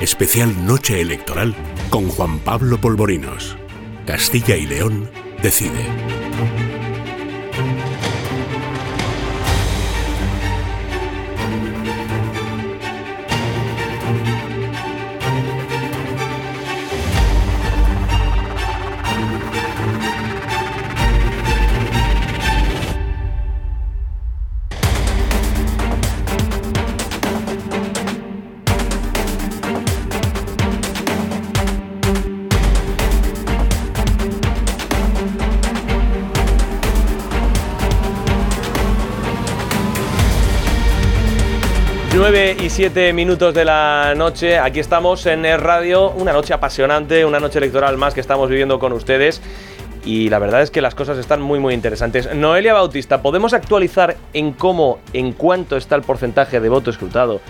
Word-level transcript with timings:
Especial 0.00 0.64
Noche 0.64 0.98
Electoral 1.02 1.54
con 1.90 2.08
Juan 2.08 2.38
Pablo 2.38 2.80
Polvorinos. 2.80 3.58
Castilla 4.06 4.56
y 4.56 4.66
León 4.66 5.10
decide. 5.42 6.79
7 42.80 43.12
minutos 43.12 43.52
de 43.52 43.66
la 43.66 44.14
noche, 44.16 44.58
aquí 44.58 44.80
estamos 44.80 45.26
en 45.26 45.44
el 45.44 45.60
radio, 45.60 46.12
una 46.12 46.32
noche 46.32 46.54
apasionante, 46.54 47.26
una 47.26 47.38
noche 47.38 47.58
electoral 47.58 47.98
más 47.98 48.14
que 48.14 48.22
estamos 48.22 48.48
viviendo 48.48 48.78
con 48.78 48.94
ustedes. 48.94 49.42
Y 50.02 50.30
la 50.30 50.38
verdad 50.38 50.62
es 50.62 50.70
que 50.70 50.80
las 50.80 50.94
cosas 50.94 51.18
están 51.18 51.42
muy 51.42 51.58
muy 51.58 51.74
interesantes. 51.74 52.34
Noelia 52.34 52.72
Bautista, 52.72 53.20
¿podemos 53.20 53.52
actualizar 53.52 54.16
en 54.32 54.54
cómo, 54.54 54.98
en 55.12 55.32
cuánto 55.32 55.76
está 55.76 55.94
el 55.94 56.00
porcentaje 56.00 56.58
de 56.58 56.70
voto 56.70 56.88
escrutado 56.88 57.42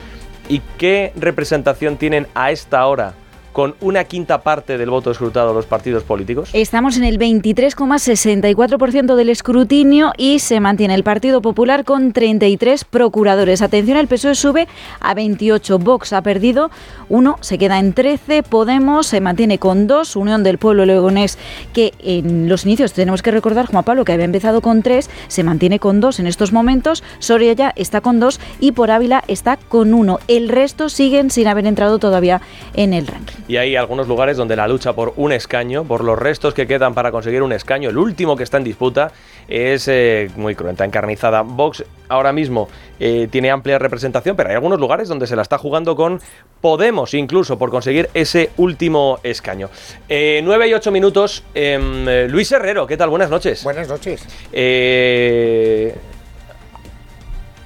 y 0.48 0.62
qué 0.78 1.12
representación 1.14 1.97
tienen 1.97 2.27
a 2.34 2.51
esta 2.51 2.84
hora 2.84 3.14
con 3.53 3.75
una 3.81 4.05
quinta 4.05 4.43
parte 4.43 4.79
del 4.79 4.91
voto 4.91 5.11
escrutado 5.11 5.51
a 5.51 5.55
los 5.55 5.67
partidos 5.67 6.03
políticos? 6.05 6.51
Estamos 6.53 6.97
en 6.97 7.05
el 7.05 7.19
23,64% 7.19 9.15
del 9.15 9.29
escrutinio 9.29 10.12
y 10.17 10.39
se 10.39 10.61
mantiene 10.61 10.95
el 10.95 11.03
Partido 11.03 11.42
Popular 11.42 11.84
con 11.84 12.12
33 12.12 12.84
procuradores. 12.84 13.62
Atención, 13.62 13.98
el 13.98 14.09
PSOE 14.09 14.34
sube 14.34 14.69
a 15.01 15.15
28, 15.15 15.79
Vox 15.79 16.12
ha 16.12 16.23
perdido 16.23 16.70
uno, 17.09 17.39
se 17.41 17.59
queda 17.59 17.79
en 17.79 17.92
13, 17.92 18.42
Podemos 18.42 19.07
se 19.07 19.20
mantiene 19.20 19.59
con 19.59 19.87
dos, 19.87 20.17
Unión 20.17 20.42
del 20.42 20.59
Pueblo 20.59 20.87
Legonés, 20.87 21.39
que 21.73 21.92
en 21.98 22.48
los 22.48 22.64
inicios 22.64 22.92
tenemos 22.92 23.23
que 23.23 23.31
recordar, 23.31 23.67
Juan 23.67 23.85
Pablo, 23.85 24.05
que 24.05 24.12
había 24.12 24.25
empezado 24.25 24.61
con 24.61 24.83
tres, 24.83 25.11
se 25.29 25.42
mantiene 25.42 25.79
con 25.79 26.01
dos 26.01 26.20
en 26.20 26.27
estos 26.27 26.53
momentos, 26.53 27.03
Soria 27.19 27.53
ya 27.53 27.73
está 27.77 28.01
con 28.01 28.20
dos 28.20 28.41
y 28.61 28.73
por 28.73 28.91
Ávila 28.91 29.25
está 29.29 29.57
con 29.57 29.95
uno. 29.95 30.19
El 30.29 30.48
resto 30.48 30.89
siguen 30.89 31.31
sin 31.31 31.48
haber 31.48 31.67
entrado 31.67 31.98
todavía 31.98 32.41
en 32.75 32.92
el 32.92 33.07
ranking 33.07 33.41
y 33.51 33.56
hay 33.56 33.75
algunos 33.75 34.06
lugares 34.06 34.37
donde 34.37 34.55
la 34.55 34.69
lucha 34.69 34.93
por 34.93 35.12
un 35.17 35.33
escaño, 35.33 35.83
por 35.83 36.05
los 36.05 36.17
restos 36.17 36.55
que 36.55 36.69
quedan 36.69 36.95
para 36.95 37.11
conseguir 37.11 37.43
un 37.43 37.53
escaño, 37.53 37.91
el 37.91 37.98
último 37.98 38.37
que 38.37 38.45
está 38.45 38.59
en 38.59 38.62
disputa, 38.62 39.11
es 39.48 39.89
eh, 39.89 40.31
muy 40.37 40.55
cruenta, 40.55 40.84
encarnizada. 40.84 41.42
Vox 41.42 41.83
ahora 42.09 42.33
mismo 42.33 42.69
eh, 43.01 43.27
tiene 43.29 43.51
amplia 43.51 43.81
representación, 43.81 44.37
pero 44.37 44.51
hay 44.51 44.55
algunos 44.55 44.79
lugares 44.79 45.09
donde 45.09 45.27
se 45.27 45.34
la 45.34 45.42
está 45.42 45.59
jugando 45.59 45.97
con 45.97 46.20
Podemos, 46.61 47.12
incluso 47.12 47.59
por 47.59 47.70
conseguir 47.70 48.09
ese 48.15 48.51
último 48.57 49.19
escaño. 49.25 49.69
Eh, 50.09 50.42
9 50.45 50.69
y 50.69 50.75
8 50.75 50.92
minutos. 50.92 51.42
Em, 51.53 52.29
Luis 52.31 52.53
Herrero, 52.53 52.87
¿qué 52.87 52.97
tal? 52.97 53.11
Buenas 53.11 53.31
noches. 53.31 53.64
Buenas 53.64 53.89
noches. 53.89 54.25
Eh, 54.53 55.92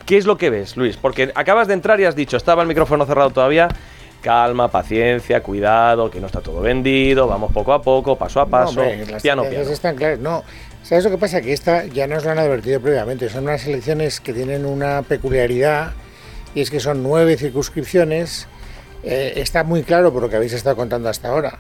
¿Qué 0.07 0.17
es 0.17 0.25
lo 0.25 0.39
que 0.39 0.49
ves, 0.49 0.79
Luis? 0.79 0.97
Porque 0.97 1.31
acabas 1.35 1.69
de 1.69 1.75
entrar 1.75 2.01
y 2.01 2.05
has 2.05 2.17
dicho, 2.17 2.39
estaba 2.39 2.63
el 2.63 2.69
micrófono 2.69 3.05
cerrado 3.05 3.29
todavía 3.29 3.69
calma, 4.25 4.69
paciencia, 4.69 5.43
cuidado, 5.43 6.11
que 6.11 6.19
no 6.19 6.27
está 6.27 6.41
todo 6.41 6.63
vendido, 6.63 7.29
vamos 7.29 7.53
poco 7.53 7.75
a 7.75 7.83
poco, 7.83 8.17
paso 8.17 8.41
a 8.41 8.47
paso, 8.47 8.83
no, 8.83 9.19
piano, 9.21 9.45
piano. 9.45 9.69
Están 9.69 9.97
claras. 9.97 10.19
No, 10.19 10.43
¿sabes 10.83 11.05
lo 11.05 11.11
que 11.11 11.19
pasa? 11.19 11.43
Que 11.43 11.53
esta 11.53 11.85
ya 11.85 12.07
nos 12.07 12.25
lo 12.25 12.31
han 12.31 12.39
advertido 12.39 12.81
previamente. 12.81 13.29
Son 13.29 13.45
unas 13.45 13.67
elecciones 13.67 14.21
que 14.21 14.33
tienen 14.33 14.65
una 14.65 15.03
peculiaridad 15.03 15.93
y 16.55 16.63
es 16.63 16.71
que 16.71 16.81
son 16.81 17.03
nueve 17.03 17.37
circunscripciones. 17.37 18.49
Eh, 19.03 19.35
está 19.37 19.63
muy 19.63 19.83
claro 19.83 20.11
por 20.11 20.23
lo 20.23 20.31
que 20.31 20.37
habéis 20.37 20.55
estado 20.55 20.75
contando 20.77 21.11
hasta 21.11 21.29
ahora 21.29 21.59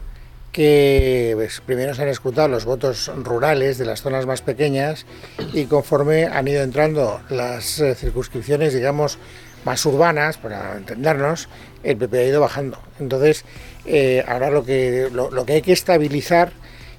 que 0.50 1.32
pues, 1.34 1.60
primero 1.66 1.94
se 1.94 2.02
han 2.02 2.08
escrutado 2.08 2.46
los 2.46 2.64
votos 2.64 3.10
rurales 3.24 3.76
de 3.76 3.84
las 3.84 4.02
zonas 4.02 4.24
más 4.24 4.40
pequeñas 4.40 5.04
y 5.52 5.64
conforme 5.64 6.26
han 6.26 6.46
ido 6.46 6.62
entrando 6.62 7.20
las 7.28 7.80
eh, 7.80 7.96
circunscripciones, 7.96 8.72
digamos, 8.72 9.18
más 9.64 9.84
urbanas, 9.84 10.38
para 10.38 10.76
entendernos, 10.76 11.48
el 11.84 11.96
PP 11.96 12.18
ha 12.18 12.24
ido 12.24 12.40
bajando. 12.40 12.78
Entonces, 12.98 13.44
eh, 13.86 14.24
ahora 14.26 14.50
lo 14.50 14.64
que, 14.64 15.08
lo, 15.12 15.44
que 15.44 15.54
hay 15.54 15.62
que 15.62 15.72
estabilizar 15.72 16.52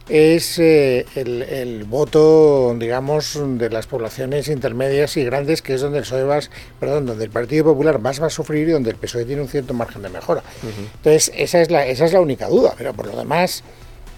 es 0.08 0.60
eh, 0.60 1.06
el, 1.16 1.84
voto, 1.86 2.76
digamos, 2.78 3.40
de 3.58 3.70
las 3.72 3.88
poblaciones 3.88 4.48
intermedias 4.48 5.18
y 5.18 5.24
grandes, 5.24 5.64
que 5.64 5.74
es 5.74 5.82
donde 5.82 5.98
el 5.98 6.04
PSOE 6.04 6.50
perdón, 6.80 7.08
donde 7.08 7.26
el 7.26 7.32
Partido 7.32 7.66
Popular 7.66 8.00
más 8.00 8.22
va 8.22 8.28
a 8.28 8.30
sufrir 8.30 8.68
y 8.68 8.72
donde 8.72 8.92
el 8.92 8.98
PSOE 8.98 9.26
tiene 9.26 9.42
un 9.42 9.48
cierto 9.48 9.74
margen 9.74 10.04
de 10.04 10.10
mejora. 10.10 10.44
Entonces, 10.64 11.32
esa 11.36 11.62
es 11.62 11.72
la, 11.72 11.88
esa 11.88 12.06
es 12.06 12.14
la 12.14 12.22
única 12.22 12.48
duda, 12.48 12.76
pero 12.78 12.94
por 12.94 13.08
lo 13.08 13.18
demás, 13.18 13.64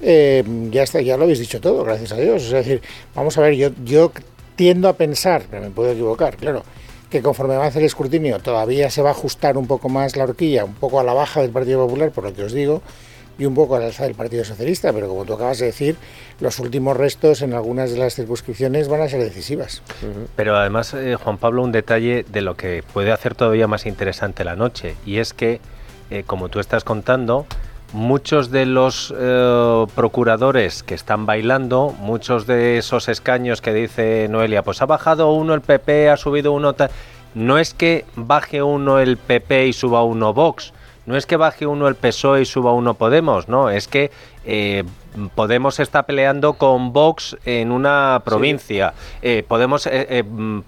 eh, 0.02 0.44
ya 0.72 0.84
está, 0.84 1.02
ya 1.02 1.16
lo 1.16 1.24
habéis 1.24 1.40
dicho 1.40 1.62
todo, 1.62 1.84
gracias 1.86 2.12
a 2.12 2.18
Dios. 2.18 2.44
Es 2.44 2.52
decir, 2.52 2.82
vamos 3.16 3.38
a 3.38 3.42
ver, 3.42 3.54
yo, 3.56 3.70
yo 3.86 4.12
tiendo 4.58 4.90
a 4.90 4.94
pensar, 4.94 5.44
pero 5.50 5.64
me 5.64 5.70
puedo 5.70 5.92
equivocar, 5.92 6.36
claro, 6.36 6.64
que 7.10 7.22
conforme 7.22 7.56
avance 7.56 7.80
el 7.80 7.86
escrutinio 7.86 8.40
todavía 8.40 8.90
se 8.90 9.02
va 9.02 9.10
a 9.10 9.12
ajustar 9.14 9.58
un 9.58 9.68
poco 9.68 9.90
más 9.90 10.16
la 10.16 10.26
horquilla, 10.26 10.66
un 10.66 10.74
poco 10.74 11.00
a 11.00 11.04
la 11.04 11.14
baja 11.14 11.42
del 11.42 11.52
Partido 11.52 11.86
Popular, 11.86 12.12
por 12.12 12.24
lo 12.24 12.34
que 12.34 12.44
os 12.44 12.54
digo, 12.54 12.82
y 13.40 13.46
un 13.46 13.54
poco 13.54 13.76
a 13.76 13.80
la 13.80 13.86
alza 13.86 14.04
del 14.04 14.16
Partido 14.16 14.44
Socialista, 14.44 14.92
pero 14.94 15.08
como 15.08 15.26
tú 15.26 15.34
acabas 15.34 15.60
de 15.60 15.68
decir, 15.68 15.96
los 16.40 16.60
últimos 16.60 16.98
restos 16.98 17.42
en 17.42 17.54
algunas 17.54 17.92
de 17.92 17.98
las 17.98 18.16
circunscripciones 18.16 18.88
van 18.88 19.02
a 19.02 19.10
ser 19.10 19.24
decisivas. 19.24 19.84
Pero 20.36 20.58
además, 20.58 20.94
eh, 20.94 21.16
Juan 21.16 21.38
Pablo, 21.38 21.64
un 21.64 21.72
detalle 21.72 22.26
de 22.28 22.42
lo 22.42 22.56
que 22.56 22.84
puede 22.94 23.12
hacer 23.12 23.36
todavía 23.36 23.68
más 23.68 23.86
interesante 23.86 24.44
la 24.44 24.56
noche, 24.56 24.96
y 25.06 25.20
es 25.20 25.34
que, 25.34 25.62
eh, 26.10 26.24
como 26.26 26.50
tú 26.50 26.60
estás 26.60 26.84
contando, 26.84 27.46
muchos 27.94 28.52
de 28.52 28.66
los 28.66 29.14
eh, 29.18 29.86
procuradores 29.96 30.84
que 30.84 30.96
están 30.96 31.26
bailando, 31.26 31.96
muchos 32.00 32.46
de 32.46 32.78
esos 32.78 33.08
escaños 33.08 33.62
que 33.62 33.74
dice 33.74 34.28
Noelia, 34.30 34.64
pues 34.64 34.82
ha 34.82 34.86
bajado 34.86 35.32
uno 35.32 35.54
el 35.54 35.62
PP, 35.62 36.10
ha 36.10 36.18
subido 36.18 36.52
uno... 36.52 36.76
No 37.36 37.60
es 37.60 37.74
que 37.74 38.06
baje 38.16 38.64
uno 38.64 39.00
el 39.00 39.18
PP 39.18 39.68
y 39.68 39.74
suba 39.74 40.04
uno 40.04 40.34
Vox, 40.34 40.74
no 41.06 41.16
es 41.16 41.26
que 41.28 41.38
baje 41.38 41.68
uno 41.68 41.88
el 41.88 41.96
PSOE 41.96 42.42
y 42.42 42.46
suba 42.46 42.74
uno 42.74 42.96
Podemos, 42.96 43.48
no, 43.48 43.70
es 43.70 43.88
que 43.88 44.12
eh, 44.44 44.84
Podemos 45.36 45.80
está 45.80 46.04
peleando 46.04 46.54
con 46.54 46.94
Vox 46.94 47.38
en 47.46 47.72
una 47.72 48.22
provincia, 48.26 48.94
eh, 49.22 49.44
Podemos, 49.48 49.88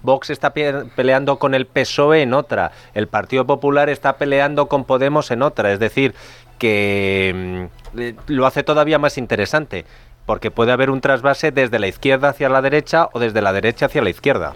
Vox 0.02 0.30
está 0.30 0.52
peleando 0.52 1.38
con 1.38 1.54
el 1.54 1.66
PSOE 1.66 2.22
en 2.22 2.34
otra, 2.34 2.72
el 2.94 3.08
Partido 3.08 3.46
Popular 3.46 3.88
está 3.88 4.16
peleando 4.16 4.66
con 4.66 4.84
Podemos 4.84 5.30
en 5.30 5.42
otra, 5.42 5.72
es 5.72 5.78
decir, 5.78 6.14
que 6.60 7.68
mm, 7.94 8.00
lo 8.28 8.46
hace 8.46 8.62
todavía 8.62 9.00
más 9.00 9.18
interesante 9.18 9.84
porque 10.26 10.52
puede 10.52 10.70
haber 10.70 10.90
un 10.90 11.00
trasvase 11.00 11.50
desde 11.50 11.80
la 11.80 11.88
izquierda 11.88 12.28
hacia 12.28 12.48
la 12.48 12.62
derecha 12.62 13.08
o 13.12 13.18
desde 13.18 13.42
la 13.42 13.52
derecha 13.52 13.86
hacia 13.86 14.00
la 14.00 14.10
izquierda. 14.10 14.54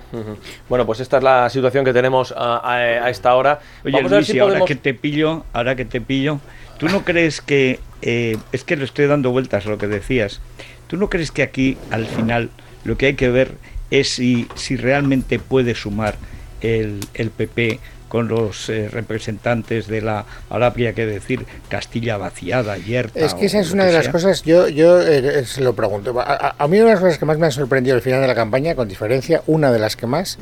Bueno, 0.68 0.86
pues 0.86 1.00
esta 1.00 1.16
es 1.16 1.24
la 1.24 1.50
situación 1.50 1.84
que 1.84 1.92
tenemos 1.92 2.32
a, 2.36 3.10
esta 3.10 3.34
hora. 3.34 3.58
Oye, 3.84 4.00
Luis, 4.02 4.38
ahora 4.38 4.64
que 4.64 4.76
te 4.76 4.94
pillo, 4.94 5.44
ahora 5.52 5.74
que 5.74 5.84
te 5.84 6.00
pillo, 6.00 6.38
¿tú 6.78 6.86
no 6.86 7.04
crees 7.04 7.40
que 7.40 7.80
eh, 8.02 8.36
es 8.52 8.62
que 8.62 8.76
le 8.76 8.84
estoy 8.84 9.06
dando 9.06 9.32
vueltas 9.32 9.66
a 9.66 9.70
lo 9.70 9.76
que 9.76 9.88
decías? 9.88 10.40
¿Tú 10.86 10.96
no 10.96 11.10
crees 11.10 11.32
que 11.32 11.42
aquí 11.42 11.76
al 11.90 12.06
final 12.06 12.50
lo 12.84 12.96
que 12.96 13.06
hay 13.06 13.14
que 13.14 13.30
ver 13.30 13.56
es 13.90 14.10
si, 14.10 14.46
si 14.54 14.76
realmente 14.76 15.40
puede 15.40 15.74
sumar 15.74 16.14
el, 16.60 17.00
el 17.14 17.30
PP 17.30 17.80
con 18.14 18.28
los 18.28 18.68
eh, 18.68 18.88
representantes 18.88 19.88
de 19.88 20.00
la, 20.00 20.24
ahora 20.48 20.66
habría 20.66 20.92
que 20.92 21.04
decir, 21.04 21.46
Castilla 21.68 22.16
vaciada, 22.16 22.78
yerta. 22.78 23.18
Es 23.18 23.34
que 23.34 23.46
esa 23.46 23.58
es 23.58 23.72
una 23.72 23.86
de 23.86 23.92
las 23.92 24.08
cosas, 24.08 24.44
yo, 24.44 24.68
yo 24.68 25.00
eh, 25.00 25.44
se 25.44 25.62
lo 25.62 25.74
pregunto. 25.74 26.14
A, 26.20 26.68
mí 26.68 26.78
una 26.78 26.90
de 26.90 26.94
las 26.94 27.00
cosas 27.00 27.18
que 27.18 27.24
más 27.24 27.38
me 27.38 27.48
ha 27.48 27.50
sorprendido 27.50 27.96
al 27.96 28.02
final 28.02 28.20
de 28.20 28.28
la 28.28 28.36
campaña, 28.36 28.76
con 28.76 28.86
diferencia, 28.86 29.42
una 29.48 29.72
de 29.72 29.80
las 29.80 29.96
que 29.96 30.06
más, 30.06 30.38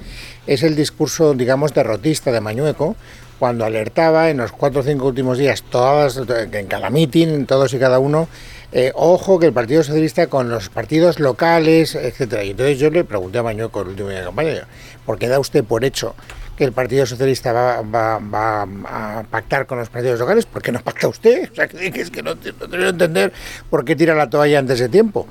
es 0.47 0.63
el 0.65 0.77
discurso, 0.77 1.33
digamos, 1.33 1.73
derrotista 1.73 2.31
de 2.31 2.43
Mañueco, 2.43 2.95
cuando 3.39 3.65
alertaba 3.65 4.29
en 4.29 4.37
los 4.37 4.53
cuatro 4.53 4.83
o 4.83 4.85
cinco 4.85 5.07
últimos 5.07 5.39
días, 5.39 5.63
todas, 5.63 6.21
en 6.29 6.67
cada 6.67 6.91
mitin, 6.91 7.47
todos 7.47 7.73
y 7.73 7.79
cada 7.79 8.01
uno, 8.01 8.29
eh, 8.73 8.93
ojo 8.95 9.39
que 9.39 9.47
el 9.47 9.55
Partido 9.55 9.83
Socialista 9.83 10.27
con 10.27 10.51
los 10.51 10.69
partidos 10.69 11.21
locales, 11.21 11.95
etcétera. 11.95 12.45
Y 12.45 12.51
entonces 12.51 12.79
yo 12.79 12.91
le 12.91 13.05
pregunté 13.05 13.39
a 13.39 13.43
Mañueco 13.43 13.81
el 13.81 13.89
último 13.89 14.11
día 14.11 14.19
de 14.19 14.25
campaña, 14.27 14.67
¿por 15.07 15.19
qué 15.19 15.29
da 15.29 15.41
usted 15.41 15.65
por 15.65 15.87
hecho 15.87 16.15
que 16.57 16.65
el 16.65 16.73
Partido 16.73 17.07
Socialista 17.07 17.53
va, 17.53 18.17
a 18.17 19.25
pactar 19.31 19.67
con 19.67 19.79
los 19.79 19.89
partidos 19.89 20.21
locales, 20.21 20.47
¿por 20.47 20.63
qué 20.63 20.73
no 20.73 20.81
pacta 20.81 21.09
usted? 21.09 21.51
O 21.51 21.55
sea, 21.55 21.69
que 21.69 22.01
es 22.01 22.11
que 22.11 22.23
no, 22.23 22.35
no 22.35 22.89
entender 22.89 23.33
por 23.71 23.85
qué 23.85 23.97
tira 23.97 24.15
la 24.15 24.29
toalla 24.29 24.59
antes 24.59 24.79
de 24.79 24.89
tiempo. 24.89 25.27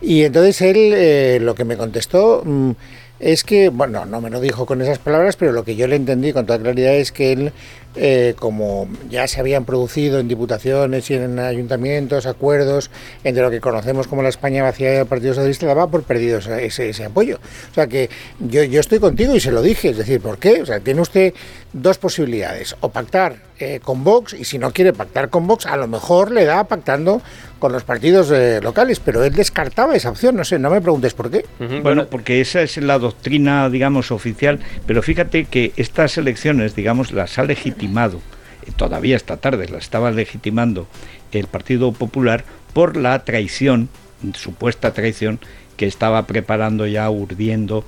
Y 0.00 0.24
entonces 0.24 0.60
él 0.62 0.92
eh, 0.94 1.38
lo 1.40 1.54
que 1.54 1.64
me 1.64 1.76
contestó 1.76 2.42
mm, 2.44 2.72
es 3.20 3.44
que, 3.44 3.68
bueno, 3.68 4.04
no 4.04 4.20
me 4.20 4.30
lo 4.30 4.40
dijo 4.40 4.66
con 4.66 4.82
esas 4.82 4.98
palabras, 4.98 5.36
pero 5.36 5.52
lo 5.52 5.64
que 5.64 5.76
yo 5.76 5.86
le 5.86 5.94
entendí 5.96 6.32
con 6.32 6.44
toda 6.44 6.58
claridad 6.58 6.94
es 6.94 7.12
que 7.12 7.32
él 7.32 7.52
eh, 7.94 8.34
como 8.38 8.88
ya 9.10 9.26
se 9.26 9.40
habían 9.40 9.64
producido 9.64 10.18
en 10.18 10.28
diputaciones 10.28 11.10
y 11.10 11.14
en 11.14 11.38
ayuntamientos 11.38 12.26
acuerdos 12.26 12.90
entre 13.22 13.42
lo 13.42 13.50
que 13.50 13.60
conocemos 13.60 14.06
como 14.08 14.22
la 14.22 14.30
España 14.30 14.62
vacía 14.62 14.92
del 14.92 15.06
Partido 15.06 15.34
Socialista, 15.34 15.66
daba 15.66 15.88
por 15.88 16.02
perdido 16.02 16.38
ese, 16.38 17.04
apoyo. 17.04 17.38
O 17.70 17.74
sea 17.74 17.86
que 17.86 18.08
yo 18.40 18.80
estoy 18.80 18.98
contigo 18.98 19.34
y 19.34 19.40
se 19.40 19.50
lo 19.50 19.62
dije, 19.62 19.90
es 19.90 19.98
decir, 19.98 20.20
¿por 20.20 20.38
qué? 20.38 20.62
O 20.62 20.66
sea, 20.66 20.80
tiene 20.80 21.00
usted 21.00 21.34
dos 21.72 21.98
posibilidades, 21.98 22.76
o 22.80 22.88
pactar 22.88 23.51
eh, 23.62 23.80
con 23.80 24.02
Vox, 24.02 24.34
y 24.34 24.44
si 24.44 24.58
no 24.58 24.72
quiere 24.72 24.92
pactar 24.92 25.30
con 25.30 25.46
Vox, 25.46 25.66
a 25.66 25.76
lo 25.76 25.86
mejor 25.86 26.30
le 26.32 26.44
da 26.44 26.64
pactando 26.64 27.22
con 27.58 27.70
los 27.72 27.84
partidos 27.84 28.30
eh, 28.32 28.60
locales, 28.60 28.98
pero 28.98 29.22
él 29.22 29.32
descartaba 29.34 29.94
esa 29.94 30.10
opción, 30.10 30.34
no 30.36 30.44
sé, 30.44 30.58
no 30.58 30.68
me 30.68 30.80
preguntes 30.80 31.14
por 31.14 31.30
qué. 31.30 31.44
Bueno, 31.82 32.06
porque 32.06 32.40
esa 32.40 32.62
es 32.62 32.76
la 32.78 32.98
doctrina, 32.98 33.70
digamos, 33.70 34.10
oficial, 34.10 34.58
pero 34.86 35.00
fíjate 35.00 35.44
que 35.44 35.72
estas 35.76 36.18
elecciones, 36.18 36.74
digamos, 36.74 37.12
las 37.12 37.38
ha 37.38 37.44
legitimado, 37.44 38.20
eh, 38.66 38.72
todavía 38.74 39.14
esta 39.16 39.36
tarde 39.36 39.68
las 39.68 39.84
estaba 39.84 40.10
legitimando 40.10 40.88
el 41.30 41.46
Partido 41.46 41.92
Popular 41.92 42.44
por 42.72 42.96
la 42.96 43.24
traición, 43.24 43.88
supuesta 44.34 44.92
traición, 44.92 45.38
que 45.76 45.86
estaba 45.86 46.26
preparando 46.26 46.86
ya, 46.86 47.08
urdiendo 47.08 47.84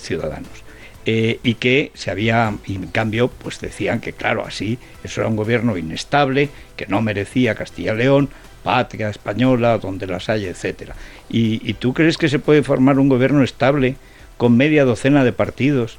Ciudadanos. 0.00 0.64
Eh, 1.04 1.40
y 1.42 1.54
que 1.54 1.90
se 1.94 2.12
había, 2.12 2.54
en 2.68 2.86
cambio, 2.88 3.28
pues 3.28 3.60
decían 3.60 4.00
que 4.00 4.12
claro, 4.12 4.44
así, 4.46 4.78
eso 5.02 5.20
era 5.20 5.28
un 5.28 5.34
gobierno 5.34 5.76
inestable, 5.76 6.48
que 6.76 6.86
no 6.86 7.02
merecía 7.02 7.56
Castilla-León, 7.56 8.28
patria 8.62 9.08
española, 9.08 9.78
donde 9.78 10.06
las 10.06 10.28
haya, 10.28 10.48
etcétera. 10.48 10.94
¿Y, 11.28 11.74
tú 11.74 11.92
crees 11.92 12.18
que 12.18 12.28
se 12.28 12.38
puede 12.38 12.62
formar 12.62 13.00
un 13.00 13.08
gobierno 13.08 13.42
estable 13.42 13.96
con 14.36 14.56
media 14.56 14.84
docena 14.84 15.24
de 15.24 15.32
partidos? 15.32 15.98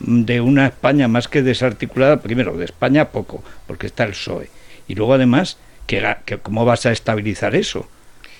de 0.00 0.40
una 0.40 0.66
España 0.66 1.06
más 1.06 1.28
que 1.28 1.40
desarticulada, 1.40 2.20
primero 2.20 2.56
de 2.56 2.64
España 2.64 3.10
poco, 3.10 3.44
porque 3.68 3.86
está 3.86 4.02
el 4.02 4.10
PSOE, 4.10 4.50
y 4.88 4.96
luego 4.96 5.14
además, 5.14 5.56
que, 5.86 6.02
¿cómo 6.42 6.64
vas 6.64 6.84
a 6.86 6.90
estabilizar 6.90 7.54
eso? 7.54 7.88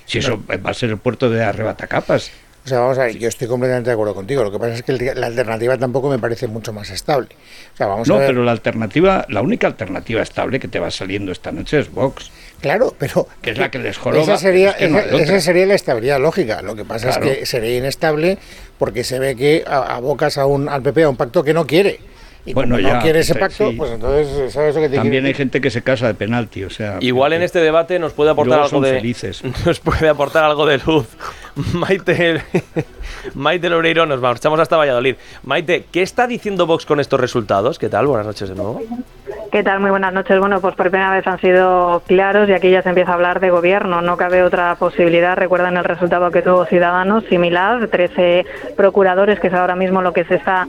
Si 0.05 0.19
eso 0.19 0.43
va 0.49 0.71
a 0.71 0.75
ser 0.75 0.91
el 0.91 0.99
puerto 0.99 1.31
de 1.31 1.45
arrebatacapas. 1.45 2.33
O 2.65 2.69
sea, 2.69 2.81
vamos 2.81 2.97
a 2.97 3.05
ver, 3.05 3.19
yo 3.19 3.29
estoy 3.29 3.47
completamente 3.47 3.91
de 3.91 3.95
acuerdo 3.95 4.15
contigo. 4.15 4.43
Lo 4.43 4.51
que 4.51 4.59
pasa 4.59 4.73
es 4.73 4.83
que 4.83 5.15
la 5.15 5.27
alternativa 5.27 5.77
tampoco 5.77 6.09
me 6.09 6.19
parece 6.19 6.47
mucho 6.49 6.73
más 6.73 6.89
estable. 6.89 7.29
O 7.75 7.77
sea, 7.77 7.87
vamos 7.87 8.09
no, 8.09 8.15
a 8.15 8.19
ver... 8.19 8.29
pero 8.29 8.43
la 8.43 8.53
alternativa, 8.53 9.27
la 9.29 9.43
única 9.43 9.67
alternativa 9.67 10.23
estable 10.23 10.59
que 10.59 10.69
te 10.69 10.79
va 10.79 10.91
saliendo 10.91 11.31
esta 11.31 11.53
noche 11.53 11.81
es 11.81 11.93
Vox. 11.93 12.31
Claro, 12.63 12.95
pero... 12.99 13.29
Que 13.43 13.51
es 13.51 13.59
la 13.59 13.71
que 13.71 13.79
les 13.79 13.99
joroba. 13.99 14.23
Esa 14.23 14.39
sería, 14.39 14.71
esa, 14.71 15.41
sería 15.41 15.67
la 15.67 15.75
estabilidad 15.75 16.19
lógica. 16.19 16.63
Lo 16.63 16.75
que 16.75 16.87
pasa 16.87 17.11
es 17.11 17.19
que 17.19 17.45
sería 17.45 17.77
inestable 17.77 18.39
porque 18.79 19.05
se 19.05 19.19
ve 19.19 19.37
que 19.37 19.63
abocas 19.67 20.39
a 20.39 20.47
un, 20.47 20.71
al 20.71 20.83
PP 20.83 21.03
a 21.03 21.11
un 21.11 21.17
pacto 21.17 21.45
que 21.45 21.53
no 21.53 21.67
quiere. 21.67 22.01
Y 22.47 22.53
bueno, 22.53 22.79
ya, 22.79 22.95
no 22.95 23.01
quiere 23.01 23.21
ese 23.21 23.35
pacto, 23.35 23.73
pues 23.75 23.93
entonces 23.93 24.53
sabes 24.53 24.75
lo 24.75 24.83
que 24.83 24.91
te 24.91 24.97
También 24.97 25.25
hay 25.25 25.33
gente 25.33 25.63
que 25.63 25.71
se 25.71 25.81
casa 25.81 26.07
de 26.07 26.15
penalti, 26.15 26.65
o 26.65 26.69
sea. 26.69 26.99
Igual 27.01 27.33
en 27.33 27.43
este 27.43 27.59
debate 27.59 27.99
nos 27.99 28.13
puede 28.13 28.33
aportar 28.33 28.61
algo 28.61 28.81
de. 28.83 28.93
Felices. 28.95 29.43
Nos 29.65 29.81
puede 29.81 30.09
aportar 30.09 30.45
algo 30.45 30.67
de 30.67 30.79
luz. 30.79 31.07
Maite, 31.75 32.43
Maite 33.35 33.71
Loureiro, 33.71 34.07
nos 34.07 34.21
marchamos 34.21 34.59
hasta 34.59 34.77
Valladolid. 34.77 35.17
Maite, 35.45 35.85
¿qué 35.93 36.03
está 36.03 36.27
diciendo 36.27 36.67
Vox 36.67 36.85
con 36.85 36.99
estos 36.99 37.21
resultados? 37.21 37.79
¿Qué 37.79 37.89
tal? 37.89 38.07
Buenas 38.07 38.27
noches 38.27 38.49
de 38.49 38.55
nuevo. 38.57 38.81
¿Qué 39.53 39.63
tal? 39.63 39.79
Muy 39.79 39.91
buenas 39.91 40.13
noches. 40.13 40.37
Bueno, 40.41 40.61
pues 40.61 40.75
por 40.75 40.91
primera 40.91 41.13
vez 41.13 41.25
han 41.29 41.41
sido 41.41 42.03
claros 42.09 42.49
y 42.49 42.53
aquí 42.53 42.71
ya 42.71 42.83
se 42.83 42.89
empieza 42.89 43.13
a 43.13 43.15
hablar 43.15 43.39
de 43.39 43.51
gobierno. 43.51 44.03
No 44.03 44.17
cabe 44.17 44.43
otra 44.43 44.75
posibilidad. 44.75 45.37
Recuerdan 45.37 45.77
el 45.77 45.85
resultado 45.85 46.33
que 46.33 46.43
tuvo 46.43 46.65
Ciudadanos, 46.65 47.23
similar, 47.27 47.87
13 47.87 48.45
procuradores, 48.77 49.39
que 49.39 49.47
es 49.47 49.55
ahora 49.55 49.77
mismo 49.77 50.03
lo 50.03 50.13
que 50.13 50.25
se 50.25 50.35
está 50.35 50.67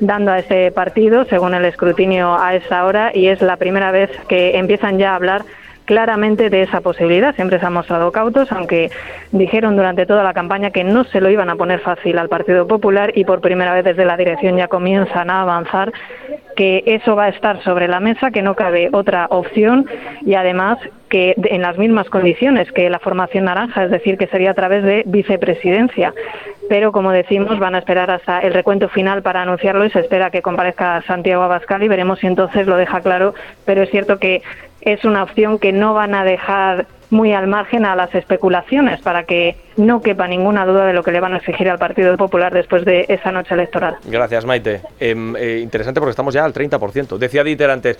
dando 0.00 0.32
a 0.32 0.38
este 0.40 0.70
partido, 0.70 1.24
según 1.24 1.54
el 1.54 1.64
escrutinio 1.64 2.38
a 2.38 2.54
esa 2.54 2.84
hora, 2.84 3.10
y 3.14 3.28
es 3.28 3.40
la 3.40 3.56
primera 3.56 3.90
vez 3.90 4.10
que 4.28 4.58
empiezan 4.58 4.98
ya 4.98 5.12
a 5.12 5.16
hablar 5.16 5.46
claramente 5.86 6.50
de 6.50 6.62
esa 6.62 6.82
posibilidad. 6.82 7.34
Siempre 7.34 7.58
se 7.58 7.64
han 7.64 7.72
mostrado 7.72 8.12
cautos, 8.12 8.52
aunque 8.52 8.90
dijeron 9.32 9.76
durante 9.76 10.04
toda 10.04 10.22
la 10.22 10.34
campaña 10.34 10.70
que 10.70 10.84
no 10.84 11.04
se 11.04 11.22
lo 11.22 11.30
iban 11.30 11.48
a 11.48 11.56
poner 11.56 11.80
fácil 11.80 12.18
al 12.18 12.28
Partido 12.28 12.66
Popular 12.66 13.12
y 13.14 13.24
por 13.24 13.40
primera 13.40 13.72
vez 13.72 13.84
desde 13.84 14.04
la 14.04 14.18
dirección 14.18 14.56
ya 14.56 14.68
comienzan 14.68 15.30
a 15.30 15.40
avanzar 15.40 15.92
que 16.56 16.82
eso 16.86 17.14
va 17.14 17.26
a 17.26 17.28
estar 17.28 17.62
sobre 17.62 17.86
la 17.86 18.00
mesa, 18.00 18.30
que 18.30 18.42
no 18.42 18.56
cabe 18.56 18.88
otra 18.92 19.26
opción 19.30 19.86
y 20.22 20.34
además 20.34 20.78
que 21.08 21.34
en 21.36 21.62
las 21.62 21.78
mismas 21.78 22.08
condiciones 22.08 22.72
que 22.72 22.90
la 22.90 22.98
formación 22.98 23.44
naranja, 23.44 23.84
es 23.84 23.90
decir, 23.90 24.18
que 24.18 24.26
sería 24.26 24.50
a 24.50 24.54
través 24.54 24.82
de 24.82 25.04
vicepresidencia. 25.06 26.12
Pero, 26.68 26.90
como 26.90 27.12
decimos, 27.12 27.60
van 27.60 27.76
a 27.76 27.78
esperar 27.78 28.10
hasta 28.10 28.40
el 28.40 28.52
recuento 28.52 28.88
final 28.88 29.22
para 29.22 29.42
anunciarlo 29.42 29.84
y 29.84 29.90
se 29.90 30.00
espera 30.00 30.30
que 30.30 30.42
comparezca 30.42 31.00
Santiago 31.06 31.44
Abascal 31.44 31.84
y 31.84 31.88
veremos 31.88 32.18
si 32.18 32.26
entonces 32.26 32.66
lo 32.66 32.76
deja 32.76 33.00
claro. 33.02 33.34
Pero 33.64 33.82
es 33.82 33.90
cierto 33.90 34.18
que 34.18 34.42
es 34.80 35.04
una 35.04 35.22
opción 35.22 35.58
que 35.58 35.72
no 35.72 35.94
van 35.94 36.14
a 36.14 36.24
dejar 36.24 36.86
muy 37.10 37.32
al 37.32 37.46
margen 37.46 37.84
a 37.84 37.94
las 37.94 38.14
especulaciones 38.14 39.00
para 39.00 39.24
que 39.24 39.56
no 39.76 40.00
quepa 40.00 40.26
ninguna 40.26 40.64
duda 40.64 40.86
de 40.86 40.92
lo 40.92 41.02
que 41.02 41.12
le 41.12 41.20
van 41.20 41.34
a 41.34 41.36
exigir 41.36 41.68
al 41.68 41.78
Partido 41.78 42.16
Popular 42.16 42.52
después 42.52 42.84
de 42.84 43.04
esa 43.08 43.30
noche 43.30 43.54
electoral. 43.54 43.96
Gracias, 44.06 44.44
Maite. 44.44 44.80
Em, 44.98 45.36
eh, 45.36 45.60
interesante 45.62 46.00
porque 46.00 46.10
estamos 46.10 46.32
ya 46.32 46.44
al 46.44 46.52
30%. 46.52 47.18
Decía 47.18 47.44
Dieter 47.44 47.70
antes, 47.70 47.98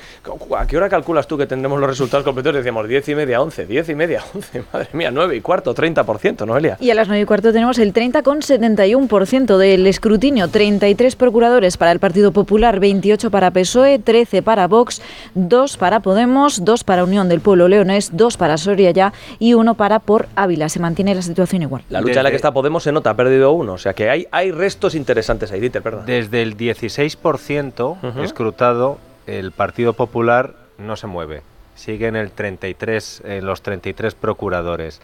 ¿a 0.57 0.67
qué 0.67 0.77
hora 0.77 0.89
calculas 0.89 1.27
tú 1.27 1.37
que 1.37 1.47
tendremos 1.47 1.79
los 1.79 1.89
resultados 1.89 2.25
completos? 2.25 2.55
Decíamos 2.55 2.89
10 2.89 3.09
y 3.11 3.15
media, 3.15 3.43
11, 3.43 3.67
10 3.67 3.89
y 3.91 3.95
media, 3.95 4.23
11, 4.35 4.63
madre 4.73 4.89
mía, 4.93 5.11
9 5.11 5.37
y 5.37 5.41
cuarto, 5.41 5.75
30%, 5.75 6.47
Noelia. 6.47 6.77
Y 6.81 6.91
a 6.91 6.95
las 6.95 7.09
9 7.09 7.23
y 7.23 7.27
cuarto 7.27 7.53
tenemos 7.53 7.79
el 7.79 7.93
30,71% 7.93 9.59
del 9.59 9.87
escrutinio, 9.87 10.49
33 10.49 11.15
procuradores 11.17 11.77
para 11.77 11.93
el 11.93 11.99
Partido 11.99 12.33
Popular, 12.33 12.81
28 12.81 13.31
para 13.31 13.51
PSOE, 13.51 13.99
13 13.99 14.43
para 14.43 14.67
Vox, 14.67 15.03
2 15.35 15.77
para 15.77 16.01
Podemos, 16.01 16.65
2 16.65 16.85
para 16.85 17.05
Unión 17.05 17.29
del 17.29 17.41
Pueblo 17.41 17.69
Leonés, 17.69 18.11
2 18.17 18.37
para 18.37 18.57
Soria 18.57 18.93
y 19.39 19.55
1 19.55 19.75
para 19.75 19.99
Por 19.99 20.29
Ávila. 20.37 20.69
Se 20.69 20.81
mantiene 20.81 21.15
la 21.15 21.23
situación 21.23 21.57
la 21.89 22.01
lucha 22.01 22.21
en 22.21 22.25
la 22.25 22.31
que 22.31 22.37
está 22.37 22.53
Podemos 22.53 22.83
se 22.83 22.93
nota, 22.93 23.11
ha 23.11 23.17
perdido 23.17 23.53
uno. 23.53 23.75
O 23.75 23.79
sea 23.79 23.95
que 23.95 24.11
hay, 24.11 24.27
hay 24.31 24.51
restos 24.51 24.95
interesantes 24.95 25.53
ahí, 25.53 25.61
Dieter, 25.61 25.83
perdón. 25.83 26.07
Desde 26.07 26.43
el 26.43 26.57
16% 26.57 28.23
escrutado, 28.23 28.99
el 29.27 29.53
Partido 29.53 29.93
Popular 29.93 30.55
no 30.79 30.97
se 30.97 31.07
mueve. 31.07 31.43
Sigue 31.75 32.07
en 32.07 32.17
el 32.17 32.31
33, 32.31 33.23
en 33.25 33.47
los 33.47 33.63
33 33.63 34.15
procuradores. 34.15 35.01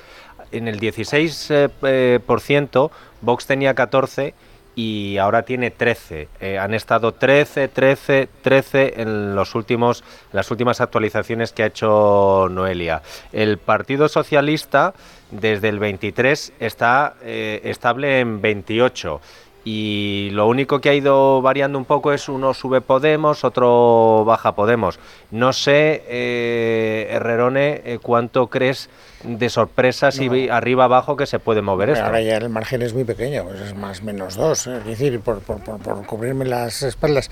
En 0.51 0.69
el 0.69 0.81
16%, 0.81 1.71
eh, 1.83 2.21
por 2.25 2.41
ciento, 2.41 2.91
Vox 3.21 3.47
tenía 3.47 3.75
14 3.75 4.35
y 4.75 5.19
ahora 5.19 5.43
tiene 5.43 5.71
13. 5.71 6.29
Eh, 6.41 6.59
han 6.59 6.75
estado 6.75 7.13
13, 7.13 7.69
13, 7.69 8.29
13 8.43 9.01
en 9.03 9.35
los 9.35 9.55
últimos, 9.55 10.05
las 10.33 10.51
últimas 10.51 10.81
actualizaciones 10.81 11.53
que 11.53 11.63
ha 11.63 11.67
hecho 11.67 12.49
Noelia. 12.51 13.03
El 13.33 13.59
Partido 13.59 14.09
Socialista 14.09 14.95
desde 15.31 15.69
el 15.69 15.79
23 15.79 16.53
está 16.61 17.15
eh, 17.23 17.61
estable 17.65 18.21
en 18.21 18.41
28 18.41 19.21
y 19.65 20.31
lo 20.33 20.49
único 20.49 20.81
que 20.81 20.89
ha 20.89 20.95
ido 20.95 21.41
variando 21.41 21.79
un 21.79 21.85
poco 21.85 22.13
es 22.13 22.29
uno 22.29 22.53
sube 22.53 22.81
Podemos, 22.81 23.45
otro 23.45 24.25
baja 24.25 24.55
Podemos. 24.55 24.99
No 25.31 25.53
sé, 25.53 26.03
eh, 26.09 27.09
Herrerone, 27.11 27.83
eh, 27.85 27.99
cuánto 28.03 28.49
crees 28.49 28.91
de 29.23 29.49
sorpresas 29.49 30.19
y 30.19 30.49
arriba 30.49 30.85
abajo 30.85 31.17
que 31.17 31.27
se 31.27 31.39
puede 31.39 31.63
mover 31.63 31.91
esto. 31.91 32.05
Ahora 32.05 32.21
ya 32.21 32.37
el 32.39 32.49
margen 32.49 32.83
es 32.83 32.93
muy 32.93 33.05
pequeño, 33.05 33.45
pues 33.45 33.61
es 33.61 33.75
más 33.75 34.03
menos 34.03 34.35
dos, 34.35 34.67
es 34.67 34.85
decir, 34.85 35.21
por, 35.21 35.41
por, 35.41 35.61
por, 35.61 36.07
cubrirme 36.07 36.45
las 36.45 36.83
espaldas. 36.83 37.31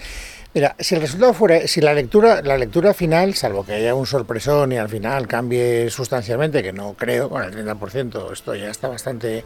Mira, 0.54 0.76
si 0.78 0.94
el 0.94 1.00
resultado 1.00 1.34
fuera, 1.34 1.66
si 1.66 1.80
la 1.80 1.94
lectura, 1.94 2.42
la 2.42 2.58
lectura 2.58 2.94
final, 2.94 3.34
salvo 3.34 3.64
que 3.64 3.74
haya 3.74 3.94
un 3.94 4.06
sorpresón 4.06 4.72
y 4.72 4.78
al 4.78 4.88
final 4.88 5.26
cambie 5.26 5.90
sustancialmente, 5.90 6.62
que 6.62 6.72
no 6.72 6.94
creo, 6.94 7.28
con 7.28 7.42
el 7.42 7.52
30%, 7.52 8.32
esto 8.32 8.54
ya 8.54 8.70
está 8.70 8.88
bastante, 8.88 9.44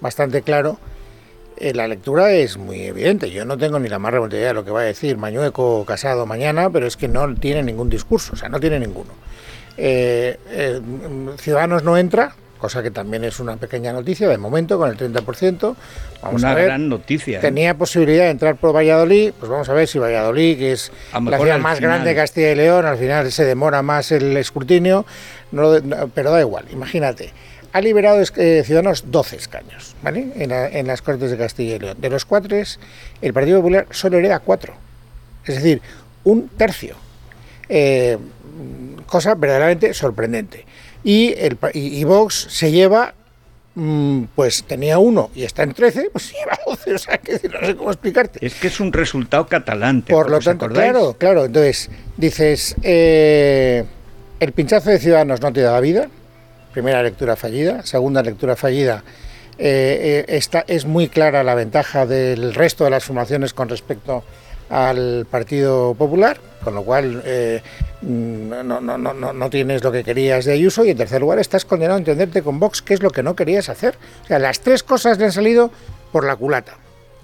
bastante 0.00 0.42
claro, 0.42 0.78
eh, 0.78 1.03
la 1.58 1.88
lectura 1.88 2.32
es 2.32 2.56
muy 2.56 2.82
evidente. 2.82 3.30
Yo 3.30 3.44
no 3.44 3.56
tengo 3.56 3.78
ni 3.78 3.88
la 3.88 3.98
más 3.98 4.12
remota 4.12 4.36
idea 4.36 4.48
de 4.48 4.54
lo 4.54 4.64
que 4.64 4.70
va 4.70 4.80
a 4.80 4.84
decir 4.84 5.16
Mañueco 5.16 5.84
Casado 5.84 6.26
mañana, 6.26 6.70
pero 6.70 6.86
es 6.86 6.96
que 6.96 7.08
no 7.08 7.34
tiene 7.34 7.62
ningún 7.62 7.88
discurso, 7.88 8.32
o 8.34 8.36
sea, 8.36 8.48
no 8.48 8.60
tiene 8.60 8.80
ninguno. 8.80 9.10
Eh, 9.76 10.38
eh, 10.50 10.80
Ciudadanos 11.38 11.82
no 11.82 11.96
entra, 11.96 12.34
cosa 12.58 12.82
que 12.82 12.90
también 12.90 13.24
es 13.24 13.40
una 13.40 13.56
pequeña 13.56 13.92
noticia 13.92 14.28
de 14.28 14.38
momento 14.38 14.78
con 14.78 14.90
el 14.90 14.96
30%. 14.96 15.76
Vamos 16.22 16.42
una 16.42 16.52
a 16.52 16.54
ver. 16.54 16.64
gran 16.66 16.88
noticia. 16.88 17.40
Tenía 17.40 17.76
posibilidad 17.76 18.24
de 18.24 18.30
entrar 18.30 18.56
por 18.56 18.74
Valladolid, 18.74 19.32
pues 19.38 19.50
vamos 19.50 19.68
a 19.68 19.74
ver 19.74 19.86
si 19.86 19.98
Valladolid, 19.98 20.58
que 20.58 20.72
es 20.72 20.92
la 21.12 21.38
ciudad 21.38 21.58
más 21.58 21.80
grande 21.80 22.10
de 22.10 22.16
Castilla 22.16 22.52
y 22.52 22.54
León, 22.54 22.86
al 22.86 22.96
final 22.96 23.30
se 23.30 23.44
demora 23.44 23.82
más 23.82 24.12
el 24.12 24.36
escrutinio, 24.36 25.04
pero 26.14 26.30
da 26.30 26.40
igual, 26.40 26.64
imagínate 26.72 27.32
ha 27.74 27.80
liberado 27.80 28.22
eh, 28.36 28.62
Ciudadanos 28.64 29.10
12 29.10 29.34
escaños 29.34 29.96
¿vale? 30.00 30.28
en, 30.36 30.86
las 30.86 31.02
Cortes 31.02 31.32
de 31.32 31.36
Castilla 31.36 31.74
y 31.74 31.78
León. 31.80 31.96
De 32.00 32.08
los 32.08 32.24
cuatro, 32.24 32.56
el 33.20 33.32
Partido 33.32 33.58
Popular 33.58 33.88
solo 33.90 34.16
hereda 34.16 34.38
cuatro, 34.38 34.74
es 35.44 35.56
decir, 35.56 35.82
un 36.22 36.48
tercio. 36.50 36.94
Eh, 37.68 38.16
cosa 39.06 39.34
verdaderamente 39.34 39.92
sorprendente. 39.92 40.64
Y, 41.02 41.34
el, 41.36 41.58
y, 41.72 42.04
Vox 42.04 42.46
se 42.48 42.70
lleva 42.70 43.12
mm, 43.74 44.22
pues 44.36 44.62
tenía 44.62 45.00
uno 45.00 45.32
y 45.34 45.42
está 45.42 45.64
en 45.64 45.74
13, 45.74 46.10
pues 46.12 46.32
lleva 46.38 46.56
12, 46.64 46.94
o 46.94 46.98
sea, 46.98 47.18
que 47.18 47.40
no 47.48 47.66
sé 47.66 47.74
cómo 47.74 47.90
explicarte. 47.90 48.46
Es 48.46 48.54
que 48.54 48.68
es 48.68 48.78
un 48.78 48.92
resultado 48.92 49.48
catalán. 49.48 50.02
Por 50.02 50.30
lo 50.30 50.38
tanto, 50.38 50.68
claro, 50.68 51.16
claro, 51.18 51.46
entonces 51.46 51.90
dices, 52.16 52.76
eh, 52.84 53.84
el 54.38 54.52
pinchazo 54.52 54.90
de 54.90 55.00
Ciudadanos 55.00 55.40
no 55.40 55.52
te 55.52 55.62
da 55.62 55.80
vida, 55.80 56.08
primera 56.74 57.02
lectura 57.04 57.36
fallida, 57.36 57.86
segunda 57.86 58.20
lectura 58.20 58.56
fallida, 58.56 59.04
eh, 59.58 60.24
eh, 60.28 60.36
esta, 60.36 60.64
es 60.66 60.84
muy 60.84 61.08
clara 61.08 61.44
la 61.44 61.54
ventaja 61.54 62.04
del 62.04 62.52
resto 62.52 62.82
de 62.82 62.90
las 62.90 63.04
formaciones 63.04 63.54
con 63.54 63.68
respecto 63.68 64.24
al 64.68 65.24
Partido 65.30 65.94
Popular, 65.94 66.36
con 66.64 66.74
lo 66.74 66.82
cual 66.82 67.22
eh, 67.24 67.62
no, 68.02 68.64
no, 68.64 68.98
no 68.98 69.50
tienes 69.50 69.84
lo 69.84 69.92
que 69.92 70.02
querías 70.02 70.46
de 70.46 70.52
Ayuso 70.52 70.84
y 70.84 70.90
en 70.90 70.96
tercer 70.96 71.20
lugar 71.20 71.38
estás 71.38 71.64
condenado 71.64 71.94
a 71.94 71.98
entenderte 71.98 72.42
con 72.42 72.58
Vox, 72.58 72.82
que 72.82 72.94
es 72.94 73.02
lo 73.02 73.10
que 73.10 73.22
no 73.22 73.36
querías 73.36 73.68
hacer. 73.68 73.94
O 74.24 74.26
sea, 74.26 74.40
las 74.40 74.58
tres 74.58 74.82
cosas 74.82 75.16
le 75.18 75.26
han 75.26 75.32
salido 75.32 75.70
por 76.10 76.26
la 76.26 76.34
culata. 76.34 76.76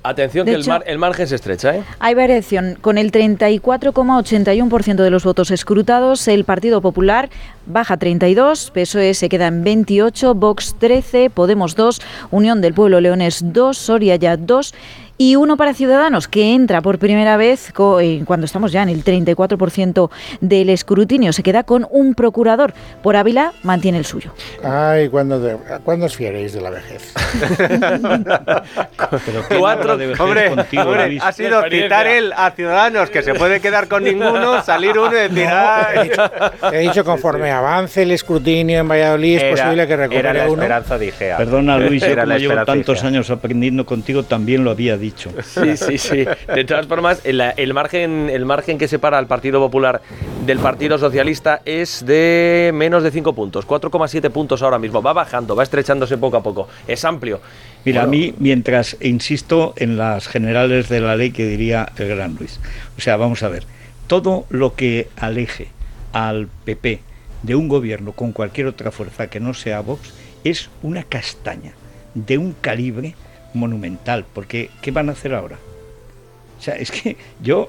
Atención 0.03 0.47
De 0.47 0.53
que 0.53 0.57
el, 0.57 0.63
hecho- 0.63 0.71
mar- 0.71 0.85
el 0.87 0.99
margen 0.99 1.27
se 1.29 1.35
estrecha, 1.35 1.77
¿eh? 1.77 1.83
Hay 1.99 2.15
variación. 2.15 2.79
Con 2.81 2.97
el 2.97 3.13
34,81% 3.13 4.95
de 5.03 5.11
los 5.11 5.25
votos 5.25 5.51
escrutados, 5.51 6.27
el 6.29 6.45
Partido 6.45 6.81
Popular 6.81 7.29
baja 7.67 7.97
32, 7.99 8.71
PSOE 8.73 9.13
se 9.15 9.29
queda 9.29 9.47
en 9.49 9.63
28, 9.63 10.35
Vox 10.35 10.75
13, 10.79 11.29
Podemos 11.31 11.77
2, 11.77 12.01
Unión 12.31 12.61
del 12.63 12.73
Pueblo 12.75 13.01
Leones 13.01 13.41
2, 13.45 13.77
Soria 13.77 14.17
ya 14.17 14.37
2 14.37 14.75
y 15.23 15.37
uno 15.37 15.59
para 15.59 15.75
Ciudadanos, 15.75 16.29
que 16.29 16.55
entra 16.55 16.81
por 16.81 16.99
primera 16.99 17.37
vez 17.37 17.73
co- 17.75 18.01
eh, 18.01 18.23
cuando 18.25 18.47
estamos 18.47 18.73
ya 18.73 18.83
en 18.83 18.89
el 18.89 19.05
34% 19.05 20.11
del 20.41 20.71
escrutinio. 20.71 21.35
Se 21.35 21.43
queda 21.43 21.63
con 21.63 21.87
un 21.91 22.15
procurador. 22.15 22.73
Por 23.03 23.17
Ávila 23.17 23.53
mantiene 23.63 23.99
el 23.99 24.07
suyo. 24.07 24.33
Ay, 24.65 25.11
¿cuándo, 25.11 25.39
de- 25.39 25.59
¿cuándo 25.85 26.07
os 26.07 26.17
fiaréis 26.17 26.55
de 26.55 26.63
la 26.63 26.71
vejez? 26.71 27.13
Pero 29.27 29.47
qué 29.47 29.57
Cuatro- 29.59 29.97
de 29.99 30.07
vejez 30.07 30.21
Hombre, 30.21 30.49
contigo, 30.55 30.83
hombre, 30.85 31.19
ha 31.21 31.33
sido 31.33 31.63
citar 31.69 32.07
él 32.07 32.33
a 32.35 32.51
Ciudadanos, 32.53 33.11
que 33.11 33.23
se 33.23 33.35
puede 33.35 33.61
quedar 33.61 33.89
con 33.89 34.05
ninguno, 34.05 34.63
salir 34.65 34.99
uno 34.99 35.11
y 35.11 35.29
decir, 35.29 35.49
dicho, 36.03 36.23
he 36.73 36.79
dicho 36.79 37.05
conforme 37.05 37.51
avance 37.51 38.05
el 38.05 38.13
escrutinio 38.13 38.81
en 38.81 38.89
Valladolid 38.89 39.37
es 39.39 39.59
posible 39.61 39.87
que 39.87 39.93
era 39.93 40.03
recupere 40.05 40.33
la 40.39 40.45
uno. 40.45 40.63
esperanza 40.63 40.97
de 40.97 41.07
Igea. 41.09 41.37
Perdona 41.37 41.77
Luis, 41.79 42.03
yo 42.03 42.17
como 42.17 42.37
llevo 42.39 42.65
tantos 42.65 43.05
años 43.05 43.29
aprendiendo 43.31 43.85
contigo, 43.85 44.23
también 44.23 44.65
lo 44.65 44.71
había 44.71 44.97
dicho. 44.97 45.10
Sí, 45.43 45.77
sí, 45.77 45.99
sí. 45.99 46.25
De 46.55 46.65
todas 46.65 46.87
formas, 46.87 47.21
el, 47.25 47.41
el 47.41 47.75
margen, 47.75 48.31
el 48.31 48.45
margen 48.45 48.79
que 48.79 48.89
separa 48.89 49.19
al 49.19 49.27
Partido 49.27 49.61
Popular 49.61 50.01
del 50.47 50.59
Partido 50.59 50.99
Socialista 50.99 51.63
es 51.65 52.05
de 52.05 52.71
menos 52.75 53.03
de 53.03 53.11
5 53.11 53.35
puntos, 53.35 53.67
4,7 53.67 54.31
puntos 54.31 54.63
ahora 54.63 54.79
mismo. 54.79 55.03
Va 55.03 55.13
bajando, 55.13 55.55
va 55.55 55.63
estrechándose 55.63 56.19
poco 56.19 56.37
a 56.37 56.43
poco. 56.43 56.69
Es 56.87 57.05
amplio. 57.05 57.41
Mira, 57.85 58.01
Bueno, 58.01 58.09
a 58.09 58.11
mí, 58.11 58.35
mientras 58.39 58.97
insisto 59.01 59.75
en 59.77 59.97
las 59.97 60.29
generales 60.29 60.89
de 60.89 61.01
la 61.01 61.17
ley 61.17 61.31
que 61.31 61.47
diría 61.47 61.91
el 61.97 62.09
gran 62.09 62.37
Luis. 62.37 62.61
O 62.99 63.01
sea, 63.01 63.17
vamos 63.17 63.43
a 63.43 63.49
ver, 63.49 63.65
todo 64.07 64.45
lo 64.51 64.75
que 64.75 65.09
aleje 65.17 65.69
al 66.13 66.49
PP 66.65 67.01
de 67.43 67.55
un 67.55 67.69
gobierno 67.69 68.13
con 68.13 68.33
cualquier 68.33 68.67
otra 68.67 68.91
fuerza 68.91 69.29
que 69.29 69.41
no 69.41 69.55
sea 69.55 69.81
Vox 69.81 70.13
es 70.45 70.69
una 70.83 71.05
castaña 71.05 71.73
de 72.15 72.39
un 72.39 72.53
calibre 72.61 73.15
monumental, 73.55 74.25
porque 74.33 74.71
¿qué 74.83 74.91
van 74.91 75.09
a 75.09 75.13
hacer 75.13 75.35
ahora? 75.35 75.59
O 76.59 76.63
sea, 76.63 76.75
es 76.75 76.91
que 76.91 77.17
yo 77.41 77.69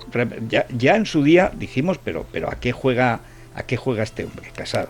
ya, 0.50 0.67
ya 0.69 0.95
en 0.95 1.05
su 1.05 1.23
día 1.23 1.51
dijimos, 1.55 1.97
pero, 2.03 2.25
pero 2.31 2.51
¿a 2.51 2.55
qué 2.59 2.73
juega, 2.73 3.21
a 3.55 3.63
qué 3.63 3.77
juega 3.77 4.03
este 4.03 4.25
hombre 4.25 4.51
casado? 4.53 4.89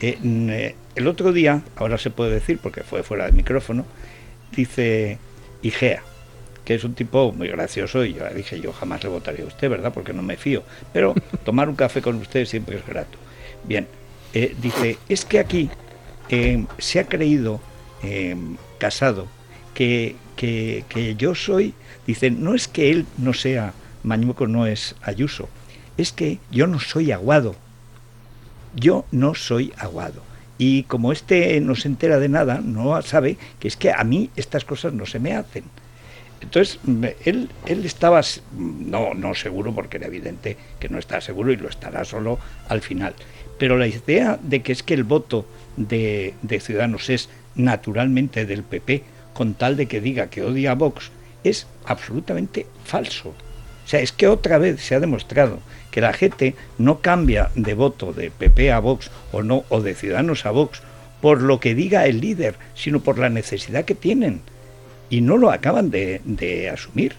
Eh, 0.00 0.18
eh, 0.22 0.74
el 0.94 1.08
otro 1.08 1.32
día, 1.32 1.62
ahora 1.74 1.98
se 1.98 2.10
puede 2.10 2.32
decir 2.32 2.58
porque 2.62 2.82
fue 2.82 3.02
fuera 3.02 3.24
del 3.24 3.34
micrófono, 3.34 3.84
dice 4.54 5.18
Igea, 5.62 6.02
que 6.64 6.74
es 6.74 6.84
un 6.84 6.94
tipo 6.94 7.32
muy 7.32 7.48
gracioso 7.48 8.04
y 8.04 8.14
yo 8.14 8.24
le 8.28 8.34
dije, 8.34 8.60
yo 8.60 8.72
jamás 8.72 9.02
le 9.02 9.08
votaría 9.08 9.44
a 9.44 9.48
usted, 9.48 9.70
¿verdad? 9.70 9.92
Porque 9.92 10.12
no 10.12 10.22
me 10.22 10.36
fío, 10.36 10.62
pero 10.92 11.14
tomar 11.44 11.68
un 11.68 11.76
café 11.76 12.02
con 12.02 12.16
usted 12.16 12.44
siempre 12.46 12.76
es 12.76 12.86
grato. 12.86 13.18
Bien, 13.64 13.88
eh, 14.34 14.54
dice, 14.60 14.98
es 15.08 15.24
que 15.24 15.38
aquí 15.38 15.70
se 16.78 17.00
ha 17.00 17.08
creído 17.08 17.60
casado 18.78 19.26
que, 19.76 20.16
que, 20.36 20.86
que 20.88 21.16
yo 21.16 21.34
soy, 21.34 21.74
dice, 22.06 22.30
no 22.30 22.54
es 22.54 22.66
que 22.66 22.90
él 22.90 23.04
no 23.18 23.34
sea 23.34 23.74
Mañueco, 24.04 24.46
no 24.46 24.66
es 24.66 24.96
Ayuso, 25.02 25.50
es 25.98 26.12
que 26.12 26.38
yo 26.50 26.66
no 26.66 26.80
soy 26.80 27.12
aguado, 27.12 27.54
yo 28.74 29.04
no 29.12 29.34
soy 29.34 29.74
aguado. 29.76 30.22
Y 30.56 30.84
como 30.84 31.12
este 31.12 31.60
no 31.60 31.74
se 31.74 31.88
entera 31.88 32.18
de 32.18 32.30
nada, 32.30 32.62
no 32.64 33.00
sabe 33.02 33.36
que 33.60 33.68
es 33.68 33.76
que 33.76 33.92
a 33.92 34.02
mí 34.02 34.30
estas 34.34 34.64
cosas 34.64 34.94
no 34.94 35.04
se 35.04 35.18
me 35.18 35.34
hacen. 35.34 35.64
Entonces, 36.40 36.80
él, 37.26 37.50
él 37.66 37.84
estaba, 37.84 38.22
no, 38.56 39.12
no 39.12 39.34
seguro, 39.34 39.74
porque 39.74 39.98
era 39.98 40.06
evidente 40.06 40.56
que 40.80 40.88
no 40.88 40.98
está 40.98 41.20
seguro 41.20 41.52
y 41.52 41.56
lo 41.56 41.68
estará 41.68 42.06
solo 42.06 42.38
al 42.70 42.80
final. 42.80 43.14
Pero 43.58 43.76
la 43.76 43.88
idea 43.88 44.38
de 44.42 44.62
que 44.62 44.72
es 44.72 44.82
que 44.82 44.94
el 44.94 45.04
voto 45.04 45.46
de, 45.76 46.32
de 46.40 46.60
Ciudadanos 46.60 47.10
es 47.10 47.28
naturalmente 47.54 48.46
del 48.46 48.62
PP, 48.62 49.02
con 49.36 49.52
tal 49.52 49.76
de 49.76 49.84
que 49.84 50.00
diga 50.00 50.30
que 50.30 50.42
odia 50.42 50.70
a 50.70 50.74
Vox, 50.74 51.10
es 51.44 51.66
absolutamente 51.84 52.66
falso. 52.84 53.28
O 53.84 53.88
sea, 53.88 54.00
es 54.00 54.10
que 54.10 54.28
otra 54.28 54.56
vez 54.56 54.80
se 54.80 54.94
ha 54.94 55.00
demostrado 55.00 55.58
que 55.90 56.00
la 56.00 56.14
gente 56.14 56.54
no 56.78 57.00
cambia 57.00 57.50
de 57.54 57.74
voto 57.74 58.14
de 58.14 58.30
PP 58.30 58.72
a 58.72 58.80
Vox 58.80 59.10
o 59.32 59.42
no 59.42 59.64
o 59.68 59.82
de 59.82 59.94
Ciudadanos 59.94 60.46
a 60.46 60.52
Vox 60.52 60.80
por 61.20 61.42
lo 61.42 61.60
que 61.60 61.74
diga 61.74 62.06
el 62.06 62.22
líder, 62.22 62.54
sino 62.74 63.00
por 63.00 63.18
la 63.18 63.28
necesidad 63.28 63.84
que 63.84 63.94
tienen 63.94 64.40
y 65.10 65.20
no 65.20 65.36
lo 65.36 65.50
acaban 65.50 65.90
de, 65.90 66.22
de 66.24 66.70
asumir. 66.70 67.14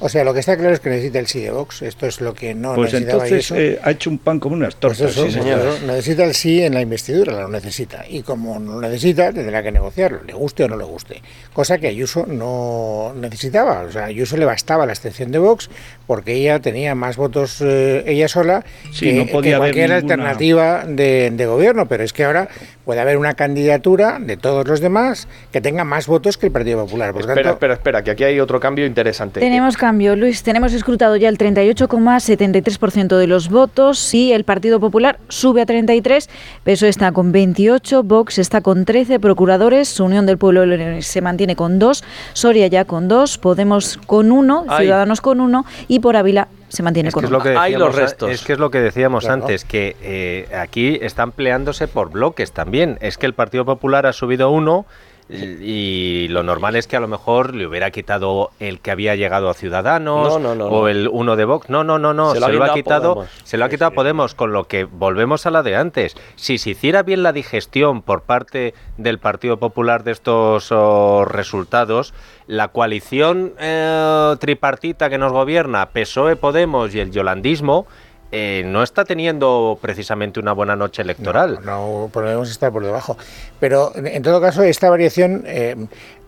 O 0.00 0.08
sea, 0.08 0.22
lo 0.24 0.32
que 0.32 0.40
está 0.40 0.56
claro 0.56 0.72
es 0.74 0.80
que 0.80 0.90
necesita 0.90 1.18
el 1.18 1.26
sí 1.26 1.40
de 1.40 1.50
Vox. 1.50 1.82
Esto 1.82 2.06
es 2.06 2.20
lo 2.20 2.34
que 2.34 2.54
no 2.54 2.74
Pues 2.74 2.92
necesitaba 2.92 3.24
entonces 3.26 3.50
eh, 3.58 3.80
ha 3.82 3.90
hecho 3.90 4.10
un 4.10 4.18
pan 4.18 4.38
como 4.38 4.54
unas 4.54 4.76
Pues 4.76 4.98
tortas. 4.98 5.10
eso, 5.16 5.26
sí, 5.28 5.32
pues 5.38 5.44
señor. 5.44 5.82
necesita 5.86 6.24
el 6.24 6.34
sí 6.34 6.62
en 6.62 6.74
la 6.74 6.80
investidura, 6.80 7.32
lo 7.40 7.48
necesita. 7.48 8.04
Y 8.08 8.22
como 8.22 8.58
no 8.60 8.74
lo 8.74 8.80
necesita, 8.80 9.32
tendrá 9.32 9.62
que 9.62 9.72
negociarlo, 9.72 10.22
le 10.24 10.34
guste 10.34 10.64
o 10.64 10.68
no 10.68 10.76
le 10.76 10.84
guste. 10.84 11.20
Cosa 11.52 11.78
que 11.78 11.88
Ayuso 11.88 12.26
no 12.26 13.12
necesitaba. 13.16 13.80
O 13.80 13.90
sea, 13.90 14.02
a 14.02 14.06
Ayuso 14.06 14.36
le 14.36 14.44
bastaba 14.44 14.86
la 14.86 14.92
excepción 14.92 15.32
de 15.32 15.38
Vox 15.38 15.68
porque 16.06 16.34
ella 16.34 16.60
tenía 16.60 16.94
más 16.94 17.16
votos 17.16 17.60
eh, 17.60 18.04
ella 18.06 18.28
sola 18.28 18.64
Sí, 18.92 19.06
que, 19.06 19.12
no 19.14 19.26
podía 19.26 19.50
que 19.50 19.54
haber 19.56 19.58
cualquier 19.74 19.90
ninguna- 19.90 19.96
alternativa 20.30 20.84
de, 20.86 21.30
de 21.32 21.46
gobierno. 21.46 21.86
Pero 21.88 22.04
es 22.04 22.12
que 22.12 22.24
ahora 22.24 22.48
puede 22.84 23.00
haber 23.00 23.16
una 23.18 23.34
candidatura 23.34 24.18
de 24.20 24.36
todos 24.36 24.66
los 24.66 24.80
demás 24.80 25.26
que 25.52 25.60
tenga 25.60 25.84
más 25.84 26.06
votos 26.06 26.38
que 26.38 26.46
el 26.46 26.52
Partido 26.52 26.84
Popular. 26.84 27.12
Por 27.12 27.22
Espera, 27.22 27.34
tanto, 27.42 27.50
espera, 27.54 27.74
espera, 27.74 28.04
que 28.04 28.10
aquí 28.12 28.24
hay 28.24 28.38
otro 28.40 28.60
cambio 28.60 28.86
interesante. 28.86 29.40
Tenemos 29.40 29.76
cambio, 29.88 30.16
Luis. 30.16 30.42
Tenemos 30.42 30.74
escrutado 30.74 31.16
ya 31.16 31.30
el 31.30 31.38
38,73% 31.38 33.16
de 33.16 33.26
los 33.26 33.48
votos 33.48 34.12
y 34.12 34.34
el 34.34 34.44
Partido 34.44 34.80
Popular 34.80 35.18
sube 35.30 35.62
a 35.62 35.66
33, 35.66 36.28
PSOE 36.62 36.90
está 36.90 37.10
con 37.12 37.32
28, 37.32 38.02
Vox 38.02 38.36
está 38.38 38.60
con 38.60 38.84
13, 38.84 39.18
Procuradores, 39.18 39.98
Unión 39.98 40.26
del 40.26 40.36
Pueblo 40.36 40.66
se 41.00 41.22
mantiene 41.22 41.56
con 41.56 41.78
2, 41.78 42.04
Soria 42.34 42.66
ya 42.66 42.84
con 42.84 43.08
2, 43.08 43.38
Podemos 43.38 43.96
con 44.06 44.30
1, 44.30 44.66
Ay. 44.68 44.84
Ciudadanos 44.84 45.22
con 45.22 45.40
1 45.40 45.64
y 45.88 46.00
por 46.00 46.16
Ávila 46.16 46.48
se 46.68 46.82
mantiene 46.82 47.08
Es 47.08 47.14
con 47.14 47.22
que 47.22 47.26
es 47.28 47.30
1. 47.30 47.38
lo 47.38 47.42
que 47.44 47.56
Hay 47.56 47.72
los 47.72 47.94
restos. 47.94 48.30
Es 48.30 48.42
que 48.42 48.52
es 48.52 48.58
lo 48.58 48.70
que 48.70 48.80
decíamos 48.80 49.24
Claro. 49.24 49.40
antes, 49.44 49.64
que 49.64 49.96
eh, 50.02 50.54
aquí 50.54 50.98
están 51.00 51.32
peleándose 51.32 51.88
por 51.88 52.10
bloques 52.10 52.52
también. 52.52 52.98
Es 53.00 53.16
que 53.16 53.24
el 53.24 53.32
Partido 53.32 53.64
Popular 53.64 54.04
ha 54.04 54.12
subido 54.12 54.50
uno 54.50 54.84
y 55.30 56.26
lo 56.28 56.42
normal 56.42 56.74
es 56.76 56.86
que 56.86 56.96
a 56.96 57.00
lo 57.00 57.08
mejor 57.08 57.54
le 57.54 57.66
hubiera 57.66 57.90
quitado 57.90 58.50
el 58.60 58.80
que 58.80 58.90
había 58.90 59.14
llegado 59.14 59.50
a 59.50 59.54
Ciudadanos 59.54 60.28
No, 60.28 60.38
no, 60.38 60.54
no, 60.54 60.66
o 60.66 60.82
no. 60.82 60.88
el 60.88 61.08
uno 61.10 61.36
de 61.36 61.44
Vox. 61.44 61.68
No, 61.68 61.84
no, 61.84 61.98
no, 61.98 62.14
no. 62.14 62.34
Se, 62.34 62.40
lo 62.40 62.64
ha 62.64 62.72
quitado, 62.72 63.14
Podemos. 63.14 63.40
se 63.44 63.58
lo 63.58 63.64
ha 63.64 63.68
quitado 63.68 63.90
Podemos, 63.92 64.34
con 64.34 64.52
lo 64.52 64.64
que 64.64 64.84
volvemos 64.84 65.44
a 65.44 65.50
la 65.50 65.62
de 65.62 65.76
antes. 65.76 66.16
Si 66.36 66.56
se 66.56 66.70
hiciera 66.70 67.02
bien 67.02 67.22
la 67.22 67.32
digestión 67.32 68.00
por 68.00 68.22
parte 68.22 68.72
del 68.96 69.18
Partido 69.18 69.58
Popular 69.58 70.02
de 70.02 70.12
estos 70.12 70.72
oh, 70.72 71.26
resultados, 71.26 72.14
la 72.46 72.68
coalición 72.68 73.52
eh, 73.58 74.34
tripartita 74.40 75.10
que 75.10 75.18
nos 75.18 75.32
gobierna, 75.32 75.90
PSOE, 75.90 76.36
Podemos 76.36 76.94
y 76.94 77.00
el 77.00 77.10
yolandismo, 77.10 77.86
eh, 78.30 78.62
no 78.66 78.82
está 78.82 79.04
teniendo 79.04 79.78
precisamente 79.80 80.38
una 80.38 80.52
buena 80.52 80.76
noche 80.76 81.02
electoral. 81.02 81.60
No, 81.64 82.10
podemos 82.12 82.50
estar 82.50 82.70
por 82.72 82.84
debajo. 82.84 83.16
Pero 83.60 83.92
en, 83.94 84.06
en 84.06 84.22
todo 84.22 84.40
caso, 84.40 84.62
esta 84.62 84.90
variación, 84.90 85.44
eh, 85.46 85.76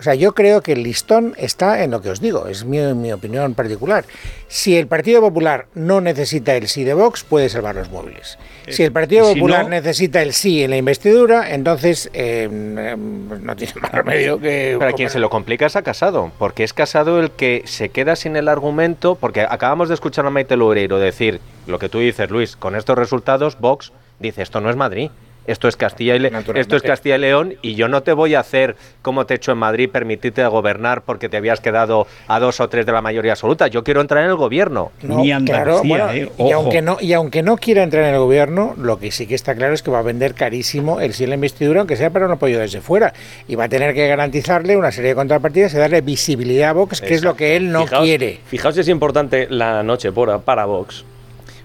o 0.01 0.03
sea, 0.03 0.15
yo 0.15 0.33
creo 0.33 0.63
que 0.63 0.73
el 0.73 0.83
listón 0.83 1.35
está 1.37 1.85
en 1.85 1.91
lo 1.91 2.01
que 2.01 2.09
os 2.11 2.21
digo, 2.21 2.47
es 2.49 2.65
mi, 2.65 2.79
mi 2.95 3.13
opinión 3.13 3.55
particular. 3.55 4.05
Si 4.49 4.77
el 4.77 4.87
Partido 4.87 5.21
Popular 5.21 5.67
no 5.75 6.01
necesita 6.01 6.57
el 6.57 6.67
sí 6.69 6.83
de 6.85 6.95
Vox, 6.95 7.23
puede 7.23 7.49
salvar 7.51 7.75
los 7.77 7.91
móviles. 7.91 8.39
Si 8.69 8.83
el 8.83 8.93
Partido 8.93 9.27
si 9.29 9.35
Popular 9.35 9.65
no- 9.65 9.69
necesita 9.69 10.23
el 10.23 10.33
sí 10.33 10.63
en 10.65 10.71
la 10.71 10.79
investidura, 10.79 11.55
entonces 11.55 12.11
eh, 12.15 12.49
eh, 12.51 12.97
no 12.97 13.55
tiene 13.57 13.75
más 13.81 13.93
remedio 13.93 14.39
que. 14.41 14.77
Pero 14.79 14.91
a 14.91 14.95
quien 14.95 15.11
se 15.11 15.19
lo 15.19 15.29
complica 15.31 15.67
es 15.67 15.77
a 15.77 15.83
Casado, 15.83 16.33
porque 16.39 16.65
es 16.65 16.73
Casado 16.73 17.21
el 17.21 17.31
que 17.31 17.63
se 17.67 17.91
queda 17.91 18.17
sin 18.17 18.37
el 18.37 18.49
argumento, 18.49 19.15
porque 19.17 19.43
acabamos 19.43 19.89
de 19.89 19.95
escuchar 19.95 20.25
a 20.27 20.31
Maite 20.31 20.57
Loureiro 20.57 20.99
decir 20.99 21.41
lo 21.67 21.79
que 21.79 21.89
tú 21.91 21.99
dices, 21.99 22.31
Luis, 22.31 22.57
con 22.57 22.75
estos 22.75 22.97
resultados, 22.99 23.59
Vox 23.61 23.93
dice, 24.19 24.41
esto 24.43 24.61
no 24.63 24.71
es 24.71 24.77
Madrid. 24.77 25.11
Esto 25.51 25.69
es 25.69 25.77
Castilla 25.77 26.17
y, 26.17 26.31
esto 26.55 26.77
es 26.77 26.83
Castilla 26.83 27.17
y 27.17 27.21
León 27.21 27.55
y 27.63 27.75
yo 27.75 27.89
no 27.89 28.03
te 28.03 28.13
voy 28.13 28.35
a 28.35 28.41
hacer 28.41 28.77
como 29.03 29.27
te 29.27 29.35
he 29.35 29.37
hecho 29.37 29.53
en 29.53 29.59
Madrid, 29.59 29.89
permitirte 29.91 30.45
gobernar 30.47 31.03
porque 31.03 31.29
te 31.29 31.37
habías 31.37 31.61
quedado 31.61 32.07
a 32.29 32.39
dos 32.39 32.61
o 32.61 32.69
tres 32.69 32.87
de 32.87 32.93
la 32.93 33.03
mayoría 33.03 33.33
absoluta. 33.33 33.67
Yo 33.69 33.83
quiero 33.83 34.01
entrar 34.01 34.25
en 34.25 34.31
el 34.31 34.37
gobierno. 34.37 34.93
No, 35.03 35.23
claro, 35.45 35.83
eh, 35.85 36.31
y, 36.39 36.51
aunque 36.53 36.83
no, 36.83 36.99
y 37.01 37.13
aunque 37.13 37.43
no 37.43 37.57
quiera 37.57 37.83
entrar 37.83 38.05
en 38.05 38.15
el 38.15 38.21
gobierno, 38.21 38.75
lo 38.77 38.99
que 38.99 39.11
sí 39.11 39.27
que 39.27 39.35
está 39.35 39.55
claro 39.55 39.75
es 39.75 39.83
que 39.83 39.91
va 39.91 40.01
a 40.01 40.03
vender 40.03 40.35
carísimo 40.35 41.01
el 41.01 41.15
sí 41.15 41.25
en 41.25 41.31
la 41.31 41.35
investidura, 41.35 41.81
aunque 41.81 41.97
sea 41.97 42.11
para 42.11 42.27
un 42.27 42.33
apoyo 42.33 42.59
desde 42.59 42.81
fuera. 42.81 43.13
Y 43.49 43.55
va 43.55 43.65
a 43.65 43.69
tener 43.69 43.95
que 43.95 44.07
garantizarle 44.07 44.77
una 44.77 44.93
serie 44.93 45.11
de 45.11 45.15
contrapartidas 45.17 45.75
y 45.75 45.79
darle 45.79 46.01
visibilidad 46.01 46.71
a 46.71 46.73
Vox, 46.73 47.01
que 47.01 47.15
es 47.15 47.23
lo 47.23 47.35
que 47.35 47.57
él 47.57 47.73
no 47.73 47.87
quiere. 47.87 48.41
Fijaos 48.47 48.75
si 48.75 48.83
es 48.83 48.89
importante 48.89 49.47
la 49.51 49.83
noche 49.83 50.13
para 50.45 50.65
Vox. 50.65 51.05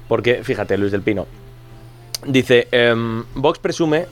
Porque, 0.08 0.44
fíjate, 0.44 0.77
Luis 0.77 0.92
del 0.92 1.01
Pino, 1.01 1.25
Dice, 2.25 2.67
em, 2.72 3.24
Vox 3.36 3.60
presume 3.60 4.08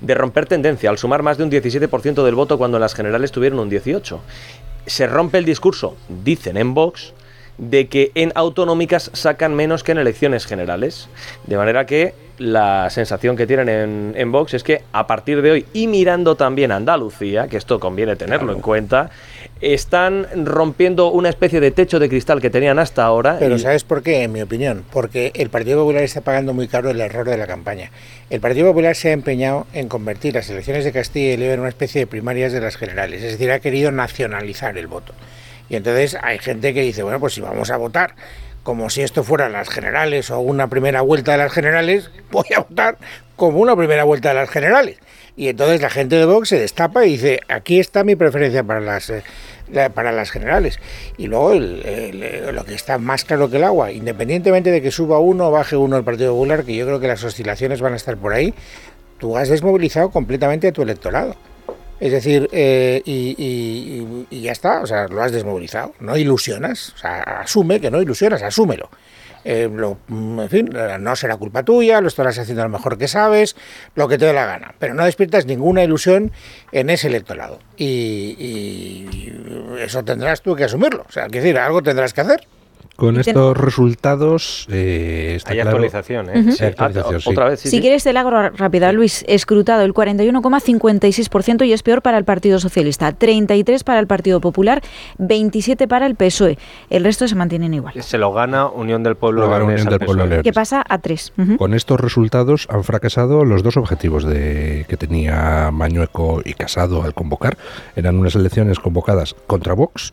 de 0.00 0.14
romper 0.14 0.46
tendencia 0.46 0.90
al 0.90 0.98
sumar 0.98 1.22
más 1.22 1.38
de 1.38 1.44
un 1.44 1.50
17% 1.50 2.24
del 2.24 2.34
voto 2.34 2.58
cuando 2.58 2.76
en 2.76 2.82
las 2.82 2.94
generales 2.94 3.32
tuvieron 3.32 3.58
un 3.58 3.70
18%. 3.70 4.20
Se 4.86 5.06
rompe 5.06 5.38
el 5.38 5.44
discurso, 5.44 5.96
dicen 6.08 6.56
en 6.56 6.74
Vox, 6.74 7.12
de 7.58 7.88
que 7.88 8.12
en 8.14 8.30
autonómicas 8.34 9.10
sacan 9.14 9.54
menos 9.54 9.82
que 9.82 9.92
en 9.92 9.98
elecciones 9.98 10.46
generales. 10.46 11.08
De 11.44 11.56
manera 11.56 11.86
que 11.86 12.14
la 12.38 12.90
sensación 12.90 13.36
que 13.36 13.46
tienen 13.46 13.68
en, 13.68 14.14
en, 14.16 14.32
Vox 14.32 14.54
es 14.54 14.62
que 14.62 14.82
a 14.92 15.06
partir 15.06 15.42
de 15.42 15.50
hoy, 15.50 15.66
y 15.72 15.86
mirando 15.86 16.36
también 16.36 16.72
a 16.72 16.76
Andalucía, 16.76 17.48
que 17.48 17.56
esto 17.56 17.80
conviene 17.80 18.16
tenerlo 18.16 18.52
en 18.52 18.60
cuenta, 18.60 19.10
están 19.60 20.26
rompiendo 20.44 21.10
una 21.10 21.28
especie 21.28 21.60
de 21.60 21.70
techo 21.70 21.98
de 21.98 22.08
cristal 22.08 22.40
que 22.40 22.50
tenían 22.50 22.78
hasta 22.78 23.04
ahora. 23.04 23.36
Pero 23.38 23.58
¿sabes 23.58 23.84
por 23.84 24.02
qué? 24.02 24.22
En 24.22 24.32
mi 24.32 24.42
opinión, 24.42 24.84
porque 24.92 25.32
el 25.34 25.48
Partido 25.48 25.80
Popular 25.80 26.02
está 26.02 26.20
pagando 26.20 26.52
muy 26.52 26.68
caro 26.68 26.90
el 26.90 27.00
error 27.00 27.28
de 27.28 27.38
la 27.38 27.46
campaña. 27.46 27.90
El 28.28 28.40
Partido 28.40 28.66
Popular 28.68 28.94
se 28.94 29.10
ha 29.10 29.12
empeñado 29.12 29.66
en 29.72 29.88
convertir 29.88 30.34
las 30.34 30.50
elecciones 30.50 30.84
de 30.84 30.92
Castilla 30.92 31.32
y 31.32 31.36
León 31.36 31.54
en 31.54 31.60
una 31.60 31.68
especie 31.70 32.00
de 32.00 32.06
primarias 32.06 32.52
de 32.52 32.60
las 32.60 32.76
generales, 32.76 33.22
es 33.22 33.32
decir, 33.32 33.50
ha 33.50 33.60
querido 33.60 33.90
nacionalizar 33.92 34.76
el 34.76 34.86
voto. 34.86 35.14
Y 35.68 35.76
entonces 35.76 36.16
hay 36.22 36.38
gente 36.38 36.72
que 36.74 36.82
dice, 36.82 37.02
bueno, 37.02 37.18
pues 37.18 37.34
si 37.34 37.40
vamos 37.40 37.70
a 37.70 37.76
votar 37.76 38.14
como 38.66 38.90
si 38.90 39.02
esto 39.02 39.22
fueran 39.22 39.52
las 39.52 39.68
generales 39.68 40.28
o 40.32 40.40
una 40.40 40.66
primera 40.66 41.00
vuelta 41.00 41.30
de 41.30 41.38
las 41.38 41.52
generales, 41.52 42.10
voy 42.32 42.46
a 42.56 42.60
votar 42.62 42.98
como 43.36 43.60
una 43.60 43.76
primera 43.76 44.02
vuelta 44.02 44.30
de 44.30 44.34
las 44.34 44.50
generales. 44.50 44.98
Y 45.36 45.46
entonces 45.46 45.80
la 45.80 45.88
gente 45.88 46.16
de 46.16 46.24
Vox 46.24 46.48
se 46.48 46.58
destapa 46.58 47.06
y 47.06 47.10
dice, 47.10 47.38
aquí 47.46 47.78
está 47.78 48.02
mi 48.02 48.16
preferencia 48.16 48.64
para 48.64 48.80
las, 48.80 49.10
eh, 49.10 49.22
para 49.94 50.10
las 50.10 50.32
generales. 50.32 50.80
Y 51.16 51.28
luego 51.28 51.54
lo 51.54 52.64
que 52.64 52.74
está 52.74 52.98
más 52.98 53.24
claro 53.24 53.48
que 53.48 53.58
el 53.58 53.64
agua, 53.64 53.92
independientemente 53.92 54.72
de 54.72 54.82
que 54.82 54.90
suba 54.90 55.20
uno 55.20 55.46
o 55.46 55.50
baje 55.52 55.76
uno 55.76 55.96
el 55.96 56.02
Partido 56.02 56.32
Popular, 56.32 56.64
que 56.64 56.74
yo 56.74 56.86
creo 56.86 56.98
que 56.98 57.06
las 57.06 57.22
oscilaciones 57.22 57.80
van 57.80 57.92
a 57.92 57.96
estar 57.96 58.16
por 58.16 58.32
ahí, 58.32 58.52
tú 59.18 59.36
has 59.36 59.48
desmovilizado 59.48 60.10
completamente 60.10 60.66
a 60.66 60.72
tu 60.72 60.82
electorado. 60.82 61.36
Es 61.98 62.12
decir, 62.12 62.48
eh, 62.52 63.00
y, 63.04 64.42
ya 64.42 64.52
está, 64.52 64.80
o 64.82 64.86
sea, 64.86 65.08
lo 65.08 65.22
has 65.22 65.32
desmovilizado, 65.32 65.94
no 66.00 66.16
ilusionas, 66.16 66.92
o 66.94 66.98
sea, 66.98 67.22
asume 67.40 67.80
que 67.80 67.90
no 67.90 68.02
ilusionas, 68.02 68.42
asúmelo. 68.42 68.90
Eh, 69.44 69.68
mm, 69.68 70.40
en 70.40 70.48
fin, 70.50 70.70
no 70.98 71.16
será 71.16 71.36
culpa 71.36 71.62
tuya, 71.62 72.00
lo 72.00 72.08
estarás 72.08 72.38
haciendo 72.38 72.64
lo 72.64 72.68
mejor 72.68 72.98
que 72.98 73.06
sabes, 73.08 73.56
lo 73.94 74.08
que 74.08 74.18
te 74.18 74.26
dé 74.26 74.32
la 74.32 74.44
gana, 74.44 74.74
pero 74.78 74.92
no 74.92 75.04
despiertas 75.04 75.46
ninguna 75.46 75.84
ilusión 75.84 76.32
en 76.72 76.90
ese 76.90 77.06
electorado. 77.06 77.60
Y, 77.76 78.36
y 78.38 79.40
eso 79.80 80.04
tendrás 80.04 80.42
tú 80.42 80.54
que 80.56 80.64
asumirlo, 80.64 81.06
o 81.08 81.12
sea, 81.12 81.28
quiero 81.28 81.44
decir, 81.44 81.58
algo 81.58 81.82
tendrás 81.82 82.12
que 82.12 82.20
hacer. 82.22 82.46
Con 82.94 83.18
estos 83.18 83.56
resultados 83.56 84.66
eh, 84.70 85.38
Hay 85.46 85.60
actualización, 85.60 86.28
¿eh? 86.30 86.74
Ah, 86.78 86.90
otra 87.24 87.48
vez. 87.50 87.60
si 87.60 87.80
quieres 87.80 88.04
te 88.04 88.12
la 88.12 88.20
hago 88.20 88.30
rápida, 88.30 88.92
Luis. 88.92 89.24
Escrutado 89.28 89.82
el 89.82 89.92
41,56% 89.92 91.66
y 91.66 91.72
es 91.72 91.82
peor 91.82 92.02
para 92.02 92.18
el 92.18 92.24
Partido 92.24 92.58
Socialista, 92.58 93.12
33 93.12 93.84
para 93.84 94.00
el 94.00 94.06
Partido 94.06 94.40
Popular, 94.40 94.82
27 95.18 95.88
para 95.88 96.06
el 96.06 96.14
PSOE. 96.14 96.58
El 96.90 97.04
resto 97.04 97.28
se 97.28 97.34
mantienen 97.34 97.74
igual. 97.74 97.94
Se 98.02 98.18
lo 98.18 98.32
gana 98.32 98.66
Unión 98.68 99.02
del 99.02 99.16
Pueblo, 99.16 99.46
e. 99.70 100.42
¿Qué 100.42 100.52
pasa 100.52 100.84
a 100.88 100.98
3. 100.98 101.32
Con 101.58 101.74
estos 101.74 102.00
resultados 102.00 102.66
han 102.70 102.84
fracasado 102.84 103.44
los 103.44 103.62
dos 103.62 103.76
objetivos 103.76 104.24
de, 104.24 104.86
que 104.88 104.96
tenía 104.96 105.70
Mañueco 105.72 106.40
y 106.44 106.54
Casado 106.54 107.02
al 107.02 107.14
convocar. 107.14 107.56
Eran 107.94 108.16
unas 108.16 108.34
elecciones 108.34 108.78
convocadas 108.78 109.34
contra 109.46 109.74
Vox 109.74 110.12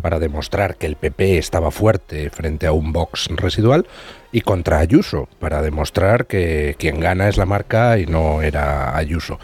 para 0.00 0.18
demostrar 0.18 0.76
que 0.76 0.86
el 0.86 0.96
PP 0.96 1.38
estaba 1.38 1.70
fuerte 1.70 2.30
frente 2.30 2.66
a 2.66 2.72
un 2.72 2.92
Vox 2.92 3.28
residual 3.36 3.86
y 4.32 4.42
contra 4.42 4.78
Ayuso 4.78 5.28
para 5.38 5.62
demostrar 5.62 6.26
que 6.26 6.76
quien 6.78 7.00
gana 7.00 7.28
es 7.28 7.36
la 7.36 7.46
marca 7.46 7.98
y 7.98 8.06
no 8.06 8.42
era 8.42 8.96
Ayuso 8.96 9.38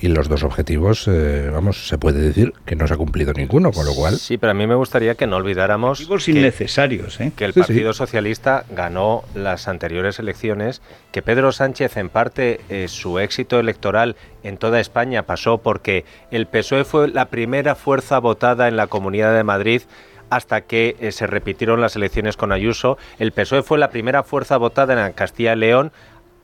y 0.00 0.08
los 0.08 0.28
dos 0.28 0.42
objetivos, 0.42 1.06
eh, 1.08 1.50
vamos, 1.52 1.88
se 1.88 1.98
puede 1.98 2.20
decir 2.20 2.54
que 2.64 2.74
no 2.74 2.86
se 2.86 2.94
ha 2.94 2.96
cumplido 2.96 3.32
ninguno, 3.32 3.70
con 3.70 3.84
lo 3.84 3.94
cual... 3.94 4.16
Sí, 4.16 4.38
pero 4.38 4.52
a 4.52 4.54
mí 4.54 4.66
me 4.66 4.74
gustaría 4.74 5.14
que 5.14 5.26
no 5.26 5.36
olvidáramos... 5.36 6.06
Que, 6.06 6.30
innecesarios, 6.30 7.20
¿eh? 7.20 7.32
Que 7.36 7.44
el 7.44 7.52
Partido 7.52 7.92
Socialista 7.92 8.64
ganó 8.70 9.24
las 9.34 9.68
anteriores 9.68 10.18
elecciones, 10.18 10.80
que 11.12 11.22
Pedro 11.22 11.52
Sánchez, 11.52 11.96
en 11.98 12.08
parte, 12.08 12.60
eh, 12.70 12.88
su 12.88 13.18
éxito 13.18 13.60
electoral 13.60 14.16
en 14.42 14.56
toda 14.56 14.80
España 14.80 15.24
pasó 15.24 15.58
porque 15.58 16.04
el 16.30 16.46
PSOE 16.46 16.84
fue 16.84 17.08
la 17.08 17.26
primera 17.26 17.74
fuerza 17.74 18.18
votada 18.18 18.68
en 18.68 18.76
la 18.76 18.86
Comunidad 18.86 19.34
de 19.34 19.44
Madrid 19.44 19.82
hasta 20.30 20.62
que 20.62 20.96
eh, 21.00 21.12
se 21.12 21.26
repitieron 21.26 21.80
las 21.80 21.96
elecciones 21.96 22.36
con 22.36 22.52
Ayuso. 22.52 22.96
El 23.18 23.32
PSOE 23.32 23.62
fue 23.62 23.78
la 23.78 23.90
primera 23.90 24.22
fuerza 24.22 24.56
votada 24.56 25.06
en 25.06 25.12
Castilla 25.12 25.54
y 25.54 25.58
León 25.58 25.92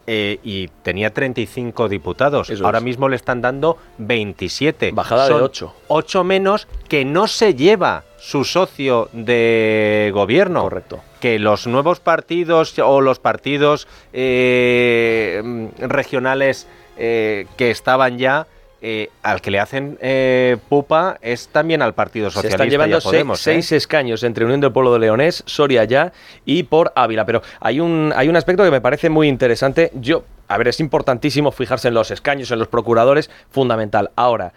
eh, 0.06 0.38
y 0.42 0.68
tenía 0.82 1.12
35 1.12 1.88
diputados. 1.88 2.50
Ahora 2.62 2.80
mismo 2.80 3.08
le 3.08 3.16
están 3.16 3.40
dando 3.40 3.78
27. 3.98 4.92
Bajada 4.92 5.28
de 5.28 5.34
8. 5.34 5.74
8 5.88 6.24
menos 6.24 6.68
que 6.88 7.04
no 7.04 7.26
se 7.26 7.54
lleva 7.54 8.04
su 8.18 8.44
socio 8.44 9.08
de 9.12 10.10
gobierno. 10.14 10.62
Correcto. 10.62 11.00
Que 11.20 11.38
los 11.38 11.66
nuevos 11.66 12.00
partidos 12.00 12.78
o 12.78 13.00
los 13.00 13.18
partidos 13.18 13.88
eh, 14.12 15.70
regionales 15.78 16.66
que 16.96 17.46
estaban 17.58 18.16
ya 18.16 18.46
eh, 18.88 19.10
al 19.24 19.40
que 19.40 19.50
le 19.50 19.58
hacen 19.58 19.98
eh, 20.00 20.58
pupa 20.68 21.18
es 21.20 21.48
también 21.48 21.82
al 21.82 21.92
Partido 21.94 22.30
Socialista. 22.30 22.56
Se 22.56 22.62
están 22.62 22.70
llevando 22.70 23.34
seis, 23.34 23.72
¿eh? 23.72 23.76
escaños 23.76 24.22
entre 24.22 24.44
Unión 24.44 24.60
del 24.60 24.70
Pueblo 24.70 24.92
de 24.92 25.00
Leonés, 25.00 25.42
Soria 25.44 25.82
ya 25.82 26.12
y 26.44 26.62
por 26.62 26.92
Ávila. 26.94 27.26
Pero 27.26 27.42
hay 27.58 27.80
un, 27.80 28.12
hay 28.14 28.28
un 28.28 28.36
aspecto 28.36 28.62
que 28.62 28.70
me 28.70 28.80
parece 28.80 29.10
muy 29.10 29.26
interesante. 29.26 29.90
Yo, 29.94 30.22
a 30.46 30.56
ver, 30.56 30.68
es 30.68 30.78
importantísimo 30.78 31.50
fijarse 31.50 31.88
en 31.88 31.94
los 31.94 32.12
escaños, 32.12 32.52
en 32.52 32.60
los 32.60 32.68
procuradores, 32.68 33.28
fundamental. 33.50 34.12
Ahora, 34.14 34.52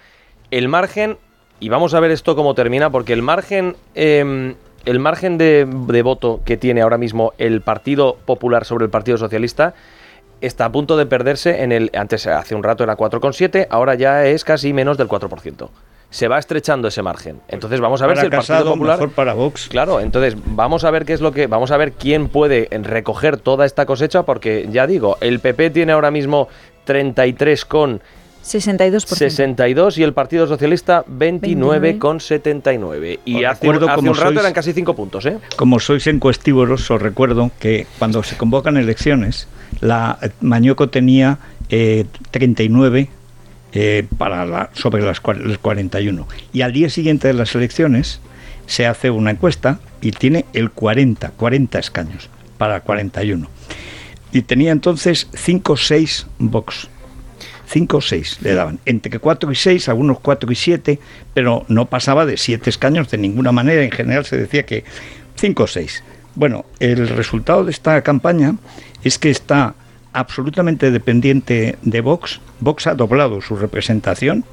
el 0.51 0.67
margen, 0.67 1.17
y 1.59 1.69
vamos 1.69 1.95
a 1.95 1.99
ver 1.99 2.11
esto 2.11 2.35
cómo 2.35 2.53
termina, 2.53 2.91
porque 2.91 3.13
el 3.13 3.23
margen. 3.23 3.77
Em, 3.95 4.53
el 4.85 4.99
margen 4.99 5.37
de 5.37 5.65
voto 6.03 6.39
que 6.45 6.55
tiene 6.55 6.81
ahora 6.81 6.97
mismo 6.97 7.33
el 7.37 7.61
Partido 7.61 8.15
Popular 8.25 8.63
sobre 8.63 8.85
el 8.85 8.91
Partido 8.91 9.17
Socialista 9.17 9.73
está 10.41 10.65
a 10.65 10.71
punto 10.71 10.97
de 10.97 11.05
perderse 11.05 11.63
en 11.63 11.71
el. 11.71 11.91
Antes, 11.93 12.27
hace 12.27 12.55
un 12.55 12.63
rato 12.63 12.83
era 12.83 12.97
4,7, 12.97 13.67
ahora 13.69 13.95
ya 13.95 14.25
es 14.25 14.43
casi 14.43 14.73
menos 14.73 14.97
del 14.97 15.07
4%. 15.07 15.69
Se 16.09 16.27
va 16.27 16.39
estrechando 16.39 16.87
ese 16.87 17.03
margen. 17.03 17.39
Entonces 17.47 17.79
vamos 17.79 18.01
a 18.01 18.07
ver 18.07 18.17
si 18.17 18.25
el 18.25 18.31
Partido 18.31 18.65
Popular. 18.65 18.97
Mejor 18.97 19.11
para 19.11 19.33
Vox. 19.33 19.67
Claro, 19.69 19.99
entonces 19.99 20.35
vamos 20.43 20.83
a 20.83 20.89
ver 20.89 21.05
qué 21.05 21.13
es 21.13 21.21
lo 21.21 21.31
que. 21.31 21.47
Vamos 21.47 21.71
a 21.71 21.77
ver 21.77 21.93
quién 21.93 22.29
puede 22.29 22.67
recoger 22.71 23.37
toda 23.37 23.65
esta 23.65 23.85
cosecha, 23.85 24.23
porque 24.23 24.67
ya 24.71 24.87
digo, 24.87 25.17
el 25.21 25.39
PP 25.39 25.69
tiene 25.69 25.91
ahora 25.91 26.11
mismo 26.11 26.47
33 26.85 27.65
con. 27.65 28.01
62%. 28.43 29.05
62 29.05 29.97
y 29.97 30.03
el 30.03 30.13
Partido 30.13 30.47
Socialista 30.47 31.03
29,79. 31.05 33.19
Y 33.25 33.43
hace, 33.43 33.69
hace 33.69 34.09
un 34.09 34.15
rato 34.15 34.39
eran 34.39 34.53
casi 34.53 34.71
5 34.73 34.95
puntos. 34.95 35.25
¿eh? 35.25 35.37
Como 35.57 35.79
sois 35.79 36.07
encuestívoros, 36.07 36.89
os 36.89 37.01
recuerdo 37.01 37.51
que 37.59 37.85
cuando 37.99 38.23
se 38.23 38.37
convocan 38.37 38.77
elecciones, 38.77 39.47
la 39.81 40.19
Mañueco 40.41 40.89
tenía 40.89 41.39
39 41.69 42.99
eh, 42.99 43.09
eh, 43.71 44.07
para 44.17 44.45
la, 44.45 44.69
sobre 44.73 45.03
las, 45.03 45.21
los 45.37 45.57
41. 45.59 46.27
Y 46.53 46.61
al 46.61 46.73
día 46.73 46.89
siguiente 46.89 47.27
de 47.27 47.33
las 47.33 47.53
elecciones 47.55 48.19
se 48.65 48.85
hace 48.85 49.09
una 49.09 49.31
encuesta 49.31 49.79
y 50.01 50.11
tiene 50.11 50.45
el 50.53 50.71
40, 50.71 51.31
40 51.31 51.79
escaños 51.79 52.29
para 52.57 52.81
41. 52.81 53.47
Y 54.31 54.41
tenía 54.43 54.71
entonces 54.71 55.27
5 55.33 55.73
o 55.73 55.77
6 55.77 56.27
Vox. 56.39 56.87
5 57.67 57.97
o 57.97 58.01
6 58.01 58.39
le 58.41 58.55
daban, 58.55 58.79
entre 58.85 59.19
4 59.19 59.51
y 59.51 59.55
6, 59.55 59.89
algunos 59.89 60.19
4 60.19 60.51
y 60.51 60.55
7, 60.55 60.99
pero 61.35 61.65
no 61.67 61.85
pasaba 61.85 62.25
de 62.25 62.35
7 62.35 62.67
escaños 62.67 63.11
de 63.11 63.19
ninguna 63.19 63.51
manera, 63.51 63.83
en 63.83 63.91
general 63.91 64.25
se 64.25 64.37
decía 64.37 64.65
que 64.65 64.83
5 65.35 65.63
o 65.63 65.67
6. 65.67 66.03
Bueno, 66.33 66.65
el 66.79 67.07
resultado 67.09 67.65
de 67.65 67.71
esta 67.71 68.01
campaña 68.01 68.55
es 69.03 69.19
que 69.19 69.29
está 69.29 69.75
absolutamente 70.13 70.91
dependiente 70.91 71.77
de 71.81 72.01
Vox. 72.01 72.39
Vox 72.59 72.87
ha 72.87 72.95
doblado 72.95 73.41
su 73.41 73.55
representación 73.55 74.43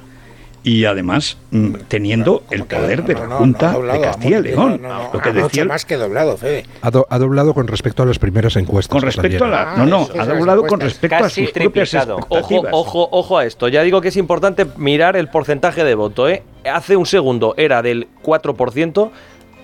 y 0.66 0.84
además 0.84 1.38
mm, 1.52 1.74
teniendo 1.86 2.42
el 2.50 2.64
poder 2.64 3.04
de 3.04 3.14
la 3.14 3.28
Junta 3.28 3.78
de 3.78 4.00
Castilla 4.00 4.38
y 4.38 4.42
León. 4.42 4.82
lo 5.12 5.20
que 5.20 5.32
decía 5.32 5.64
más 5.64 5.84
que 5.84 5.96
doblado, 5.96 6.36
Fede. 6.36 6.64
Ha, 6.82 7.18
doblado 7.18 7.54
con 7.54 7.68
respecto 7.68 8.02
a 8.02 8.06
las 8.06 8.18
primeras 8.18 8.56
encuestas. 8.56 8.92
Con 8.92 9.02
respecto 9.02 9.44
a 9.44 9.48
la, 9.48 9.76
no, 9.76 9.86
no, 9.86 10.08
ha 10.18 10.26
doblado 10.26 10.66
con 10.66 10.80
respecto 10.80 11.24
a 11.24 11.30
sus 11.30 11.52
propias 11.52 11.94
Ojo, 12.28 12.64
ojo, 12.72 13.08
ojo 13.12 13.38
a 13.38 13.44
esto. 13.44 13.68
Ya 13.68 13.82
digo 13.82 14.00
que 14.00 14.08
es 14.08 14.16
importante 14.16 14.66
mirar 14.76 15.16
el 15.16 15.28
porcentaje 15.28 15.84
de 15.84 15.94
voto. 15.94 16.28
¿eh? 16.28 16.42
Hace 16.64 16.96
un 16.96 17.06
segundo 17.06 17.54
era 17.56 17.80
del 17.80 18.08
4%, 18.24 19.10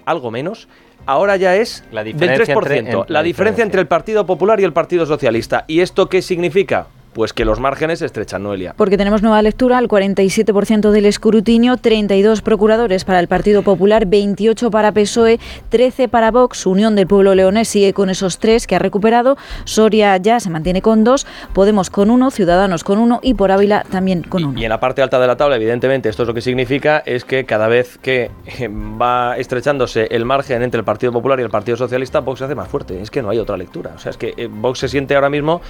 algo 0.04 0.30
menos. 0.30 0.68
Ahora 1.06 1.36
ya 1.36 1.56
es 1.56 1.84
la 1.90 2.04
del 2.04 2.16
3%. 2.16 3.06
la 3.08 3.22
diferencia 3.22 3.62
entre 3.64 3.80
el 3.80 3.86
Partido 3.86 4.26
Popular 4.26 4.60
y 4.60 4.64
el 4.64 4.72
Partido 4.72 5.06
Socialista. 5.06 5.64
¿Y 5.66 5.80
esto 5.80 6.08
qué 6.08 6.22
significa? 6.22 6.86
Pues 7.12 7.32
que 7.32 7.44
los 7.44 7.60
márgenes 7.60 8.00
se 8.00 8.06
estrechan, 8.06 8.42
Noelia. 8.42 8.74
Porque 8.76 8.96
tenemos 8.96 9.22
nueva 9.22 9.42
lectura, 9.42 9.78
el 9.78 9.88
47% 9.88 10.90
del 10.90 11.06
escrutinio, 11.06 11.76
32 11.76 12.42
procuradores 12.42 13.04
para 13.04 13.20
el 13.20 13.28
Partido 13.28 13.62
Popular, 13.62 14.06
28 14.06 14.70
para 14.70 14.92
PSOE, 14.92 15.38
13 15.68 16.08
para 16.08 16.30
Vox, 16.30 16.66
Unión 16.66 16.96
del 16.96 17.06
Pueblo 17.06 17.34
Leonés 17.34 17.68
sigue 17.68 17.92
con 17.92 18.10
esos 18.10 18.38
tres 18.38 18.66
que 18.66 18.76
ha 18.76 18.78
recuperado, 18.78 19.36
Soria 19.64 20.16
ya 20.16 20.40
se 20.40 20.50
mantiene 20.50 20.82
con 20.82 21.04
dos, 21.04 21.26
Podemos 21.52 21.90
con 21.90 22.10
uno, 22.10 22.30
Ciudadanos 22.30 22.84
con 22.84 22.98
uno 22.98 23.20
y 23.22 23.34
por 23.34 23.52
Ávila 23.52 23.84
también 23.90 24.22
con 24.22 24.44
uno. 24.44 24.58
Y 24.58 24.64
en 24.64 24.70
la 24.70 24.80
parte 24.80 25.02
alta 25.02 25.18
de 25.18 25.26
la 25.26 25.36
tabla, 25.36 25.56
evidentemente, 25.56 26.08
esto 26.08 26.22
es 26.22 26.28
lo 26.28 26.34
que 26.34 26.40
significa 26.40 27.02
es 27.04 27.24
que 27.24 27.44
cada 27.44 27.68
vez 27.68 27.98
que 27.98 28.30
va 29.00 29.36
estrechándose 29.36 30.08
el 30.10 30.24
margen 30.24 30.62
entre 30.62 30.78
el 30.78 30.84
Partido 30.84 31.12
Popular 31.12 31.38
y 31.40 31.42
el 31.42 31.50
Partido 31.50 31.76
Socialista, 31.76 32.20
Vox 32.20 32.38
se 32.38 32.44
hace 32.46 32.54
más 32.54 32.68
fuerte. 32.68 33.00
Es 33.00 33.10
que 33.10 33.22
no 33.22 33.30
hay 33.30 33.38
otra 33.38 33.56
lectura. 33.56 33.92
O 33.94 33.98
sea, 33.98 34.10
es 34.10 34.16
que 34.16 34.34
eh, 34.36 34.48
Vox 34.50 34.78
se 34.78 34.88
siente 34.88 35.14
ahora 35.14 35.30
mismo 35.30 35.60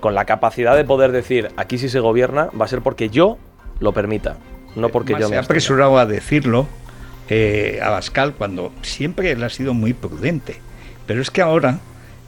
con 0.00 0.14
la 0.14 0.24
capacidad 0.24 0.76
de 0.76 0.84
poder 0.90 1.12
decir 1.12 1.52
aquí 1.56 1.78
si 1.78 1.88
se 1.88 2.00
gobierna 2.00 2.48
va 2.60 2.64
a 2.64 2.68
ser 2.68 2.80
porque 2.80 3.10
yo 3.10 3.38
lo 3.78 3.92
permita, 3.92 4.38
no 4.74 4.88
porque 4.88 5.12
yo 5.12 5.28
me. 5.28 5.28
Se 5.28 5.36
ha 5.36 5.40
apresurado 5.42 5.96
a 5.98 6.04
decirlo 6.04 6.66
eh, 7.28 7.78
a 7.80 7.90
Bascal 7.90 8.34
cuando 8.34 8.72
siempre 8.82 9.30
él 9.30 9.44
ha 9.44 9.50
sido 9.50 9.72
muy 9.72 9.92
prudente, 9.92 10.56
pero 11.06 11.22
es 11.22 11.30
que 11.30 11.42
ahora 11.42 11.78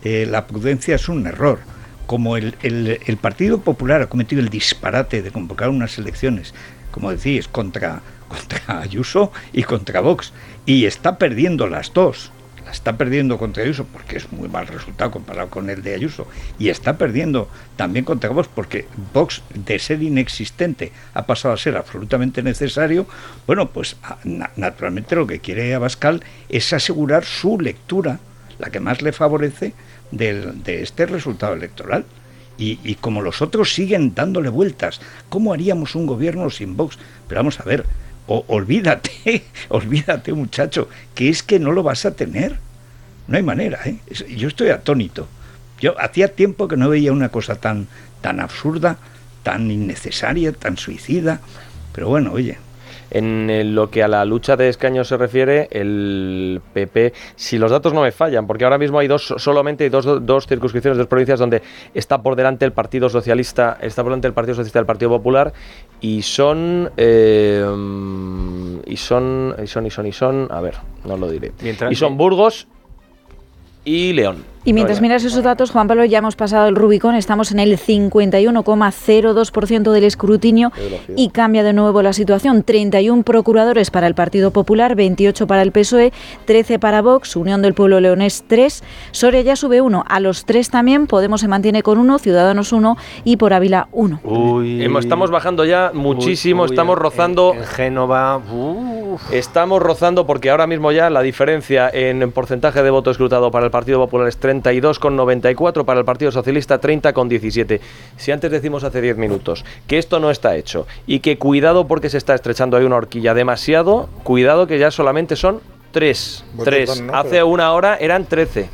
eh, 0.04 0.28
la 0.30 0.46
prudencia 0.46 0.94
es 0.94 1.08
un 1.08 1.26
error. 1.26 1.58
Como 2.06 2.36
el, 2.36 2.54
el, 2.62 3.16
Partido 3.16 3.62
Popular 3.62 4.02
ha 4.02 4.06
cometido 4.06 4.40
el 4.40 4.48
disparate 4.48 5.22
de 5.22 5.32
convocar 5.32 5.68
unas 5.68 5.98
elecciones, 5.98 6.54
como 6.92 7.10
decís, 7.10 7.48
contra, 7.48 8.00
contra 8.28 8.80
Ayuso 8.80 9.32
y 9.52 9.64
contra 9.64 10.00
Vox, 10.00 10.32
y 10.66 10.84
está 10.84 11.18
perdiendo 11.18 11.66
las 11.66 11.92
dos 11.92 12.30
está 12.70 12.96
perdiendo 12.96 13.38
contra 13.38 13.62
Ayuso 13.62 13.84
porque 13.84 14.16
es 14.16 14.32
muy 14.32 14.48
mal 14.48 14.66
resultado 14.66 15.10
comparado 15.10 15.50
con 15.50 15.70
el 15.70 15.82
de 15.82 15.94
Ayuso 15.94 16.26
y 16.58 16.68
está 16.68 16.96
perdiendo 16.98 17.48
también 17.76 18.04
contra 18.04 18.30
Vox 18.30 18.48
porque 18.54 18.86
Vox 19.12 19.42
de 19.54 19.78
ser 19.78 20.02
inexistente 20.02 20.92
ha 21.14 21.26
pasado 21.26 21.54
a 21.54 21.58
ser 21.58 21.76
absolutamente 21.76 22.42
necesario, 22.42 23.06
bueno, 23.46 23.70
pues 23.70 23.96
naturalmente 24.56 25.16
lo 25.16 25.26
que 25.26 25.40
quiere 25.40 25.74
Abascal 25.74 26.22
es 26.48 26.72
asegurar 26.72 27.24
su 27.24 27.58
lectura, 27.60 28.20
la 28.58 28.70
que 28.70 28.80
más 28.80 29.02
le 29.02 29.12
favorece 29.12 29.74
de 30.10 30.82
este 30.82 31.06
resultado 31.06 31.54
electoral. 31.54 32.04
Y, 32.58 32.78
y, 32.84 32.96
como 32.96 33.22
los 33.22 33.40
otros 33.40 33.72
siguen 33.72 34.14
dándole 34.14 34.50
vueltas, 34.50 35.00
¿cómo 35.30 35.54
haríamos 35.54 35.94
un 35.94 36.06
gobierno 36.06 36.50
sin 36.50 36.76
Vox? 36.76 36.98
Pero 37.26 37.38
vamos 37.40 37.58
a 37.58 37.64
ver, 37.64 37.86
o, 38.26 38.44
olvídate, 38.48 39.44
olvídate 39.68 40.32
muchacho, 40.32 40.88
que 41.14 41.28
es 41.28 41.42
que 41.42 41.58
no 41.58 41.72
lo 41.72 41.82
vas 41.82 42.04
a 42.06 42.12
tener. 42.12 42.58
No 43.28 43.36
hay 43.36 43.42
manera, 43.42 43.80
¿eh? 43.84 43.96
Yo 44.36 44.48
estoy 44.48 44.70
atónito. 44.70 45.28
Yo 45.80 46.00
hacía 46.00 46.28
tiempo 46.28 46.68
que 46.68 46.76
no 46.76 46.88
veía 46.88 47.12
una 47.12 47.28
cosa 47.28 47.56
tan, 47.56 47.88
tan 48.20 48.40
absurda, 48.40 48.98
tan 49.42 49.70
innecesaria, 49.70 50.52
tan 50.52 50.76
suicida. 50.76 51.40
Pero 51.92 52.08
bueno, 52.08 52.32
oye, 52.32 52.58
en 53.12 53.74
lo 53.74 53.90
que 53.90 54.02
a 54.02 54.08
la 54.08 54.24
lucha 54.24 54.56
de 54.56 54.68
escaños 54.68 55.08
se 55.08 55.16
refiere, 55.16 55.68
el 55.70 56.60
PP, 56.72 57.12
si 57.36 57.58
los 57.58 57.70
datos 57.70 57.92
no 57.92 58.02
me 58.02 58.12
fallan, 58.12 58.46
porque 58.46 58.64
ahora 58.64 58.78
mismo 58.78 58.98
hay 58.98 59.08
dos, 59.08 59.34
solamente 59.36 59.84
hay 59.84 59.90
dos, 59.90 60.06
dos 60.24 60.46
circunscripciones, 60.46 60.96
dos 60.96 61.06
provincias 61.06 61.38
donde 61.38 61.62
está 61.94 62.22
por 62.22 62.36
delante 62.36 62.64
el 62.64 62.72
Partido 62.72 63.08
Socialista, 63.08 63.78
está 63.80 64.02
por 64.02 64.10
delante 64.12 64.28
el 64.28 64.34
Partido 64.34 64.54
Socialista 64.54 64.78
del 64.78 64.86
Partido 64.86 65.10
Popular, 65.10 65.52
y 66.00 66.22
son, 66.22 66.90
eh, 66.96 67.64
y 68.86 68.96
son, 68.96 69.56
y 69.62 69.66
son, 69.66 69.86
y 69.86 69.90
son, 69.90 70.06
y 70.06 70.12
son, 70.12 70.48
a 70.50 70.60
ver, 70.60 70.74
no 71.04 71.16
lo 71.16 71.30
diré. 71.30 71.52
y 71.90 71.94
son 71.94 72.16
Burgos 72.16 72.66
y 73.84 74.12
León. 74.12 74.44
Y 74.64 74.74
mientras 74.74 75.00
miras 75.00 75.24
esos 75.24 75.42
datos, 75.42 75.72
Juan 75.72 75.88
Pablo, 75.88 76.04
ya 76.04 76.18
hemos 76.18 76.36
pasado 76.36 76.68
el 76.68 76.76
Rubicón, 76.76 77.16
estamos 77.16 77.50
en 77.50 77.58
el 77.58 77.78
51,02% 77.78 79.90
del 79.90 80.04
escrutinio 80.04 80.70
y 81.16 81.30
cambia 81.30 81.64
de 81.64 81.72
nuevo 81.72 82.00
la 82.00 82.12
situación. 82.12 82.62
31 82.62 83.24
procuradores 83.24 83.90
para 83.90 84.06
el 84.06 84.14
Partido 84.14 84.52
Popular, 84.52 84.94
28 84.94 85.48
para 85.48 85.62
el 85.62 85.72
PSOE, 85.72 86.12
13 86.44 86.78
para 86.78 87.02
Vox, 87.02 87.34
Unión 87.34 87.60
del 87.60 87.74
Pueblo 87.74 87.98
Leonés 87.98 88.44
3, 88.46 88.84
Soria 89.10 89.40
ya 89.40 89.56
sube 89.56 89.80
uno, 89.80 90.04
a 90.08 90.20
los 90.20 90.44
3 90.44 90.70
también, 90.70 91.08
Podemos 91.08 91.40
se 91.40 91.48
mantiene 91.48 91.82
con 91.82 91.98
uno, 91.98 92.20
Ciudadanos 92.20 92.72
1 92.72 92.96
y 93.24 93.38
por 93.38 93.54
Ávila 93.54 93.88
1. 93.90 94.20
Estamos 95.00 95.32
bajando 95.32 95.64
ya 95.64 95.90
muchísimo, 95.92 96.66
estamos 96.66 96.96
rozando... 96.96 97.54
En, 97.54 97.64
Génova... 97.64 98.40
Estamos 99.30 99.82
rozando 99.82 100.24
porque 100.24 100.48
ahora 100.50 100.66
mismo 100.66 100.90
ya 100.92 101.10
la 101.10 101.20
diferencia 101.20 101.90
en 101.92 102.30
porcentaje 102.30 102.82
de 102.82 102.88
voto 102.90 103.10
escrutado 103.10 103.50
para 103.50 103.66
el 103.66 103.70
Partido 103.70 103.98
Popular 103.98 104.26
es 104.28 104.38
3 104.38 104.51
32,94 104.60 105.84
para 105.84 106.00
el 106.00 106.04
Partido 106.04 106.32
Socialista, 106.32 106.80
30,17. 106.80 107.78
Si 108.16 108.32
antes 108.32 108.50
decimos 108.50 108.82
hace 108.82 109.00
10 109.00 109.16
minutos 109.16 109.64
que 109.86 109.98
esto 109.98 110.18
no 110.18 110.30
está 110.30 110.56
hecho 110.56 110.88
y 111.06 111.20
que 111.20 111.38
cuidado 111.38 111.86
porque 111.86 112.10
se 112.10 112.18
está 112.18 112.34
estrechando 112.34 112.76
ahí 112.76 112.84
una 112.84 112.96
horquilla 112.96 113.34
demasiado, 113.34 114.08
cuidado 114.24 114.66
que 114.66 114.78
ya 114.78 114.90
solamente 114.90 115.36
son 115.36 115.60
3. 115.92 116.44
3. 116.64 117.04
hace 117.12 117.42
una 117.42 117.72
hora 117.72 117.96
eran 118.00 118.26
13. 118.26 118.68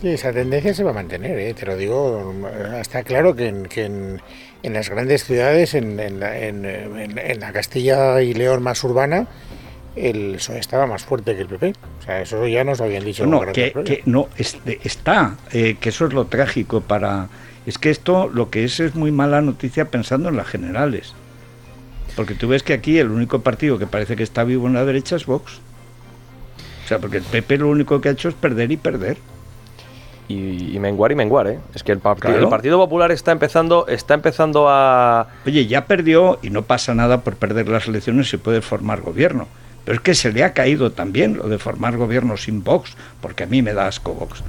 Sí, 0.00 0.08
esa 0.08 0.32
tendencia 0.32 0.72
se 0.72 0.82
va 0.82 0.90
a 0.90 0.94
mantener, 0.94 1.38
¿eh? 1.38 1.54
te 1.54 1.66
lo 1.66 1.76
digo. 1.76 2.34
Está 2.80 3.02
claro 3.02 3.36
que 3.36 3.48
en, 3.48 4.20
las 4.62 4.88
grandes 4.88 5.24
ciudades, 5.24 5.74
en, 5.74 6.00
en, 6.00 6.64
en 6.64 7.40
la 7.40 7.52
Castilla 7.52 8.22
y 8.22 8.32
León 8.32 8.62
más 8.62 8.82
urbana, 8.82 9.28
el 9.96 10.34
PSOE 10.36 10.58
estaba 10.58 10.86
más 10.86 11.04
fuerte 11.04 11.34
que 11.34 11.42
el 11.42 11.48
PP. 11.48 11.74
O 12.00 12.02
sea, 12.02 12.20
eso 12.20 12.46
ya 12.46 12.64
nos 12.64 12.80
habían 12.80 13.04
dicho. 13.04 13.26
No, 13.26 13.40
que, 13.52 14.02
no 14.06 14.28
está, 14.36 15.36
eh, 15.52 15.76
que 15.80 15.88
eso 15.88 16.06
es 16.06 16.12
lo 16.12 16.26
trágico 16.26 16.80
para... 16.80 17.28
Es 17.66 17.78
que 17.78 17.90
esto 17.90 18.28
lo 18.32 18.50
que 18.50 18.64
es 18.64 18.80
es 18.80 18.94
muy 18.94 19.12
mala 19.12 19.42
noticia 19.42 19.86
pensando 19.86 20.28
en 20.28 20.36
las 20.36 20.46
generales. 20.46 21.14
Porque 22.16 22.34
tú 22.34 22.48
ves 22.48 22.62
que 22.62 22.72
aquí 22.72 22.98
el 22.98 23.10
único 23.10 23.40
partido 23.40 23.78
que 23.78 23.86
parece 23.86 24.16
que 24.16 24.22
está 24.22 24.44
vivo 24.44 24.66
en 24.66 24.74
la 24.74 24.84
derecha 24.84 25.16
es 25.16 25.26
Vox. 25.26 25.60
O 26.84 26.88
sea, 26.88 26.98
porque 26.98 27.18
el 27.18 27.22
PP 27.22 27.58
lo 27.58 27.68
único 27.68 28.00
que 28.00 28.08
ha 28.08 28.12
hecho 28.12 28.28
es 28.28 28.34
perder 28.34 28.72
y 28.72 28.76
perder. 28.76 29.18
Y, 30.28 30.78
menguar 30.78 31.10
y 31.10 31.16
menguar, 31.16 31.48
¿eh? 31.48 31.58
Es 31.74 31.82
que 31.82 31.90
el, 31.90 31.98
partido, 31.98 32.36
el 32.36 32.48
Partido 32.48 32.78
Popular 32.78 33.10
está 33.10 33.32
empezando, 33.32 33.88
está 33.88 34.14
empezando 34.14 34.66
a... 34.68 35.26
Oye, 35.44 35.66
ya 35.66 35.86
perdió 35.86 36.38
y 36.40 36.50
no 36.50 36.62
pasa 36.62 36.94
nada 36.94 37.22
por 37.22 37.34
perder 37.34 37.68
las 37.68 37.88
elecciones 37.88 38.32
y 38.32 38.36
puede 38.36 38.60
formar 38.60 39.00
gobierno. 39.00 39.48
Pero 39.90 39.98
es 39.98 40.04
que 40.04 40.14
se 40.14 40.32
le 40.32 40.44
ha 40.44 40.52
caído 40.52 40.92
también 40.92 41.36
lo 41.36 41.48
de 41.48 41.58
formar 41.58 41.96
gobierno 41.96 42.36
sin 42.36 42.62
Vox, 42.62 42.92
porque 43.20 43.42
a 43.42 43.46
mí 43.48 43.60
me 43.60 43.74
da 43.74 43.88
asco 43.88 44.14
Vox. 44.14 44.40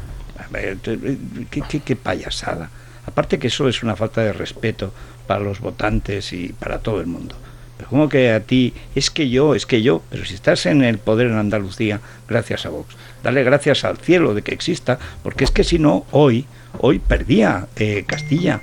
qué, 1.50 1.96
payasada. 1.96 2.70
Aparte 3.08 3.40
que 3.40 3.48
eso 3.48 3.68
es 3.68 3.82
una 3.82 3.96
falta 3.96 4.22
de 4.22 4.34
respeto 4.34 4.94
para 5.26 5.40
los 5.40 5.60
votantes 5.60 6.32
y 6.32 6.50
para 6.50 6.78
todo 6.78 7.02
el 7.02 7.08
mundo. 7.08 7.34
Pero 7.76 7.90
como 7.90 8.08
que 8.08 8.32
a 8.32 8.42
ti, 8.42 8.76
es 8.94 9.10
que 9.10 9.32
yo, 9.32 9.56
es 9.56 9.66
que 9.66 9.82
yo, 9.82 10.04
pero 10.12 10.26
si 10.26 10.36
estás 10.36 10.68
en 10.68 10.84
el 10.84 11.00
poder 11.00 11.26
en 11.26 11.38
Andalucía, 11.38 12.02
gracias 12.30 12.68
a 12.68 12.70
Vox. 12.70 12.96
Dale 13.24 13.44
gracias 13.44 13.84
al 13.84 13.98
cielo 13.98 14.36
de 14.36 14.44
que 14.44 14.54
exista, 14.54 15.00
porque 15.24 15.44
es 15.44 15.50
que 15.50 15.64
si 15.64 15.80
no, 15.80 16.06
hoy, 16.12 16.46
hoy 16.78 17.00
perdía 17.00 17.66
eh, 17.78 18.04
Castilla. 18.06 18.62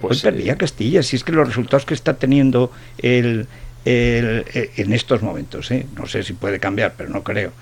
Pues 0.00 0.24
hoy 0.24 0.30
perdía 0.30 0.54
Castilla, 0.54 1.02
si 1.02 1.16
es 1.16 1.24
que 1.24 1.32
los 1.32 1.48
resultados 1.48 1.86
que 1.86 1.94
está 1.94 2.14
teniendo 2.14 2.70
el, 2.98 3.48
eh, 3.88 4.72
en 4.76 4.92
estos 4.92 5.22
momentos. 5.22 5.70
¿eh? 5.70 5.86
No 5.96 6.06
sé 6.06 6.22
si 6.22 6.32
puede 6.32 6.58
cambiar, 6.58 6.94
pero 6.96 7.08
no 7.08 7.22
creo. 7.22 7.52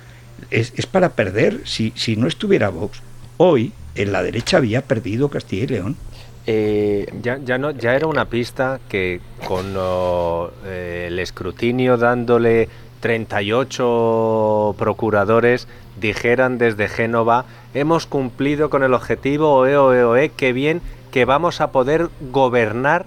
Es, 0.51 0.71
para 0.87 1.11
perder. 1.11 1.61
Si, 1.65 1.93
no 2.17 2.27
estuviera 2.27 2.71
Vox, 2.71 3.03
hoy 3.37 3.73
en 3.95 4.13
la 4.13 4.23
derecha 4.23 4.57
había 4.57 4.83
perdido 4.83 5.29
Castilla 5.29 5.65
y 5.65 5.67
León. 5.67 5.97
Eh, 6.47 7.13
ya, 7.23 7.39
ya, 7.45 7.59
no, 7.59 7.71
ya 7.71 7.95
era 7.95 8.07
una 8.07 8.27
pista 8.27 8.81
que 8.89 9.21
con 9.47 9.75
el 10.67 11.19
escrutinio 11.19 11.97
dándole 11.97 12.69
38 13.01 14.75
procuradores 14.79 15.69
dijeran 16.01 16.57
desde 16.57 16.89
Génova, 16.89 17.45
hemos 17.75 18.07
cumplido 18.07 18.71
con 18.71 18.83
el 18.83 18.95
objetivo, 18.95 19.53
oe, 19.55 19.77
oe, 19.77 20.05
oe, 20.05 20.31
qué 20.31 20.55
bien 20.55 20.81
que 21.13 21.27
vamos 21.27 21.61
a 21.61 21.71
poder 21.71 22.09
gobernar 22.33 23.07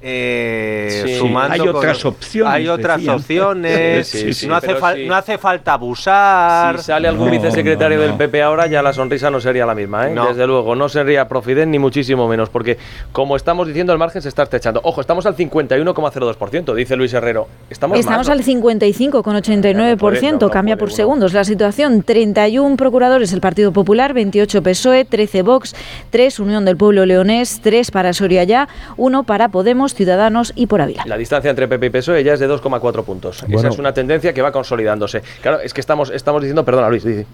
eh, 0.00 1.02
Sí. 1.06 1.16
sumando 1.18 1.54
Hay 1.54 1.58
con- 1.60 1.68
otras 1.70 2.04
opciones, 2.04 2.54
Hay 2.54 2.68
otras 2.68 2.98
decían. 2.98 3.16
opciones. 3.16 4.06
Sí, 4.06 4.32
sí, 4.32 4.46
no, 4.46 4.54
hace 4.56 4.68
no 5.06 5.38
falta 5.38 5.72
abusar. 5.72 6.78
Si 6.78 6.84
sale 6.84 7.08
algún 7.08 7.26
No, 7.26 7.32
vicesecretario 7.32 7.98
no, 7.98 8.04
no. 8.04 8.08
del 8.10 8.16
PP 8.18 8.42
ahora, 8.42 8.66
ya 8.68 8.80
la 8.82 8.92
sonrisa 8.92 9.30
no 9.30 9.40
sería 9.40 9.66
la 9.66 9.74
misma, 9.74 10.08
¿eh? 10.08 10.14
No. 10.14 10.28
Desde 10.28 10.46
luego, 10.46 10.76
no 10.76 10.88
sería 10.88 11.26
Profiden 11.28 11.70
ni 11.70 11.78
muchísimo 11.78 12.28
menos, 12.28 12.48
porque 12.48 12.78
como 13.12 13.34
estamos 13.36 13.66
diciendo, 13.66 13.92
el 13.92 13.98
margen 13.98 14.22
se 14.22 14.28
está 14.28 14.44
estrechando. 14.44 14.80
Ojo, 14.84 15.00
estamos 15.00 15.26
al 15.26 15.34
51,02%, 15.36 16.74
dice 16.74 16.94
Luis 16.96 17.12
Herrero. 17.12 17.48
Estamos, 17.70 17.98
Estamos 17.98 18.28
mal, 18.28 18.38
al 18.38 18.44
55,89%, 18.44 20.38
No 20.46 20.50
cambia 20.50 20.76
por 20.76 20.92
segundos 20.92 21.32
la 21.32 21.44
situación. 21.44 22.02
31 22.02 22.76
procuradores 22.76 23.32
el 23.32 23.40
Partido 23.40 23.72
Popular, 23.72 24.12
28 24.14 24.62
PSOE, 24.62 25.04
13 25.04 25.42
Vox, 25.42 25.74
3 26.10 26.38
Unión 26.40 26.64
del 26.64 26.76
Pueblo 26.76 27.04
Leonés, 27.06 27.60
3 27.62 27.90
para 27.90 28.12
Soria 28.12 28.44
Ya, 28.44 28.68
1 28.96 29.24
para 29.24 29.48
Podemos, 29.48 29.87
Ciudadanos 29.94 30.52
y 30.54 30.66
por 30.66 30.80
Ávila. 30.80 31.04
La 31.06 31.16
distancia 31.16 31.50
entre 31.50 31.68
PP 31.68 31.86
y 31.86 31.90
PSOE 31.90 32.24
ya 32.24 32.34
es 32.34 32.40
de 32.40 32.48
2,4 32.48 33.04
puntos. 33.04 33.44
Esa 33.48 33.68
es 33.68 33.78
una 33.78 33.92
tendencia 33.92 34.32
que 34.32 34.42
va 34.42 34.52
consolidándose. 34.52 35.22
Claro, 35.42 35.60
es 35.60 35.72
que 35.74 35.80
estamos, 35.80 36.10
estamos 36.10 36.42
diciendo, 36.42 36.64
perdona 36.64 36.88
Luis, 36.88 37.04
di- 37.04 37.12
di. 37.14 37.24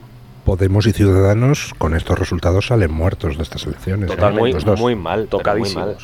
Podemos 0.44 0.86
y 0.86 0.92
Ciudadanos 0.92 1.72
con 1.78 1.94
estos 1.94 2.18
resultados 2.18 2.66
salen 2.66 2.92
muertos 2.92 3.36
de 3.38 3.42
estas 3.42 3.64
elecciones. 3.64 4.10
¿eh? 4.10 4.14
Totalmente. 4.14 4.40
muy, 4.40 4.52
Los 4.52 4.64
dos. 4.64 4.78
muy 4.80 4.94
mal, 4.94 5.26
pero 5.30 5.56
muy 5.56 5.72
mal. 5.74 5.96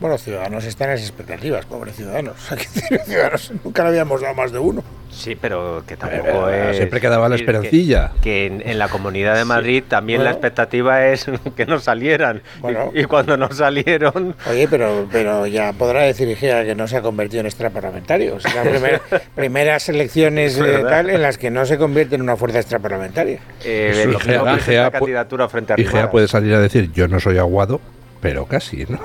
Bueno, 0.00 0.16
Ciudadanos 0.16 0.64
están 0.64 0.88
en 0.88 0.94
las 0.94 1.02
expectativas, 1.02 1.66
pobres 1.66 1.94
Ciudadanos. 1.96 2.36
Aquí 2.52 2.64
Ciudadanos 3.04 3.52
nunca 3.62 3.82
le 3.82 3.88
habíamos 3.90 4.20
dado 4.22 4.34
más 4.34 4.50
de 4.50 4.58
uno. 4.58 4.82
Sí, 5.10 5.36
pero 5.38 5.82
que 5.86 5.96
tampoco 5.96 6.22
Pero, 6.46 6.70
es. 6.70 6.76
siempre 6.76 7.00
quedaba 7.00 7.28
la 7.28 7.34
esperancilla. 7.34 8.12
Que, 8.14 8.20
que 8.22 8.46
en, 8.46 8.62
en 8.66 8.78
la 8.78 8.88
Comunidad 8.88 9.34
de 9.36 9.44
Madrid 9.44 9.82
también 9.86 10.20
la 10.20 10.30
Bueno. 10.30 10.36
expectativa 10.36 11.06
es 11.08 11.26
que 11.56 11.66
no 11.66 11.80
salieran. 11.80 12.38
Y- 12.38 12.60
Bueno. 12.60 12.92
Y, 12.94 13.04
cuando 13.04 13.36
no 13.36 13.50
salieron. 13.52 14.36
Oye, 14.48 14.68
pero, 14.70 15.06
pero 15.12 15.46
ya 15.48 15.72
podrá 15.74 16.02
decir 16.02 16.28
Igea 16.28 16.64
que 16.64 16.74
no 16.76 16.86
se 16.88 16.96
ha 16.96 17.02
convertido 17.02 17.40
en 17.40 17.46
extraparlamentario. 17.46 18.36
Es 18.42 18.54
la 18.54 18.62
primera- 18.62 19.00
primeras 19.34 19.88
elecciones 19.88 20.56
eh, 20.58 20.82
tal 20.88 21.10
en 21.10 21.20
las 21.20 21.36
que 21.36 21.50
no 21.50 21.66
se 21.66 21.76
convierte 21.76 22.14
en 22.14 22.22
una 22.22 22.36
fuerza 22.36 22.60
extraparlamentaria. 22.60 23.40
Eh, 23.64 24.06
la 24.26 24.90
candidatura 24.90 25.48
frente 25.48 25.72
a 25.74 25.76
Y 25.80 25.84
puede 26.10 26.28
salir 26.28 26.54
a 26.54 26.60
decir, 26.60 26.90
yo 26.92 27.06
no 27.08 27.18
soy 27.20 27.36
aguado, 27.36 27.80
pero 28.22 28.46
casi, 28.46 28.86
¿no? 28.88 28.98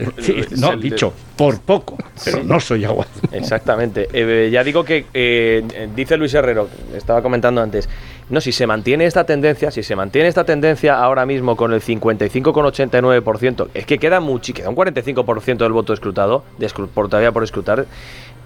Sí, 0.20 0.44
no, 0.58 0.76
dicho, 0.76 1.12
por 1.36 1.60
poco, 1.60 1.96
pero 2.24 2.42
no 2.44 2.60
soy 2.60 2.84
agua. 2.84 3.06
Exactamente. 3.32 4.08
Eh, 4.12 4.50
ya 4.50 4.62
digo 4.64 4.84
que 4.84 5.06
eh, 5.14 5.88
dice 5.94 6.16
Luis 6.16 6.34
Herrero, 6.34 6.68
estaba 6.94 7.22
comentando 7.22 7.60
antes, 7.60 7.88
no, 8.28 8.40
si 8.40 8.52
se 8.52 8.66
mantiene 8.66 9.06
esta 9.06 9.24
tendencia, 9.24 9.70
si 9.70 9.82
se 9.82 9.96
mantiene 9.96 10.28
esta 10.28 10.44
tendencia 10.44 11.02
ahora 11.02 11.26
mismo 11.26 11.56
con 11.56 11.72
el 11.72 11.80
55,89%, 11.82 13.68
es 13.74 13.86
que 13.86 13.98
queda 13.98 14.20
mucho, 14.20 14.52
queda 14.54 14.68
un 14.68 14.76
45% 14.76 15.58
del 15.58 15.72
voto 15.72 15.92
escrutado, 15.92 16.44
de 16.58 16.68
por, 16.68 17.08
todavía 17.08 17.32
por 17.32 17.42
escrutar, 17.42 17.86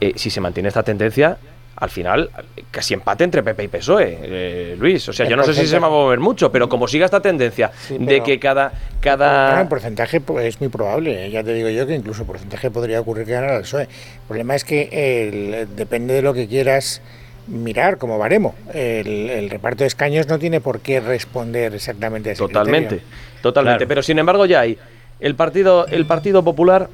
eh, 0.00 0.12
si 0.16 0.30
se 0.30 0.40
mantiene 0.40 0.68
esta 0.68 0.82
tendencia, 0.82 1.38
al 1.76 1.90
final 1.90 2.30
casi 2.70 2.94
empate 2.94 3.24
entre 3.24 3.42
PP 3.42 3.64
y 3.64 3.68
PSOE, 3.68 4.18
eh, 4.22 4.76
Luis. 4.78 5.08
O 5.08 5.12
sea, 5.12 5.24
El 5.26 5.30
yo 5.30 5.36
no 5.36 5.42
sé 5.44 5.54
si 5.54 5.66
se 5.66 5.78
va 5.78 5.88
a 5.88 5.90
mover 5.90 6.20
mucho, 6.20 6.52
pero 6.52 6.68
como 6.68 6.86
siga 6.86 7.04
esta 7.04 7.20
tendencia 7.20 7.70
Sí, 7.88 7.96
de 7.98 8.22
que 8.22 8.38
cada... 8.38 8.72
Cada 9.00 9.60
en 9.60 9.68
porcentaje 9.68 10.20
pues, 10.20 10.46
es 10.46 10.60
muy 10.60 10.68
probable. 10.70 11.26
¿eh? 11.26 11.30
Ya 11.30 11.42
te 11.42 11.52
digo 11.52 11.68
yo 11.68 11.86
que 11.86 11.94
incluso 11.94 12.24
porcentaje 12.24 12.70
podría 12.70 13.00
ocurrir 13.00 13.26
que 13.26 13.32
ganara 13.32 13.56
el 13.56 13.62
PSOE. 13.62 13.82
El 13.82 13.88
problema 14.28 14.54
es 14.54 14.64
que 14.64 14.88
el- 14.92 15.76
depende 15.76 16.14
de 16.14 16.22
lo 16.22 16.32
que 16.32 16.46
quieras 16.46 17.02
mirar 17.46 17.98
como 17.98 18.18
baremo. 18.18 18.54
El, 18.72 19.28
el 19.28 19.50
reparto 19.50 19.84
de 19.84 19.88
escaños 19.88 20.28
no 20.28 20.38
tiene 20.38 20.60
por 20.60 20.80
qué 20.80 21.00
responder 21.00 21.74
exactamente 21.74 22.30
a 22.30 22.32
ese 22.32 22.38
Totalmente, 22.38 22.88
criterio. 22.96 23.14
totalmente. 23.42 23.78
Claro. 23.78 23.88
Pero 23.88 24.02
sin 24.02 24.18
embargo 24.18 24.46
ya 24.46 24.60
hay. 24.60 24.78
El 25.20 25.34
partido, 25.34 25.86
el 25.88 26.06
Partido 26.06 26.42
Popular 26.44 26.88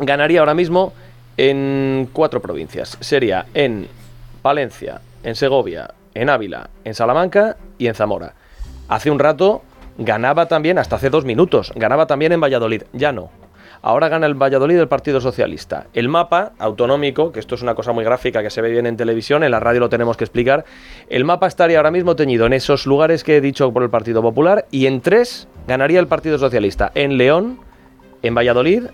ganaría 0.00 0.40
ahora 0.40 0.54
mismo 0.54 0.92
en 1.36 2.08
cuatro 2.12 2.40
provincias. 2.40 2.96
Sería 3.00 3.46
en 3.54 3.88
Palencia, 4.42 5.00
en 5.22 5.34
Segovia, 5.34 5.90
en 6.14 6.30
Ávila, 6.30 6.70
en 6.84 6.94
Salamanca 6.94 7.56
y 7.78 7.86
en 7.86 7.94
Zamora. 7.94 8.34
Hace 8.88 9.10
un 9.10 9.18
rato 9.18 9.62
ganaba 9.98 10.46
también, 10.46 10.78
hasta 10.78 10.96
hace 10.96 11.10
dos 11.10 11.24
minutos, 11.24 11.72
ganaba 11.74 12.06
también 12.06 12.32
en 12.32 12.40
Valladolid. 12.40 12.82
Ya 12.92 13.12
no. 13.12 13.30
Ahora 13.86 14.08
gana 14.08 14.26
el 14.26 14.34
Valladolid 14.34 14.76
del 14.76 14.88
Partido 14.88 15.20
Socialista. 15.20 15.88
El 15.92 16.08
mapa 16.08 16.52
autonómico, 16.58 17.32
que 17.32 17.40
esto 17.40 17.54
es 17.54 17.60
una 17.60 17.74
cosa 17.74 17.92
muy 17.92 18.02
gráfica 18.02 18.42
que 18.42 18.48
se 18.48 18.62
ve 18.62 18.70
bien 18.70 18.86
en 18.86 18.96
televisión, 18.96 19.44
en 19.44 19.50
la 19.50 19.60
radio 19.60 19.80
lo 19.80 19.88
tenemos 19.90 20.16
que 20.16 20.24
explicar. 20.24 20.64
El 21.10 21.24
mapa 21.24 21.46
estaría 21.46 21.76
ahora 21.76 21.90
mismo 21.90 22.16
teñido 22.16 22.46
en 22.46 22.54
esos 22.54 22.86
lugares 22.86 23.24
que 23.24 23.36
he 23.36 23.40
dicho 23.42 23.70
por 23.74 23.82
el 23.82 23.90
Partido 23.90 24.22
Popular 24.22 24.64
y 24.70 24.86
en 24.86 25.02
tres 25.02 25.48
ganaría 25.68 26.00
el 26.00 26.06
Partido 26.06 26.38
Socialista. 26.38 26.92
En 26.94 27.18
León, 27.18 27.60
en 28.22 28.34
Valladolid 28.34 28.84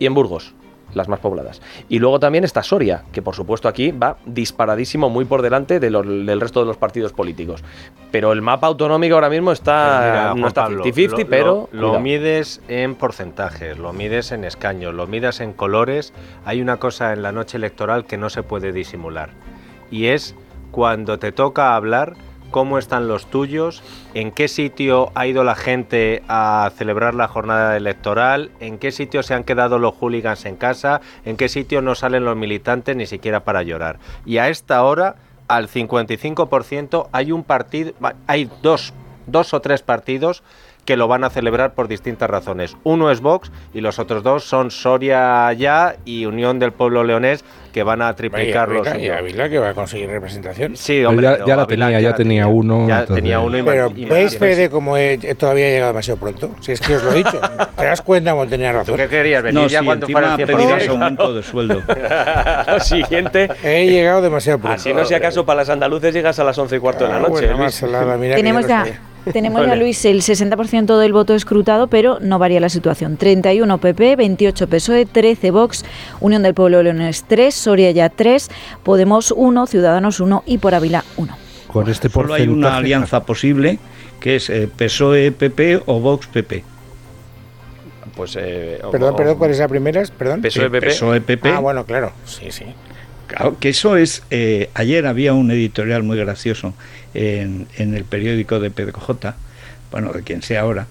y 0.00 0.06
en 0.06 0.14
Burgos, 0.14 0.54
las 0.96 1.08
más 1.08 1.20
pobladas. 1.20 1.60
Y 1.88 1.98
luego 2.00 2.18
también 2.18 2.42
está 2.42 2.62
Soria, 2.62 3.04
que 3.12 3.22
por 3.22 3.34
supuesto 3.36 3.68
aquí 3.68 3.92
va 3.92 4.16
disparadísimo, 4.24 5.10
muy 5.10 5.24
por 5.26 5.42
delante 5.42 5.78
de 5.78 5.90
del 5.90 6.40
resto 6.40 6.60
de 6.60 6.66
los 6.66 6.76
partidos 6.76 7.12
políticos. 7.12 7.62
Pero 8.10 8.32
el 8.32 8.42
mapa 8.42 8.66
autonómico 8.66 9.14
ahora 9.14 9.28
mismo 9.30 9.52
está, 9.52 10.00
mira, 10.02 10.34
no 10.34 10.48
está 10.48 10.62
Pablo, 10.64 10.84
50-50, 10.84 11.18
lo- 11.20 11.26
pero... 11.28 11.68
Lo, 11.72 11.92
lo 11.92 12.00
mides 12.00 12.60
en 12.68 12.94
porcentajes, 12.94 13.78
lo 13.78 13.92
mides 13.92 14.32
en 14.32 14.44
escaños, 14.44 14.94
lo 14.94 15.06
mides 15.06 15.40
en 15.40 15.52
colores. 15.52 16.12
Hay 16.44 16.60
una 16.62 16.78
cosa 16.78 17.12
en 17.12 17.22
la 17.22 17.30
noche 17.30 17.58
electoral 17.58 18.06
que 18.06 18.16
no 18.16 18.30
se 18.30 18.42
puede 18.42 18.72
disimular. 18.72 19.30
Y 19.90 20.06
es 20.06 20.34
cuando 20.70 21.18
te 21.18 21.30
toca 21.32 21.76
hablar, 21.76 22.14
cómo 22.50 22.78
están 22.78 23.08
los 23.08 23.26
tuyos, 23.26 23.82
en 24.14 24.32
qué 24.32 24.48
sitio 24.48 25.10
ha 25.14 25.26
ido 25.26 25.44
la 25.44 25.54
gente 25.54 26.22
a 26.28 26.70
celebrar 26.76 27.14
la 27.14 27.28
jornada 27.28 27.76
electoral, 27.76 28.50
en 28.60 28.78
qué 28.78 28.92
sitio 28.92 29.22
se 29.22 29.34
han 29.34 29.44
quedado 29.44 29.78
los 29.78 29.94
hooligans 29.94 30.44
en 30.46 30.56
casa, 30.56 31.00
en 31.24 31.36
qué 31.36 31.48
sitio 31.48 31.82
no 31.82 31.94
salen 31.94 32.24
los 32.24 32.36
militantes 32.36 32.96
ni 32.96 33.06
siquiera 33.06 33.40
para 33.40 33.62
llorar. 33.62 33.98
Y 34.24 34.38
a 34.38 34.48
esta 34.48 34.82
hora, 34.82 35.16
al 35.48 35.68
55% 35.68 37.08
hay 37.12 37.32
un 37.32 37.44
partido, 37.44 37.92
hay 38.26 38.50
dos, 38.62 38.92
dos 39.26 39.54
o 39.54 39.60
tres 39.60 39.82
partidos 39.82 40.42
que 40.86 40.96
lo 40.96 41.08
van 41.08 41.24
a 41.24 41.30
celebrar 41.30 41.74
por 41.74 41.88
distintas 41.88 42.30
razones. 42.30 42.76
Uno 42.84 43.10
es 43.10 43.20
Vox 43.20 43.50
y 43.74 43.80
los 43.82 43.98
otros 43.98 44.22
dos 44.22 44.44
son 44.44 44.70
Soria 44.70 45.52
Ya 45.52 45.96
y 46.06 46.24
Unión 46.24 46.58
del 46.58 46.72
Pueblo 46.72 47.04
Leonés 47.04 47.44
que 47.72 47.82
van 47.82 48.00
a 48.00 48.14
triplicar 48.14 48.70
los 48.70 48.86
y 48.96 49.10
Ávila 49.10 49.50
que 49.50 49.58
va 49.58 49.68
a 49.70 49.74
conseguir 49.74 50.08
representación. 50.08 50.76
Sí, 50.76 51.04
hombre, 51.04 51.38
ya- 51.46 51.56
la 51.56 51.66
tenía, 51.66 52.00
ya 52.00 52.14
tenía 52.14 52.46
uno, 52.46 52.88
Ya 52.88 53.00
entonces- 53.00 53.16
tenía 53.22 53.40
uno 53.40 53.58
y 53.58 53.62
Pero 53.62 53.92
y- 53.94 54.04
¿ves, 54.06 54.34
y- 54.34 54.38
Fede, 54.38 54.70
como 54.70 54.96
he- 54.96 55.18
todavía 55.36 55.68
he 55.68 55.72
llegado 55.72 55.92
demasiado 55.92 56.18
pronto? 56.18 56.50
Si 56.60 56.72
es 56.72 56.80
que 56.80 56.96
os 56.96 57.02
lo 57.02 57.10
he 57.12 57.16
dicho. 57.16 57.38
¿Te 57.76 57.84
das 57.84 58.00
cuenta? 58.00 58.32
Bueno, 58.32 58.48
tenía 58.48 58.70
¿Tú 58.72 58.78
razón. 58.78 58.96
qué 58.96 59.08
querías 59.08 59.42
venir 59.42 59.60
No, 59.60 59.66
ya 59.68 59.80
sí, 59.80 59.84
cuando 59.84 60.06
fuera 60.06 60.34
el 60.36 60.46
100%? 60.46 60.88
aumento 60.92 61.34
de 61.34 61.42
sueldo. 61.42 61.82
Lo 62.68 62.80
siguiente... 62.80 63.48
He 63.62 63.86
llegado 63.90 64.22
demasiado 64.22 64.58
pronto. 64.60 64.76
Así 64.76 64.94
no, 64.94 65.04
si 65.04 65.12
acaso 65.14 65.44
para 65.44 65.58
las 65.60 65.68
andaluces 65.68 66.14
llegas 66.14 66.38
a 66.38 66.44
las 66.44 66.56
11 66.56 66.76
y 66.76 66.78
cuarto 66.78 67.04
de 67.04 67.10
la 67.10 67.16
Ah, 67.16 67.20
noche. 67.20 67.32
bueno, 67.32 67.48
Luis. 67.48 67.58
más 67.60 67.74
salada, 67.74 68.16
mira 68.16 68.36
que 68.36 68.40
Tenemos 68.42 68.66
ya, 68.66 68.84
tenemos 69.32 69.62
ya, 69.62 69.68
Vale. 69.68 69.80
Luis, 69.82 70.04
el 70.04 70.22
60% 70.22 70.98
del 70.98 71.12
voto 71.12 71.34
escrutado, 71.34 71.86
pero 71.88 72.18
no 72.20 72.38
varía 72.38 72.60
la 72.60 72.68
situación. 72.68 73.16
31 73.16 73.78
PP, 73.78 74.16
28 74.16 74.68
PSOE, 74.68 75.06
13 75.06 75.50
Vox, 75.50 75.84
Unión 76.20 76.42
del 76.42 76.54
Pueblo 76.54 76.82
Leones 76.82 77.24
3, 77.28 77.54
Soria 77.54 77.90
ya 77.90 78.08
3, 78.08 78.48
Podemos 78.82 79.32
1, 79.36 79.66
Ciudadanos 79.66 80.20
1 80.20 80.42
y 80.46 80.58
por 80.58 80.74
Ávila 80.74 81.04
1. 81.16 81.36
Con 81.68 81.88
este 81.90 82.08
Solo 82.08 82.34
hay 82.34 82.46
porcentaje. 82.46 82.58
una 82.68 82.76
alianza 82.76 83.24
posible 83.24 83.78
que 84.20 84.36
es 84.36 84.48
eh, 84.50 84.68
PSOE-PP 84.74 85.82
o 85.86 86.00
Vox-PP. 86.00 86.64
Pues, 88.16 88.34
eh, 88.40 88.78
Perdón, 88.90 89.12
o- 89.12 89.16
perdón, 89.16 89.36
¿cuáles 89.36 89.58
las 89.58 89.68
primeras? 89.68 90.10
Perdón. 90.10 90.40
PSOE, 90.40 90.70
PP. 90.70 90.86
PSOE-PP. 90.86 91.48
Ah, 91.50 91.58
bueno, 91.58 91.84
claro. 91.84 92.12
Sí, 92.24 92.50
sí. 92.50 92.64
Claro, 93.26 93.58
que 93.58 93.70
eso 93.70 93.96
es. 93.96 94.22
eh, 94.30 94.70
ayer 94.74 95.06
había 95.06 95.32
un 95.32 95.50
editorial 95.50 96.02
muy 96.02 96.16
gracioso 96.16 96.74
en, 97.14 97.66
en 97.76 97.94
el 97.94 98.04
periódico 98.04 98.60
de 98.60 98.70
Pedro 98.70 99.00
J, 99.00 99.36
bueno, 99.90 100.12
de 100.12 100.22
quien 100.22 100.42
sea 100.42 100.62
ahora, 100.62 100.86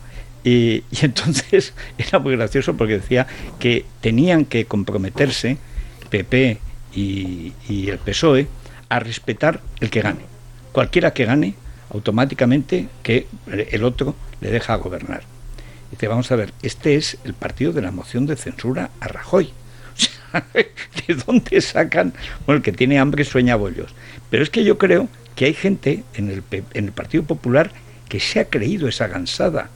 y, 0.46 0.84
entonces 1.02 1.74
era 1.98 2.20
muy 2.20 2.38
gracioso 2.38 2.78
porque 2.78 3.00
decía 3.00 3.28
que 3.60 3.86
tenían 4.00 4.46
que 4.46 4.66
comprometerse 4.66 5.58
PP 6.10 6.60
y, 6.94 7.54
y 7.68 7.90
el 7.90 7.98
PSOE 7.98 8.48
a 8.88 9.00
respetar 9.00 9.60
el 9.82 9.90
que 9.90 10.02
gane. 10.02 10.22
Cualquiera 10.72 11.14
que 11.14 11.26
gane, 11.26 11.56
automáticamente 11.92 12.88
que 13.02 13.28
el 13.48 13.84
otro 13.84 14.16
le 14.40 14.52
deja 14.52 14.76
gobernar. 14.76 15.24
Dice, 15.92 16.08
vamos 16.08 16.32
a 16.32 16.36
ver, 16.36 16.54
este 16.62 16.96
es 16.96 17.18
el 17.24 17.34
partido 17.34 17.74
de 17.74 17.82
la 17.82 17.92
moción 17.92 18.26
de 18.26 18.36
censura 18.36 18.92
a 19.00 19.08
Rajoy. 19.08 19.52
¿de 20.54 21.16
dónde 21.26 21.62
sacan? 21.62 22.14
Bueno, 22.46 22.58
el 22.58 22.64
que 22.64 22.72
tiene 22.72 23.00
hambre 23.00 23.24
sueña 23.24 23.56
bollos. 23.56 23.94
Pero 24.30 24.44
es 24.44 24.50
que 24.50 24.64
yo 24.64 24.78
creo 24.78 25.08
que 25.36 25.46
hay 25.46 25.54
gente 25.54 26.04
en 26.16 26.30
el, 26.74 26.92
Partido 26.92 27.24
Popular 27.24 27.72
que 28.10 28.20
se 28.20 28.40
ha 28.40 28.46
creído 28.46 28.88
esa 28.88 29.08
gansada. 29.08 29.70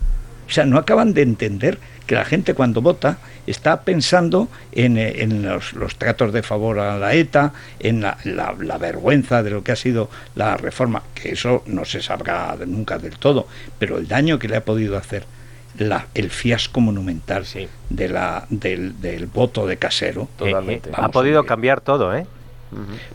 O 0.48 0.52
sea, 0.52 0.66
no 0.66 0.78
acaban 0.78 1.14
de 1.14 1.22
entender 1.22 1.78
que 2.08 2.16
la 2.16 2.26
gente 2.26 2.56
cuando 2.56 2.82
vota 2.82 3.20
está 3.46 3.82
pensando 3.84 4.48
en, 4.72 4.98
eh, 4.98 5.28
los, 5.28 5.96
tratos 5.98 6.34
de 6.34 6.42
favor 6.42 6.80
a 6.80 6.98
la 6.98 7.14
ETA, 7.14 7.54
en 7.80 8.02
la, 8.02 8.78
vergüenza 8.80 9.44
de 9.44 9.52
lo 9.52 9.64
que 9.64 9.74
ha 9.74 9.76
sido 9.76 10.10
la 10.36 10.58
reforma, 10.58 11.04
que 11.14 11.34
eso 11.34 11.64
no 11.68 11.86
se 11.86 12.02
sabrá 12.02 12.58
nunca 12.66 12.98
del 12.98 13.18
todo, 13.18 13.48
pero 13.78 14.00
el 14.00 14.08
daño 14.08 14.40
que 14.40 14.48
le 14.48 14.58
ha 14.58 14.66
podido 14.66 14.98
hacer. 14.98 15.26
La, 15.78 16.08
el 16.14 16.30
fiasco 16.30 16.82
monumental 16.82 17.46
de 17.90 18.10
la, 18.10 18.46
del, 18.50 19.00
del 19.02 19.28
voto 19.28 19.68
de 19.68 19.78
casero. 19.78 20.28
Totalmente. 20.38 20.90
ha 20.94 21.10
podido 21.10 21.46
cambiar 21.46 21.82
todo, 21.82 22.16
¿eh? 22.16 22.26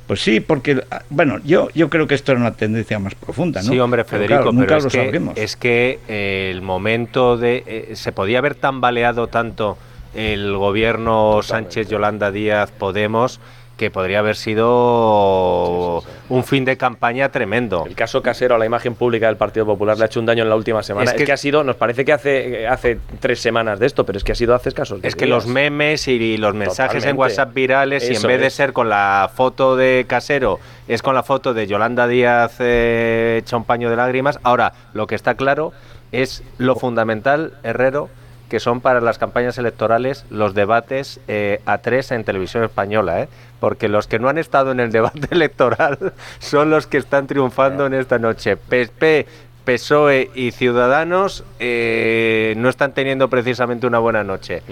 Pues 0.08 0.20
sí, 0.20 0.40
porque, 0.40 0.84
bueno, 1.10 1.38
yo, 1.44 1.68
yo 1.74 1.88
creo 1.88 2.08
que 2.08 2.16
esto 2.16 2.32
era 2.32 2.40
una 2.40 2.54
tendencia 2.54 2.98
más 2.98 3.14
profunda, 3.14 3.62
¿no? 3.62 3.70
Sí, 3.70 3.78
hombre, 3.78 4.02
Federico, 4.04 4.50
pero, 4.52 4.76
es, 4.76 4.86
que, 4.86 5.32
es, 5.36 5.56
que, 5.56 6.50
el 6.50 6.60
momento 6.60 7.36
de... 7.36 7.62
Eh, 7.66 7.92
se 7.94 8.10
podía 8.10 8.38
haber 8.38 8.56
tambaleado 8.56 9.28
tanto 9.28 9.78
el 10.14 10.56
gobierno 10.56 11.40
Sánchez, 11.42 11.88
Yolanda 11.88 12.32
Díaz, 12.32 12.72
Podemos, 12.72 13.40
que 13.76 13.90
podría 13.90 14.20
haber 14.20 14.36
sido 14.36 16.02
un 16.28 16.44
fin 16.44 16.64
de 16.64 16.76
campaña 16.76 17.30
tremendo. 17.30 17.84
El 17.86 17.96
caso 17.96 18.22
casero 18.22 18.54
a 18.54 18.58
la 18.58 18.66
imagen 18.66 18.94
pública 18.94 19.26
del 19.26 19.36
Partido 19.36 19.66
Popular 19.66 19.98
le 19.98 20.04
ha 20.04 20.06
hecho 20.06 20.20
un 20.20 20.26
daño 20.26 20.44
en 20.44 20.48
la 20.48 20.56
última 20.56 20.82
semana. 20.82 21.10
Es 21.10 21.16
que, 21.16 21.30
ha 21.32 21.36
sido, 21.36 21.64
nos 21.64 21.76
parece 21.76 22.04
que 22.04 22.12
hace, 22.12 22.66
hace 22.66 22.98
tres 23.20 23.40
semanas 23.40 23.80
de 23.80 23.86
esto, 23.86 24.06
pero 24.06 24.16
es 24.16 24.24
que 24.24 24.32
ha 24.32 24.36
sido 24.36 24.54
hace 24.54 24.68
escasos. 24.68 25.00
Es 25.02 25.16
que 25.16 25.26
los 25.26 25.46
memes 25.46 26.06
y 26.06 26.36
los 26.36 26.54
mensajes 26.54 27.04
en 27.04 27.18
WhatsApp 27.18 27.52
virales, 27.52 28.08
y 28.08 28.14
en 28.14 28.22
vez 28.22 28.40
de 28.40 28.50
ser 28.50 28.72
con 28.72 28.88
la 28.88 29.30
foto 29.34 29.76
de 29.76 30.04
casero, 30.08 30.60
es 30.86 31.02
con 31.02 31.14
la 31.14 31.22
foto 31.22 31.52
de 31.52 31.66
Yolanda 31.66 32.06
Díaz 32.06 32.56
eh, 32.60 33.40
hecha 33.40 33.56
un 33.56 33.64
paño 33.64 33.90
de 33.90 33.96
lágrimas. 33.96 34.38
Ahora, 34.42 34.72
lo 34.92 35.06
que 35.06 35.14
está 35.14 35.34
claro 35.34 35.72
es 36.12 36.42
lo 36.58 36.76
fundamental, 36.76 37.54
Herrero, 37.64 38.08
que 38.54 38.60
son 38.60 38.80
para 38.80 39.00
las 39.00 39.18
campañas 39.18 39.58
electorales 39.58 40.24
los 40.30 40.54
debates 40.54 41.18
eh, 41.26 41.60
a 41.66 41.78
tres 41.78 42.12
en 42.12 42.22
televisión 42.22 42.62
española, 42.62 43.22
¿eh? 43.22 43.28
porque 43.58 43.88
los 43.88 44.06
que 44.06 44.20
no 44.20 44.28
han 44.28 44.38
estado 44.38 44.70
en 44.70 44.78
el 44.78 44.92
debate 44.92 45.26
electoral 45.32 46.12
son 46.38 46.70
los 46.70 46.86
que 46.86 46.98
están 46.98 47.26
triunfando 47.26 47.84
en 47.84 47.94
esta 47.94 48.20
noche. 48.20 48.56
PP, 48.56 49.26
PSOE 49.64 50.30
y 50.36 50.52
Ciudadanos 50.52 51.42
eh, 51.58 52.54
no 52.56 52.68
están 52.68 52.94
teniendo 52.94 53.28
precisamente 53.28 53.88
una 53.88 53.98
buena 53.98 54.22
noche. 54.22 54.62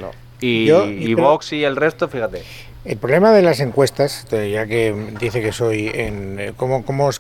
Y, 0.41 0.71
Vox 1.15 1.53
y 1.53 1.65
el 1.65 1.75
resto, 1.75 2.07
fíjate. 2.07 2.45
El 2.85 2.99
problema 2.99 3.33
de 3.33 3.43
las 3.43 3.59
encuestas, 3.59 4.29
ya 4.31 4.65
que 4.65 4.95
dice 5.19 5.43
que 5.43 5.51
soy 5.51 5.91
en... 5.93 6.55
¿Cómo, 6.57 6.85
cómo, 6.85 7.11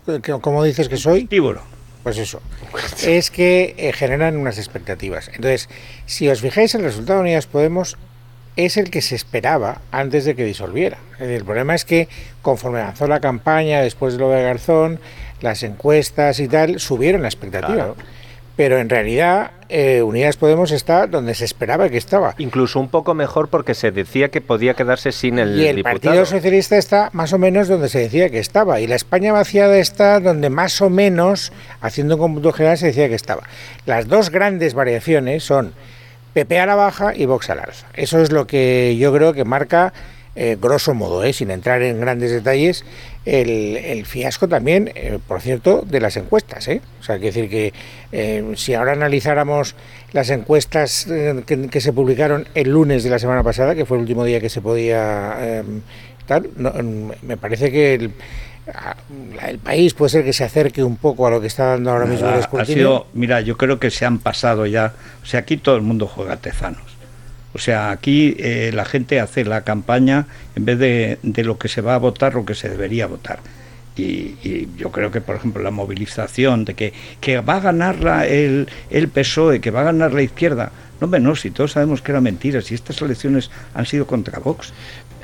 cómo 0.40 0.62
dices 0.62 0.88
que 0.88 0.96
soy? 0.96 1.24
Tiburo. 1.24 1.71
Pues 2.02 2.18
eso, 2.18 2.40
es 3.04 3.30
que 3.30 3.74
eh, 3.78 3.92
generan 3.92 4.36
unas 4.36 4.58
expectativas. 4.58 5.28
Entonces, 5.28 5.68
si 6.06 6.28
os 6.28 6.40
fijáis, 6.40 6.74
el 6.74 6.82
resultado 6.82 7.18
de 7.18 7.24
Unidas 7.26 7.46
Podemos 7.46 7.96
es 8.56 8.76
el 8.76 8.90
que 8.90 9.00
se 9.00 9.14
esperaba 9.14 9.80
antes 9.92 10.24
de 10.24 10.34
que 10.34 10.44
disolviera. 10.44 10.98
El 11.18 11.44
problema 11.44 11.74
es 11.74 11.84
que 11.84 12.08
conforme 12.42 12.80
avanzó 12.80 13.06
la 13.06 13.20
campaña, 13.20 13.80
después 13.80 14.14
de 14.14 14.18
lo 14.18 14.30
de 14.30 14.42
Garzón, 14.42 14.98
las 15.40 15.62
encuestas 15.62 16.40
y 16.40 16.48
tal, 16.48 16.80
subieron 16.80 17.22
la 17.22 17.28
expectativa 17.28 17.94
pero 18.56 18.78
en 18.78 18.88
realidad 18.88 19.52
eh, 19.68 20.02
Unidas 20.02 20.36
Podemos 20.36 20.70
está 20.70 21.06
donde 21.06 21.34
se 21.34 21.44
esperaba 21.44 21.88
que 21.88 21.96
estaba. 21.96 22.34
Incluso 22.38 22.78
un 22.78 22.88
poco 22.88 23.14
mejor 23.14 23.48
porque 23.48 23.74
se 23.74 23.90
decía 23.90 24.28
que 24.28 24.40
podía 24.40 24.74
quedarse 24.74 25.12
sin 25.12 25.38
el 25.38 25.58
Y 25.58 25.66
el 25.66 25.82
Partido 25.82 26.26
Socialista 26.26 26.76
está 26.76 27.08
más 27.12 27.32
o 27.32 27.38
menos 27.38 27.68
donde 27.68 27.88
se 27.88 28.00
decía 28.00 28.28
que 28.28 28.38
estaba. 28.38 28.80
Y 28.80 28.86
la 28.86 28.96
España 28.96 29.32
vaciada 29.32 29.78
está 29.78 30.20
donde 30.20 30.50
más 30.50 30.80
o 30.82 30.90
menos, 30.90 31.52
haciendo 31.80 32.16
un 32.16 32.20
cómputo 32.20 32.52
general, 32.52 32.76
se 32.76 32.86
decía 32.86 33.08
que 33.08 33.14
estaba. 33.14 33.44
Las 33.86 34.08
dos 34.08 34.30
grandes 34.30 34.74
variaciones 34.74 35.42
son 35.44 35.72
PP 36.34 36.60
a 36.60 36.66
la 36.66 36.74
baja 36.74 37.14
y 37.14 37.24
Vox 37.24 37.48
al 37.50 37.60
alza. 37.60 37.86
Eso 37.94 38.20
es 38.20 38.32
lo 38.32 38.46
que 38.46 38.96
yo 38.98 39.12
creo 39.12 39.32
que 39.32 39.44
marca 39.44 39.92
eh, 40.34 40.56
grosso 40.58 40.94
modo, 40.94 41.24
eh, 41.24 41.34
sin 41.34 41.50
entrar 41.50 41.82
en 41.82 42.00
grandes 42.00 42.30
detalles, 42.30 42.86
el, 43.26 44.06
fiasco 44.06 44.48
también, 44.48 44.90
eh, 44.94 45.18
por 45.28 45.42
cierto, 45.42 45.84
de 45.86 46.00
las 46.00 46.16
encuestas. 46.16 46.68
O 46.68 47.02
sea, 47.02 47.18
quiere 47.18 47.32
decir 47.32 47.50
que 47.50 48.54
si 48.56 48.74
ahora 48.74 48.92
analizáramos 48.92 49.74
las 50.12 50.30
encuestas 50.30 51.06
que, 51.46 51.80
se 51.80 51.92
publicaron 51.92 52.48
el 52.54 52.70
lunes 52.70 53.04
de 53.04 53.10
la 53.10 53.18
semana 53.18 53.42
pasada, 53.42 53.74
que 53.74 53.84
fue 53.84 53.98
el 53.98 54.02
último 54.02 54.24
día 54.24 54.40
que 54.40 54.48
se 54.48 54.60
podía 54.60 55.62
tal, 56.26 56.48
me 57.22 57.36
parece 57.36 57.70
que 57.70 57.94
el, 57.94 58.12
el 59.46 59.58
país 59.58 59.92
puede 59.94 60.10
ser 60.10 60.24
que 60.24 60.32
se 60.32 60.44
acerque 60.44 60.82
un 60.82 60.96
poco 60.96 61.26
a 61.26 61.30
lo 61.30 61.40
que 61.40 61.46
está 61.46 61.66
dando 61.66 61.90
ahora 61.90 62.06
mismo 62.06 62.28
el 62.28 62.38
escrutinio. 62.38 63.06
mira, 63.12 63.40
yo 63.40 63.56
creo 63.56 63.78
que 63.78 63.90
se 63.90 64.06
han 64.06 64.18
pasado 64.18 64.66
ya, 64.66 64.94
o 65.22 65.26
sea, 65.26 65.40
aquí 65.40 65.56
todo 65.56 65.76
el 65.76 65.82
mundo 65.82 66.06
juega 66.06 66.36
tezanos. 66.36 66.91
O 67.54 67.58
sea, 67.58 67.90
aquí 67.90 68.34
eh, 68.38 68.70
la 68.74 68.84
gente 68.84 69.20
hace 69.20 69.44
la 69.44 69.62
campaña 69.62 70.26
en 70.56 70.64
vez 70.64 70.78
de, 70.78 71.18
de, 71.22 71.44
lo 71.44 71.58
que 71.58 71.68
se 71.68 71.80
va 71.80 71.94
a 71.94 71.98
votar, 71.98 72.34
lo 72.34 72.44
que 72.44 72.54
se 72.54 72.68
debería 72.68 73.06
votar. 73.06 73.40
Y, 73.96 74.68
yo 74.78 74.90
creo 74.90 75.10
que, 75.10 75.20
por 75.20 75.36
ejemplo, 75.36 75.62
la 75.62 75.70
movilización 75.70 76.64
de 76.64 76.74
que, 76.74 76.92
que 77.20 77.40
va 77.40 77.56
a 77.56 77.60
ganar 77.60 78.26
el, 78.26 78.68
el 78.90 79.08
PSOE, 79.08 79.60
que 79.60 79.70
va 79.70 79.80
a 79.80 79.84
ganar 79.84 80.14
la 80.14 80.22
izquierda. 80.22 80.72
No, 81.00 81.08
menos 81.08 81.40
si 81.40 81.50
todos 81.50 81.72
sabemos 81.72 82.00
que 82.00 82.12
era 82.12 82.20
mentira, 82.20 82.62
si 82.62 82.74
estas 82.74 83.02
elecciones 83.02 83.50
han 83.74 83.86
sido 83.86 84.06
contra 84.06 84.38
Vox. 84.38 84.72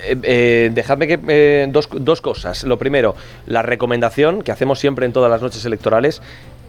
Eh, 0.05 0.17
eh, 0.23 0.71
dejadme 0.73 1.07
que 1.07 1.21
eh, 1.29 1.67
dos, 1.71 1.89
dos 1.93 2.21
cosas. 2.21 2.65
Lo 2.65 2.79
primero, 2.79 3.15
la 3.47 3.63
recomendación 3.63 4.43
que 4.43 4.53
hacemos 4.53 4.79
siempre 4.79 5.07
en 5.07 5.13
todas 5.13 5.31
las 5.31 5.41
noches 5.41 5.65
electorales, 5.65 6.21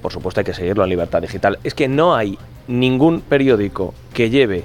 por 0.01 0.13
supuesto 0.13 0.41
hay 0.41 0.45
que 0.45 0.53
seguirlo 0.53 0.83
en 0.83 0.89
Libertad 0.89 1.21
Digital, 1.21 1.59
es 1.63 1.73
que 1.73 1.87
no 1.87 2.15
hay 2.15 2.37
ningún 2.67 3.21
periódico 3.21 3.93
que 4.13 4.29
lleve 4.29 4.63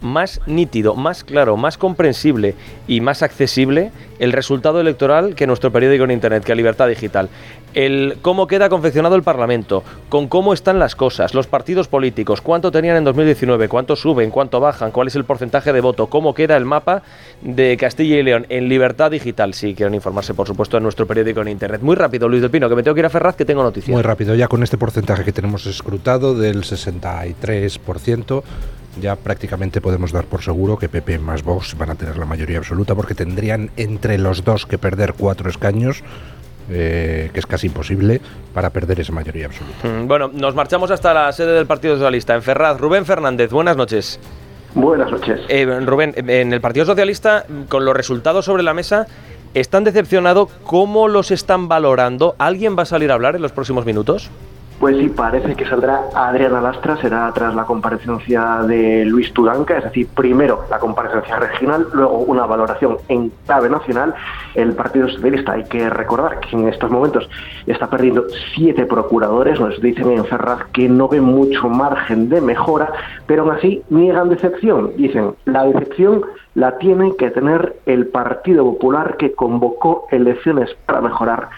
más 0.00 0.40
nítido, 0.46 0.94
más 0.94 1.24
claro, 1.24 1.56
más 1.56 1.78
comprensible 1.78 2.54
y 2.86 3.00
más 3.00 3.22
accesible 3.22 3.92
el 4.18 4.32
resultado 4.32 4.80
electoral 4.80 5.34
que 5.34 5.46
nuestro 5.46 5.72
periódico 5.72 6.04
en 6.04 6.10
Internet, 6.10 6.44
que 6.44 6.54
Libertad 6.54 6.88
Digital. 6.88 7.28
El 7.72 8.18
cómo 8.20 8.46
queda 8.46 8.68
confeccionado 8.68 9.14
el 9.14 9.22
Parlamento, 9.22 9.84
con 10.08 10.28
cómo 10.28 10.52
están 10.52 10.78
las 10.78 10.96
cosas, 10.96 11.34
los 11.34 11.46
partidos 11.46 11.88
políticos, 11.88 12.40
cuánto 12.40 12.70
tenían 12.70 12.96
en 12.96 13.04
2019, 13.04 13.68
cuánto 13.68 13.96
suben, 13.96 14.30
cuánto 14.30 14.58
bajan, 14.60 14.90
cuál 14.90 15.06
es 15.06 15.14
el 15.14 15.24
porcentaje 15.24 15.72
de 15.72 15.80
voto, 15.80 16.08
cómo 16.08 16.34
queda 16.34 16.56
el 16.56 16.64
mapa 16.64 17.02
de 17.40 17.76
Castilla 17.78 18.18
y 18.18 18.22
León 18.22 18.46
en 18.48 18.68
Libertad 18.68 19.10
Digital. 19.10 19.54
Si 19.54 19.74
quieren 19.74 19.94
informarse, 19.94 20.34
por 20.34 20.46
supuesto, 20.46 20.76
en 20.76 20.82
nuestro 20.82 21.06
periódico 21.06 21.40
en 21.42 21.48
Internet. 21.48 21.80
Muy 21.80 21.94
rápido, 21.94 22.28
Luis 22.28 22.42
del 22.42 22.50
Pino, 22.50 22.68
que 22.68 22.74
me 22.74 22.82
tengo 22.82 22.94
que 22.94 23.00
ir 23.00 23.06
a 23.06 23.10
Ferraz, 23.10 23.36
que 23.36 23.44
tengo 23.44 23.62
noticias. 23.62 23.94
Muy 23.94 24.02
rápido, 24.02 24.34
ya 24.34 24.48
con 24.48 24.62
este 24.62 24.76
porcentaje 24.76 25.24
que 25.24 25.32
tenemos 25.32 25.64
escrutado 25.66 26.34
del 26.34 26.62
63%, 26.64 28.42
ya 29.00 29.16
prácticamente 29.16 29.80
podemos 29.80 30.12
dar 30.12 30.24
por 30.24 30.42
seguro 30.42 30.76
que 30.78 30.88
PP 30.88 31.18
más 31.18 31.42
Vox 31.42 31.76
van 31.76 31.90
a 31.90 31.94
tener 31.94 32.18
la 32.18 32.26
mayoría 32.26 32.58
absoluta 32.58 32.94
porque 32.94 33.14
tendrían 33.14 33.70
entre 33.76 34.18
los 34.18 34.44
dos 34.44 34.66
que 34.66 34.78
perder 34.78 35.14
cuatro 35.16 35.48
escaños. 35.50 36.02
Eh, 36.72 37.30
que 37.34 37.40
es 37.40 37.46
casi 37.46 37.66
imposible 37.66 38.20
para 38.54 38.70
perder 38.70 39.00
esa 39.00 39.12
mayoría 39.12 39.46
absoluta. 39.46 39.88
Mm, 39.88 40.06
bueno, 40.06 40.30
nos 40.32 40.54
marchamos 40.54 40.92
hasta 40.92 41.12
la 41.12 41.32
sede 41.32 41.52
del 41.54 41.66
Partido 41.66 41.96
Socialista 41.96 42.36
en 42.36 42.42
Ferraz. 42.42 42.78
Rubén 42.78 43.04
Fernández, 43.04 43.50
buenas 43.50 43.76
noches. 43.76 44.20
Buenas 44.74 45.10
noches. 45.10 45.40
Eh, 45.48 45.66
Rubén, 45.84 46.14
en 46.16 46.52
el 46.52 46.60
Partido 46.60 46.86
Socialista, 46.86 47.44
con 47.68 47.84
los 47.84 47.96
resultados 47.96 48.44
sobre 48.44 48.62
la 48.62 48.72
mesa, 48.72 49.08
¿están 49.52 49.82
decepcionados? 49.82 50.48
¿Cómo 50.62 51.08
los 51.08 51.32
están 51.32 51.66
valorando? 51.66 52.36
¿Alguien 52.38 52.78
va 52.78 52.82
a 52.82 52.86
salir 52.86 53.10
a 53.10 53.14
hablar 53.14 53.34
en 53.34 53.42
los 53.42 53.50
próximos 53.50 53.84
minutos? 53.84 54.30
Pues 54.80 54.96
sí, 54.96 55.10
parece 55.10 55.54
que 55.54 55.66
saldrá 55.66 56.04
Adriana 56.14 56.62
Lastra, 56.62 56.96
será 56.96 57.30
tras 57.34 57.54
la 57.54 57.66
comparecencia 57.66 58.62
de 58.66 59.04
Luis 59.04 59.30
Tudanca, 59.34 59.76
es 59.76 59.84
decir, 59.84 60.08
primero 60.16 60.64
la 60.70 60.78
comparecencia 60.78 61.36
regional, 61.36 61.86
luego 61.92 62.20
una 62.20 62.46
valoración 62.46 62.96
en 63.08 63.30
clave 63.44 63.68
nacional. 63.68 64.14
El 64.54 64.72
Partido 64.72 65.06
Socialista, 65.10 65.52
hay 65.52 65.64
que 65.64 65.90
recordar 65.90 66.40
que 66.40 66.56
en 66.56 66.66
estos 66.66 66.90
momentos 66.90 67.28
está 67.66 67.90
perdiendo 67.90 68.24
siete 68.54 68.86
procuradores, 68.86 69.60
nos 69.60 69.78
dicen 69.82 70.12
en 70.12 70.24
Ferraz 70.24 70.64
que 70.72 70.88
no 70.88 71.08
ven 71.08 71.24
mucho 71.24 71.68
margen 71.68 72.30
de 72.30 72.40
mejora, 72.40 72.90
pero 73.26 73.42
aún 73.42 73.52
así 73.52 73.82
niegan 73.90 74.30
decepción. 74.30 74.92
Dicen, 74.96 75.34
la 75.44 75.64
decepción 75.64 76.22
la 76.54 76.78
tiene 76.78 77.14
que 77.16 77.30
tener 77.30 77.76
el 77.84 78.06
Partido 78.06 78.64
Popular 78.64 79.18
que 79.18 79.34
convocó 79.34 80.06
elecciones 80.10 80.74
para 80.86 81.02
mejorar 81.02 81.50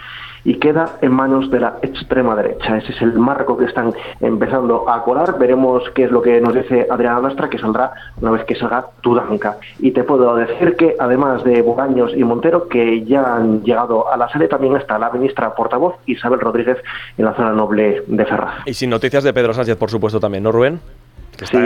y 0.45 0.55
queda 0.55 0.99
en 1.01 1.13
manos 1.13 1.51
de 1.51 1.61
la 1.61 1.79
extrema 1.83 2.35
derecha. 2.35 2.79
Ese 2.79 2.93
es 2.93 3.03
el 3.03 3.13
marco 3.15 3.57
que 3.57 3.67
están 3.67 3.93
empezando 4.21 4.89
a 4.89 5.03
colar. 5.05 5.39
Veremos 5.39 5.83
qué 5.95 6.05
es 6.05 6.11
lo 6.11 6.23
que 6.23 6.41
nos 6.41 6.55
dice 6.55 6.87
Adriana 6.91 7.21
Lastra, 7.21 7.49
que 7.49 7.59
saldrá 7.59 7.93
una 8.21 8.33
vez 8.33 8.45
que 8.45 8.55
salga 8.55 8.87
Tudanca. 9.01 9.59
Y 9.79 9.93
te 9.93 10.05
puedo 10.05 10.35
decir 10.37 10.77
que 10.77 10.97
además 10.99 11.45
de 11.45 11.63
Bogaños 11.63 12.13
y 12.15 12.25
Montero, 12.25 12.69
que 12.69 13.05
ya 13.05 13.37
han 13.37 13.63
llegado 13.63 14.11
a 14.11 14.17
la 14.17 14.29
sede, 14.31 14.49
también 14.49 14.77
está 14.77 14.99
la 14.99 15.11
ministra 15.11 15.55
portavoz 15.55 15.97
Isabel 16.07 16.41
Rodríguez 16.41 16.79
en 17.17 17.25
la 17.25 17.35
zona 17.35 17.53
noble 17.53 18.03
de 18.07 18.25
Ferraz. 18.25 18.67
Y 18.67 18.75
sin 18.75 18.91
noticias 18.91 19.25
de 19.25 19.33
Pedro 19.33 19.55
Sánchez, 19.55 19.77
por 19.77 19.91
supuesto, 19.91 20.19
también, 20.19 20.43
¿no, 20.43 20.53
Rubén? 20.53 20.81
Que 21.37 21.45
está, 21.45 21.59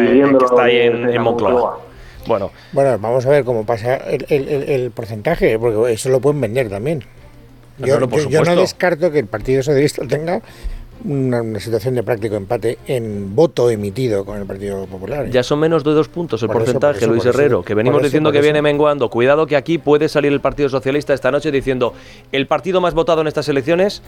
ahí 0.62 0.80
en, 0.80 1.20
Moncloa. 1.22 1.78
Bueno. 2.26 2.50
bueno, 2.72 2.98
vamos 2.98 3.24
a 3.26 3.30
ver 3.30 3.44
cómo 3.44 3.64
pasa 3.64 3.96
el, 3.96 4.48
el 4.48 4.90
porcentaje, 4.90 5.58
porque 5.58 5.92
eso 5.92 6.08
lo 6.08 6.20
pueden 6.20 6.40
vender 6.40 6.68
también. 6.68 7.04
Yo, 7.78 8.44
no 8.44 8.56
descarto 8.56 9.10
que 9.10 9.18
el 9.18 9.26
Partido 9.26 9.62
Socialista 9.62 10.06
tenga 10.06 10.40
una, 11.04 11.60
situación 11.60 11.94
de 11.94 12.02
práctico 12.02 12.36
empate 12.36 12.78
en 12.86 13.34
voto 13.34 13.70
emitido 13.70 14.24
con 14.24 14.38
el 14.38 14.46
Partido 14.46 14.86
Popular. 14.86 15.26
¿eh? 15.26 15.30
Ya 15.30 15.42
son 15.42 15.60
menos 15.60 15.84
de 15.84 15.92
dos 15.92 16.08
puntos 16.08 16.42
el 16.42 16.48
porcentaje, 16.48 17.06
Luis 17.06 17.24
Herrero, 17.26 17.62
que 17.62 17.74
venimos 17.74 18.02
diciendo 18.02 18.32
que 18.32 18.40
viene 18.40 18.62
menguando. 18.62 19.10
Cuidado 19.10 19.46
que 19.46 19.56
aquí 19.56 19.78
puede 19.78 20.08
salir 20.08 20.32
el 20.32 20.40
Partido 20.40 20.68
Socialista 20.68 21.12
esta 21.12 21.30
noche 21.30 21.50
diciendo 21.50 21.92
el 22.32 22.46
partido 22.46 22.80
más 22.80 22.94
votado 22.94 23.20
en 23.20 23.26
estas 23.26 23.48
elecciones 23.48 24.02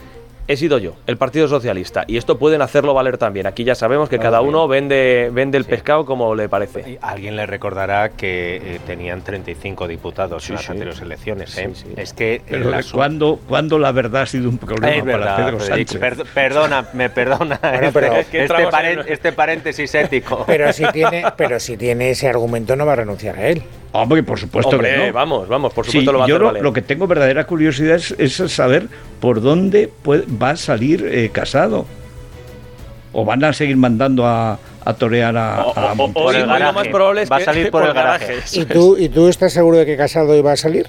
he 0.49 0.57
sido 0.57 0.79
yo, 0.79 0.95
el 1.05 1.15
Partido 1.15 1.47
Socialista, 1.47 2.05
y 2.07 2.17
esto 2.17 2.39
pueden 2.39 2.63
hacerlo 2.63 2.95
valer 2.95 3.19
también. 3.19 3.45
Aquí 3.45 3.63
ya 3.63 3.75
sabemos 3.75 4.09
que 4.09 4.17
cada 4.17 4.41
uno 4.41 4.67
vende, 4.67 5.29
vende 5.31 5.59
el 5.59 5.65
pescado 5.65 6.05
como 6.05 6.33
le 6.33 6.49
parece. 6.49 6.97
alguien 7.03 7.35
le 7.35 7.45
recordará 7.45 8.09
que 8.09 8.55
eh, 8.57 8.79
tenían 8.87 9.21
35 9.21 9.87
diputados 9.87 10.49
en 10.49 10.55
las 10.55 10.67
anteriores 10.67 11.01
elecciones. 11.01 11.55
¿eh? 11.55 11.71
Es 11.95 12.13
que 12.13 12.41
Pero 12.49 12.71
¿cuándo, 12.91 13.39
cuando 13.47 13.77
la 13.77 13.91
verdad 13.91 14.23
ha 14.23 14.25
sido 14.25 14.49
un 14.49 14.57
problema 14.57 15.11
para 15.11 15.35
Pedro 15.35 15.59
Sánchez? 15.59 16.01
perdona, 16.33 16.87
me 16.93 17.11
perdona 17.11 17.59
este, 17.63 18.43
este, 18.43 19.13
este, 19.13 19.31
paréntesis 19.31 19.93
ético. 19.93 20.45
Pero 20.47 20.73
si, 20.73 20.83
tiene, 20.87 21.25
pero 21.37 21.59
si 21.59 21.77
tiene 21.77 22.09
ese 22.09 22.27
argumento 22.27 22.75
no 22.75 22.87
va 22.87 22.93
a 22.93 22.95
renunciar 22.97 23.37
a 23.37 23.49
él. 23.49 23.61
Hombre, 23.91 24.21
por 24.23 24.39
supuesto 24.39 24.77
que 24.77 24.97
no. 24.97 25.13
Vamos, 25.13 25.47
vamos, 25.47 25.73
por 25.73 25.85
supuesto 25.85 26.11
lo 26.11 26.19
va 26.19 26.25
a 26.25 26.27
yo 26.27 26.35
hacer 26.35 26.53
lo, 26.53 26.61
lo, 26.61 26.73
que 26.73 26.81
tengo 26.81 27.07
verdadera 27.07 27.45
curiosidad 27.47 27.99
es, 28.17 28.33
saber 28.33 28.87
por 29.19 29.41
dónde 29.41 29.91
va 30.05 30.51
a 30.51 30.55
salir 30.55 31.05
eh, 31.05 31.29
casado. 31.31 31.85
O 33.11 33.25
van 33.25 33.43
a 33.43 33.53
seguir 33.53 33.77
mandando 33.77 34.27
a, 34.27 34.59
torear 34.99 35.35
a, 35.35 35.61
a 35.61 35.93
o, 35.93 36.31
el 36.31 36.41
lo 36.41 36.73
más 36.73 36.87
probable 36.87 37.23
es 37.23 37.31
va 37.31 37.37
a 37.37 37.41
salir 37.41 37.71
por, 37.71 37.83
el 37.83 37.93
garaje. 37.93 38.35
¿Y 38.53 38.65
tú, 38.65 38.95
¿Y 38.97 39.09
tú 39.09 39.27
estás 39.27 39.53
seguro 39.53 39.77
de 39.77 39.85
que 39.85 39.97
Casado 39.97 40.35
iba 40.35 40.51
a 40.51 40.57
salir? 40.57 40.87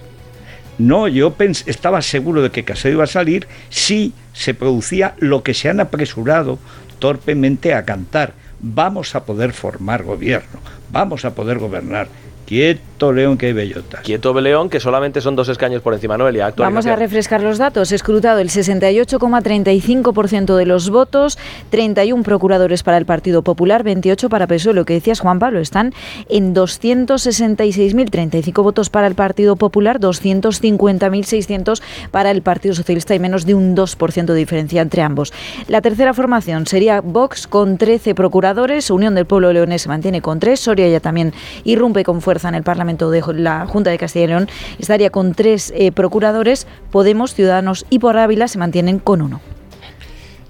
No, 0.77 1.09
yo 1.09 1.35
estaba 1.67 2.03
seguro 2.03 2.43
de 2.43 2.51
que 2.51 2.65
Casado 2.65 2.93
iba 2.93 3.05
a 3.05 3.07
salir 3.07 3.49
si 3.71 4.13
se 4.35 4.53
producía 4.53 5.15
lo 5.19 5.43
que 5.43 5.55
se 5.55 5.71
han 5.71 5.81
apresurado 5.81 6.59
torpemente 6.99 7.73
a 7.73 7.87
cantar. 7.87 8.35
Vamos 8.61 9.15
a 9.15 9.25
poder 9.25 9.55
formar 9.55 10.03
gobierno, 10.03 10.61
vamos 10.91 11.25
a 11.25 11.35
poder 11.35 11.59
gobernar. 11.59 12.09
Quieto 12.47 12.90
León, 13.13 13.39
que 13.39 13.47
hay 13.47 13.53
bellota. 13.53 14.03
Quieto 14.03 14.39
León, 14.39 14.69
que 14.69 14.79
solamente 14.79 15.21
son 15.21 15.35
dos 15.35 15.49
escaños 15.49 15.83
por 15.83 15.95
encima, 15.95 16.17
Noelia. 16.19 16.53
Vamos 16.57 16.87
a 16.87 16.95
refrescar 16.97 17.43
los 17.43 17.59
datos. 17.59 17.91
Escrutado 17.93 18.41
el 18.41 18.51
68,35% 18.51 20.57
de 20.57 20.67
los 20.67 20.91
votos, 20.91 21.39
31 21.71 22.23
procuradores 22.23 22.83
para 22.83 22.99
el 22.99 23.07
Partido 23.07 23.41
Popular, 23.43 23.83
28 23.83 24.29
para 24.29 24.47
PSOE. 24.47 24.75
Lo 24.75 24.85
que 24.85 24.93
decías, 24.95 25.21
Juan 25.21 25.39
Pablo, 25.39 25.61
están 25.61 25.95
en 26.29 26.55
266.035 26.55 28.63
votos 28.63 28.91
para 28.91 29.07
el 29.07 29.15
Partido 29.15 29.57
Popular, 29.57 30.01
250.600 30.01 31.81
para 32.11 32.31
el 32.31 32.43
Partido 32.43 32.75
Socialista 32.75 33.15
y 33.15 33.19
menos 33.19 33.47
de 33.47 33.55
un 33.55 33.75
2% 33.75 34.27
de 34.27 34.35
diferencia 34.35 34.83
entre 34.83 35.01
ambos. 35.03 35.33
La 35.69 35.81
tercera 35.81 36.13
formación 36.13 36.67
sería 36.67 37.01
Vox 37.01 37.47
con 37.47 37.79
13 37.79 38.15
procuradores, 38.15 38.91
Unión 38.91 39.15
del 39.15 39.25
Pueblo 39.25 39.51
Leonés 39.53 39.81
se 39.83 39.89
mantiene 39.89 40.21
con 40.21 40.39
3, 40.39 40.61
Soria 40.61 40.89
ya 40.89 41.01
también 41.01 41.33
irrumpe 41.65 42.05
con 42.05 42.21
fuerza 42.21 42.49
en 42.49 42.57
el 42.57 42.63
Parlamento 42.63 42.90
de 42.99 43.23
la 43.35 43.67
Junta 43.67 43.91
de 43.91 43.99
Castilla 43.99 44.25
y 44.25 44.29
León, 44.29 44.49
estaría 44.79 45.11
con 45.11 45.35
tres 45.35 45.73
eh, 45.77 45.93
procuradores, 45.93 46.67
Podemos, 46.91 47.35
Ciudadanos 47.35 47.85
y 47.91 47.99
por 47.99 48.17
Ávila 48.17 48.49
se 48.49 48.59
mantienen 48.59 48.99
con 48.99 49.21
uno. 49.23 49.41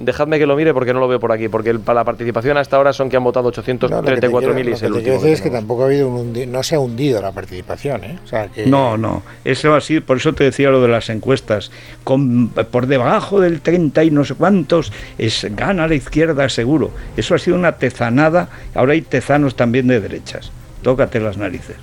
Dejadme 0.00 0.38
que 0.38 0.46
lo 0.46 0.56
mire 0.56 0.72
porque 0.72 0.92
no 0.92 1.00
lo 1.00 1.08
veo 1.08 1.18
por 1.18 1.32
aquí, 1.32 1.48
porque 1.48 1.74
para 1.74 2.00
la 2.00 2.04
participación 2.04 2.56
hasta 2.56 2.76
ahora 2.76 2.92
son 2.92 3.08
que 3.08 3.16
han 3.16 3.24
votado 3.24 3.50
834.000 3.52 4.68
y 4.68 4.72
es 4.72 4.82
el 4.82 4.92
último. 4.92 5.16
Lo 5.16 5.22
que 5.22 5.32
es 5.32 5.40
que 5.40 5.50
tampoco 5.50 5.82
ha 5.82 5.86
habido 5.86 6.08
un 6.08 6.32
no 6.52 6.62
se 6.62 6.76
ha 6.76 6.80
hundido 6.80 7.20
la 7.20 7.32
participación, 7.32 8.04
¿eh? 8.04 8.18
No, 8.66 8.96
no, 8.96 9.22
eso 9.44 9.74
así, 9.74 10.00
por 10.00 10.18
eso 10.18 10.32
te 10.32 10.44
decía 10.44 10.70
lo 10.70 10.80
de 10.80 10.88
las 10.88 11.08
encuestas, 11.10 11.70
con, 12.04 12.48
por 12.48 12.86
debajo 12.86 13.40
del 13.40 13.60
30 13.60 14.04
y 14.04 14.10
no 14.10 14.24
sé 14.24 14.34
cuántos, 14.34 14.92
es 15.16 15.46
gana 15.56 15.88
la 15.88 15.94
izquierda 15.94 16.48
seguro. 16.48 16.90
Eso 17.16 17.34
ha 17.34 17.38
sido 17.38 17.56
una 17.56 17.72
tezanada, 17.72 18.48
ahora 18.74 18.92
hay 18.92 19.02
tezanos 19.02 19.56
también 19.56 19.86
de 19.88 20.00
derechas. 20.00 20.52
Tócate 20.82 21.20
las 21.20 21.36
narices. 21.36 21.76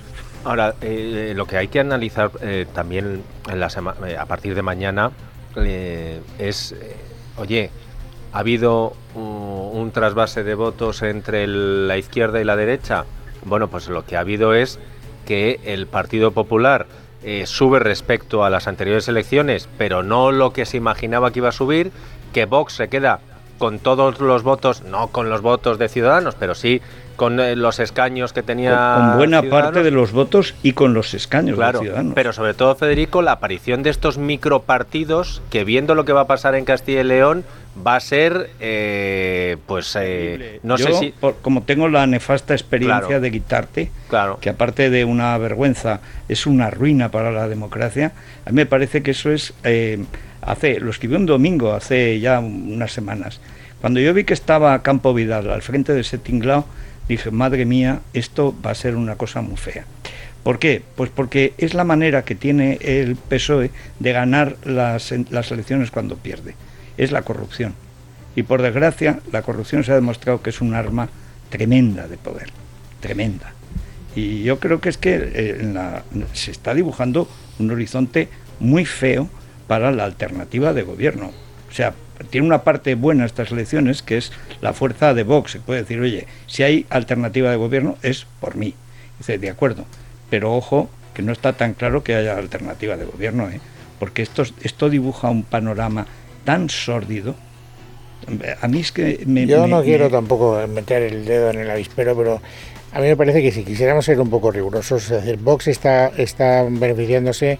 Ahora, 0.46 0.76
eh, 0.80 1.32
lo 1.34 1.44
que 1.46 1.56
hay 1.56 1.66
que 1.66 1.80
analizar 1.80 2.30
eh, 2.40 2.66
también 2.72 3.24
en 3.48 3.58
la 3.58 3.66
eh, 4.06 4.16
a 4.16 4.26
partir 4.26 4.54
de 4.54 4.62
mañana 4.62 5.10
es, 6.38 6.72
oye, 7.36 7.70
¿ha 8.32 8.38
habido 8.38 8.92
un, 9.16 9.90
trasvase 9.92 10.44
de 10.44 10.54
votos 10.54 11.02
entre 11.02 11.48
la 11.48 11.98
izquierda 11.98 12.40
y 12.40 12.44
la 12.44 12.54
derecha? 12.54 13.06
Bueno, 13.44 13.66
pues 13.66 13.88
lo 13.88 14.04
que 14.04 14.16
ha 14.16 14.20
habido 14.20 14.54
es 14.54 14.78
que 15.26 15.58
el 15.64 15.88
Partido 15.88 16.30
Popular 16.30 16.86
sube 17.46 17.80
respecto 17.80 18.44
a 18.44 18.50
las 18.50 18.68
anteriores 18.68 19.08
elecciones, 19.08 19.68
pero 19.78 20.04
no 20.04 20.30
lo 20.30 20.52
que 20.52 20.64
se 20.64 20.76
imaginaba 20.76 21.32
que 21.32 21.40
iba 21.40 21.48
a 21.48 21.52
subir, 21.52 21.90
que 22.32 22.44
Vox 22.44 22.74
se 22.74 22.88
queda 22.88 23.18
con 23.58 23.78
todos 23.80 24.20
los 24.20 24.42
votos, 24.44 24.82
no 24.82 25.08
con 25.08 25.28
los 25.30 25.40
votos 25.40 25.78
de 25.78 25.88
Ciudadanos, 25.88 26.36
pero 26.36 26.54
sí 26.54 26.82
con 27.16 27.40
eh, 27.40 27.56
los 27.56 27.80
escaños 27.80 28.32
que 28.32 28.42
tenía. 28.42 28.94
Con, 28.96 29.16
buena 29.16 29.42
parte 29.42 29.82
de 29.82 29.90
los 29.90 30.12
votos 30.12 30.54
y 30.62 30.72
con 30.72 30.94
los 30.94 31.14
escaños 31.14 31.56
claro, 31.56 31.80
de 31.80 31.86
Ciudadanos. 31.86 32.14
Pero 32.14 32.32
sobre 32.32 32.54
todo, 32.54 32.74
Federico, 32.76 33.22
la 33.22 33.32
aparición 33.32 33.82
de 33.82 33.90
estos 33.90 34.18
micropartidos 34.18 35.42
que, 35.50 35.64
viendo 35.64 35.94
lo 35.94 36.04
que 36.04 36.12
va 36.12 36.22
a 36.22 36.26
pasar 36.26 36.54
en 36.54 36.64
Castilla 36.64 37.00
y 37.00 37.04
León, 37.04 37.44
va 37.84 37.96
a 37.96 38.00
ser, 38.00 38.50
eh, 38.60 39.56
pues, 39.66 39.96
eh, 40.00 40.60
no 40.62 40.78
sé 40.78 40.92
si. 40.94 41.14
como 41.42 41.62
tengo 41.62 41.88
la 41.88 42.06
nefasta 42.06 42.54
experiencia 42.54 43.18
de 43.18 43.30
quitarte, 43.30 43.90
claro. 44.08 44.38
que 44.40 44.50
aparte 44.50 44.90
de 44.90 45.04
una 45.04 45.36
vergüenza, 45.38 46.00
es 46.28 46.46
una 46.46 46.70
ruina 46.70 47.10
para 47.10 47.32
la 47.32 47.48
democracia, 47.48 48.12
a 48.44 48.50
mí 48.50 48.56
me 48.56 48.66
parece 48.66 49.02
que 49.02 49.10
eso 49.10 49.30
es. 49.30 49.54
hace, 50.42 50.80
lo 50.80 50.90
escribí 50.90 51.16
un 51.16 51.26
domingo, 51.26 51.72
hace 51.72 52.20
ya 52.20 52.38
unas 52.38 52.92
semanas. 52.92 53.40
Cuando 53.80 54.00
yo 54.00 54.14
vi 54.14 54.24
que 54.24 54.34
estaba 54.34 54.82
Campo 54.82 55.12
Vidal 55.12 55.50
al 55.50 55.62
frente 55.62 55.92
de 55.92 56.00
ese 56.00 56.18
tinglao, 56.18 56.64
dije, 57.08 57.30
madre 57.30 57.64
mía, 57.64 58.00
esto 58.12 58.54
va 58.64 58.70
a 58.70 58.74
ser 58.74 58.96
una 58.96 59.16
cosa 59.16 59.40
muy 59.40 59.56
fea. 59.56 59.84
¿Por 60.42 60.58
qué? 60.58 60.82
Pues 60.94 61.10
porque 61.10 61.54
es 61.58 61.74
la 61.74 61.84
manera 61.84 62.24
que 62.24 62.34
tiene 62.34 62.78
el 62.80 63.16
PSOE 63.16 63.70
de 63.98 64.12
ganar 64.12 64.56
las, 64.64 65.12
las 65.30 65.50
elecciones 65.50 65.90
cuando 65.90 66.16
pierde. 66.16 66.54
Es 66.96 67.10
la 67.10 67.22
corrupción. 67.22 67.74
Y 68.36 68.44
por 68.44 68.62
desgracia, 68.62 69.20
la 69.32 69.42
corrupción 69.42 69.82
se 69.82 69.92
ha 69.92 69.96
demostrado 69.96 70.42
que 70.42 70.50
es 70.50 70.60
un 70.60 70.74
arma 70.74 71.08
tremenda 71.48 72.06
de 72.06 72.16
poder. 72.16 72.50
Tremenda. 73.00 73.52
Y 74.14 74.44
yo 74.44 74.60
creo 74.60 74.80
que 74.80 74.88
es 74.88 74.98
que 74.98 75.32
eh, 75.34 75.74
se 76.32 76.50
está 76.50 76.74
dibujando 76.74 77.28
un 77.58 77.70
horizonte 77.70 78.28
muy 78.60 78.84
feo 78.84 79.28
para 79.66 79.90
la 79.90 80.04
alternativa 80.04 80.72
de 80.72 80.82
gobierno. 80.82 81.32
O 81.68 81.72
sea, 81.72 81.94
tiene 82.30 82.46
una 82.46 82.62
parte 82.62 82.94
buena 82.94 83.24
estas 83.24 83.50
elecciones, 83.52 84.02
que 84.02 84.16
es 84.16 84.32
la 84.60 84.72
fuerza 84.72 85.14
de 85.14 85.22
Vox. 85.22 85.52
Se 85.52 85.60
puede 85.60 85.82
decir, 85.82 86.00
oye, 86.00 86.26
si 86.46 86.62
hay 86.62 86.86
alternativa 86.90 87.50
de 87.50 87.56
gobierno 87.56 87.96
es 88.02 88.26
por 88.40 88.56
mí. 88.56 88.74
Dice, 89.18 89.38
de 89.38 89.50
acuerdo, 89.50 89.84
pero 90.30 90.54
ojo, 90.54 90.90
que 91.14 91.22
no 91.22 91.32
está 91.32 91.54
tan 91.54 91.74
claro 91.74 92.04
que 92.04 92.14
haya 92.14 92.36
alternativa 92.36 92.96
de 92.96 93.06
gobierno, 93.06 93.48
¿eh? 93.48 93.60
porque 93.98 94.22
esto, 94.22 94.44
esto 94.62 94.90
dibuja 94.90 95.30
un 95.30 95.42
panorama 95.42 96.06
tan 96.44 96.68
sórdido. 96.68 97.34
A 98.60 98.68
mí 98.68 98.80
es 98.80 98.92
que 98.92 99.22
me... 99.26 99.46
Yo 99.46 99.66
no 99.66 99.82
quiero 99.82 100.10
tampoco 100.10 100.66
meter 100.66 101.02
el 101.02 101.24
dedo 101.24 101.50
en 101.50 101.60
el 101.60 101.70
avispero, 101.70 102.16
pero 102.16 102.42
a 102.92 103.00
mí 103.00 103.06
me 103.06 103.16
parece 103.16 103.42
que 103.42 103.52
si 103.52 103.64
quisiéramos 103.64 104.04
ser 104.04 104.20
un 104.20 104.30
poco 104.30 104.50
rigurosos, 104.50 105.04
es 105.04 105.10
decir, 105.10 105.36
Vox 105.36 105.68
está, 105.68 106.08
está 106.08 106.64
beneficiándose 106.64 107.58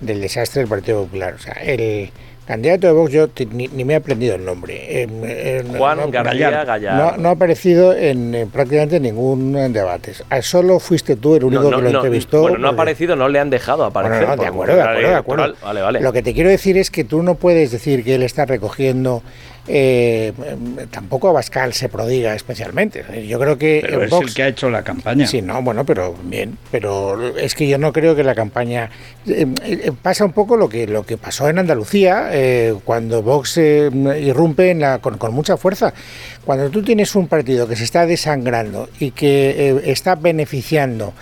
del 0.00 0.20
desastre 0.20 0.60
del 0.60 0.68
Partido 0.68 1.04
Popular. 1.04 1.34
O 1.34 1.38
sea, 1.38 1.54
el 1.54 2.10
Candidato 2.46 2.86
de 2.86 2.92
Vox, 2.92 3.12
yo 3.12 3.28
ni, 3.50 3.68
me 3.68 3.94
he 3.94 3.96
aprendido 3.96 4.36
el 4.36 4.44
nombre. 4.44 5.02
Eh, 5.02 5.64
Juan 5.76 5.98
no, 5.98 6.10
García 6.10 6.64
Gallardo. 6.64 7.16
No, 7.18 7.28
ha 7.28 7.32
aparecido 7.32 7.92
en, 7.92 8.48
prácticamente 8.52 9.00
ningún 9.00 9.52
debate. 9.72 10.12
Ah, 10.30 10.40
solo 10.42 10.78
fuiste 10.78 11.16
tú 11.16 11.34
el 11.34 11.42
único 11.42 11.70
que 11.70 11.82
lo 11.82 11.88
entrevistó. 11.88 12.42
Bueno, 12.42 12.58
no 12.58 12.68
ha 12.68 12.70
aparecido, 12.70 13.16
no 13.16 13.28
le 13.28 13.40
han 13.40 13.50
dejado 13.50 13.84
aparecer. 13.84 14.38
de 14.38 14.46
acuerdo, 14.46 14.76
de 14.76 14.82
acuerdo, 14.82 15.08
de 15.08 15.14
acuerdo. 15.14 15.54
Vale, 15.60 15.82
vale. 15.82 16.00
Lo 16.00 16.12
que 16.12 16.22
te 16.22 16.34
quiero 16.34 16.48
decir 16.48 16.78
es 16.78 16.92
que 16.92 17.02
tú 17.02 17.22
no 17.24 17.34
puedes 17.34 17.72
decir 17.72 18.04
que 18.04 18.14
él 18.14 18.22
está 18.22 18.44
recogiendo 18.44 19.22
eh, 19.68 20.32
tampoco 20.90 21.28
Abascal 21.28 21.72
se 21.72 21.88
prodiga 21.88 22.34
especialmente. 22.34 23.04
Yo 23.26 23.38
creo 23.38 23.58
que 23.58 23.80
pero 23.82 24.04
es 24.04 24.12
el 24.12 24.34
que 24.34 24.42
ha 24.44 24.48
hecho 24.48 24.70
la 24.70 24.82
campaña. 24.82 25.26
Sí, 25.26 25.42
no, 25.42 25.60
bueno, 25.62 25.84
pero 25.84 26.14
bien, 26.24 26.56
pero 26.70 27.36
es 27.36 27.54
que 27.54 27.68
yo 27.68 27.78
no 27.78 27.92
creo 27.92 28.14
que 28.14 28.22
la 28.22 28.34
campaña 28.34 28.90
eh, 29.26 29.46
eh, 29.64 29.92
pasa 30.00 30.24
un 30.24 30.32
poco 30.32 30.56
lo 30.56 30.68
que 30.68 30.86
lo 30.86 31.04
que 31.04 31.16
pasó 31.16 31.48
en 31.48 31.58
Andalucía 31.58 32.30
cuando 32.84 33.22
Vox 33.22 33.56
irrumpe 33.56 34.70
en 34.70 34.80
la, 34.80 34.98
con, 34.98 35.34
mucha 35.34 35.56
fuerza. 35.56 35.92
Cuando 36.44 36.70
tú 36.70 36.82
tienes 36.82 37.14
un 37.16 37.26
partido 37.26 37.66
que 37.66 37.76
se 37.76 37.84
está 37.84 38.06
desangrando 38.06 38.88
y 39.00 39.10
que 39.10 39.82
está 39.86 40.14
beneficiando 40.14 41.12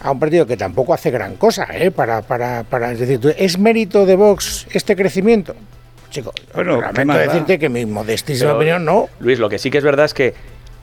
a 0.00 0.12
un 0.12 0.20
partido 0.20 0.46
que 0.46 0.56
tampoco 0.56 0.94
hace 0.94 1.10
gran 1.10 1.34
cosa, 1.34 1.66
para, 1.96 2.22
para, 2.22 2.62
para 2.62 2.92
es 2.92 3.00
decir, 3.00 3.34
¿es 3.36 3.58
mérito 3.58 4.06
de 4.06 4.14
Vox 4.14 4.66
este 4.72 4.94
crecimiento? 4.94 5.56
Chico, 6.10 6.32
Bueno, 6.54 6.80
lamento 6.80 7.14
decirte 7.18 7.58
que 7.58 7.68
mi 7.68 7.84
modestísima 7.86 8.48
Pero, 8.50 8.56
opinión 8.56 8.84
no. 8.84 9.08
Luis, 9.20 9.38
lo 9.38 9.48
que 9.48 9.58
sí 9.58 9.70
que 9.70 9.78
es 9.78 9.84
verdad 9.84 10.06
es 10.06 10.14
que 10.14 10.34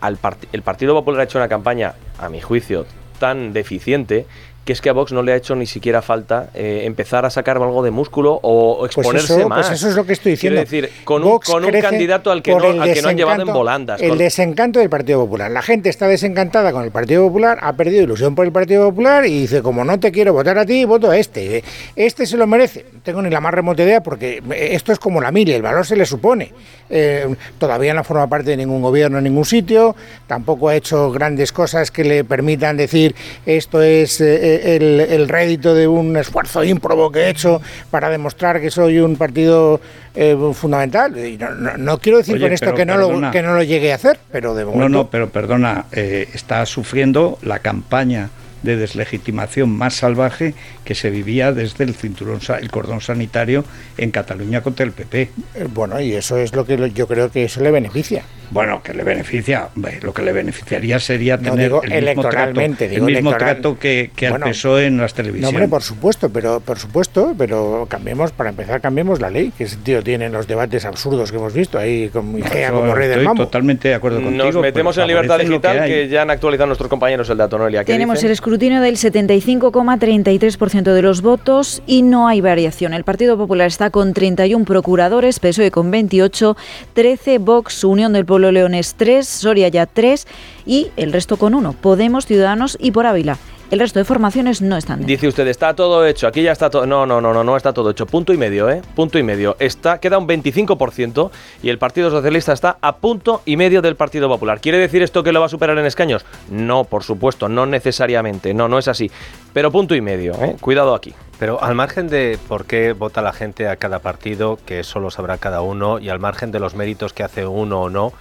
al 0.02 0.22
part- 0.22 0.48
el 0.54 0.62
Partido 0.62 0.94
Popular 0.94 1.22
ha 1.22 1.24
hecho 1.24 1.38
una 1.40 1.48
campaña, 1.48 1.94
a 2.20 2.30
mi 2.30 2.42
juicio, 2.42 2.86
tan 3.20 3.54
deficiente 3.54 4.26
que 4.66 4.74
es 4.74 4.82
que 4.82 4.90
a 4.90 4.94
Vox 4.94 5.12
no 5.14 5.22
le 5.22 5.32
ha 5.32 5.36
hecho 5.36 5.56
ni 5.56 5.68
siquiera 5.68 6.02
falta 6.02 6.50
eh, 6.56 6.82
empezar 6.86 7.24
a 7.24 7.30
sacar 7.30 7.58
algo 7.58 7.84
de 7.84 7.92
músculo 7.92 8.40
o 8.42 8.78
Pues 8.80 8.98
exponerse 8.98 9.38
eso, 9.40 9.48
más. 9.48 9.68
pues 9.68 9.78
eso 9.80 9.90
es 9.90 9.96
lo 9.96 10.06
que 10.06 10.14
estoy 10.14 10.32
diciendo. 10.34 10.62
Quiero 10.66 10.88
decir, 10.88 11.04
con 11.06 11.24
un, 11.24 11.38
con 11.40 11.64
candidato 11.82 12.32
al 12.32 12.42
que, 12.42 12.52
no, 12.56 12.64
el 12.72 12.82
al 12.82 12.92
que 12.94 13.02
no 13.04 13.10
han 13.10 13.18
llevado 13.18 13.44
en 13.44 13.54
volandas. 13.54 14.02
El 14.02 14.10
con- 14.10 14.18
desencanto 14.18 14.80
del 14.80 14.90
Partido 14.90 15.20
Popular. 15.24 15.52
La 15.52 15.62
gente 15.62 15.90
está 15.90 16.08
desencantada 16.08 16.72
con 16.72 16.84
el 16.84 16.90
Partido 16.92 17.28
Popular, 17.28 17.60
ha 17.62 17.74
perdido 17.74 18.02
ilusión 18.04 18.34
por 18.34 18.46
el 18.46 18.52
Partido 18.52 18.90
Popular 18.90 19.26
y 19.28 19.42
dice, 19.42 19.62
como 19.62 19.86
no 19.86 20.00
te 20.00 20.12
quiero 20.12 20.34
votar 20.34 20.58
a 20.58 20.66
ti, 20.66 20.84
voto 20.84 21.12
a 21.12 21.18
este. 21.18 21.64
Este 21.96 22.26
se 22.26 22.36
lo 22.36 22.48
merece. 22.48 22.86
No 22.92 23.00
tengo 23.04 23.22
ni 23.22 23.30
la 23.30 23.40
más 23.42 23.54
remota 23.54 23.84
idea 23.84 24.02
porque 24.02 24.42
esto 24.56 24.92
es 24.92 24.98
como 25.00 25.22
la 25.22 25.32
mili, 25.32 25.54
el 25.54 25.62
valor 25.62 25.86
se 25.86 25.96
le 25.96 26.08
supone. 26.08 26.52
Eh, 26.90 27.36
todavía 27.60 27.94
no 27.94 28.04
forma 28.04 28.28
parte 28.28 28.52
de 28.52 28.58
ningún 28.58 28.82
gobierno 28.82 29.18
en 29.20 29.24
ningún 29.24 29.46
sitio, 29.46 29.96
tampoco 30.28 30.70
ha 30.70 30.76
hecho 30.76 31.12
grandes 31.12 31.52
cosas 31.52 31.90
que 31.92 32.04
le 32.04 32.24
permitan 32.24 32.78
decir 32.78 33.16
esto 33.46 33.82
es 33.82 34.22
eh, 34.22 34.55
el, 34.64 35.00
el 35.02 35.28
rédito 35.30 35.74
de 35.74 35.88
un 35.88 36.16
esfuerzo 36.18 36.64
ímprobo 36.64 37.12
que 37.12 37.22
he 37.22 37.30
hecho 37.30 37.62
para 37.92 38.10
demostrar 38.10 38.60
que 38.62 38.72
soy 38.72 39.00
un 39.00 39.16
partido 39.16 39.80
eh, 40.16 40.36
fundamental. 40.54 41.18
Y 41.18 41.38
no, 41.38 41.52
no- 41.52 41.78
no 41.78 41.98
quiero 42.00 42.18
decir 42.20 42.36
Oye, 42.36 42.44
con 42.46 42.54
esto 42.54 42.74
que 42.74 42.86
no, 42.86 42.98
lo, 42.98 43.32
que 43.32 43.42
no 43.42 43.54
lo 43.56 43.64
llegue 43.64 43.92
a 43.92 43.96
hacer, 43.96 44.20
pero 44.32 44.56
de 44.56 44.64
No, 44.64 44.72
momento... 44.72 44.90
no, 44.90 45.10
pero 45.10 45.30
perdona, 45.30 45.86
eh, 45.92 46.28
está 46.34 46.66
sufriendo 46.66 47.38
la 47.42 47.60
campaña 47.60 48.30
de 48.64 48.78
deslegitimación 48.78 49.70
más 49.70 49.94
salvaje 49.94 50.56
que 50.84 50.96
se 50.96 51.12
vivía 51.12 51.52
desde 51.52 51.84
el 51.84 51.94
cinturón, 51.94 52.40
el 52.60 52.72
cordón 52.72 53.00
sanitario 53.00 53.64
en 53.96 54.10
Cataluña 54.10 54.62
contra 54.62 54.84
el 54.86 54.92
PP. 54.92 55.22
Eh, 55.54 55.68
Bueno, 55.72 56.02
y 56.02 56.14
eso 56.14 56.38
es 56.38 56.56
lo 56.56 56.66
que 56.66 56.92
yo 56.92 57.08
creo 57.08 57.30
que 57.30 57.44
eso 57.44 57.62
le 57.62 57.70
beneficia. 57.70 58.24
Bueno, 58.52 58.82
que 58.84 58.94
le 58.94 59.04
beneficia, 59.04 59.70
lo 60.02 60.14
que 60.14 60.22
le 60.22 60.32
beneficiaría 60.32 61.00
sería 61.00 61.38
No, 61.38 61.52
tener 61.52 61.66
digo 61.66 61.82
el 61.84 61.90
mismo 62.06 62.22
trato, 62.22 62.38
electoralmente, 62.38 62.86
el 62.86 62.92
digo 62.92 63.06
mismo 63.06 63.30
electoral. 63.30 63.56
trato 63.56 63.80
que, 63.80 64.12
que 64.16 64.30
Bueno, 64.30 64.46
al 64.46 64.52
PSOE 64.52 64.86
en 64.86 64.98
las 64.98 65.12
No, 65.14 65.16
televisiones. 65.18 65.50
hombre, 65.50 65.68
por 65.68 65.82
supuesto, 65.84 66.30
pero 66.30 66.60
por 66.60 66.78
supuesto, 66.80 67.34
pero 67.38 67.86
cambiemos, 67.90 68.32
para 68.32 68.50
empezar, 68.52 68.82
cambiemos 68.82 69.20
la 69.22 69.30
ley. 69.30 69.52
¿Qué 69.58 69.68
sentido 69.68 70.02
tienen 70.02 70.32
los 70.32 70.48
debates 70.48 70.86
absurdos 70.86 71.32
que 71.32 71.38
hemos 71.38 71.54
visto 71.54 71.78
ahí 71.80 72.10
con 72.10 72.38
Igea 72.38 72.72
como 72.72 72.94
rey 72.96 73.08
del 73.08 73.20
estoy 73.20 73.26
mambo? 73.28 73.44
totalmente 73.46 73.90
de 73.90 73.96
acuerdo 73.96 74.22
contigo. 74.22 74.44
Nos 74.46 74.56
metemos 74.62 74.98
en 74.98 75.08
libertad 75.08 75.40
digital, 75.40 75.86
que, 75.86 76.08
ya 76.08 76.22
han 76.22 76.30
actualizado 76.30 76.68
nuestros 76.68 76.90
compañeros 76.90 77.30
el 77.30 77.38
dato, 77.38 77.58
Noelia. 77.58 77.84
¿qué 77.84 77.94
Tenemos 77.94 78.16
dicen? 78.16 78.28
el 78.28 78.34
escrutinio 78.34 78.82
del 78.82 78.98
75,33% 78.98 80.94
de 80.94 81.02
los 81.02 81.22
votos 81.22 81.82
y 81.86 82.02
no 82.02 82.28
hay 82.28 82.42
variación. 82.42 82.94
El 82.94 83.04
Partido 83.04 83.38
Popular 83.38 83.68
está 83.68 83.90
con 83.90 84.14
31 84.14 84.66
procuradores, 84.66 85.40
PSOE 85.40 85.68
E 85.68 85.72
con 85.72 85.90
28, 85.92 86.56
13, 86.94 87.38
Vox, 87.40 87.84
Unión 87.84 88.14
del 88.14 88.26
Pueblo 88.26 88.35
Leones 88.40 88.96
3, 88.96 89.28
Soria 89.28 89.68
ya 89.68 89.86
3 89.86 90.28
y 90.66 90.88
el 90.98 91.14
resto 91.14 91.38
con 91.38 91.54
1, 91.54 91.74
Podemos, 91.74 92.26
Ciudadanos 92.26 92.78
y 92.80 92.92
por 92.92 93.06
Ávila. 93.06 93.38
El 93.72 93.80
resto 93.80 93.98
de 93.98 94.06
formaciones 94.06 94.62
no 94.62 94.78
están 94.78 95.00
dentro. 95.00 95.12
Dice 95.12 95.28
usted, 95.28 95.48
está 95.48 95.74
todo 95.74 96.06
hecho, 96.06 96.28
aquí 96.28 96.44
ya 96.44 96.52
está 96.52 96.70
todo. 96.70 96.86
No, 96.86 97.08
no, 97.08 97.20
no, 97.20 97.34
no, 97.34 97.44
no 97.44 97.58
está 97.58 97.74
todo 97.74 97.90
hecho. 97.90 98.06
Punto 98.06 98.32
y 98.32 98.38
medio, 98.38 98.70
¿eh? 98.70 98.84
Punto 98.96 99.18
y 99.18 99.24
medio. 99.24 99.56
Está, 99.60 100.00
queda 100.00 100.20
un 100.20 100.28
25% 100.28 101.32
y 101.64 101.70
el 101.70 101.80
Partido 101.80 102.12
Socialista 102.12 102.54
está 102.54 102.78
a 102.80 102.98
punto 102.98 103.42
y 103.44 103.58
medio 103.58 103.82
del 103.82 103.96
Partido 103.96 104.30
Popular. 104.30 104.62
¿Quiere 104.62 104.78
decir 104.78 105.02
esto 105.02 105.24
que 105.24 105.32
lo 105.32 105.40
va 105.40 105.48
a 105.48 105.50
superar 105.50 105.78
en 105.80 105.86
escaños? 105.88 106.26
No, 106.52 106.84
por 106.84 107.04
supuesto, 107.04 107.50
no 107.50 107.66
necesariamente. 107.66 108.54
No, 108.54 108.68
no 108.68 108.78
es 108.78 108.88
así. 108.88 109.10
Pero 109.52 109.72
punto 109.72 109.96
y 109.96 110.02
medio, 110.02 110.34
¿eh? 110.44 110.58
Cuidado 110.62 110.94
aquí. 110.94 111.16
Pero 111.40 111.62
al 111.62 111.74
margen 111.74 112.08
de 112.08 112.38
por 112.48 112.66
qué 112.66 112.94
vota 112.94 113.22
la 113.22 113.34
gente 113.34 113.68
a 113.68 113.78
cada 113.78 114.00
partido, 114.00 114.60
que 114.64 114.82
eso 114.82 115.00
lo 115.00 115.10
sabrá 115.10 115.38
cada 115.38 115.62
uno, 115.62 116.00
y 116.00 116.10
al 116.10 116.20
margen 116.20 116.52
de 116.52 116.60
los 116.60 116.76
méritos 116.76 117.14
que 117.14 117.24
hace 117.24 117.46
uno 117.46 117.82
o 117.82 117.90
no, 117.90 118.14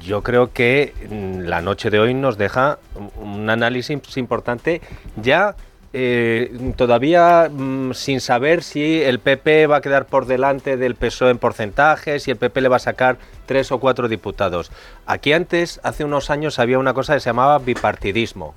yo 0.00 0.22
creo 0.22 0.52
que 0.52 0.94
mm, 1.10 1.40
la 1.40 1.60
noche 1.60 1.90
de 1.90 1.98
hoy 1.98 2.14
nos 2.14 2.38
deja 2.38 2.78
un 3.20 3.48
análisis 3.50 4.16
importante 4.16 4.80
ya 5.16 5.56
eh, 5.92 6.72
todavía 6.76 7.50
mm, 7.50 7.94
sin 7.94 8.20
saber 8.20 8.62
si 8.62 9.02
el 9.02 9.18
PP 9.18 9.66
va 9.66 9.78
a 9.78 9.80
quedar 9.80 10.06
por 10.06 10.26
delante 10.26 10.76
del 10.76 10.94
PSOE 10.94 11.30
en 11.30 11.38
porcentajes, 11.38 12.22
si 12.22 12.30
el 12.30 12.36
PP 12.36 12.60
le 12.60 12.68
va 12.68 12.76
a 12.76 12.80
sacar 12.80 13.18
tres 13.46 13.72
o 13.72 13.80
cuatro 13.80 14.06
diputados. 14.08 14.70
Aquí 15.06 15.32
antes, 15.32 15.80
hace 15.82 16.04
unos 16.04 16.30
años, 16.30 16.60
había 16.60 16.78
una 16.78 16.94
cosa 16.94 17.14
que 17.14 17.20
se 17.20 17.30
llamaba 17.30 17.58
bipartidismo. 17.58 18.54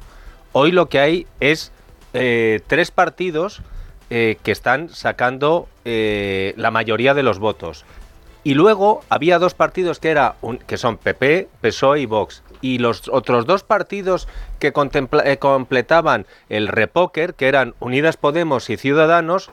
Hoy 0.51 0.71
lo 0.71 0.89
que 0.89 0.99
hay 0.99 1.27
es 1.39 1.71
eh, 2.13 2.61
tres 2.67 2.91
partidos 2.91 3.63
eh, 4.11 4.37
que 4.43 4.51
están 4.51 4.89
sacando 4.89 5.67
la 5.85 6.71
mayoría 6.71 7.13
de 7.13 7.23
los 7.23 7.39
votos. 7.39 7.83
Y 8.43 8.55
luego 8.55 9.01
había 9.09 9.39
dos 9.39 9.53
partidos 9.53 9.99
que, 9.99 10.09
era 10.09 10.35
un- 10.41 10.57
que 10.57 10.77
son 10.77 10.97
PP, 10.97 11.47
PSOE 11.61 12.01
y 12.01 12.05
Vox. 12.05 12.43
Y 12.61 12.77
los 12.79 13.07
otros 13.09 13.45
dos 13.45 13.63
partidos 13.63 14.27
que 14.59 14.73
eh, 15.25 15.37
completaban 15.37 16.25
el 16.49 16.67
repóquer, 16.67 17.35
que 17.35 17.47
eran 17.47 17.73
Unidas 17.79 18.17
Podemos 18.17 18.69
y 18.69 18.77
Ciudadanos, 18.77 19.49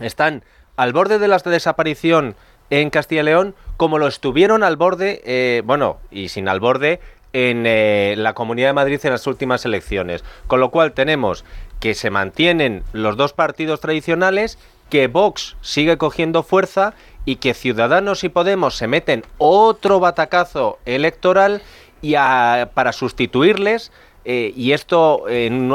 están 0.00 0.42
al 0.76 0.92
borde 0.92 1.18
de 1.18 1.28
la 1.28 1.38
desaparición 1.38 2.34
en 2.70 2.90
Castilla 2.90 3.20
y 3.22 3.24
León, 3.24 3.54
como 3.76 3.98
lo 3.98 4.08
estuvieron 4.08 4.62
al 4.64 4.76
borde, 4.76 5.22
eh, 5.24 5.62
bueno, 5.64 5.98
y 6.10 6.28
sin 6.28 6.48
al 6.48 6.58
borde, 6.60 7.00
en 7.32 7.64
eh, 7.66 8.14
la 8.16 8.32
Comunidad 8.34 8.68
de 8.70 8.72
Madrid 8.74 9.00
en 9.04 9.10
las 9.12 9.26
últimas 9.26 9.64
elecciones. 9.64 10.24
Con 10.46 10.58
lo 10.60 10.70
cual 10.70 10.92
tenemos 10.92 11.44
que 11.80 11.94
se 11.94 12.10
mantienen 12.10 12.82
los 12.92 13.16
dos 13.16 13.32
partidos 13.34 13.80
tradicionales, 13.80 14.58
que 14.90 15.06
Vox 15.08 15.56
sigue 15.60 15.98
cogiendo 15.98 16.42
fuerza 16.42 16.94
y 17.26 17.36
que 17.36 17.52
Ciudadanos 17.52 18.24
y 18.24 18.30
Podemos 18.30 18.76
se 18.76 18.86
meten 18.86 19.22
otro 19.36 20.00
batacazo 20.00 20.78
electoral 20.86 21.60
y 22.00 22.14
a- 22.14 22.70
para 22.72 22.92
sustituirles 22.92 23.92
eh, 24.24 24.52
y 24.56 24.72
esto 24.72 25.24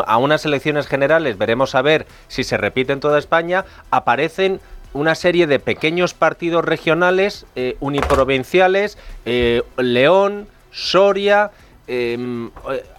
a 0.05 0.17
unas 0.17 0.45
elecciones 0.45 0.87
generales 0.87 1.37
veremos 1.37 1.75
a 1.75 1.81
ver 1.83 2.05
si 2.27 2.43
se 2.43 2.57
repite 2.57 2.91
en 2.93 2.99
toda 2.99 3.19
España, 3.19 3.63
aparecen 3.91 4.59
una 4.93 5.15
serie 5.15 5.47
de 5.47 5.59
pequeños 5.59 6.13
partidos 6.13 6.65
regionales, 6.65 7.45
eh, 7.55 7.77
uniprovinciales, 7.79 8.97
eh, 9.25 9.63
León, 9.77 10.47
Soria, 10.71 11.51
em, 11.87 12.51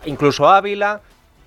incluso 0.06 0.48
Ávila, 0.48 1.00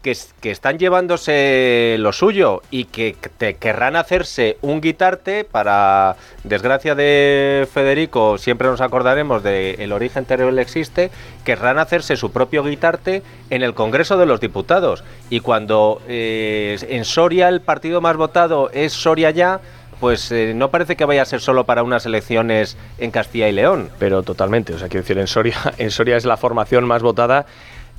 que, 0.05 0.11
es- 0.11 0.35
que 0.39 0.51
están 0.51 0.77
llevándose 0.77 1.95
lo 1.97 2.13
suyo 2.13 2.61
y 2.69 2.85
que 2.85 3.15
te 3.39 3.55
querrán 3.55 3.95
hacerse 3.95 4.57
un 4.61 4.79
guitarte 4.79 5.43
para 5.45 6.15
desgracia 6.43 6.93
de 6.93 7.67
Federico, 7.73 8.37
siempre 8.37 8.67
nos 8.67 8.81
acordaremos 8.81 9.41
de 9.41 9.71
El 9.79 9.91
origen 9.91 10.25
terrible 10.25 10.61
existe, 10.61 11.09
querrán 11.43 11.79
hacerse 11.79 12.17
su 12.17 12.31
propio 12.31 12.63
guitarte 12.63 13.23
en 13.49 13.63
el 13.63 13.73
Congreso 13.73 14.15
de 14.17 14.27
los 14.27 14.39
Diputados. 14.39 15.03
Y 15.31 15.39
cuando 15.39 15.99
eh, 16.07 16.77
en 16.87 17.03
Soria 17.03 17.49
el 17.49 17.61
partido 17.61 17.99
más 17.99 18.15
votado 18.15 18.69
es 18.73 18.93
Soria 18.93 19.31
ya, 19.31 19.59
pues 19.99 20.31
eh, 20.31 20.53
no 20.55 20.69
parece 20.69 20.95
que 20.95 21.05
vaya 21.05 21.23
a 21.23 21.25
ser 21.25 21.41
solo 21.41 21.63
para 21.63 21.81
unas 21.81 22.05
elecciones 22.05 22.77
en 22.99 23.09
Castilla 23.09 23.49
y 23.49 23.53
León. 23.53 23.89
Pero 23.97 24.21
totalmente, 24.21 24.71
o 24.75 24.77
sea, 24.77 24.87
quiero 24.87 25.01
decir, 25.01 25.17
en 25.17 25.25
Soria, 25.25 25.57
en 25.79 25.89
Soria 25.89 26.15
es 26.15 26.25
la 26.25 26.37
formación 26.37 26.83
más 26.85 27.01
votada 27.01 27.47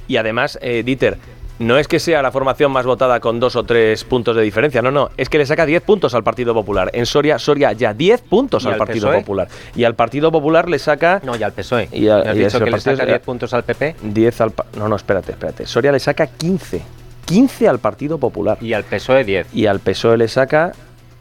y 0.06 0.18
además, 0.18 0.56
eh, 0.62 0.84
Dieter, 0.84 1.18
no 1.58 1.78
es 1.78 1.88
que 1.88 1.98
sea 1.98 2.20
la 2.22 2.30
formación 2.30 2.70
más 2.70 2.84
votada 2.84 3.18
con 3.20 3.40
dos 3.40 3.56
o 3.56 3.64
tres 3.64 4.04
puntos 4.04 4.36
de 4.36 4.42
diferencia, 4.42 4.82
no, 4.82 4.90
no, 4.90 5.10
es 5.16 5.28
que 5.28 5.38
le 5.38 5.46
saca 5.46 5.64
10 5.64 5.82
puntos 5.82 6.14
al 6.14 6.22
Partido 6.22 6.52
Popular. 6.54 6.90
En 6.92 7.06
Soria, 7.06 7.38
Soria 7.38 7.72
ya 7.72 7.94
10 7.94 8.20
puntos 8.22 8.64
¿Y 8.64 8.66
al 8.66 8.72
al 8.74 8.78
Partido 8.78 9.08
PSOE? 9.08 9.20
Popular. 9.20 9.48
Y 9.74 9.84
al 9.84 9.94
Partido 9.94 10.30
Popular 10.30 10.68
le 10.68 10.78
saca 10.78 11.20
No, 11.24 11.34
y 11.36 11.42
al 11.42 11.52
PSOE. 11.52 11.88
Y 11.92 12.08
a- 12.08 12.16
¿Me 12.18 12.20
has 12.30 12.36
y 12.36 12.38
dicho 12.40 12.48
ese 12.56 12.64
que 12.64 12.70
le 12.70 12.80
saca 12.80 13.02
era- 13.02 13.12
10 13.12 13.20
puntos 13.20 13.54
al 13.54 13.62
PP 13.64 13.96
10 14.02 14.40
al... 14.42 14.52
No, 14.76 14.88
no, 14.88 14.96
espérate, 14.96 15.32
espérate. 15.32 15.66
Soria 15.66 15.92
le 15.92 15.98
saca 16.00 16.26
15. 16.26 16.82
15 17.24 17.68
al 17.68 17.78
Partido 17.78 18.18
Popular. 18.18 18.58
y 18.60 18.72
al 18.74 18.84
PSOE 18.84 19.24
10. 19.24 19.46
Y 19.54 19.66
al 19.66 19.80
PSOE 19.80 20.16
le 20.18 20.28
saca... 20.28 20.72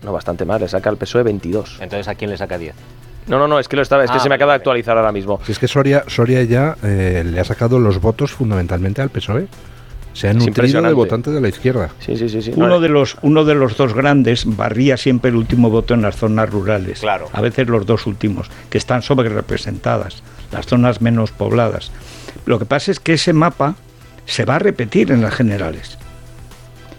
No, 0.03 0.11
bastante 0.11 0.45
más, 0.45 0.59
le 0.61 0.67
saca 0.67 0.89
al 0.89 0.97
PSOE 0.97 1.23
22. 1.23 1.77
Entonces, 1.81 2.07
¿a 2.07 2.15
quién 2.15 2.29
le 2.29 2.37
saca 2.37 2.57
10? 2.57 2.75
No, 3.27 3.39
no, 3.39 3.47
no, 3.47 3.57
es 3.57 3.67
que 3.67 3.75
lo 3.75 3.81
estaba, 3.81 4.03
es 4.03 4.11
que 4.11 4.17
Ah, 4.17 4.19
se 4.19 4.29
me 4.29 4.35
acaba 4.35 4.51
de 4.51 4.57
actualizar 4.57 4.95
ahora 4.97 5.11
mismo. 5.11 5.39
Si 5.45 5.51
es 5.51 5.57
que 5.57 5.67
Soria, 5.67 6.03
Soria 6.07 6.43
ya 6.43 6.75
eh, 6.83 7.23
le 7.25 7.39
ha 7.39 7.43
sacado 7.43 7.79
los 7.79 7.99
votos 7.99 8.31
fundamentalmente 8.33 9.01
al 9.01 9.09
PSOE. 9.09 9.47
Se 10.15 10.29
ha 10.29 10.33
nutrido 10.33 10.81
de 10.81 10.93
votantes 10.93 11.33
de 11.33 11.41
la 11.41 11.49
izquierda. 11.49 11.89
Sí, 11.99 12.15
sí, 12.15 12.29
sí, 12.29 12.41
sí. 12.41 12.51
No, 12.55 12.65
Uno 12.65 12.79
de, 12.79 12.87
los, 12.87 13.17
uno 13.21 13.43
de 13.43 13.53
los 13.53 13.75
dos 13.75 13.93
grandes 13.93 14.45
barría 14.45 14.95
siempre 14.95 15.29
el 15.29 15.35
último 15.35 15.69
voto 15.69 15.93
en 15.93 16.01
las 16.01 16.15
zonas 16.15 16.49
rurales. 16.49 17.01
Claro. 17.01 17.27
A 17.33 17.41
veces 17.41 17.67
los 17.67 17.85
dos 17.85 18.07
últimos, 18.07 18.49
que 18.69 18.77
están 18.77 19.01
sobre 19.01 19.27
representadas, 19.27 20.23
las 20.53 20.67
zonas 20.67 21.01
menos 21.01 21.33
pobladas. 21.33 21.91
Lo 22.45 22.59
que 22.59 22.65
pasa 22.65 22.91
es 22.91 23.01
que 23.01 23.13
ese 23.13 23.33
mapa 23.33 23.75
se 24.25 24.45
va 24.45 24.55
a 24.55 24.59
repetir 24.59 25.11
en 25.11 25.21
las 25.21 25.35
generales. 25.35 25.97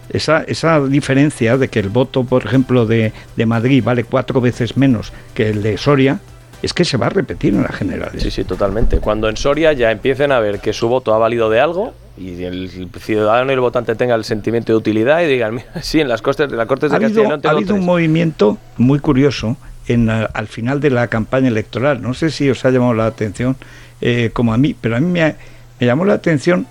Esa, 0.09 0.43
esa 0.43 0.79
diferencia 0.85 1.57
de 1.57 1.69
que 1.69 1.79
el 1.79 1.89
voto, 1.89 2.23
por 2.23 2.45
ejemplo, 2.45 2.85
de, 2.85 3.13
de 3.35 3.45
Madrid 3.47 3.83
vale 3.83 4.03
cuatro 4.03 4.41
veces 4.41 4.77
menos 4.77 5.11
que 5.33 5.49
el 5.49 5.63
de 5.63 5.79
Soria, 5.79 6.19
es 6.61 6.71
que 6.71 6.85
se 6.85 6.97
va 6.97 7.07
a 7.07 7.09
repetir 7.09 7.55
en 7.55 7.63
las 7.63 7.75
generales. 7.75 8.21
Sí, 8.21 8.29
sí, 8.29 8.43
totalmente. 8.43 8.99
Cuando 8.99 9.27
en 9.27 9.37
Soria 9.37 9.73
ya 9.73 9.89
empiecen 9.91 10.31
a 10.31 10.39
ver 10.39 10.59
que 10.59 10.71
su 10.71 10.87
voto 10.87 11.15
ha 11.15 11.17
valido 11.17 11.49
de 11.49 11.59
algo 11.59 11.93
y 12.17 12.43
el 12.43 12.89
ciudadano 12.99 13.51
y 13.51 13.53
el 13.53 13.59
votante 13.59 13.95
tengan 13.95 14.19
el 14.19 14.25
sentimiento 14.25 14.73
de 14.73 14.77
utilidad 14.77 15.21
y 15.21 15.27
digan, 15.27 15.55
mira, 15.55 15.67
sí, 15.81 15.99
en 15.99 16.07
las 16.07 16.21
cortes, 16.21 16.49
en 16.49 16.57
las 16.57 16.67
cortes 16.67 16.91
ha 16.91 16.95
de 16.95 17.05
Castilla 17.05 17.21
y 17.21 17.25
habido, 17.25 17.37
León 17.37 17.41
ha 17.45 17.49
habido 17.51 17.73
un 17.75 17.81
tres". 17.81 17.85
movimiento 17.85 18.57
muy 18.77 18.99
curioso 18.99 19.57
en, 19.87 20.09
al 20.09 20.47
final 20.47 20.79
de 20.79 20.89
la 20.89 21.07
campaña 21.07 21.47
electoral. 21.47 22.01
No 22.01 22.13
sé 22.13 22.29
si 22.31 22.49
os 22.49 22.65
ha 22.65 22.71
llamado 22.71 22.93
la 22.93 23.05
atención 23.05 23.55
eh, 24.01 24.31
como 24.33 24.53
a 24.53 24.57
mí, 24.57 24.75
pero 24.79 24.95
a 24.97 24.99
mí 24.99 25.07
me, 25.07 25.35
me, 25.79 25.85
llamó 25.85 26.05
la 26.05 26.13
atención 26.13 26.67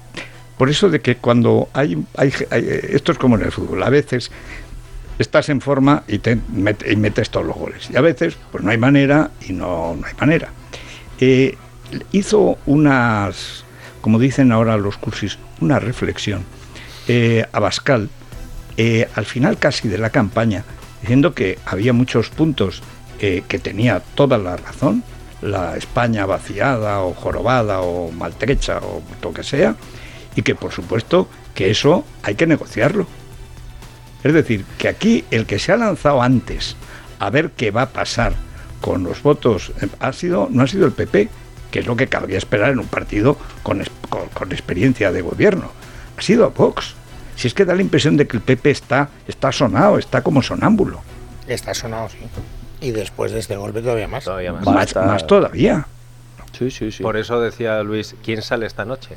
por 0.59 0.71
eso 0.71 0.89
de 0.89 1.01
que 1.01 1.17
cuando 1.17 1.69
hay, 1.75 2.03
hay, 2.17 2.33
esto 2.89 3.13
es 3.13 3.19
como 3.19 3.37
en 3.37 3.43
el 3.43 3.53
fútbol, 3.53 3.83
a 3.83 3.91
veces 3.91 4.31
estás 5.19 5.49
en 5.49 5.61
forma 5.61 6.03
y, 6.09 6.19
te 6.19 6.39
y 6.89 6.97
metes 6.97 7.31
todos 7.31 7.47
los 7.47 7.57
goles. 7.57 7.91
Y 7.93 7.97
a 7.97 8.01
veces, 8.01 8.37
pues 8.51 8.65
no 8.65 8.71
hay 8.71 8.79
manera 8.79 9.31
y 9.47 9.53
no, 9.53 9.97
no 9.97 10.07
hay 10.07 10.15
manera. 10.19 10.49
Eh, 11.21 11.57
hizo 12.13 12.59
unas, 12.67 13.65
como 14.07 14.21
dicen 14.21 14.53
ahora 14.53 14.77
los 14.77 14.99
cursis, 14.99 15.37
una 15.61 15.81
reflexión 15.81 16.45
eh, 17.09 17.45
a 17.51 17.59
Bascal, 17.59 18.09
eh, 18.77 19.09
al 19.17 19.25
final 19.25 19.59
casi 19.59 19.89
de 19.89 19.99
la 19.99 20.11
campaña, 20.11 20.63
diciendo 21.01 21.35
que 21.35 21.59
había 21.67 21.93
muchos 21.93 22.31
puntos 22.31 22.85
eh, 23.19 23.43
que 23.49 23.59
tenía 23.59 23.99
toda 24.15 24.39
la 24.39 24.57
razón, 24.59 25.03
la 25.43 25.77
España 25.77 26.25
vaciada 26.25 27.01
o 27.01 27.15
jorobada 27.15 27.81
o 27.81 28.13
maltrecha 28.13 28.79
o 28.79 29.03
lo 29.21 29.35
que 29.35 29.43
sea, 29.43 29.75
y 30.37 30.43
que 30.43 30.55
por 30.55 30.71
supuesto 30.71 31.29
que 31.53 31.73
eso 31.73 32.05
hay 32.23 32.37
que 32.37 32.47
negociarlo. 32.47 33.09
Es 34.23 34.33
decir, 34.33 34.65
que 34.79 34.87
aquí 34.87 35.25
el 35.33 35.47
que 35.47 35.59
se 35.59 35.73
ha 35.73 35.77
lanzado 35.77 36.23
antes 36.23 36.77
a 37.19 37.29
ver 37.29 37.51
qué 37.57 37.73
va 37.73 37.83
a 37.83 37.91
pasar 37.91 38.35
con 38.81 39.03
los 39.03 39.21
votos 39.25 39.73
ha 39.99 40.13
sido, 40.13 40.47
no 40.49 40.63
ha 40.63 40.69
sido 40.69 40.87
el 40.87 40.93
PP, 40.93 41.29
que 41.71 41.81
es 41.81 41.87
lo 41.87 41.97
que 41.97 42.07
cabría 42.07 42.39
esperar 42.39 42.71
en 42.71 42.79
un 42.79 42.87
partido 42.87 43.37
con, 43.63 43.83
con, 44.09 44.53
experiencia 44.53 45.13
de 45.13 45.23
gobierno. 45.23 45.71
Ha 46.17 46.23
sido 46.23 46.51
Vox. 46.51 46.95
Si 47.35 47.49
es 47.49 47.55
que 47.55 47.65
da 47.65 47.75
la 47.75 47.83
impresión 47.83 48.17
de 48.17 48.27
que 48.27 48.37
el 48.37 48.43
PP 48.43 48.71
está, 48.71 49.11
está 49.29 49.53
sonado, 49.53 49.99
está 49.99 50.23
como 50.23 50.43
sonámbulo. 50.43 51.03
Está 51.47 51.75
sonado, 51.75 52.09
sí. 52.09 52.19
Y 52.81 52.93
después 52.93 53.33
de 53.33 53.41
este 53.41 53.57
golpe 53.57 53.83
todavía 53.83 54.09
más. 54.09 54.25
Todavía 54.25 54.53
más. 54.53 54.65
Más, 54.65 54.97
más 54.97 55.27
todavía. 55.27 55.87
Sí, 56.53 56.71
sí, 56.71 56.91
sí. 56.91 57.03
Por 57.03 57.17
eso 57.17 57.41
decía 57.41 57.83
Luis, 57.83 58.15
¿quién 58.23 58.41
sale 58.41 58.67
esta 58.67 58.85
noche? 58.85 59.17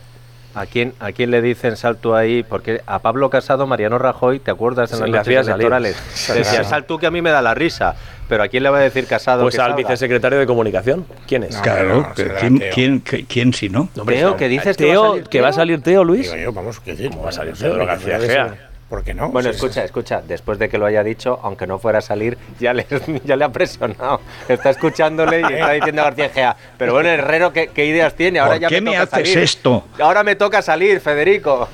¿A 0.56 0.66
quién, 0.66 0.94
¿A 1.00 1.12
quién 1.12 1.32
le 1.32 1.42
dicen 1.42 1.78
salto 1.78 2.16
ahí? 2.16 2.44
Porque 2.44 2.82
a 2.88 3.00
Pablo 3.00 3.30
Casado, 3.30 3.68
Mariano 3.68 4.00
Rajoy, 4.00 4.40
¿te 4.40 4.50
acuerdas 4.50 4.92
en 4.92 5.00
las 5.00 5.10
noches 5.10 5.48
electorales? 5.48 5.96
Decía, 6.34 6.64
sal 6.64 6.86
tú 6.86 6.98
que 6.98 7.06
a 7.06 7.12
mí 7.12 7.22
me 7.22 7.30
da 7.30 7.42
la 7.42 7.54
risa. 7.54 7.96
Pero 8.30 8.44
¿a 8.44 8.48
quién 8.48 8.64
le 8.64 8.70
va 8.70 8.78
a 8.78 8.82
decir 8.82 9.06
Casado? 9.08 9.42
Pues 9.42 9.56
que 9.56 9.62
al 9.62 9.72
salga? 9.72 9.78
vicesecretario 9.78 10.40
de 10.40 10.46
Comunicación. 10.46 11.06
¿Quién 11.28 11.44
es? 11.44 11.56
No, 11.56 11.62
claro, 11.64 11.96
no, 11.96 12.14
¿quién, 12.14 12.60
quién, 12.74 13.00
quién, 13.00 13.26
quién, 13.26 13.54
si 13.54 13.68
no? 13.70 13.90
no 13.96 14.06
Teo, 14.06 14.38
¿qué 14.38 14.48
dices? 14.48 14.78
Teo, 14.78 14.88
que 14.90 14.92
va 14.94 15.10
a 15.18 15.20
salir 15.20 15.30
¿Que 15.30 15.42
va 15.42 15.48
a 15.50 15.54
salir 15.54 15.82
Teo, 15.82 16.04
Luis? 16.06 16.32
Digo 16.32 16.44
yo, 16.44 16.54
vamos, 16.54 16.80
¿qué 16.80 16.92
decir? 16.92 17.12
Va 17.22 17.30
a 17.30 17.32
salir 17.34 17.56
Pedro 17.56 17.86
García 17.86 18.20
Gea. 18.20 18.56
¿Por 18.88 19.04
qué 19.04 19.14
no? 19.14 19.30
Bueno, 19.30 19.50
Sí, 19.50 19.56
escucha, 19.56 19.82
sí. 19.82 19.86
escucha, 19.86 20.22
después 20.28 20.58
de 20.58 20.68
que 20.68 20.80
lo 20.80 20.86
haya 20.88 21.04
dicho, 21.04 21.40
aunque 21.44 21.68
no 21.68 21.78
fuera 21.78 22.00
a 22.00 22.02
salir, 22.02 22.40
ya 22.60 22.74
le, 22.74 22.88
ya 23.26 23.36
le 23.36 23.46
ha 23.46 23.50
presionado. 23.50 24.20
Está 24.48 24.72
escuchándole 24.72 25.42
y 25.42 25.44
está 25.54 25.72
diciendo 25.74 26.02
a 26.02 26.06
García 26.06 26.30
Gea. 26.30 26.56
Pero 26.78 26.94
bueno, 26.94 27.10
Herrero, 27.10 27.54
¿qué, 27.54 27.68
qué 27.68 27.86
ideas 27.86 28.16
tiene? 28.16 28.40
Ahora 28.40 28.54
¿Por 28.54 28.62
ya 28.62 28.68
qué 28.70 28.82
me, 28.82 28.92
me 28.92 28.98
toca 28.98 29.18
haces 29.18 29.28
salir. 29.30 29.44
esto? 29.44 29.84
Ahora 30.00 30.24
me 30.24 30.36
toca 30.36 30.62
salir, 30.64 31.00
Federico. 31.02 31.70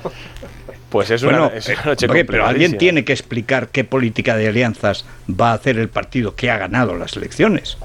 Pues 0.96 1.10
es 1.10 1.22
Bueno, 1.24 1.46
una, 1.48 1.56
es 1.56 1.66
una 1.68 1.74
eh, 1.76 1.86
noche 1.86 2.06
oye, 2.08 2.24
pero 2.24 2.46
alguien 2.46 2.78
tiene 2.78 3.04
que 3.04 3.12
explicar 3.12 3.68
qué 3.68 3.84
política 3.84 4.36
de 4.36 4.48
alianzas 4.48 5.04
va 5.28 5.50
a 5.50 5.54
hacer 5.54 5.78
el 5.78 5.88
partido 5.88 6.34
que 6.34 6.50
ha 6.50 6.58
ganado 6.58 6.96
las 6.96 7.16
elecciones. 7.16 7.76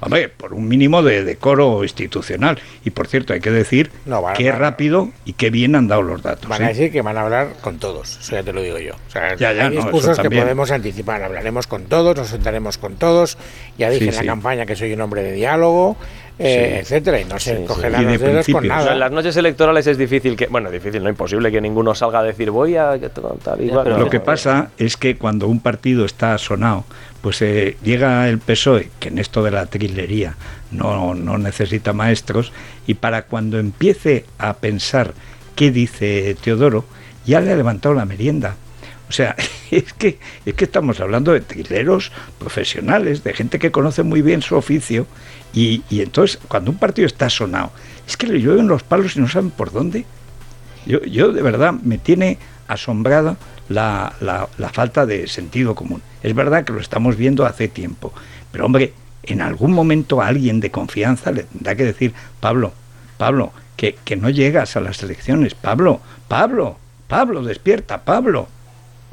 Hombre, 0.00 0.28
por 0.28 0.52
un 0.52 0.68
mínimo 0.68 1.02
de 1.02 1.24
decoro 1.24 1.82
institucional. 1.82 2.58
Y 2.84 2.90
por 2.90 3.06
cierto, 3.06 3.32
hay 3.32 3.40
que 3.40 3.50
decir 3.50 3.90
No, 4.04 4.20
van- 4.20 4.34
qué 4.36 4.50
van- 4.50 4.60
rápido 4.60 5.08
y 5.24 5.32
qué 5.32 5.48
bien 5.48 5.74
han 5.76 5.88
dado 5.88 6.02
los 6.02 6.22
datos. 6.22 6.46
Van 6.46 6.60
a 6.62 6.66
¿eh? 6.66 6.68
decir 6.74 6.92
que 6.92 7.00
van 7.00 7.16
a 7.16 7.22
hablar 7.22 7.54
con 7.62 7.78
todos, 7.78 8.18
eso 8.20 8.32
ya 8.32 8.42
te 8.42 8.52
lo 8.52 8.60
digo 8.60 8.78
yo. 8.78 8.92
O 8.94 9.10
sea, 9.10 9.34
Ya, 9.36 9.54
ya, 9.54 9.62
hay 9.68 9.70
no, 9.74 9.80
eso 9.80 9.82
discursos 9.88 10.18
que 10.18 10.28
podemos 10.30 10.70
anticipar. 10.70 11.22
Hablaremos 11.22 11.66
con 11.66 11.84
todos, 11.84 12.14
nos 12.16 12.28
sentaremos 12.28 12.76
con 12.76 12.96
todos. 12.96 13.38
Ya 13.78 13.88
dije 13.88 14.00
Sí, 14.04 14.08
en 14.10 14.14
la 14.16 14.20
sí. 14.20 14.26
campaña 14.26 14.66
que 14.66 14.76
soy 14.76 14.92
un 14.92 15.00
hombre 15.00 15.22
de 15.22 15.32
diálogo, 15.32 15.96
eh, 16.38 16.82
Sí. 16.84 16.94
etcétera, 16.94 17.20
y 17.20 17.24
no 17.24 17.38
se 17.38 17.60
los 17.60 17.80
dedos 17.80 18.06
con 18.18 18.20
principios. 18.20 18.64
O 18.64 18.66
sea, 18.66 18.76
nada. 18.76 18.92
en 18.94 18.98
las 19.00 19.12
noches 19.12 19.36
electorales 19.36 19.86
es 19.86 19.96
difícil 19.98 20.36
que, 20.36 20.46
bueno, 20.48 20.70
difícil, 20.70 21.02
no 21.02 21.08
imposible 21.08 21.52
que 21.52 21.60
ninguno 21.60 21.94
salga 21.94 22.18
a 22.20 22.22
decir 22.24 22.50
voy 22.50 22.76
a 22.76 22.98
que 22.98 23.08
tal 23.08 23.60
y 23.60 23.66
Ya, 23.66 23.72
cual. 23.72 23.84
pero 23.84 23.98
Lo 23.98 24.10
que 24.10 24.20
pasa 24.20 24.70
es 24.78 24.96
que 24.96 25.16
cuando 25.16 25.46
un 25.48 25.60
partido 25.60 26.04
está 26.04 26.36
sonado, 26.38 26.84
pues 27.20 27.40
eh, 27.42 27.76
llega 27.84 28.28
el 28.28 28.38
PSOE, 28.38 28.90
que 29.00 29.08
en 29.08 29.18
esto 29.18 29.42
de 29.42 29.50
la 29.52 29.66
trilería 29.66 30.36
no, 30.70 31.14
no 31.14 31.38
necesita 31.38 31.92
maestros, 31.92 32.52
y 32.86 32.94
para 32.94 33.22
cuando 33.22 33.58
empiece 33.58 34.24
a 34.38 34.54
pensar 34.54 35.12
qué 35.54 35.70
dice 35.70 36.36
Teodoro, 36.42 36.84
ya 37.24 37.40
le 37.40 37.52
ha 37.52 37.56
levantado 37.56 37.94
la 37.94 38.04
merienda. 38.04 38.56
O 39.08 39.12
sea, 39.12 39.36
es 39.70 39.92
que, 39.92 40.18
es 40.44 40.54
que 40.54 40.64
estamos 40.64 40.98
hablando 41.00 41.32
de 41.32 41.40
trileros 41.40 42.10
profesionales, 42.38 43.24
de 43.24 43.32
gente 43.34 43.58
que 43.58 43.70
conoce 43.70 44.02
muy 44.02 44.20
bien 44.22 44.42
su 44.42 44.56
oficio, 44.56 45.06
y, 45.54 45.82
y 45.90 46.00
entonces 46.02 46.38
cuando 46.48 46.70
un 46.70 46.78
partido 46.78 47.06
está 47.06 47.30
sonado, 47.30 47.70
es 48.06 48.16
que 48.16 48.26
le 48.26 48.40
llueven 48.40 48.68
los 48.68 48.82
palos 48.82 49.16
y 49.16 49.20
no 49.20 49.28
saben 49.28 49.50
por 49.50 49.72
dónde. 49.72 50.04
Yo, 50.86 51.02
yo 51.04 51.32
de 51.32 51.42
verdad 51.42 51.72
me 51.72 51.96
tiene 51.98 52.38
asombrada 52.68 53.36
la, 53.68 54.12
la- 54.20 54.48
la 54.58 54.68
falta 54.70 55.06
de 55.06 55.26
sentido 55.28 55.74
común. 55.74 56.02
Es 56.22 56.34
verdad 56.34 56.64
que 56.64 56.72
lo 56.72 56.80
estamos 56.80 57.16
viendo 57.16 57.46
hace 57.46 57.68
tiempo, 57.68 58.12
pero 58.52 58.66
hombre, 58.66 58.92
en 59.22 59.40
algún 59.40 59.72
momento 59.72 60.20
alguien 60.20 60.60
de 60.60 60.70
confianza 60.70 61.32
le 61.32 61.44
tendrá 61.44 61.74
que 61.74 61.84
decir, 61.84 62.12
Pablo, 62.40 62.72
Pablo, 63.16 63.52
que, 63.76 63.96
que 64.04 64.16
no 64.16 64.28
llegas 64.28 64.76
a 64.76 64.80
las 64.80 65.02
elecciones, 65.02 65.54
Pablo, 65.54 66.00
Pablo, 66.28 66.76
Pablo, 67.08 67.42
despierta, 67.42 68.02
Pablo. 68.02 68.48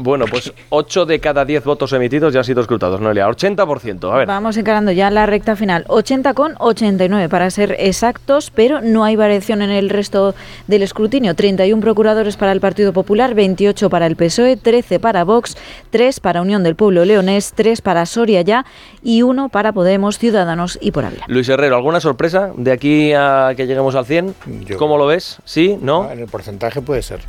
Bueno, 0.04 0.26
pues 0.30 0.52
8 0.70 1.06
de 1.06 1.20
cada 1.20 1.46
10 1.46 1.64
votos 1.64 1.94
emitidos 1.94 2.34
ya 2.34 2.40
han 2.40 2.44
sido 2.44 2.62
escrutados, 2.62 3.00
Noelia. 3.02 3.28
80%. 3.28 4.12
A 4.12 4.18
ver. 4.18 4.28
Vamos 4.28 4.58
encarando 4.58 4.92
ya 4.92 5.10
la 5.12 5.26
recta 5.26 5.56
final. 5.56 5.86
80 5.88 6.34
con 6.34 6.54
89 6.58 7.30
para 7.30 7.50
ser 7.50 7.76
exactos, 7.80 8.52
pero 8.52 8.82
no 8.82 9.04
hay 9.04 9.16
variación 9.16 9.62
en 9.62 9.70
el 9.70 9.90
resto 9.90 10.34
del 10.68 10.84
escrutinio. 10.84 11.36
31 11.36 11.82
procuradores 11.82 12.38
para 12.38 12.52
el 12.52 12.60
Partido 12.60 12.94
Popular, 12.94 13.34
28 13.36 13.90
para 13.90 14.08
el 14.08 14.16
PSOE, 14.16 14.58
13 14.58 15.00
para 15.00 15.24
Vox, 15.24 15.56
3 15.92 16.20
para 16.20 16.42
Unión 16.42 16.64
del 16.64 16.76
Pueblo 16.76 17.06
Leonés, 17.06 17.54
3 17.56 17.82
para 17.82 18.06
Soria 18.06 18.42
ya 18.42 18.66
y 19.04 19.22
1 19.22 19.50
para 19.50 19.72
Podemos, 19.74 20.18
Ciudadanos 20.18 20.78
y 20.82 20.92
por 20.92 21.06
Ávila. 21.06 21.26
Luis 21.28 21.48
Herrero, 21.50 21.76
¿alguna 21.76 22.00
sorpresa 22.00 22.52
de 22.56 22.72
aquí 22.72 23.14
a 23.14 23.54
que 23.56 23.68
lleguemos 23.68 23.96
al 23.96 24.06
100? 24.06 24.34
Yo- 24.66 24.78
¿Cómo 24.78 24.98
lo 24.98 25.06
ves? 25.06 25.38
¿Sí? 25.46 25.78
¿No? 25.82 26.10
En 26.12 26.20
el 26.20 26.28
porcentaje 26.28 26.82
puede 26.82 27.02
ser. 27.02 27.20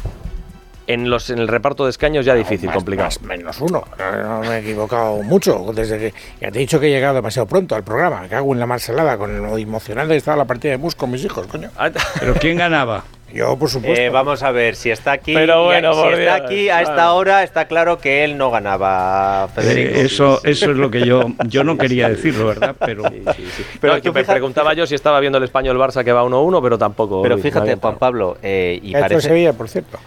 En, 0.93 1.11
los, 1.11 1.30
en 1.30 1.38
el 1.38 1.49
reparto 1.49 1.84
de 1.84 1.90
escaños 1.90 2.24
ya 2.24 2.34
difícil, 2.34 2.66
Más- 2.68 2.76
complicado. 2.76 3.07
más- 3.09 3.22
menos 3.22 3.61
uno. 3.61 3.84
No, 3.99 4.40
no 4.40 4.49
me 4.49 4.57
he 4.57 4.61
equivocado 4.61 5.22
mucho. 5.22 5.72
Desde 5.74 5.99
que 5.99 6.14
ya 6.40 6.51
te 6.51 6.59
he 6.59 6.61
dicho 6.61 6.78
que 6.80 6.86
he 6.86 6.90
llegado 6.90 7.14
demasiado 7.14 7.47
pronto 7.47 7.74
al 7.74 7.82
programa. 7.84 8.20
Me 8.22 8.28
cago 8.28 8.53
en 8.53 8.61
la 8.61 8.66
marcelada 8.66 9.16
con 9.16 9.43
lo 9.43 9.57
emocionante 9.59 10.12
que 10.14 10.18
estaba 10.18 10.36
la 10.36 10.45
partida 10.45 10.72
de 10.72 10.76
bus 10.78 10.95
con 10.95 11.11
mis 11.11 11.24
hijos, 11.24 11.47
coño. 11.47 11.70
Ah, 11.76 11.90
Pero 12.20 12.34
¿quién 12.34 12.59
ganaba? 12.59 13.05
Yo, 13.32 13.57
por 13.57 13.70
supuesto. 13.70 13.99
Eh, 13.99 14.11
vamos 14.11 14.43
a 14.43 14.51
ver, 14.51 14.76
si 14.76 14.90
está 14.90 15.12
aquí, 15.12 15.32
Pero 15.32 15.64
bueno, 15.64 15.95
si 15.95 16.01
por 16.03 16.12
está 16.12 16.34
aquí 16.34 16.68
a 16.68 16.82
esta 16.82 17.14
hora, 17.14 17.43
está 17.43 17.64
claro 17.64 17.97
que 17.99 18.24
él 18.24 18.36
no 18.36 18.51
ganaba, 18.51 19.49
Federico. 19.55 19.97
Eh, 20.01 20.03
eso, 20.03 20.40
eso 20.45 20.70
es 20.70 20.76
lo 20.76 20.90
que 20.90 21.07
yo, 21.07 21.24
yo 21.47 21.64
no 21.64 21.78
quería 21.78 22.11
decirlo, 22.11 22.49
¿verdad? 22.49 22.76
Pero 22.78 23.05
Pero 23.05 23.24
Pero 23.80 24.03
que 24.03 24.12
me 24.12 24.24
preguntaba 24.24 24.74
yo 24.74 24.86
si 24.86 24.95
estaba 24.95 25.18
viendo 25.18 25.38
el 25.38 25.45
español 25.45 25.78
Barça 25.78 26.05
que 26.05 26.12
va 26.12 26.22
1-1, 26.24 26.61
pero 26.62 26.76
tampoco. 26.76 27.22
Pero 27.22 27.38
fíjate, 27.38 27.76
Juan. 27.76 27.97
Pablo, 27.97 28.36
eh, 28.43 28.78
y 28.82 28.88
Esto 28.88 28.99
es 28.99 29.03
parece... 29.03 29.28
Sevilla, 29.28 29.55
por 29.55 29.68
cierto. 29.70 29.99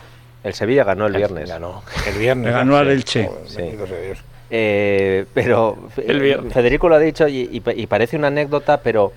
El 0.45 0.53
Sevilla 0.53 0.83
ganó 0.85 1.07
el 1.07 1.13
viernes. 1.17 1.49
Ganó. 1.49 1.81
El 2.07 2.17
viernes. 2.19 2.53
Ganó 2.53 2.77
al 2.77 2.87
Elche. 2.89 3.29
Eh, 4.51 5.25
pero 5.33 5.75
El 5.97 6.17
eh, 6.17 6.23
viernes. 6.23 6.53
Federico 6.53 6.87
lo 6.87 6.95
ha 6.95 6.99
dicho 6.99 7.27
y, 7.27 7.49
y 7.51 7.59
pa- 7.61 7.73
y 7.73 7.87
parece 7.87 8.15
una 8.15 8.27
anécdota, 8.27 8.81
pero 8.81 9.11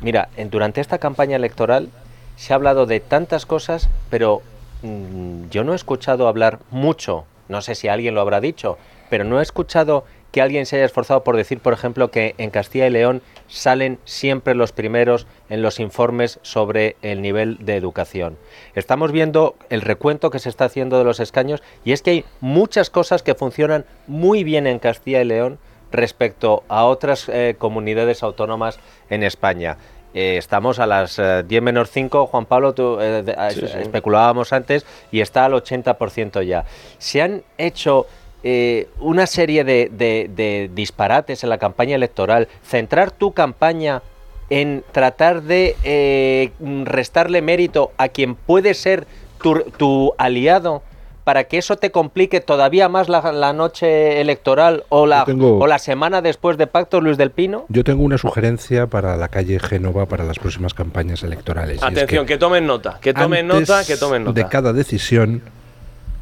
mira, 0.00 0.28
en- 0.36 0.50
durante 0.50 0.80
esta 0.80 0.98
campaña 0.98 1.36
electoral 1.36 1.88
se 2.36 2.52
ha 2.52 2.56
hablado 2.56 2.84
de 2.86 2.98
tantas 2.98 3.46
cosas, 3.46 3.88
pero 4.10 4.42
mm, 4.82 5.48
yo 5.50 5.62
no 5.62 5.72
he 5.74 5.76
escuchado 5.76 6.26
hablar 6.26 6.58
mucho, 6.70 7.24
no 7.48 7.62
sé 7.62 7.76
si 7.76 7.86
alguien 7.86 8.16
lo 8.16 8.20
habrá 8.20 8.40
dicho, 8.40 8.78
pero 9.10 9.22
no 9.24 9.38
he 9.38 9.42
escuchado 9.42 10.04
que 10.32 10.42
alguien 10.42 10.66
se 10.66 10.76
haya 10.76 10.84
esforzado 10.84 11.24
por 11.24 11.36
decir, 11.36 11.60
por 11.60 11.72
ejemplo, 11.72 12.10
que 12.10 12.34
en 12.38 12.50
Castilla 12.50 12.86
y 12.86 12.90
León 12.90 13.22
salen 13.48 13.98
siempre 14.04 14.54
los 14.54 14.72
primeros 14.72 15.26
en 15.48 15.62
los 15.62 15.80
informes 15.80 16.38
sobre 16.42 16.96
el 17.02 17.22
nivel 17.22 17.58
de 17.64 17.76
educación. 17.76 18.36
Estamos 18.74 19.10
viendo 19.12 19.54
el 19.70 19.80
recuento 19.80 20.30
que 20.30 20.38
se 20.38 20.48
está 20.50 20.66
haciendo 20.66 20.98
de 20.98 21.04
los 21.04 21.20
escaños 21.20 21.62
y 21.84 21.92
es 21.92 22.02
que 22.02 22.10
hay 22.10 22.24
muchas 22.40 22.90
cosas 22.90 23.22
que 23.22 23.34
funcionan 23.34 23.84
muy 24.06 24.44
bien 24.44 24.66
en 24.66 24.78
Castilla 24.78 25.22
y 25.22 25.24
León 25.24 25.58
respecto 25.90 26.64
a 26.68 26.84
otras 26.84 27.28
eh, 27.28 27.54
comunidades 27.58 28.22
autónomas 28.22 28.78
en 29.08 29.22
España. 29.22 29.78
Eh, 30.14 30.36
estamos 30.38 30.78
a 30.78 30.86
las 30.86 31.18
eh, 31.18 31.44
10 31.46 31.62
menos 31.62 31.90
5, 31.90 32.26
Juan 32.26 32.46
Pablo, 32.46 32.74
tú, 32.74 32.98
eh, 33.00 33.22
Sí, 33.52 33.60
sí. 33.60 33.78
especulábamos 33.78 34.52
antes, 34.52 34.86
y 35.10 35.20
está 35.20 35.44
al 35.44 35.52
80% 35.52 36.42
ya. 36.42 36.64
Se 36.98 37.20
han 37.22 37.42
hecho 37.58 38.06
eh, 38.42 38.88
una 39.00 39.26
serie 39.26 39.64
de, 39.64 39.90
de- 39.92 40.30
de 40.34 40.70
disparates 40.74 41.42
en 41.44 41.50
la 41.50 41.58
campaña 41.58 41.94
electoral. 41.96 42.48
Centrar 42.64 43.10
tu 43.10 43.32
campaña 43.32 44.02
en 44.50 44.82
tratar 44.92 45.42
de 45.42 45.76
eh, 45.84 46.50
restarle 46.84 47.42
mérito 47.42 47.92
a 47.98 48.08
quien 48.08 48.34
puede 48.34 48.74
ser 48.74 49.06
tu, 49.42 49.60
tu 49.76 50.14
aliado 50.18 50.82
para 51.24 51.44
que 51.44 51.58
eso 51.58 51.76
te 51.76 51.90
complique 51.90 52.40
todavía 52.40 52.88
más 52.88 53.10
la, 53.10 53.32
la 53.32 53.52
noche 53.52 54.18
electoral 54.22 54.84
o 54.88 55.04
la, 55.04 55.26
tengo- 55.26 55.58
o 55.58 55.66
la 55.66 55.78
semana 55.78 56.22
después 56.22 56.56
de 56.56 56.66
pacto, 56.66 57.02
Luis 57.02 57.18
del 57.18 57.30
Pino? 57.30 57.66
Yo 57.68 57.84
tengo 57.84 58.02
una 58.02 58.16
sugerencia 58.16 58.86
para 58.86 59.14
la 59.18 59.28
calle 59.28 59.58
Génova 59.60 60.06
para 60.06 60.24
las 60.24 60.38
próximas 60.38 60.72
campañas 60.72 61.22
electorales. 61.22 61.76
es 61.76 61.82
Atención, 61.82 62.24
que, 62.24 62.38
tomen 62.38 62.66
nota, 62.66 62.98
que 63.02 63.12
tomen 63.12 63.46
nota, 63.46 63.84
que 63.84 63.98
tomen 63.98 64.24
nota. 64.24 64.40
De 64.40 64.48
cada 64.48 64.72
decisión, 64.72 65.42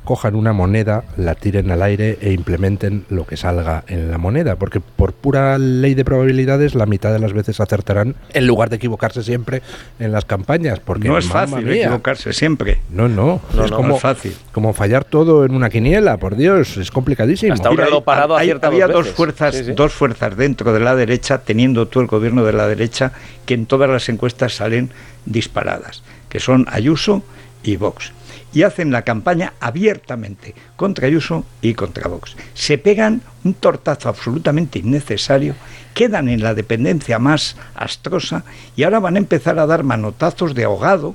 cojan 0.06 0.34
una 0.36 0.54
moneda, 0.54 1.04
la 1.18 1.34
tiren 1.34 1.70
al 1.70 1.82
aire 1.82 2.16
e 2.22 2.32
implementen 2.32 3.04
lo 3.10 3.26
que 3.26 3.36
salga 3.36 3.84
en 3.88 4.10
la 4.10 4.16
moneda, 4.16 4.56
porque 4.56 4.80
por 4.80 5.12
pura 5.12 5.58
ley 5.58 5.92
de 5.94 6.04
probabilidades 6.04 6.74
la 6.74 6.86
mitad 6.86 7.12
de 7.12 7.18
las 7.18 7.34
veces 7.34 7.60
acertarán 7.60 8.14
en 8.32 8.46
lugar 8.46 8.70
de 8.70 8.76
equivocarse 8.76 9.22
siempre 9.22 9.60
en 9.98 10.12
las 10.12 10.24
campañas, 10.24 10.80
porque 10.80 11.08
no 11.08 11.18
es 11.18 11.26
fácil 11.26 11.66
mía. 11.66 11.82
equivocarse 11.86 12.32
siempre. 12.32 12.78
No, 12.88 13.08
no, 13.08 13.40
No, 13.54 13.64
es 13.64 13.70
no, 13.72 13.76
como 13.76 13.88
no 13.90 13.94
es 13.96 14.00
fácil. 14.00 14.34
como 14.52 14.72
fallar 14.72 15.04
todo 15.04 15.44
en 15.44 15.54
una 15.54 15.68
quiniela, 15.68 16.16
por 16.16 16.36
Dios, 16.36 16.76
es 16.78 16.90
complicadísimo. 16.90 17.52
Hasta 17.52 17.68
un 17.68 17.74
Mira, 17.76 17.86
reloj 17.86 18.04
parado 18.04 18.36
hay- 18.36 18.50
había 18.62 18.86
dos 18.86 18.94
dos 18.94 19.02
veces. 19.06 19.16
fuerzas, 19.16 19.54
Sí, 19.56 19.64
sí. 19.64 19.72
dos 19.72 19.92
fuerzas 19.92 20.36
dentro 20.36 20.72
de 20.72 20.80
la 20.80 20.94
derecha, 20.94 21.38
teniendo 21.38 21.88
tú 21.88 22.00
el 22.00 22.06
gobierno 22.06 22.44
de 22.44 22.52
la 22.52 22.66
derecha, 22.68 23.12
que 23.44 23.54
en 23.54 23.66
todas 23.66 23.90
las 23.90 24.08
encuestas 24.08 24.54
salen 24.54 24.90
disparadas, 25.26 26.02
que 26.28 26.38
son 26.40 26.64
Ayuso 26.70 27.22
y 27.64 27.76
Vox. 27.76 28.12
Y 28.52 28.62
hacen 28.62 28.90
la 28.90 29.02
campaña 29.02 29.52
abiertamente 29.60 30.54
contra 30.76 31.06
Ayuso 31.06 31.44
y 31.60 31.74
contra 31.74 32.08
Vox. 32.08 32.36
Se 32.54 32.78
pegan 32.78 33.20
un 33.44 33.54
tortazo 33.54 34.08
absolutamente 34.08 34.78
innecesario, 34.78 35.54
quedan 35.94 36.28
en 36.28 36.42
la 36.42 36.54
dependencia 36.54 37.18
más 37.18 37.56
astrosa 37.74 38.44
y 38.74 38.84
ahora 38.84 39.00
van 39.00 39.16
a 39.16 39.18
empezar 39.18 39.58
a 39.58 39.66
dar 39.66 39.82
manotazos 39.82 40.54
de 40.54 40.64
ahogado, 40.64 41.14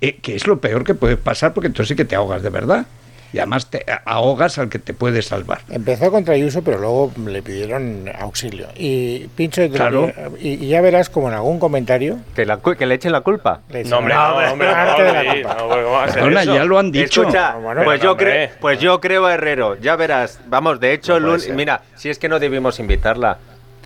eh, 0.00 0.16
que 0.16 0.36
es 0.36 0.46
lo 0.46 0.60
peor 0.60 0.84
que 0.84 0.94
puede 0.94 1.16
pasar 1.16 1.52
porque 1.52 1.68
entonces 1.68 1.88
sí 1.88 1.96
que 1.96 2.04
te 2.04 2.14
ahogas 2.14 2.42
de 2.42 2.50
verdad. 2.50 2.86
Y 3.32 3.38
además 3.38 3.66
te 3.66 3.84
ahogas 4.06 4.56
al 4.58 4.68
que 4.70 4.78
te 4.78 4.94
puede 4.94 5.20
salvar. 5.22 5.60
Empezó 5.68 6.10
contra 6.10 6.34
Ayuso, 6.34 6.62
pero 6.62 6.78
luego 6.78 7.12
le 7.26 7.42
pidieron 7.42 8.10
auxilio. 8.18 8.68
Y 8.76 9.26
Pincho, 9.36 9.68
Claro. 9.70 10.10
y, 10.40 10.64
y 10.64 10.68
ya 10.68 10.80
verás 10.80 11.10
como 11.10 11.28
en 11.28 11.34
algún 11.34 11.58
comentario 11.58 12.18
Que, 12.34 12.46
la 12.46 12.56
cu- 12.56 12.74
que 12.76 12.86
le 12.86 12.94
echen 12.94 13.12
la 13.12 13.20
culpa. 13.20 13.60
le 13.68 13.84
No, 13.84 13.98
hombre, 13.98 14.14
echarán 14.14 14.46
no, 14.46 14.52
hombre, 14.52 14.68
parte 14.68 15.02
de 15.02 15.12
la 15.12 15.22
no, 15.24 15.32
culpa. 15.32 15.54
no, 15.58 15.64
hombre, 15.64 15.82
¿cómo 15.82 15.94
va 15.96 16.04
a 16.04 16.08
ser 16.08 16.14
Perdona, 16.22 16.42
eso? 16.42 16.54
ya 16.54 16.64
lo 16.64 16.78
han 16.78 16.90
dicho. 16.92 17.20
Escucha, 17.22 17.54
Bueno, 17.56 17.82
pues, 17.84 18.00
yo 18.00 18.16
creo, 18.16 18.28
hombre. 18.44 18.50
pues 18.60 18.78
yo 18.80 19.00
creo 19.00 19.26
a 19.26 19.34
Herrero, 19.34 19.76
ya 19.78 19.96
verás. 19.96 20.40
Vamos, 20.46 20.80
de 20.80 20.94
hecho, 20.94 21.20
No 21.20 21.38
ser. 21.38 21.54
mira, 21.54 21.82
si 21.96 22.08
es 22.08 22.18
que 22.18 22.28
no 22.28 22.38
debimos 22.38 22.78
invitarla. 22.80 23.38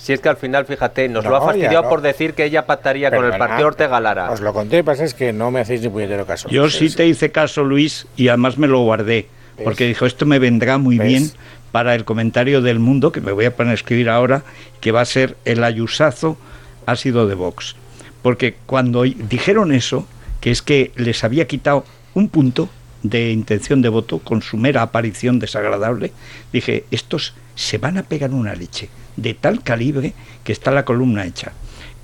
Si 0.02 0.12
es 0.12 0.18
que 0.18 0.28
al 0.28 0.36
final, 0.36 0.66
fíjate, 0.66 1.08
nos 1.08 1.24
lo 1.24 1.36
ha 1.36 1.40
fastidiado 1.40 1.84
no. 1.84 1.88
por 1.88 2.00
decir 2.00 2.34
que 2.34 2.44
ella 2.44 2.66
pactaría 2.66 3.08
con 3.12 3.24
el 3.24 3.38
partido 3.38 3.68
Ortega 3.68 4.00
Lara. 4.00 4.32
Os 4.32 4.40
lo 4.40 4.52
conté, 4.52 4.82
pasa 4.82 5.04
es 5.04 5.14
que 5.14 5.32
no 5.32 5.52
me 5.52 5.60
hacéis 5.60 5.80
ni 5.80 5.88
puñetero 5.90 6.26
caso. 6.26 6.48
Yo 6.48 6.68
sí 6.70 6.90
te 6.90 7.06
hice 7.06 7.30
caso, 7.30 7.62
Luis, 7.62 8.08
y 8.16 8.26
además 8.26 8.58
me 8.58 8.66
lo 8.66 8.80
guardé, 8.80 9.28
¿Ves? 9.56 9.62
porque 9.62 9.86
dijo, 9.86 10.04
esto 10.04 10.26
me 10.26 10.40
vendrá 10.40 10.76
muy 10.76 10.98
¿Ves? 10.98 11.06
bien 11.06 11.30
para 11.70 11.94
el 11.94 12.04
comentario 12.04 12.62
del 12.62 12.80
mundo, 12.80 13.12
que 13.12 13.20
me 13.20 13.30
voy 13.30 13.44
a 13.44 13.54
poner 13.54 13.70
a 13.70 13.74
escribir 13.74 14.10
ahora, 14.10 14.42
que 14.80 14.90
va 14.90 15.02
a 15.02 15.04
ser 15.04 15.36
el 15.44 15.62
ayusazo 15.62 16.36
ha 16.84 16.96
sido 16.96 17.28
de 17.28 17.36
Vox. 17.36 17.76
Porque 18.22 18.56
cuando 18.66 19.04
dijeron 19.04 19.70
eso, 19.70 20.08
que 20.40 20.50
es 20.50 20.62
que 20.62 20.90
les 20.96 21.22
había 21.22 21.46
quitado 21.46 21.84
un 22.14 22.28
punto 22.28 22.68
de 23.04 23.30
intención 23.30 23.82
de 23.82 23.88
voto 23.88 24.18
con 24.18 24.42
su 24.42 24.56
mera 24.56 24.82
aparición 24.82 25.38
desagradable, 25.38 26.10
dije, 26.52 26.86
estos 26.90 27.34
se 27.54 27.78
van 27.78 27.98
a 27.98 28.02
pegar 28.02 28.32
una 28.32 28.56
leche 28.56 28.88
de 29.16 29.34
tal 29.34 29.62
calibre 29.62 30.14
que 30.44 30.52
está 30.52 30.70
la 30.70 30.84
columna 30.84 31.24
hecha. 31.24 31.52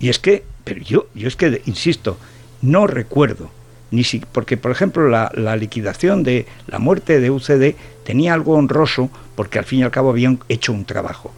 Y 0.00 0.08
es 0.08 0.18
que, 0.18 0.44
pero 0.64 0.80
yo, 0.82 1.06
yo 1.14 1.28
es 1.28 1.36
que, 1.36 1.62
insisto, 1.66 2.18
no 2.62 2.86
recuerdo, 2.86 3.50
ni 3.90 4.04
si, 4.04 4.20
porque 4.20 4.56
por 4.56 4.70
ejemplo 4.70 5.08
la, 5.08 5.30
la 5.34 5.56
liquidación 5.56 6.22
de 6.22 6.46
la 6.66 6.78
muerte 6.78 7.20
de 7.20 7.30
UCD 7.30 7.74
tenía 8.04 8.34
algo 8.34 8.54
honroso 8.54 9.10
porque 9.34 9.58
al 9.58 9.64
fin 9.64 9.80
y 9.80 9.82
al 9.82 9.90
cabo 9.90 10.10
habían 10.10 10.40
hecho 10.48 10.72
un 10.72 10.84
trabajo. 10.84 11.32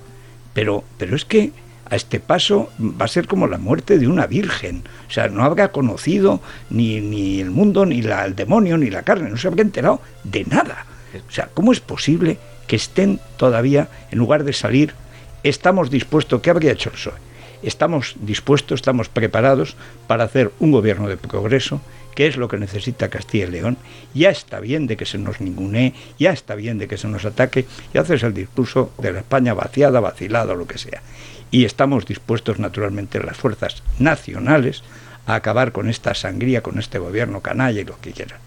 Pero, 0.52 0.84
pero 0.98 1.14
es 1.14 1.24
que 1.24 1.52
a 1.90 1.96
este 1.96 2.20
paso 2.20 2.70
va 2.80 3.04
a 3.04 3.08
ser 3.08 3.26
como 3.26 3.46
la 3.46 3.58
muerte 3.58 3.98
de 3.98 4.08
una 4.08 4.26
virgen. 4.26 4.84
O 5.08 5.12
sea, 5.12 5.28
no 5.28 5.42
habrá 5.42 5.72
conocido 5.72 6.40
ni, 6.70 7.00
ni 7.00 7.40
el 7.40 7.50
mundo, 7.50 7.84
ni 7.84 8.00
el 8.00 8.36
demonio, 8.36 8.78
ni 8.78 8.90
la 8.90 9.02
carne, 9.02 9.28
no 9.28 9.36
se 9.36 9.48
habrá 9.48 9.62
enterado 9.62 10.00
de 10.22 10.44
nada. 10.44 10.86
O 11.28 11.32
sea, 11.32 11.48
¿cómo 11.52 11.72
es 11.72 11.80
posible 11.80 12.38
que 12.68 12.76
estén 12.76 13.18
todavía, 13.36 13.88
en 14.12 14.18
lugar 14.18 14.44
de 14.44 14.52
salir, 14.52 14.94
estamos 15.43 15.91
dispuestos, 15.91 16.41
¿qué 16.41 16.51
habría 16.51 16.72
hecho 16.72 16.91
el 16.91 16.95
PSOE? 16.95 17.30
Estamos 17.62 18.14
dispuestos, 18.20 18.80
estamos 18.80 19.09
preparados 19.09 19.76
para 20.07 20.24
hacer 20.24 20.51
un 20.61 20.72
gobierno 20.72 21.09
de 21.09 21.18
progreso, 21.18 21.80
que 22.14 22.26
es 22.26 22.36
lo 22.36 22.49
que 22.49 22.57
necesita 22.57 23.11
Castilla 23.11 23.47
y 23.47 23.51
León. 23.51 23.76
Ya 24.14 24.30
está 24.30 24.61
bien 24.61 24.86
de 24.86 24.97
que 24.97 25.05
se 25.05 25.18
nos 25.18 25.41
ningunee, 25.41 25.95
ya 26.18 26.32
está 26.32 26.55
bien 26.55 26.78
de 26.78 26.88
que 26.88 26.97
se 26.97 27.09
nos 27.09 27.24
ataque, 27.24 27.66
y 27.93 27.99
haces 27.99 28.22
el 28.22 28.32
discurso 28.32 28.93
de 28.99 29.12
la 29.12 29.20
España 29.20 29.53
vaciada, 29.53 30.01
vacilada 30.01 30.55
lo 30.55 30.66
que 30.66 30.78
sea. 30.78 31.03
Y 31.51 31.64
estamos 31.64 32.07
dispuestos, 32.07 32.59
naturalmente, 32.59 33.22
las 33.22 33.36
fuerzas 33.36 33.82
nacionales, 33.99 34.82
a 35.26 35.34
acabar 35.34 35.72
con 35.72 35.88
esta 35.88 36.14
sangría, 36.14 36.62
con 36.62 36.78
este 36.78 36.99
gobierno 36.99 37.41
canalla 37.41 37.80
y 37.80 37.84
lo 37.84 38.01
que 38.01 38.12
quieran. 38.12 38.38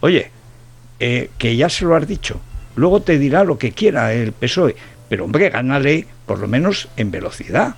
Oye, 0.00 0.30
eh, 0.98 1.30
que 1.38 1.56
ya 1.56 1.68
se 1.68 1.84
lo 1.84 1.94
has 1.94 2.06
dicho, 2.06 2.40
luego 2.74 3.02
te 3.02 3.18
dirá 3.18 3.44
lo 3.44 3.58
que 3.58 3.72
quiera 3.72 4.12
el 4.14 4.32
PSOE, 4.32 4.76
pero 5.12 5.26
hombre, 5.26 5.50
gánale 5.50 6.06
por 6.24 6.38
lo 6.38 6.48
menos 6.48 6.88
en 6.96 7.10
velocidad. 7.10 7.74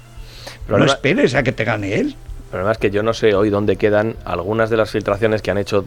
No 0.68 0.76
Problema- 0.76 0.93
esperes 0.93 1.35
a 1.35 1.43
que 1.43 1.51
te 1.51 1.64
gane 1.64 1.95
él. 1.97 2.11
El 2.11 2.49
problema 2.49 2.70
es 2.70 2.78
que 2.78 2.93
yo 2.93 3.03
no 3.03 3.12
sé 3.12 3.35
hoy 3.35 3.51
dónde 3.51 3.74
quedan 3.74 4.14
algunas 4.24 4.70
de 4.70 4.76
las 4.76 4.93
filtraciones 4.93 5.43
que 5.43 5.51
han 5.51 5.59
hecho, 5.59 5.85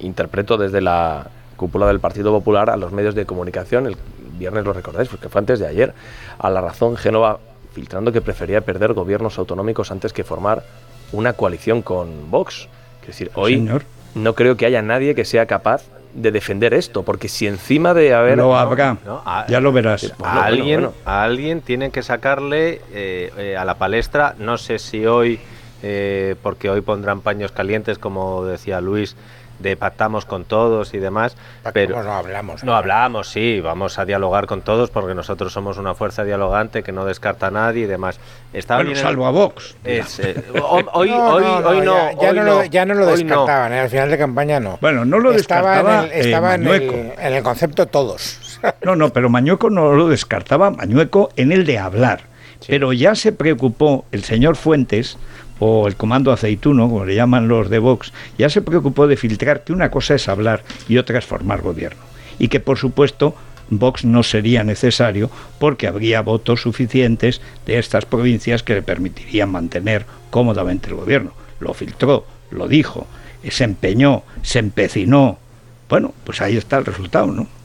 interpreto 0.00 0.56
desde 0.56 0.80
la 0.80 1.28
cúpula 1.56 1.86
del 1.86 2.00
Partido 2.00 2.32
Popular 2.32 2.68
a 2.68 2.76
los 2.76 2.90
medios 2.90 3.14
de 3.14 3.26
comunicación. 3.26 3.86
El 3.86 3.96
viernes 4.40 4.64
lo 4.64 4.72
recordáis, 4.72 5.08
porque 5.08 5.28
fue 5.28 5.38
antes 5.38 5.60
de 5.60 5.68
ayer. 5.68 5.94
A 6.36 6.50
la 6.50 6.60
razón, 6.60 6.96
Génova 6.96 7.38
filtrando 7.74 8.10
que 8.10 8.20
prefería 8.20 8.62
perder 8.62 8.92
gobiernos 8.92 9.38
autonómicos 9.38 9.92
antes 9.92 10.12
que 10.12 10.24
formar 10.24 10.64
una 11.12 11.34
coalición 11.34 11.80
con 11.82 12.28
Vox. 12.28 12.66
Es 13.02 13.06
decir, 13.06 13.30
hoy 13.36 13.54
Señor. 13.54 13.84
no 14.16 14.34
creo 14.34 14.56
que 14.56 14.66
haya 14.66 14.82
nadie 14.82 15.14
que 15.14 15.24
sea 15.24 15.46
capaz 15.46 15.84
de 16.14 16.30
defender 16.30 16.74
esto, 16.74 17.02
porque 17.02 17.28
si 17.28 17.46
encima 17.46 17.94
de 17.94 18.14
haber... 18.14 18.38
lo 18.38 18.56
habrá, 18.56 18.96
no, 19.04 19.22
a- 19.24 19.46
ya 19.48 19.60
lo 19.60 19.72
verás. 19.72 20.04
A, 20.04 20.16
bueno, 20.18 20.40
alguien, 20.42 20.80
bueno. 20.80 20.94
a 21.04 21.22
alguien 21.22 21.60
tienen 21.60 21.90
que 21.90 22.02
sacarle 22.02 22.80
eh, 22.92 23.32
eh, 23.36 23.56
a 23.56 23.64
la 23.64 23.74
palestra, 23.74 24.34
no 24.38 24.58
sé 24.58 24.78
si 24.78 25.06
hoy, 25.06 25.38
eh, 25.82 26.34
porque 26.42 26.70
hoy 26.70 26.80
pondrán 26.80 27.20
paños 27.20 27.52
calientes, 27.52 27.98
como 27.98 28.44
decía 28.44 28.80
Luis, 28.80 29.16
de 29.58 29.76
pactamos 29.76 30.24
con 30.24 30.44
todos 30.44 30.94
y 30.94 30.98
demás, 30.98 31.36
pero 31.72 32.02
no 32.02 32.12
hablamos. 32.12 32.62
no 32.64 32.74
hablamos, 32.76 33.28
sí, 33.28 33.60
vamos 33.60 33.98
a 33.98 34.04
dialogar 34.04 34.46
con 34.46 34.62
todos 34.62 34.90
porque 34.90 35.14
nosotros 35.14 35.52
somos 35.52 35.78
una 35.78 35.94
fuerza 35.94 36.24
dialogante 36.24 36.82
que 36.82 36.92
no 36.92 37.04
descarta 37.04 37.48
a 37.48 37.50
nadie 37.50 37.84
y 37.84 37.86
demás. 37.86 38.20
Estaba 38.52 38.78
Bueno, 38.78 38.90
bien 38.90 38.98
el- 38.98 39.04
salvo 39.04 39.26
a 39.26 39.30
Vox. 39.30 39.76
es, 39.84 40.18
eh, 40.20 40.42
hoy, 40.62 40.84
No, 40.84 40.90
hoy, 40.92 41.10
no, 41.10 41.40
no, 41.60 41.68
hoy 41.68 41.80
no, 41.80 42.10
ya, 42.12 42.12
ya 42.20 42.30
hoy 42.30 42.36
no, 42.36 42.44
no, 42.44 42.54
lo, 42.54 42.64
ya 42.64 42.84
no 42.86 42.94
lo 42.94 43.08
hoy 43.08 43.24
no. 43.24 43.40
descartaban, 43.40 43.72
¿eh? 43.72 43.80
al 43.80 43.90
final 43.90 44.10
de 44.10 44.18
campaña 44.18 44.60
no. 44.60 44.78
Bueno, 44.80 45.04
no 45.04 45.18
lo 45.18 45.32
estaba 45.32 45.72
descartaba 45.72 46.06
en 46.06 46.12
el, 46.12 46.26
estaba 46.26 46.52
eh, 46.52 46.54
en, 46.54 46.62
el, 46.66 46.68
Mañueco. 46.68 47.20
en 47.20 47.32
el 47.34 47.42
concepto 47.42 47.86
todos. 47.86 48.40
No, 48.82 48.96
no, 48.96 49.10
pero 49.10 49.28
Mañueco 49.28 49.70
no 49.70 49.92
lo 49.94 50.08
descartaba, 50.08 50.70
Mañueco 50.72 51.30
en 51.36 51.52
el 51.52 51.64
de 51.64 51.78
hablar. 51.78 52.22
Pero 52.66 52.92
ya 52.92 53.14
se 53.14 53.30
preocupó 53.30 54.04
el 54.10 54.24
señor 54.24 54.56
Fuentes, 54.56 55.16
o 55.58 55.88
el 55.88 55.96
comando 55.96 56.32
aceituno, 56.32 56.88
como 56.88 57.04
le 57.04 57.14
llaman 57.14 57.48
los 57.48 57.70
de 57.70 57.78
Vox, 57.78 58.12
ya 58.38 58.48
se 58.48 58.62
preocupó 58.62 59.06
de 59.06 59.16
filtrar 59.16 59.64
que 59.64 59.72
una 59.72 59.90
cosa 59.90 60.14
es 60.14 60.28
hablar 60.28 60.62
y 60.88 60.98
otra 60.98 61.18
es 61.18 61.26
formar 61.26 61.62
gobierno. 61.62 62.02
Y 62.38 62.48
que, 62.48 62.60
por 62.60 62.78
supuesto, 62.78 63.34
Vox 63.70 64.04
no 64.04 64.22
sería 64.22 64.64
necesario 64.64 65.30
porque 65.58 65.86
habría 65.86 66.22
votos 66.22 66.62
suficientes 66.62 67.40
de 67.66 67.78
estas 67.78 68.06
provincias 68.06 68.62
que 68.62 68.74
le 68.74 68.82
permitirían 68.82 69.50
mantener 69.50 70.06
cómodamente 70.30 70.88
el 70.88 70.96
gobierno. 70.96 71.32
Lo 71.60 71.74
filtró, 71.74 72.24
lo 72.50 72.68
dijo, 72.68 73.06
se 73.48 73.64
empeñó, 73.64 74.22
se 74.42 74.60
empecinó. 74.60 75.38
Bueno, 75.88 76.14
pues 76.24 76.40
ahí 76.40 76.56
está 76.56 76.78
el 76.78 76.84
resultado, 76.84 77.26
¿no? 77.26 77.57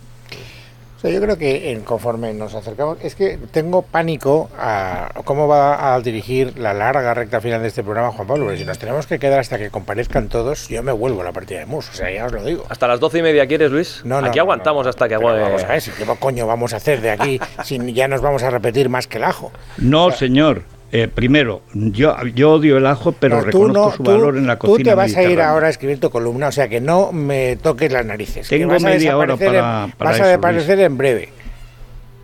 Sea, 1.04 1.12
yo 1.12 1.20
creo 1.20 1.38
que 1.38 1.72
en, 1.72 1.82
conforme 1.82 2.34
nos 2.34 2.56
acercamos, 2.56 2.98
es 3.02 3.14
que 3.16 3.38
tengo 3.52 3.82
pánico 3.82 4.50
a 4.58 5.10
cómo 5.26 5.50
va 5.50 5.94
a 5.94 6.00
dirigir 6.00 6.58
la 6.58 6.74
larga 6.74 7.14
recta 7.14 7.42
final 7.42 7.62
de 7.62 7.68
este 7.68 7.84
programa 7.84 8.14
Juan 8.14 8.26
Pablo, 8.26 8.46
porque 8.46 8.60
si 8.60 8.64
nos 8.64 8.80
tenemos 8.80 9.06
que 9.06 9.20
quedar 9.20 9.42
hasta 9.42 9.58
que 9.58 9.70
comparezcan 9.70 10.30
todos, 10.30 10.70
yo 10.70 10.82
me 10.82 10.94
vuelvo 10.94 11.20
a 11.20 11.26
la 11.26 11.34
partida 11.34 11.60
de 11.60 11.66
mus, 11.66 11.90
o 11.90 11.94
sea, 11.94 12.10
ya 12.10 12.26
os 12.26 12.32
lo 12.32 12.42
digo. 12.46 12.64
¿Hasta 12.70 12.88
las 12.88 13.02
doce 13.02 13.20
y 13.20 13.22
media 13.22 13.46
quieres, 13.48 13.70
Luis? 13.70 14.00
No, 14.06 14.22
no, 14.22 14.28
Aquí 14.28 14.38
no, 14.38 14.44
aguantamos 14.44 14.86
no, 14.86 14.92
hasta 14.92 15.10
que 15.10 15.16
aguante... 15.16 15.42
Vamos 15.42 15.64
a 15.66 15.68
ver, 15.68 15.82
si 15.82 15.92
qué 15.92 16.06
coño 16.18 16.48
vamos 16.48 16.74
a 16.74 16.78
hacer 16.78 17.02
de 17.02 17.12
aquí, 17.12 17.38
si 17.66 17.92
ya 17.92 18.08
nos 18.08 18.22
vamos 18.22 18.42
a 18.44 18.50
repetir 18.50 18.88
más 18.88 19.08
que 19.08 19.18
el 19.18 19.26
ajo. 19.26 19.52
No, 19.78 20.10
señor. 20.12 20.64
Eh, 20.96 21.08
primero, 21.08 21.64
yo, 21.74 22.16
yo 22.36 22.52
odio 22.52 22.78
el 22.78 22.86
ajo, 22.86 23.14
pero 23.14 23.38
No, 23.38 23.42
tú 23.50 23.64
reconozco 23.68 23.90
no, 23.90 23.96
su 23.98 24.04
tú- 24.04 24.12
valor 24.12 24.38
en 24.38 24.46
la 24.46 24.60
Tú 24.60 24.68
cocina. 24.68 24.92
te 24.92 24.96
vas 24.96 25.16
a 25.18 25.24
ir 25.24 25.42
ahora 25.42 25.66
a 25.66 25.70
escribir 25.72 26.00
tu 26.00 26.12
columna, 26.12 26.50
o 26.50 26.52
sea 26.52 26.68
que 26.68 26.80
no 26.82 27.12
me 27.12 27.56
toques 27.56 27.92
las 27.92 28.06
narices. 28.06 28.48
que 28.48 28.60
Tengo 28.60 28.74
vas 28.74 28.84
media 28.84 29.18
hora 29.18 29.36
para- 29.36 29.86
en- 29.86 29.92
para 29.94 30.10
vas 30.12 30.16
eso, 30.18 30.24
a 30.24 30.28
Luis. 30.28 30.38
desaparecer 30.38 30.80
en 30.82 30.96
breve. 30.98 31.30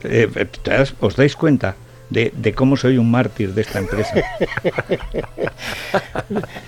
Eh, 0.04 0.30
eh, 0.36 0.46
¿te 0.46 0.70
das- 0.72 0.94
¿Os 1.00 1.16
dais 1.16 1.36
cuenta? 1.36 1.76
de, 2.12 2.34
de 2.36 2.54
cómo 2.54 2.76
soy 2.76 2.98
un 2.98 3.12
mártir 3.12 3.54
de 3.54 3.62
esta 3.62 3.78
empresa. 3.78 4.16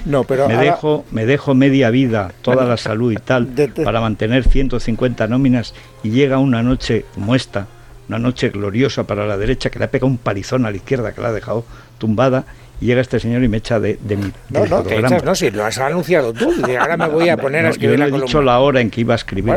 no, 0.05 0.23
pero 0.23 0.47
me, 0.47 0.55
dejo, 0.57 1.03
me 1.11 1.25
dejo 1.25 1.55
media 1.55 1.89
vida, 1.89 2.31
toda 2.43 2.63
la 2.65 2.77
salud 2.77 3.11
y 3.11 3.15
tal, 3.15 3.47
para 3.83 4.01
mantener 4.01 4.43
150 4.47 5.25
nóminas 5.27 5.73
y 6.03 6.11
llega 6.11 6.37
una 6.37 6.61
noche 6.61 7.05
como 7.15 7.33
esta, 7.33 7.65
una 8.11 8.19
noche 8.19 8.49
gloriosa 8.49 9.05
para 9.05 9.25
la 9.25 9.37
derecha, 9.37 9.69
que 9.69 9.79
le 9.79 9.85
ha 9.85 9.91
pegado 9.91 10.07
un 10.07 10.17
parizón 10.17 10.65
a 10.65 10.71
la 10.71 10.75
izquierda, 10.75 11.13
que 11.13 11.21
la 11.21 11.29
ha 11.29 11.31
dejado 11.31 11.63
tumbada, 11.97 12.43
y 12.81 12.87
llega 12.87 12.99
este 12.99 13.21
señor 13.21 13.41
y 13.41 13.47
me 13.47 13.57
echa 13.57 13.79
de, 13.79 13.97
mi 14.03 14.33
No, 14.49 14.65
no, 14.65 14.83
te 14.83 14.99
echas, 14.99 15.23
no, 15.23 15.33
si 15.33 15.49
lo 15.49 15.63
has 15.63 15.77
anunciado 15.77 16.33
tú, 16.33 16.51
ahora 16.77 16.97
me 16.97 17.07
voy 17.07 17.29
a 17.29 17.37
poner 17.45 17.65
a 17.65 17.69
escribir 17.69 17.97
yo 17.97 18.05
le 18.05 18.17
he 18.17 18.19
dicho 18.21 18.41
la 18.41 18.59
hora 18.59 18.81
en 18.81 18.89
que 18.89 19.01
iba 19.01 19.13
a 19.13 19.15
escribir, 19.15 19.55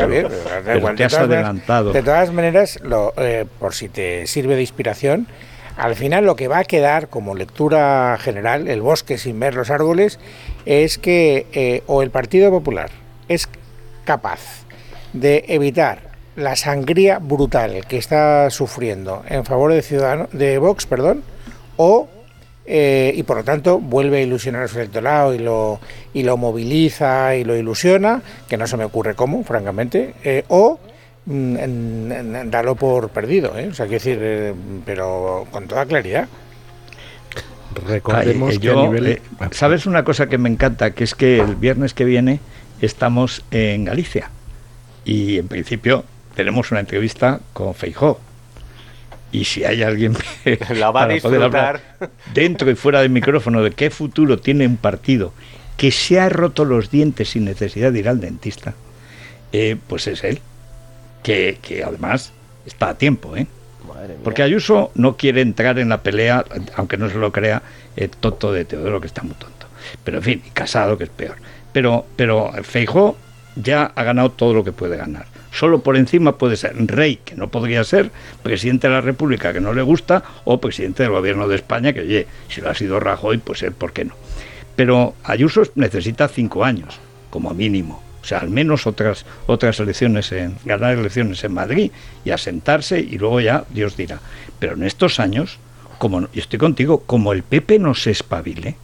pero, 0.64 0.94
te 0.94 1.04
has 1.04 1.14
adelantado. 1.14 1.92
De 1.92 2.02
todas 2.02 2.32
maneras, 2.32 2.78
lo, 2.84 3.12
eh, 3.16 3.44
por 3.58 3.74
si 3.74 3.88
te 3.88 4.28
sirve 4.28 4.54
de 4.54 4.60
inspiración, 4.60 5.26
al 5.76 5.96
final 5.96 6.24
lo 6.24 6.36
que 6.36 6.46
va 6.46 6.58
a 6.58 6.64
quedar 6.64 7.08
como 7.08 7.34
lectura 7.34 8.16
general, 8.20 8.68
el 8.68 8.82
bosque 8.82 9.18
sin 9.18 9.40
ver 9.40 9.54
los 9.54 9.70
árboles, 9.70 10.20
es 10.64 10.98
que 10.98 11.46
eh, 11.54 11.82
o 11.86 12.02
el 12.02 12.10
Partido 12.10 12.50
Popular 12.50 12.90
es 13.26 13.48
capaz 14.04 14.64
de 15.12 15.44
evitar 15.48 16.13
la 16.36 16.56
sangría 16.56 17.18
brutal 17.18 17.86
que 17.86 17.96
está 17.96 18.50
sufriendo 18.50 19.22
en 19.28 19.44
favor 19.44 19.72
de 19.72 19.82
Ciudadano, 19.82 20.28
de 20.32 20.58
Vox, 20.58 20.86
perdón, 20.86 21.22
o 21.76 22.08
eh, 22.66 23.12
y 23.14 23.22
por 23.24 23.36
lo 23.36 23.44
tanto 23.44 23.78
vuelve 23.78 24.18
a 24.18 24.22
ilusionar 24.22 24.62
a 24.62 24.68
su 24.68 24.78
electorado 24.78 25.34
y 25.34 25.38
lo, 25.38 25.80
y 26.14 26.22
lo 26.22 26.36
moviliza 26.36 27.36
y 27.36 27.44
lo 27.44 27.56
ilusiona, 27.56 28.22
que 28.48 28.56
no 28.56 28.66
se 28.66 28.76
me 28.76 28.84
ocurre 28.84 29.14
cómo, 29.14 29.44
francamente, 29.44 30.14
eh, 30.24 30.44
o 30.48 30.78
mm, 31.26 31.56
en, 31.56 32.50
darlo 32.50 32.74
por 32.74 33.10
perdido, 33.10 33.58
¿eh? 33.58 33.68
o 33.68 33.74
sea, 33.74 33.86
quiero 33.86 34.02
decir, 34.04 34.54
pero 34.86 35.46
con 35.50 35.68
toda 35.68 35.84
claridad. 35.84 36.26
Recordemos 37.86 38.58
que 38.58 38.74
nivel... 38.74 39.20
¿Sabes 39.50 39.84
una 39.86 40.04
cosa 40.04 40.28
que 40.28 40.38
me 40.38 40.48
encanta? 40.48 40.92
Que 40.92 41.04
es 41.04 41.14
que 41.14 41.40
el 41.40 41.56
viernes 41.56 41.92
que 41.92 42.04
viene 42.04 42.40
estamos 42.80 43.44
en 43.50 43.84
Galicia 43.84 44.30
y 45.04 45.38
en 45.38 45.48
principio 45.48 46.04
tenemos 46.34 46.70
una 46.70 46.80
entrevista 46.80 47.40
con 47.52 47.74
Feijó 47.74 48.20
y 49.32 49.44
si 49.44 49.64
hay 49.64 49.82
alguien 49.82 50.16
que 50.44 50.58
la 50.74 50.90
va 50.90 51.04
a 51.04 51.08
disfrutar 51.08 51.80
dentro 52.32 52.70
y 52.70 52.74
fuera 52.76 53.00
del 53.00 53.10
micrófono 53.10 53.62
de 53.62 53.72
qué 53.72 53.90
futuro 53.90 54.38
tiene 54.38 54.66
un 54.66 54.76
partido 54.76 55.32
que 55.76 55.90
se 55.90 56.20
ha 56.20 56.28
roto 56.28 56.64
los 56.64 56.90
dientes 56.90 57.30
sin 57.30 57.44
necesidad 57.44 57.92
de 57.92 57.98
ir 57.98 58.08
al 58.08 58.20
dentista, 58.20 58.74
eh, 59.52 59.76
pues 59.88 60.06
es 60.06 60.22
él, 60.22 60.38
que, 61.24 61.58
además 61.84 62.32
está 62.64 62.90
a 62.90 62.94
tiempo, 62.98 63.36
¿eh? 63.36 63.48
Porque 64.22 64.42
Ayuso 64.42 64.92
no 64.94 65.16
quiere 65.16 65.40
entrar 65.40 65.78
en 65.78 65.88
la 65.88 66.02
pelea, 66.02 66.44
aunque 66.76 66.96
no 66.96 67.10
se 67.10 67.18
lo 67.18 67.32
crea, 67.32 67.62
el 67.96 68.10
tonto 68.10 68.52
de 68.52 68.64
Teodoro, 68.64 69.00
que 69.00 69.06
está 69.06 69.22
muy 69.22 69.34
tonto. 69.34 69.66
Pero 70.04 70.18
en 70.18 70.22
fin, 70.22 70.42
casado, 70.52 70.96
que 70.98 71.04
es 71.04 71.10
peor. 71.10 71.36
Pero, 71.72 72.06
pero 72.16 72.52
Feijó 72.62 73.16
ya 73.56 73.92
ha 73.94 74.02
ganado 74.04 74.30
todo 74.30 74.52
lo 74.54 74.62
que 74.62 74.72
puede 74.72 74.96
ganar 74.96 75.26
solo 75.54 75.80
por 75.80 75.96
encima 75.96 76.36
puede 76.36 76.56
ser 76.56 76.74
rey, 76.88 77.20
que 77.24 77.36
no 77.36 77.48
podría 77.48 77.84
ser, 77.84 78.10
presidente 78.42 78.88
de 78.88 78.94
la 78.94 79.00
República, 79.00 79.52
que 79.52 79.60
no 79.60 79.72
le 79.72 79.82
gusta, 79.82 80.24
o 80.44 80.60
presidente 80.60 81.04
del 81.04 81.12
gobierno 81.12 81.48
de 81.48 81.56
España, 81.56 81.92
que 81.92 82.00
oye, 82.00 82.26
si 82.48 82.60
lo 82.60 82.70
ha 82.70 82.74
sido 82.74 83.00
Rajoy, 83.00 83.38
pues 83.38 83.62
él, 83.62 83.72
¿por 83.72 83.92
qué 83.92 84.04
no? 84.04 84.14
Pero 84.76 85.14
Ayuso 85.22 85.62
necesita 85.76 86.28
cinco 86.28 86.64
años, 86.64 86.98
como 87.30 87.54
mínimo. 87.54 88.02
O 88.20 88.26
sea, 88.26 88.38
al 88.38 88.50
menos 88.50 88.86
otras, 88.86 89.26
otras 89.46 89.78
elecciones, 89.80 90.32
en, 90.32 90.56
ganar 90.64 90.98
elecciones 90.98 91.44
en 91.44 91.52
Madrid 91.52 91.92
y 92.24 92.30
asentarse 92.30 92.98
y 92.98 93.18
luego 93.18 93.40
ya 93.40 93.64
Dios 93.70 93.96
dirá. 93.96 94.20
Pero 94.58 94.74
en 94.74 94.82
estos 94.82 95.20
años, 95.20 95.58
como 95.98 96.22
yo 96.22 96.28
estoy 96.34 96.58
contigo, 96.58 97.02
como 97.06 97.32
el 97.32 97.42
PP 97.42 97.78
no 97.78 97.94
se 97.94 98.10
espabile, 98.10 98.76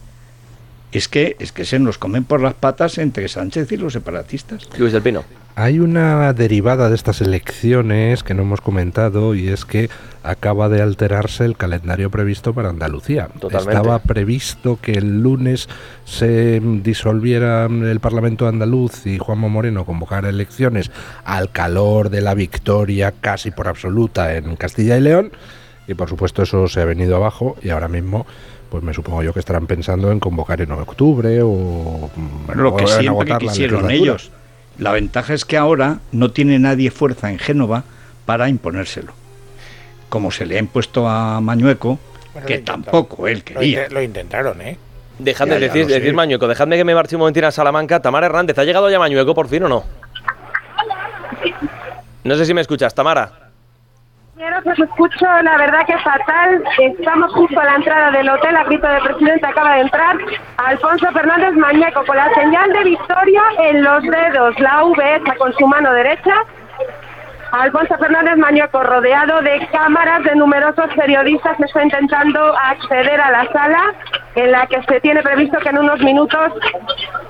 es 0.91 1.07
que, 1.07 1.35
es 1.39 1.51
que 1.51 1.65
se 1.65 1.79
nos 1.79 1.97
comen 1.97 2.23
por 2.23 2.41
las 2.41 2.53
patas 2.53 2.97
entre 2.97 3.27
Sánchez 3.27 3.71
y 3.71 3.77
los 3.77 3.93
separatistas. 3.93 4.67
Luis 4.77 4.93
del 4.93 5.01
Pino. 5.01 5.23
Hay 5.55 5.79
una 5.79 6.31
derivada 6.33 6.89
de 6.89 6.95
estas 6.95 7.19
elecciones 7.19 8.23
que 8.23 8.33
no 8.33 8.43
hemos 8.43 8.61
comentado 8.61 9.35
y 9.35 9.49
es 9.49 9.65
que 9.65 9.89
acaba 10.23 10.69
de 10.69 10.81
alterarse 10.81 11.43
el 11.43 11.57
calendario 11.57 12.09
previsto 12.09 12.53
para 12.53 12.69
Andalucía. 12.69 13.27
Estaba 13.51 13.99
previsto 13.99 14.79
que 14.81 14.93
el 14.93 15.21
lunes 15.21 15.67
se 16.05 16.61
disolviera 16.61 17.65
el 17.65 17.99
Parlamento 17.99 18.47
andaluz 18.47 19.05
y 19.05 19.17
Juanma 19.17 19.49
Moreno 19.49 19.85
convocara 19.85 20.29
elecciones 20.29 20.89
al 21.25 21.51
calor 21.51 22.09
de 22.09 22.21
la 22.21 22.33
victoria 22.33 23.11
casi 23.11 23.51
por 23.51 23.67
absoluta 23.67 24.35
en 24.35 24.55
Castilla 24.55 24.97
y 24.97 25.01
León 25.01 25.31
y 25.87 25.95
por 25.95 26.07
supuesto 26.07 26.43
eso 26.43 26.67
se 26.67 26.81
ha 26.81 26.85
venido 26.85 27.17
abajo 27.17 27.57
y 27.61 27.69
ahora 27.69 27.89
mismo 27.89 28.25
pues 28.71 28.83
me 28.83 28.93
supongo 28.93 29.21
yo 29.21 29.33
que 29.33 29.39
estarán 29.39 29.67
pensando 29.67 30.11
en 30.11 30.19
convocar 30.19 30.61
en 30.61 30.71
octubre 30.71 31.41
o 31.43 32.09
bueno, 32.47 32.63
lo 32.63 32.75
que 32.75 32.87
siempre 32.87 33.37
quisieron 33.37 33.91
ellos 33.91 34.31
la 34.81 34.91
ventaja 34.91 35.33
es 35.33 35.45
que 35.45 35.57
ahora 35.57 35.99
no 36.11 36.31
tiene 36.31 36.57
nadie 36.57 36.89
fuerza 36.91 37.29
en 37.29 37.37
Génova 37.37 37.83
para 38.25 38.49
imponérselo. 38.49 39.13
Como 40.09 40.31
se 40.31 40.45
le 40.45 40.55
ha 40.55 40.59
impuesto 40.59 41.07
a 41.07 41.39
Mañueco, 41.39 41.99
que 42.47 42.59
tampoco 42.59 43.27
él 43.27 43.43
quería. 43.43 43.89
Lo, 43.89 44.01
intentaron, 44.01 44.59
¿eh? 44.61 44.77
Dejadme 45.19 45.59
decir, 45.59 45.85
decir 45.85 46.13
Mañueco, 46.13 46.47
dejadme 46.47 46.77
que 46.77 46.83
me 46.83 46.95
marche 46.95 47.15
un 47.15 47.19
momentito 47.19 47.45
a 47.45 47.51
Salamanca. 47.51 48.01
Tamara 48.01 48.25
Hernández, 48.25 48.57
¿ha 48.57 48.63
llegado 48.63 48.89
ya 48.89 48.97
Mañueco 48.97 49.35
por 49.35 49.47
fin 49.47 49.63
o 49.63 49.69
no? 49.69 49.83
No 52.23 52.35
sé 52.35 52.45
si 52.45 52.53
me 52.53 52.61
escuchas, 52.61 52.95
Tamara. 52.95 53.50
Que 54.41 54.71
os 54.71 54.79
escucho, 54.79 55.25
la 55.43 55.55
verdad 55.55 55.85
que 55.85 55.95
fatal. 55.99 56.63
Estamos 56.79 57.31
justo 57.31 57.59
a 57.59 57.63
la 57.63 57.75
entrada 57.75 58.09
del 58.09 58.27
hotel, 58.27 58.57
a 58.57 58.63
grito 58.63 58.87
de 58.87 58.99
presidente 59.01 59.45
acaba 59.45 59.75
de 59.75 59.81
entrar 59.81 60.17
Alfonso 60.57 61.11
Fernández 61.11 61.53
Mañeco 61.53 62.03
con 62.03 62.17
la 62.17 62.33
señal 62.33 62.73
de 62.73 62.83
victoria 62.85 63.43
en 63.59 63.83
los 63.83 64.01
dedos, 64.01 64.59
la 64.59 64.83
V 64.83 65.15
hecha 65.15 65.35
con 65.35 65.53
su 65.53 65.67
mano 65.67 65.93
derecha 65.93 66.33
Alfonso 67.51 67.97
Fernández 67.97 68.37
Mañueco, 68.37 68.81
rodeado 68.81 69.41
de 69.41 69.67
cámaras 69.71 70.23
de 70.23 70.35
numerosos 70.35 70.87
periodistas, 70.95 71.59
está 71.59 71.83
intentando 71.83 72.55
acceder 72.57 73.19
a 73.19 73.29
la 73.29 73.51
sala 73.51 73.93
en 74.35 74.51
la 74.51 74.65
que 74.67 74.81
se 74.83 75.01
tiene 75.01 75.21
previsto 75.21 75.59
que 75.59 75.69
en 75.69 75.79
unos 75.79 75.99
minutos 75.99 76.53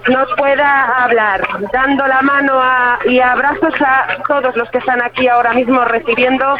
nos 0.08 0.28
pueda 0.38 1.04
hablar, 1.04 1.42
dando 1.74 2.06
la 2.06 2.22
mano 2.22 2.62
y 3.06 3.20
abrazos 3.20 3.74
a 3.82 4.18
todos 4.28 4.56
los 4.56 4.70
que 4.70 4.78
están 4.78 5.02
aquí 5.02 5.28
ahora 5.28 5.54
mismo 5.54 5.84
recibiendo 5.86 6.56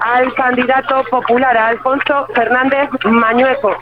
al 0.00 0.32
candidato 0.34 1.04
popular, 1.10 1.56
a 1.56 1.68
Alfonso 1.68 2.26
Fernández 2.34 2.88
Mañueco. 3.04 3.76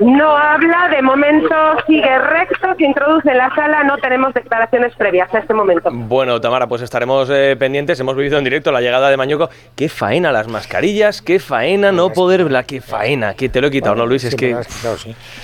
No 0.00 0.36
habla, 0.36 0.88
de 0.94 1.02
momento 1.02 1.54
sigue 1.86 2.18
recto, 2.18 2.74
se 2.76 2.84
introduce 2.84 3.30
en 3.30 3.38
la 3.38 3.54
sala, 3.54 3.84
no 3.84 3.96
tenemos 3.98 4.34
declaraciones 4.34 4.94
previas 4.96 5.32
a 5.34 5.38
este 5.38 5.54
momento. 5.54 5.90
Bueno, 5.92 6.40
Tamara, 6.40 6.66
pues 6.66 6.82
estaremos 6.82 7.28
eh, 7.30 7.56
pendientes, 7.58 7.98
hemos 8.00 8.16
vivido 8.16 8.38
en 8.38 8.44
directo 8.44 8.72
la 8.72 8.80
llegada 8.80 9.10
de 9.10 9.16
Mañueco. 9.16 9.50
Qué 9.74 9.88
faena 9.88 10.32
las 10.32 10.48
mascarillas, 10.48 11.22
qué 11.22 11.38
faena 11.38 11.92
no 11.92 12.10
poder 12.10 12.42
verla, 12.44 12.64
qué 12.64 12.80
faena, 12.80 13.34
que 13.34 13.48
te 13.48 13.60
lo 13.60 13.68
he 13.68 13.70
quitado, 13.70 13.94
¿no, 13.94 14.06
Luis? 14.06 14.24
es 14.24 14.34
que... 14.34 14.56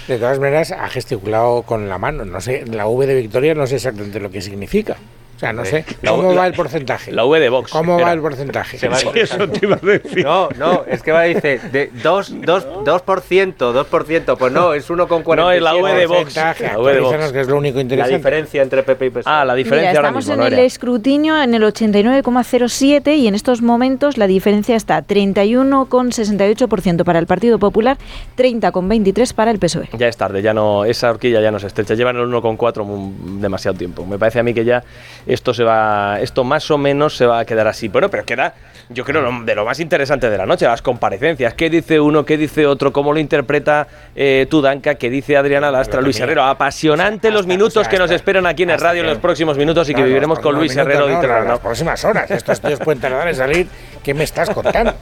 De 0.09 0.19
todas 0.19 0.39
maneras, 0.39 0.73
ha 0.73 0.89
gesticulado 0.89 1.63
con 1.63 1.89
la 1.89 1.99
mano, 1.99 2.25
no 2.25 2.41
sé, 2.41 2.65
la 2.67 2.87
V 2.87 3.07
de 3.07 3.15
Victoria 3.15 3.55
no 3.55 3.67
sé 3.67 3.77
exactamente 3.77 4.21
lo 4.21 4.31
que 4.31 4.41
signiita 4.41 4.97
sea, 5.43 5.53
no 5.53 5.65
sé. 5.65 5.85
¿Cómo 6.07 6.33
va 6.35 6.47
el 6.47 6.55
porcentaje? 6.55 7.11
La 7.13 7.25
V 7.25 7.41
de 7.41 7.49
Vox. 7.49 7.73
¿Cómo 7.73 7.99
va 8.01 8.13
el 8.13 8.21
porcentaje? 8.21 8.79
eso 9.15 9.49
te 9.49 9.67
iba 9.67 9.77
a 9.77 9.85
decir. 9.85 10.25
No, 10.25 10.49
no, 10.57 10.85
es 10.87 11.03
que 11.03 11.11
va 11.13 11.21
a 11.21 11.25
decir 11.25 11.61
de 11.73 11.91
2, 12.03 12.43
2, 12.43 12.67
2%, 12.85 13.57
2%. 13.57 14.39
Pues 14.39 14.53
no, 14.53 14.73
es 14.73 14.89
1,47. 14.89 15.37
No, 15.37 15.51
es 15.51 15.61
la 15.61 15.75
V 15.75 15.95
de 15.95 16.07
Vox. 16.07 16.37
La 16.37 16.55
V 16.79 16.95
de 16.95 17.01
Vox. 17.01 17.33
que 17.33 17.41
es 17.41 17.49
lo 17.49 17.57
único 17.57 17.81
interesante. 17.81 18.13
La 18.13 18.19
diferencia 18.19 18.63
entre 18.63 18.85
PP 18.85 19.07
y 19.07 19.11
PSOE. 19.11 19.33
Ah, 19.33 19.45
la 19.45 19.55
diferencia 19.55 19.91
Mira, 19.91 19.99
ahora 19.99 20.11
estamos 20.11 20.29
mismo, 20.29 20.47
en 20.47 20.53
el 20.53 20.59
escrutinio 20.61 21.43
en 21.43 21.55
el 21.55 21.63
89,07 21.63 23.17
y 23.17 23.27
en 23.27 23.35
estos 23.35 23.63
momentos 23.63 24.19
la 24.19 24.27
diferencia 24.27 24.77
está 24.77 25.03
31,68% 25.05 27.05
para 27.05 27.19
el 27.19 27.27
Partido 27.27 27.59
Popular, 27.59 27.97
30,23 28.37 29.35
para 29.35 29.51
el 29.51 29.59
PSOE. 29.59 29.89
Ya 29.99 30.09
es 30.09 30.17
tarde, 30.17 30.43
ya 30.43 30.55
no, 30.55 30.85
esa 30.85 31.11
horquilla 31.11 31.41
ya 31.41 31.51
no 31.51 31.59
se 31.59 31.67
estrecha. 31.67 31.95
Llevan 31.95 32.17
el 32.17 32.29
1,4 32.29 33.41
demasiado 33.41 33.77
tiempo. 33.77 34.07
Me 34.07 34.19
parece 34.19 34.39
a 34.39 34.43
mí 34.43 34.55
que 34.55 34.65
ya 34.65 34.85
esto 35.33 35.55
se 35.55 35.65
va, 35.65 36.19
esto 36.21 36.45
más 36.45 36.71
o 36.71 36.79
menos 36.79 37.17
se 37.17 37.27
va 37.27 37.41
a 37.41 37.45
quedar 37.45 37.67
así. 37.67 37.89
Bueno, 37.89 38.09
pero 38.11 38.25
queda, 38.25 38.55
yo 38.89 39.05
creo, 39.05 39.23
de 39.45 39.55
lo 39.55 39.65
más 39.65 39.81
interesante 39.81 40.31
de 40.31 40.39
la 40.39 40.47
noche, 40.47 40.67
las 40.67 40.83
comparecencias. 40.83 41.55
¿Qué 41.55 41.71
dice 41.71 42.01
uno, 42.01 42.25
qué 42.25 42.37
dice 42.37 42.67
otro? 42.67 42.93
¿Cómo 42.93 43.13
lo 43.13 43.19
interpreta 43.19 43.87
eh, 44.15 44.47
Tudanca? 44.49 44.97
¿Qué 44.97 45.11
dice 45.11 45.37
Adriana 45.37 45.71
Lastra, 45.71 46.01
Luis 46.01 46.19
Herrero? 46.21 46.43
Apasionante 46.45 47.31
los 47.31 47.47
minutos 47.47 47.89
que 47.89 47.99
nos 47.99 48.11
esperan 48.11 48.47
aquí 48.47 48.63
en 48.63 48.71
el 48.71 48.81
radio 48.81 49.03
en 49.03 49.09
los 49.09 49.19
próximos 49.19 49.57
minutos 49.57 49.89
y 49.89 49.95
que 49.95 50.03
viviremos 50.03 50.39
con 50.39 50.55
Luis 50.55 50.77
Herrero. 50.77 51.09
No, 51.09 51.45
las 51.45 51.61
próximas 51.61 52.05
horas. 52.05 52.31
Estos 52.31 52.61
tíos 52.61 52.81
pueden 52.81 53.01
tardar 53.01 53.29
en 53.29 53.35
salir. 53.35 53.67
¿Qué 54.03 54.15
me 54.15 54.25
estás 54.25 54.51
contando? 54.51 54.95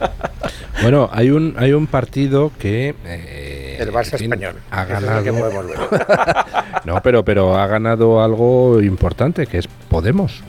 Bueno, 0.83 1.09
hay 1.13 1.31
un, 1.31 1.55
hay 1.59 1.73
un 1.73 1.87
partido 1.87 2.53
que... 2.59 2.95
Eh, 3.05 3.70
el 3.81 3.93
Barça 3.93 4.15
español. 4.21 4.57
Ha 4.71 4.85
ganado... 4.85 5.23
no, 6.85 7.01
pero, 7.03 7.25
pero 7.25 7.57
ha 7.57 7.67
ganado 7.67 8.23
algo 8.23 8.81
importante, 8.81 9.47
que 9.47 9.59
es 9.59 9.69
Podemos. 9.89 10.43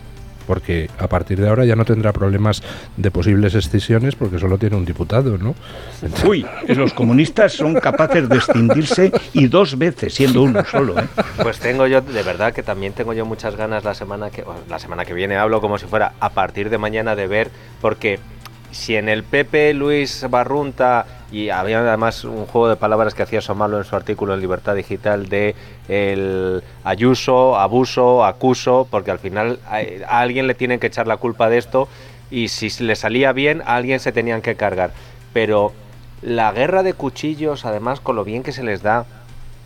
porque 0.47 0.89
a 0.99 1.07
partir 1.07 1.39
de 1.39 1.47
ahora 1.47 1.63
ya 1.65 1.75
no 1.75 1.85
tendrá 1.85 2.11
problemas 2.11 2.61
de 2.97 3.09
posibles 3.09 3.55
excisiones 3.55 4.15
porque 4.15 4.37
solo 4.37 4.57
tiene 4.57 4.75
un 4.75 4.83
diputado, 4.85 5.37
¿no? 5.37 5.55
Uy, 6.27 6.45
los 6.67 6.93
comunistas 6.93 7.53
son 7.53 7.75
capaces 7.75 8.27
de 8.27 8.37
escindirse 8.37 9.11
y 9.33 9.47
dos 9.47 9.77
veces 9.77 10.13
siendo 10.13 10.41
uno 10.41 10.63
solo. 10.65 10.99
¿eh? 10.99 11.07
Pues 11.41 11.59
tengo 11.59 11.87
yo, 11.87 12.01
de 12.01 12.23
verdad 12.23 12.53
que 12.53 12.63
también 12.63 12.91
tengo 12.93 13.13
yo 13.13 13.25
muchas 13.25 13.55
ganas 13.55 13.83
la 13.83 13.93
semana 13.93 14.29
que 14.29 14.43
la 14.69 14.79
semana 14.79 15.05
que 15.05 15.13
viene 15.13 15.37
hablo 15.37 15.61
como 15.61 15.77
si 15.77 15.85
fuera 15.85 16.13
a 16.19 16.29
partir 16.31 16.69
de 16.69 16.77
mañana 16.77 17.15
de 17.15 17.27
ver 17.27 17.49
porque 17.79 18.19
si 18.71 18.95
en 18.95 19.09
el 19.09 19.23
PP 19.23 19.73
Luis 19.73 20.25
Barrunta 20.29 21.05
y 21.31 21.49
había 21.49 21.79
además 21.79 22.23
un 22.23 22.45
juego 22.45 22.69
de 22.69 22.75
palabras 22.75 23.13
que 23.13 23.23
hacía 23.23 23.41
Somalo 23.41 23.77
en 23.77 23.83
su 23.83 23.95
artículo 23.95 24.33
en 24.33 24.41
Libertad 24.41 24.75
Digital 24.75 25.29
de 25.29 25.55
el 25.87 26.61
ayuso, 26.83 27.57
abuso, 27.57 28.25
acuso, 28.25 28.87
porque 28.89 29.11
al 29.11 29.19
final 29.19 29.59
a, 29.65 30.19
alguien 30.19 30.47
le 30.47 30.55
tienen 30.55 30.79
que 30.79 30.87
echar 30.87 31.07
la 31.07 31.17
culpa 31.17 31.49
de 31.49 31.57
esto 31.57 31.87
y 32.29 32.49
si 32.49 32.69
le 32.83 32.95
salía 32.95 33.31
bien 33.31 33.61
a 33.65 33.75
alguien 33.75 33.99
se 33.99 34.11
tenían 34.11 34.41
que 34.41 34.55
cargar. 34.55 34.91
Pero 35.33 35.71
la 36.21 36.51
guerra 36.51 36.83
de 36.83 36.93
cuchillos, 36.93 37.65
además 37.65 37.99
con 37.99 38.15
lo 38.15 38.23
bien 38.23 38.43
que 38.43 38.51
se 38.51 38.63
les 38.63 38.81
da 38.81 39.05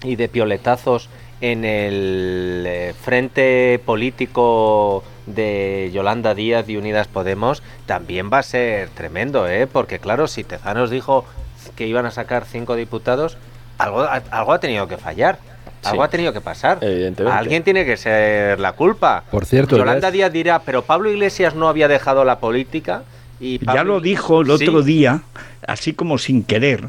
y 0.03 0.15
de 0.15 0.29
pioletazos 0.29 1.09
en 1.41 1.65
el 1.65 2.63
eh, 2.67 2.93
frente 2.99 3.79
político 3.85 5.03
de 5.25 5.91
Yolanda 5.93 6.33
Díaz 6.35 6.67
y 6.69 6.77
Unidas 6.77 7.07
Podemos 7.07 7.63
también 7.85 8.29
va 8.31 8.39
a 8.39 8.43
ser 8.43 8.89
tremendo, 8.89 9.47
¿eh? 9.47 9.67
porque 9.67 9.99
claro, 9.99 10.27
si 10.27 10.43
Tezanos 10.43 10.89
dijo 10.89 11.25
que 11.75 11.87
iban 11.87 12.05
a 12.05 12.11
sacar 12.11 12.45
cinco 12.45 12.75
diputados, 12.75 13.37
algo, 13.77 14.07
algo 14.31 14.53
ha 14.53 14.59
tenido 14.59 14.87
que 14.87 14.97
fallar. 14.97 15.39
Algo 15.83 16.01
Sí. 16.01 16.05
ha 16.07 16.09
tenido 16.09 16.33
que 16.33 16.41
pasar. 16.41 16.79
Evidentemente. 16.81 17.37
Alguien 17.37 17.63
tiene 17.63 17.85
que 17.85 17.95
ser 17.95 18.59
la 18.59 18.71
culpa. 18.71 19.23
Por 19.29 19.45
cierto, 19.45 19.77
Yolanda 19.77 20.07
¿ves? 20.07 20.13
Díaz 20.13 20.31
dirá, 20.33 20.59
pero 20.65 20.81
Pablo 20.83 21.11
Iglesias 21.11 21.53
no 21.53 21.67
había 21.67 21.87
dejado 21.87 22.25
la 22.25 22.39
política. 22.39 23.03
Y 23.39 23.59
Ya 23.63 23.83
lo 23.83 23.99
dijo 23.99 24.41
el 24.41 24.47
Sí. 24.57 24.67
otro 24.67 24.81
día, 24.81 25.21
así 25.67 25.93
como 25.93 26.17
sin 26.17 26.43
querer, 26.43 26.85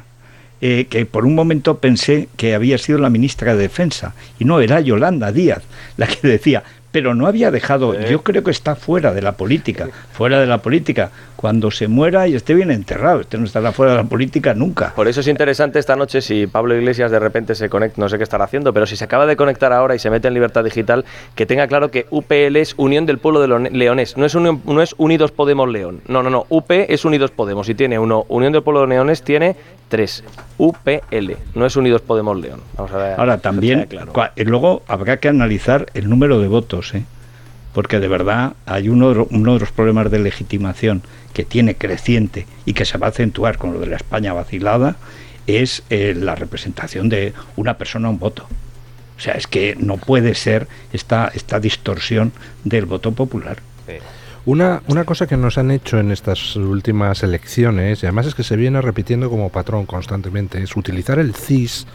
eh, 0.62 0.87
que 0.89 1.05
por 1.05 1.26
un 1.26 1.34
momento 1.34 1.76
pensé 1.78 2.28
que 2.39 2.55
había 2.55 2.78
sido 2.78 2.99
la 2.99 3.11
ministra 3.11 3.55
de 3.55 3.62
Defensa, 3.62 4.14
y 4.39 4.47
no, 4.47 4.61
era 4.61 4.80
Yolanda 4.80 5.30
Díaz 5.30 5.62
la 5.99 6.07
que 6.07 6.26
decía, 6.26 6.62
pero 6.97 7.14
no 7.14 7.26
había 7.26 7.51
dejado, 7.51 7.92
yo 8.09 8.22
creo 8.22 8.42
que 8.42 8.51
está 8.51 8.74
fuera 8.74 9.12
de 9.12 9.20
la 9.20 9.32
política, 9.32 9.86
fuera 10.14 10.40
de 10.40 10.47
la 10.47 10.62
política, 10.62 11.11
cuando 11.36 11.70
se 11.70 11.88
muera 11.88 12.26
y 12.26 12.34
esté 12.34 12.55
bien 12.55 12.70
enterrado, 12.70 13.20
este 13.20 13.36
no 13.36 13.44
estará 13.44 13.70
fuera 13.70 13.92
de 13.92 13.99
la 13.99 14.05
política 14.05 14.55
nunca. 14.55 14.94
Por 14.94 15.07
eso 15.07 15.20
es 15.20 15.28
interesante 15.28 15.78
esta 15.78 15.94
noche 15.94 16.22
si 16.22 16.47
Pablo 16.47 16.74
Iglesias 16.74 17.11
de 17.11 17.18
repente 17.18 17.55
se 17.55 17.68
conecta, 17.68 18.01
no 18.01 18.09
sé 18.09 18.16
qué 18.16 18.24
estará 18.24 18.44
haciendo, 18.44 18.72
pero 18.72 18.86
si 18.86 18.97
se 18.97 19.05
acaba 19.05 19.26
de 19.26 19.36
conectar 19.36 19.74
ahora 19.74 19.94
y 19.94 19.99
se 19.99 20.09
mete 20.09 20.28
en 20.28 20.32
Libertad 20.32 20.64
Digital, 20.64 21.05
que 21.34 21.44
tenga 21.44 21.66
claro 21.68 21.90
que 21.90 22.07
UPL 22.09 22.57
es 22.57 22.72
Unión 22.78 23.05
del 23.05 23.18
Pueblo 23.18 23.42
de 23.42 23.49
Leone- 23.49 23.70
Leones, 23.72 24.16
no 24.16 24.24
es, 24.24 24.34
no 24.34 24.80
es 24.82 24.94
Unidos 24.97 25.32
Podemos 25.32 25.68
León. 25.68 26.01
No, 26.09 26.22
no, 26.22 26.30
no, 26.30 26.47
UP 26.49 26.70
es 26.70 27.05
Unidos 27.05 27.30
Podemos 27.30 27.68
y 27.68 27.74
tiene 27.74 27.99
uno, 27.99 28.24
Unión 28.28 28.55
del 28.55 28.62
Pueblo 28.62 28.80
de 28.80 28.86
Leones 28.86 29.20
tiene 29.20 29.55
tres, 29.89 30.24
UPL, 30.59 31.32
no 31.55 31.66
es 31.66 31.76
Unidos 31.76 32.03
Podemos 32.03 32.39
León. 32.41 32.61
Vamos 32.76 32.93
a 32.93 32.97
ver. 32.99 33.20
Ahora 33.20 33.39
también, 33.39 33.87
Claro. 33.87 34.12
y 34.37 34.45
luego 34.45 34.82
habrá 34.89 35.18
que 35.18 35.28
analizar 35.28 35.87
el 35.95 36.09
número 36.09 36.41
de 36.41 36.49
votos, 36.49 36.95
¿eh? 36.95 37.05
porque 37.72 38.01
de 38.01 38.09
verdad 38.09 38.55
hay 38.64 38.89
uno, 38.89 39.26
uno 39.30 39.55
de 39.55 39.61
los 39.61 39.70
problemas 39.70 40.11
de 40.11 40.18
legitimación 40.18 41.03
que 41.34 41.45
tiene 41.45 41.74
creciente 41.74 42.47
y 42.64 42.72
que 42.72 42.84
se 42.87 42.97
va 42.99 43.09
a 43.09 43.11
acentuar 43.11 43.59
con 43.59 43.74
lo 43.74 43.80
de 43.80 43.87
la 43.87 43.97
España 43.97 44.32
vacilada, 44.32 44.97
es 45.47 45.82
eh, 45.91 46.14
la 46.16 46.34
representación 46.34 47.09
de 47.09 47.34
una 47.57 47.76
persona 47.76 48.09
un 48.09 48.18
voto. 48.18 48.47
O 49.16 49.20
sea, 49.20 49.34
es 49.34 49.47
que 49.47 49.76
no 49.78 49.97
puede 49.99 50.34
ser 50.34 50.66
esta, 50.93 51.30
esta 51.34 51.61
distorsión 51.61 52.32
del 52.64 52.87
voto 52.87 53.12
popular. 53.12 53.59
Una, 54.47 54.80
una 54.86 55.05
cosa 55.05 55.26
que 55.26 55.36
nos 55.36 55.59
han 55.59 55.72
hecho 55.72 55.99
en 55.99 56.12
estas 56.12 56.55
últimas 56.55 57.24
elecciones, 57.24 58.01
y 58.01 58.07
además 58.07 58.26
es 58.26 58.36
que 58.36 58.44
se 58.44 58.55
viene 58.55 58.80
repitiendo 58.80 59.28
como 59.28 59.51
patrón 59.51 59.86
constantemente, 59.86 60.62
es 60.62 60.76
utilizar 60.76 61.18
el 61.18 61.34
CIS 61.34 61.88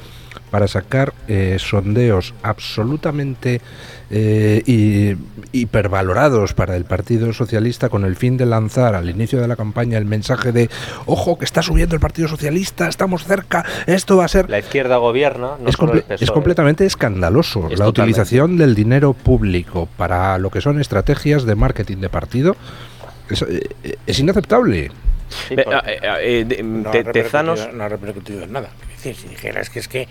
para 0.52 0.68
sacar 0.68 1.14
eh, 1.28 1.58
sondeos 1.60 2.34
absolutamente 2.44 3.62
eh, 4.10 4.62
hi- 4.66 5.16
hipervalorados 5.54 6.54
para 6.54 6.76
el 6.76 6.84
Partido 6.86 7.32
Socialista 7.34 7.88
con 7.90 8.04
el 8.04 8.16
fin 8.18 8.36
de 8.38 8.46
lanzar 8.46 8.94
al 8.96 9.10
inicio 9.10 9.40
de 9.42 9.48
la 9.48 9.56
campaña 9.56 9.98
el 9.98 10.06
mensaje 10.06 10.52
de 10.52 10.70
ojo 11.06 11.38
que 11.40 11.46
está 11.46 11.62
subiendo 11.62 11.96
el 11.96 12.02
Partido 12.02 12.28
Socialista, 12.28 12.88
estamos 12.90 13.24
cerca, 13.24 13.64
esto 13.88 14.18
va 14.18 14.26
a 14.26 14.28
ser 14.28 14.50
La 14.50 14.60
izquierda 14.60 14.98
gobierna, 14.98 15.52
no 15.62 15.70
es, 15.70 15.76
solo 15.76 15.94
el 15.94 16.06
comple- 16.06 16.18
es 16.22 16.32
completamente 16.32 16.86
escandaloso 16.86 17.70
Es 17.70 17.80
la 17.80 17.86
totalmente. 17.86 18.02
utilización 18.20 18.58
del 18.58 18.76
dinero 18.76 19.14
público 19.14 19.88
para 19.98 20.38
lo 20.38 20.50
que 20.50 20.60
son 20.62 20.80
estrategias 20.82 21.46
de 21.46 21.56
marketing 21.56 21.98
de 21.98 22.10
partido. 22.10 22.56
Es, 23.30 23.42
eh, 23.44 23.70
es 24.06 24.20
inaceptable. 24.20 24.92
Sí, 25.48 25.56
ah, 25.66 25.82
eh, 25.88 26.00
ah, 26.04 26.18
eh, 26.20 26.62
no 26.64 26.90
ha 26.90 26.92
repercutido- 26.92 27.12
Tezanos, 27.14 27.70
no 27.74 27.84
ha 27.86 27.88
repercutido 27.88 28.44
en 28.44 28.52
nada. 28.52 28.70
Decir, 29.04 29.16
si 29.16 29.28
dijeras 29.30 29.70
que 29.70 29.80
es 29.80 29.88
que 29.88 30.08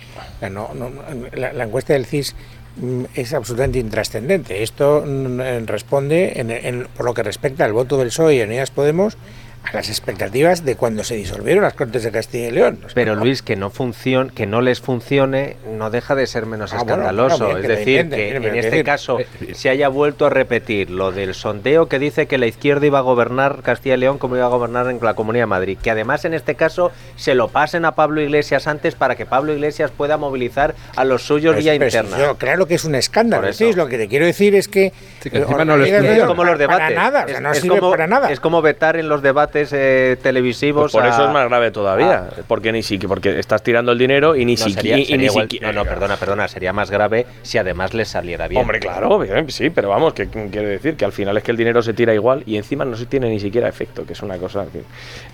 no- 0.51 0.71
no- 0.75 0.91
la- 1.35 1.65
encuesta 1.65 1.93
del 1.93 2.07
CIS 2.07 2.35
mm, 2.77 3.05
es 3.15 3.35
absolutamente 3.35 3.79
intrascendente. 3.79 4.63
Esto 4.63 5.05
mm, 5.07 5.67
responde, 5.67 6.41
en- 6.41 6.51
en- 6.51 6.89
por 6.97 7.07
lo 7.07 7.15
que 7.15 7.23
respecta 7.23 7.65
al 7.65 7.73
voto 7.73 7.99
del 7.99 8.09
PSOE 8.09 8.37
y 8.37 8.41
Unidas 8.43 8.71
Podemos, 8.71 9.17
a 9.63 9.75
las 9.75 9.89
expectativas 9.91 10.65
de 10.65 10.75
cuando 10.75 11.05
se 11.05 11.15
disolvieron 11.17 11.63
las 11.63 11.75
Cortes 11.75 12.03
de 12.03 12.11
Castilla 12.11 12.49
y 12.49 12.51
León. 12.51 12.81
Pero 12.95 13.15
Luis, 13.15 13.43
que 13.43 13.57
no 13.57 13.69
funcione, 13.71 14.31
que 14.35 14.47
no 14.47 14.63
les 14.63 14.81
funcione, 14.81 15.57
no 15.77 15.91
deja 15.91 16.15
de 16.15 16.27
ser 16.27 16.47
menos 16.47 16.73
Ah, 16.73 16.79
escandaloso. 16.79 17.45
bueno, 17.45 17.61
bien, 17.61 17.71
es 17.71 17.71
que 17.71 17.77
decir, 17.77 18.01
intenten, 18.01 18.43
que 18.43 18.49
en 18.49 18.55
este 18.57 18.71
decir, 18.71 18.85
caso 18.85 19.21
eh, 19.21 19.27
se 19.53 19.69
haya 19.69 19.89
vuelto 19.89 20.25
a 20.27 20.31
repetir 20.31 20.91
lo 20.91 21.13
del 21.13 21.35
sondeo 21.35 21.89
que 21.89 21.99
dice 21.99 22.27
que 22.27 22.39
la 22.39 22.47
izquierda 22.47 22.87
iba 22.87 22.99
a 22.99 23.03
gobernar 23.03 23.61
Castilla 23.63 23.97
y 23.97 23.99
León 23.99 24.17
como 24.19 24.37
iba 24.37 24.47
a 24.47 24.49
gobernar 24.49 24.89
en 24.89 24.99
la 25.03 25.15
Comunidad 25.15 25.43
de 25.43 25.47
Madrid. 25.49 25.79
Que 25.81 25.91
además 25.91 26.25
en 26.25 26.33
este 26.35 26.55
caso 26.55 26.91
se 27.17 27.35
lo 27.35 27.49
pasen 27.49 27.85
a 27.85 27.93
Pablo 27.95 28.23
Iglesias 28.23 28.67
antes 28.67 28.95
para 28.95 29.15
que 29.15 29.27
Pablo 29.27 29.53
Iglesias 29.53 29.91
pueda 29.95 30.17
movilizar 30.17 30.75
a 30.97 31.05
los 31.05 31.23
suyos 31.23 31.53
Pues, 31.55 31.65
vía 31.65 31.73
si 31.75 31.85
interna. 31.85 32.19
yo 32.19 32.37
claro 32.39 32.67
que 32.67 32.75
es 32.77 32.85
un 32.85 32.95
escándalo. 32.95 33.53
Sí, 33.53 33.73
lo 33.75 33.87
que 33.89 33.99
te 33.99 34.09
quiero 34.09 34.25
decir 34.25 34.55
es 34.55 34.69
que. 34.69 34.93
Sí, 35.23 35.29
que 35.31 35.37
encima 35.39 35.65
no 35.67 35.77
funciona. 35.77 36.17
es 36.17 36.23
como 36.25 36.45
los 36.45 36.59
debates. 36.59 36.81
Para 36.95 36.95
nada, 37.11 37.25
o 37.25 37.29
sea, 37.29 37.37
es, 37.37 37.43
no 37.43 37.53
es 37.53 37.59
sirve 37.61 37.79
como, 37.79 37.91
para 37.91 38.07
nada. 38.07 38.31
es 38.33 38.41
como 38.41 38.63
vetar 38.63 38.97
en 38.97 39.09
los 39.09 39.21
debates 39.21 39.50
eh, 39.55 40.17
televisivos. 40.23 40.91
Pues 40.91 40.93
por 40.93 41.03
a- 41.05 41.09
eso 41.15 41.27
es 41.27 41.33
más 41.33 41.49
grave 41.49 41.71
todavía, 41.71 42.29
Ah. 42.31 42.43
porque 42.47 42.73
ni 42.73 42.83
siquiera 42.83 43.09
porque 43.09 43.39
estás 43.39 43.63
tirando 43.63 43.93
el 43.93 43.99
dinero 43.99 44.37
y 44.37 44.45
ni 44.45 44.55
No, 44.57 44.65
siquiera 44.65 45.73
no, 45.73 45.73
no, 45.73 45.85
perdona, 45.85 46.17
perdona, 46.17 46.49
sería 46.49 46.73
más 46.73 46.91
grave 46.91 47.27
si 47.43 47.59
además 47.59 47.95
les 47.95 48.09
saliera 48.09 48.49
bien. 48.49 48.61
Hombre, 48.61 48.81
claro, 48.81 49.19
bien, 49.19 49.51
sí, 49.51 49.71
pero 49.71 49.89
vamos, 49.91 50.15
que 50.15 50.29
quiere 50.29 50.69
decir 50.69 50.97
que 50.97 51.05
al 51.05 51.13
final 51.13 51.37
es 51.37 51.43
que 51.43 51.51
el 51.51 51.57
dinero 51.57 51.83
se 51.83 51.93
tira 51.95 52.15
igual 52.15 52.43
y 52.47 52.57
encima 52.57 52.85
no 52.85 52.97
se 52.97 53.07
tiene 53.07 53.29
ni 53.29 53.41
siquiera 53.41 53.69
efecto, 53.69 54.07
que 54.07 54.13
es 54.15 54.23
una 54.23 54.37
cosa 54.39 54.67
que. 54.73 54.83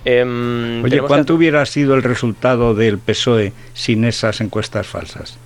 Em, 0.05 0.83
Oye, 0.85 1.01
¿cuánto 1.01 1.27
que- 1.33 1.33
hubiera 1.39 1.65
sido 1.67 1.95
el 1.95 2.03
resultado 2.03 2.75
del 2.75 2.99
PSOE 2.99 3.53
sin 3.75 4.05
esas 4.05 4.41
encuestas 4.41 4.87
falsas? 4.87 5.39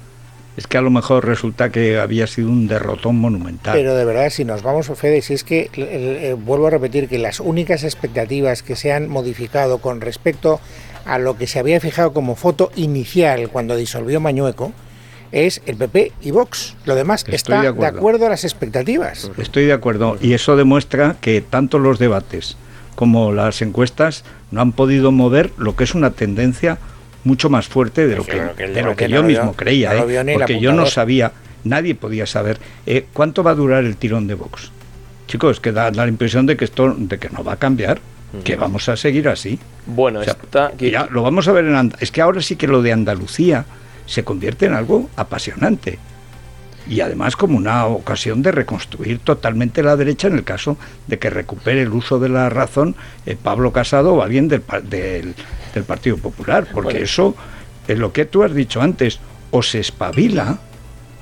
Es 0.57 0.67
que 0.67 0.77
a 0.77 0.81
lo 0.83 0.91
mejor 0.91 1.25
resulta 1.27 1.71
que 1.71 1.99
había 1.99 2.27
sido 2.27 2.49
un 2.51 2.67
derrotón 2.67 3.17
monumental. 3.19 3.75
Pero 3.75 3.95
de 3.95 4.05
verdad, 4.05 4.31
si 4.31 4.45
nos 4.45 4.63
vamos, 4.63 4.89
Fede, 4.97 5.23
si 5.23 5.35
es 5.35 5.45
que 5.45 5.71
el- 5.75 5.83
eh, 5.85 6.35
vuelvo 6.35 6.67
a 6.67 6.71
repetir 6.71 7.09
que 7.09 7.19
las 7.19 7.41
únicas 7.41 7.85
expectativas 7.85 8.63
que 8.63 8.77
se 8.77 8.93
han 8.93 9.09
modificado 9.09 9.79
con 9.79 10.01
respecto 10.01 10.61
a 11.07 11.19
lo 11.19 11.37
que 11.39 11.47
se 11.47 11.59
había 11.59 11.81
fijado 11.81 12.13
como 12.13 12.37
foto 12.37 12.71
inicial 12.77 13.49
cuando 13.49 13.77
disolvió 13.77 14.21
Mañueco 14.21 14.73
es 15.33 15.63
el 15.67 15.77
PP 15.77 16.13
y 16.21 16.33
Vox. 16.33 16.75
Lo 16.85 16.95
demás 16.97 17.21
Estoy 17.21 17.35
está 17.37 17.57
de 17.57 17.63
de 17.63 17.69
acuerdo. 17.69 17.99
acuerdo. 17.99 18.27
a 18.27 18.31
las 18.31 18.45
expectativas. 18.45 19.31
Estoy 19.39 19.65
de 19.67 19.73
acuerdo. 19.73 20.19
Y 20.21 20.33
eso 20.35 20.57
demuestra 20.57 21.17
que 21.21 21.41
tanto 21.41 21.79
los 21.79 21.99
debates 22.01 22.57
como 22.97 23.33
las 23.33 23.63
encuestas 23.63 24.25
no 24.51 24.61
han 24.61 24.73
podido 24.73 25.13
mover 25.13 25.53
lo 25.57 25.77
que 25.77 25.85
es 25.85 25.95
una 25.95 26.11
tendencia 26.11 26.79
mucho 27.25 27.51
más 27.51 27.69
fuerte 27.69 28.07
de 28.07 28.17
lo 28.17 28.25
que, 28.25 28.41
de 28.41 28.83
lo 28.83 28.97
que 28.97 29.09
no 29.09 29.17
yo 29.17 29.23
vio- 29.23 29.29
mismo 29.39 29.53
creía. 29.55 29.93
no 29.95 30.09
¿eh? 30.09 30.33
Porque 30.35 30.61
yo 30.61 30.73
no 30.73 30.87
sabía, 30.87 31.33
nadie 31.65 31.95
podía 31.95 32.27
saber 32.27 32.59
eh, 32.87 33.07
cuánto 33.13 33.43
va 33.43 33.51
a 33.53 33.55
durar 33.55 33.85
el 33.85 33.97
tirón 33.97 34.27
de 34.27 34.35
Vox. 34.35 34.71
Chicos, 35.27 35.61
que 35.61 35.71
da, 35.73 35.91
da 35.91 36.05
la 36.05 36.09
impresión 36.09 36.47
de 36.47 36.57
que 36.57 36.65
esto 36.65 36.95
de 36.97 37.19
que 37.19 37.29
no 37.31 37.45
va 37.45 37.53
a 37.53 37.57
cambiar, 37.57 38.01
que 38.45 38.55
vamos 38.57 38.89
a 38.89 38.97
seguir 38.97 39.29
así. 39.29 39.59
Bueno, 39.87 40.21
O 40.21 40.25
sea, 40.25 40.35
está. 40.41 40.73
ya 40.79 41.07
lo 41.11 41.23
vamos 41.23 41.49
a 41.49 41.53
ver 41.53 41.65
en 41.67 41.75
And- 41.77 41.97
es 42.01 42.11
que 42.13 42.21
ahora 42.21 42.41
sí 42.43 42.57
que 42.57 42.67
lo 42.69 42.81
de 42.81 42.93
Andalucía 42.93 43.65
se 44.07 44.25
convierte 44.25 44.67
en 44.67 44.75
algo 44.75 45.09
apasionante 45.17 45.99
y 46.89 47.01
además 47.01 47.37
como 47.37 47.57
una 47.59 47.87
ocasión 47.87 48.43
de 48.43 48.51
reconstruir 48.53 49.19
totalmente 49.21 49.83
la 49.83 49.97
derecha 49.97 50.27
en 50.29 50.35
el 50.35 50.45
caso 50.45 50.77
de 51.07 51.19
que 51.19 51.29
recupere 51.31 51.83
el 51.83 51.91
uso 51.91 52.19
de 52.19 52.29
la 52.29 52.49
razón 52.49 52.97
eh, 53.27 53.37
Pablo 53.41 53.71
Casado 53.73 54.15
o 54.15 54.23
alguien 54.23 54.49
del, 54.49 54.63
del, 54.89 55.35
del 55.75 55.85
Partido 55.85 56.17
Popular, 56.17 56.67
porque 56.73 56.91
Bueno. 56.93 57.05
eso 57.05 57.35
es 57.89 57.99
lo 57.99 58.13
que 58.13 58.25
tú 58.25 58.43
has 58.43 58.55
dicho 58.55 58.81
antes, 58.81 59.21
o 59.51 59.63
se 59.63 59.81
espabila 59.81 60.59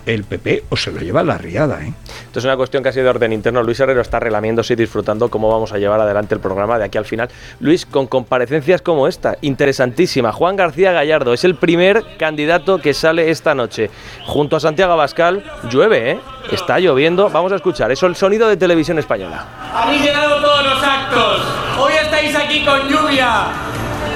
el 0.07 0.25
PP 0.25 0.65
o 0.71 0.77
se 0.77 0.91
lo 0.91 1.01
lleva 1.01 1.21
a 1.21 1.25
la 1.25 1.37
riada. 1.37 1.83
¿eh? 1.85 1.93
Esto 2.25 2.39
es 2.39 2.45
una 2.47 2.57
cuestión 2.57 2.83
casi 2.83 3.01
de 3.01 3.09
orden 3.11 3.31
interno. 3.31 3.63
Luis 3.63 3.79
Herrero 3.79 4.01
está 4.01 4.19
relamiéndose 4.19 4.73
y 4.73 4.77
disfrutando 4.77 5.29
cómo 5.29 5.51
vamos 5.51 5.73
a 5.73 5.79
llevar 5.79 6.01
adelante 6.01 6.35
el 6.35 6.41
programa 6.41 6.79
de 6.79 6.85
aquí 6.87 6.97
al 6.97 7.05
final. 7.05 7.29
Luis, 7.61 7.85
con 7.85 8.07
comparecencias 8.07 8.81
como 8.81 9.07
esta, 9.07 9.37
interesantísima. 9.43 10.33
Juan 10.33 10.57
García 10.57 10.93
Gallardo 10.93 11.35
es 11.35 11.45
el 11.45 11.57
primer 11.57 12.03
candidato 12.19 12.79
que 12.79 12.95
sale 12.95 13.29
esta 13.31 13.55
noche. 13.55 13.91
Junto 14.25 14.57
a 14.57 14.61
Santiago 14.61 14.95
Abascal, 14.95 15.45
llueve, 15.71 16.13
¿eh? 16.13 16.21
Está 16.53 16.79
lloviendo. 16.79 17.29
Vamos 17.29 17.53
a 17.53 17.57
escuchar. 17.57 17.93
Eso 17.93 18.07
es 18.07 18.11
el 18.11 18.17
sonido 18.17 18.49
de 18.49 18.57
televisión 18.57 18.99
española. 18.99 19.45
Habéis 19.75 20.03
llenado 20.05 20.41
todos 20.41 20.65
los 20.65 20.83
actos. 20.83 21.43
Hoy 21.79 21.93
estáis 22.03 22.35
aquí 22.35 22.65
con 22.65 22.89
lluvia, 22.89 23.49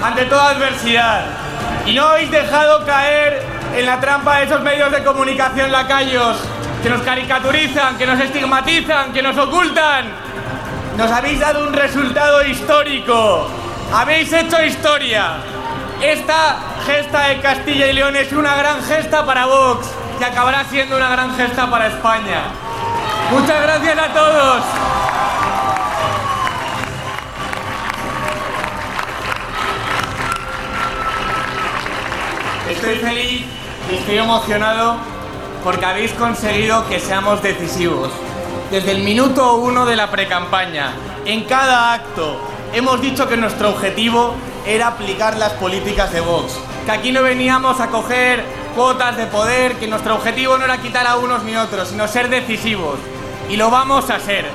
ante 0.02 0.24
toda 0.26 0.50
adversidad. 0.50 1.24
Y 1.86 1.94
no 1.94 2.06
habéis 2.06 2.30
dejado 2.30 2.84
caer 2.84 3.42
en 3.76 3.86
la 3.86 4.00
trampa 4.00 4.38
de 4.38 4.44
esos 4.44 4.60
medios 4.60 4.90
de 4.90 5.02
comunicación 5.02 5.72
lacayos 5.72 6.38
que 6.82 6.90
nos 6.90 7.02
caricaturizan, 7.02 7.96
que 7.96 8.06
nos 8.06 8.20
estigmatizan, 8.20 9.12
que 9.12 9.22
nos 9.22 9.36
ocultan. 9.38 10.06
Nos 10.96 11.10
habéis 11.10 11.40
dado 11.40 11.66
un 11.66 11.72
resultado 11.72 12.44
histórico. 12.44 13.48
Habéis 13.92 14.32
hecho 14.32 14.62
historia. 14.62 15.36
Esta 16.02 16.56
gesta 16.84 17.28
de 17.28 17.40
Castilla 17.40 17.86
y 17.86 17.92
León 17.92 18.16
es 18.16 18.32
una 18.32 18.56
gran 18.56 18.82
gesta 18.82 19.24
para 19.24 19.46
Vox, 19.46 19.86
que 20.18 20.24
acabará 20.24 20.64
siendo 20.64 20.96
una 20.96 21.08
gran 21.10 21.36
gesta 21.36 21.70
para 21.70 21.86
España. 21.86 22.42
Muchas 23.30 23.62
gracias 23.62 23.98
a 23.98 24.08
todos. 24.12 24.62
Estoy 32.70 32.96
feliz 32.96 33.42
y 33.90 33.94
estoy 33.96 34.18
emocionado 34.18 34.96
porque 35.64 35.84
habéis 35.84 36.12
conseguido 36.12 36.88
que 36.88 37.00
seamos 37.00 37.42
decisivos. 37.42 38.10
Desde 38.70 38.92
el 38.92 39.02
minuto 39.02 39.56
uno 39.56 39.84
de 39.84 39.96
la 39.96 40.10
precampaña, 40.10 40.92
en 41.26 41.44
cada 41.44 41.92
acto, 41.92 42.40
hemos 42.72 43.00
dicho 43.00 43.28
que 43.28 43.36
nuestro 43.36 43.70
objetivo 43.70 44.34
era 44.64 44.88
aplicar 44.88 45.36
las 45.38 45.52
políticas 45.54 46.12
de 46.12 46.20
Vox. 46.20 46.54
Que 46.86 46.92
aquí 46.92 47.12
no 47.12 47.22
veníamos 47.22 47.80
a 47.80 47.88
coger 47.88 48.44
cuotas 48.76 49.16
de 49.16 49.26
poder, 49.26 49.74
que 49.74 49.88
nuestro 49.88 50.14
objetivo 50.14 50.56
no 50.56 50.64
era 50.64 50.80
quitar 50.80 51.06
a 51.06 51.16
unos 51.16 51.42
ni 51.42 51.56
otros, 51.56 51.88
sino 51.88 52.06
ser 52.06 52.28
decisivos. 52.28 52.98
Y 53.50 53.56
lo 53.56 53.70
vamos 53.70 54.08
a 54.08 54.20
ser. 54.20 54.46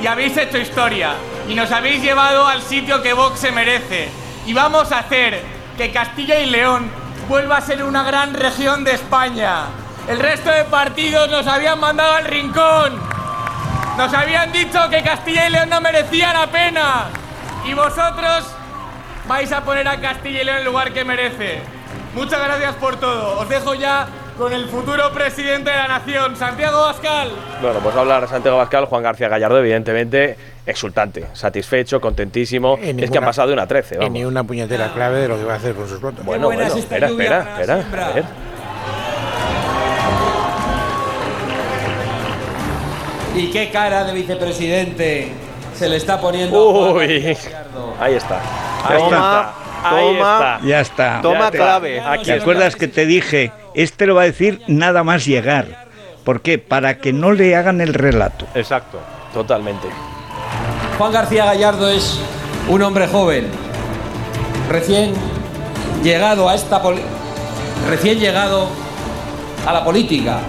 Y 0.00 0.06
habéis 0.06 0.36
hecho 0.36 0.58
historia. 0.58 1.14
Y 1.48 1.54
nos 1.54 1.72
habéis 1.72 2.02
llevado 2.02 2.46
al 2.46 2.62
sitio 2.62 3.02
que 3.02 3.12
Vox 3.12 3.40
se 3.40 3.50
merece. 3.50 4.08
Y 4.46 4.54
vamos 4.54 4.92
a 4.92 5.00
hacer 5.00 5.42
que 5.76 5.90
Castilla 5.90 6.38
y 6.40 6.46
León 6.46 6.90
vuelva 7.28 7.58
a 7.58 7.60
ser 7.60 7.84
una 7.84 8.02
gran 8.02 8.32
región 8.34 8.84
de 8.84 8.92
España. 8.92 9.66
El 10.08 10.18
resto 10.18 10.50
de 10.50 10.64
partidos 10.64 11.30
nos 11.30 11.46
habían 11.46 11.78
mandado 11.78 12.14
al 12.14 12.24
rincón. 12.24 12.98
Nos 13.98 14.14
habían 14.14 14.50
dicho 14.52 14.88
que 14.88 15.02
Castilla 15.02 15.48
y 15.48 15.50
León 15.50 15.68
no 15.68 15.80
merecía 15.80 16.32
la 16.32 16.46
pena. 16.46 17.06
Y 17.66 17.74
vosotros 17.74 18.46
vais 19.26 19.52
a 19.52 19.62
poner 19.62 19.86
a 19.86 20.00
Castilla 20.00 20.40
y 20.40 20.44
León 20.44 20.56
en 20.56 20.62
el 20.62 20.68
lugar 20.68 20.92
que 20.92 21.04
merece. 21.04 21.60
Muchas 22.14 22.42
gracias 22.42 22.74
por 22.76 22.96
todo. 22.96 23.38
Os 23.40 23.48
dejo 23.48 23.74
ya 23.74 24.06
con 24.38 24.52
el 24.52 24.68
futuro 24.68 25.12
presidente 25.12 25.68
de 25.68 25.76
la 25.76 25.88
nación, 25.88 26.36
Santiago 26.36 26.80
Bascal. 26.80 27.30
Bueno, 27.60 27.80
pues 27.80 27.94
hablar 27.94 28.26
Santiago 28.28 28.56
Bascal, 28.56 28.86
Juan 28.86 29.02
García 29.02 29.28
Gallardo, 29.28 29.58
evidentemente 29.58 30.38
exultante, 30.68 31.26
satisfecho, 31.32 32.00
contentísimo. 32.00 32.78
es 32.80 33.10
que 33.10 33.18
han 33.18 33.24
pasado 33.24 33.48
de 33.48 33.54
una 33.54 33.66
13. 33.66 33.98
Y 34.04 34.10
ni 34.10 34.24
una 34.24 34.44
puñetera 34.44 34.92
clave 34.92 35.20
de 35.20 35.28
lo 35.28 35.36
que 35.36 35.44
va 35.44 35.54
a 35.54 35.56
hacer 35.56 35.74
con 35.74 35.88
sus 35.88 36.00
votos. 36.00 36.24
Bueno, 36.24 36.46
bueno, 36.46 36.62
espera, 36.62 37.08
espera, 37.08 37.58
espera. 37.60 38.06
A 38.06 38.12
ver. 38.12 38.24
¿Y 43.36 43.50
qué 43.50 43.70
cara 43.70 44.04
de 44.04 44.12
vicepresidente 44.12 45.28
se 45.74 45.88
le 45.88 45.96
está 45.96 46.20
poniendo? 46.20 46.92
Uy, 46.92 47.36
ahí 48.00 48.14
está. 48.14 48.42
Ahí 48.88 49.00
está. 49.00 49.52
Ahí 49.84 50.14
está. 50.14 50.60
Ya 50.64 50.80
está. 50.80 51.20
Toma 51.22 51.50
clave. 51.50 52.02
¿Te 52.24 52.32
acuerdas 52.34 52.76
que 52.76 52.88
te 52.88 53.06
dije? 53.06 53.52
Este 53.74 54.06
lo 54.06 54.16
va 54.16 54.22
a 54.22 54.24
decir 54.24 54.60
nada 54.66 55.04
más 55.04 55.24
llegar. 55.24 55.86
¿Por 56.24 56.42
qué? 56.42 56.58
Para 56.58 56.98
que 56.98 57.12
no 57.12 57.32
le 57.32 57.56
hagan 57.56 57.80
el 57.80 57.94
relato. 57.94 58.46
Exacto, 58.54 58.98
totalmente. 59.32 59.88
Juan 60.98 61.12
García 61.12 61.44
Gallardo 61.44 61.88
es 61.88 62.18
un 62.68 62.82
hombre 62.82 63.06
joven, 63.06 63.46
recién 64.68 65.12
llegado 66.02 66.48
a 66.48 66.56
esta 66.56 66.82
recién 67.88 68.18
llegado 68.18 68.66
a 69.64 69.72
la 69.72 69.84
política 69.84 70.40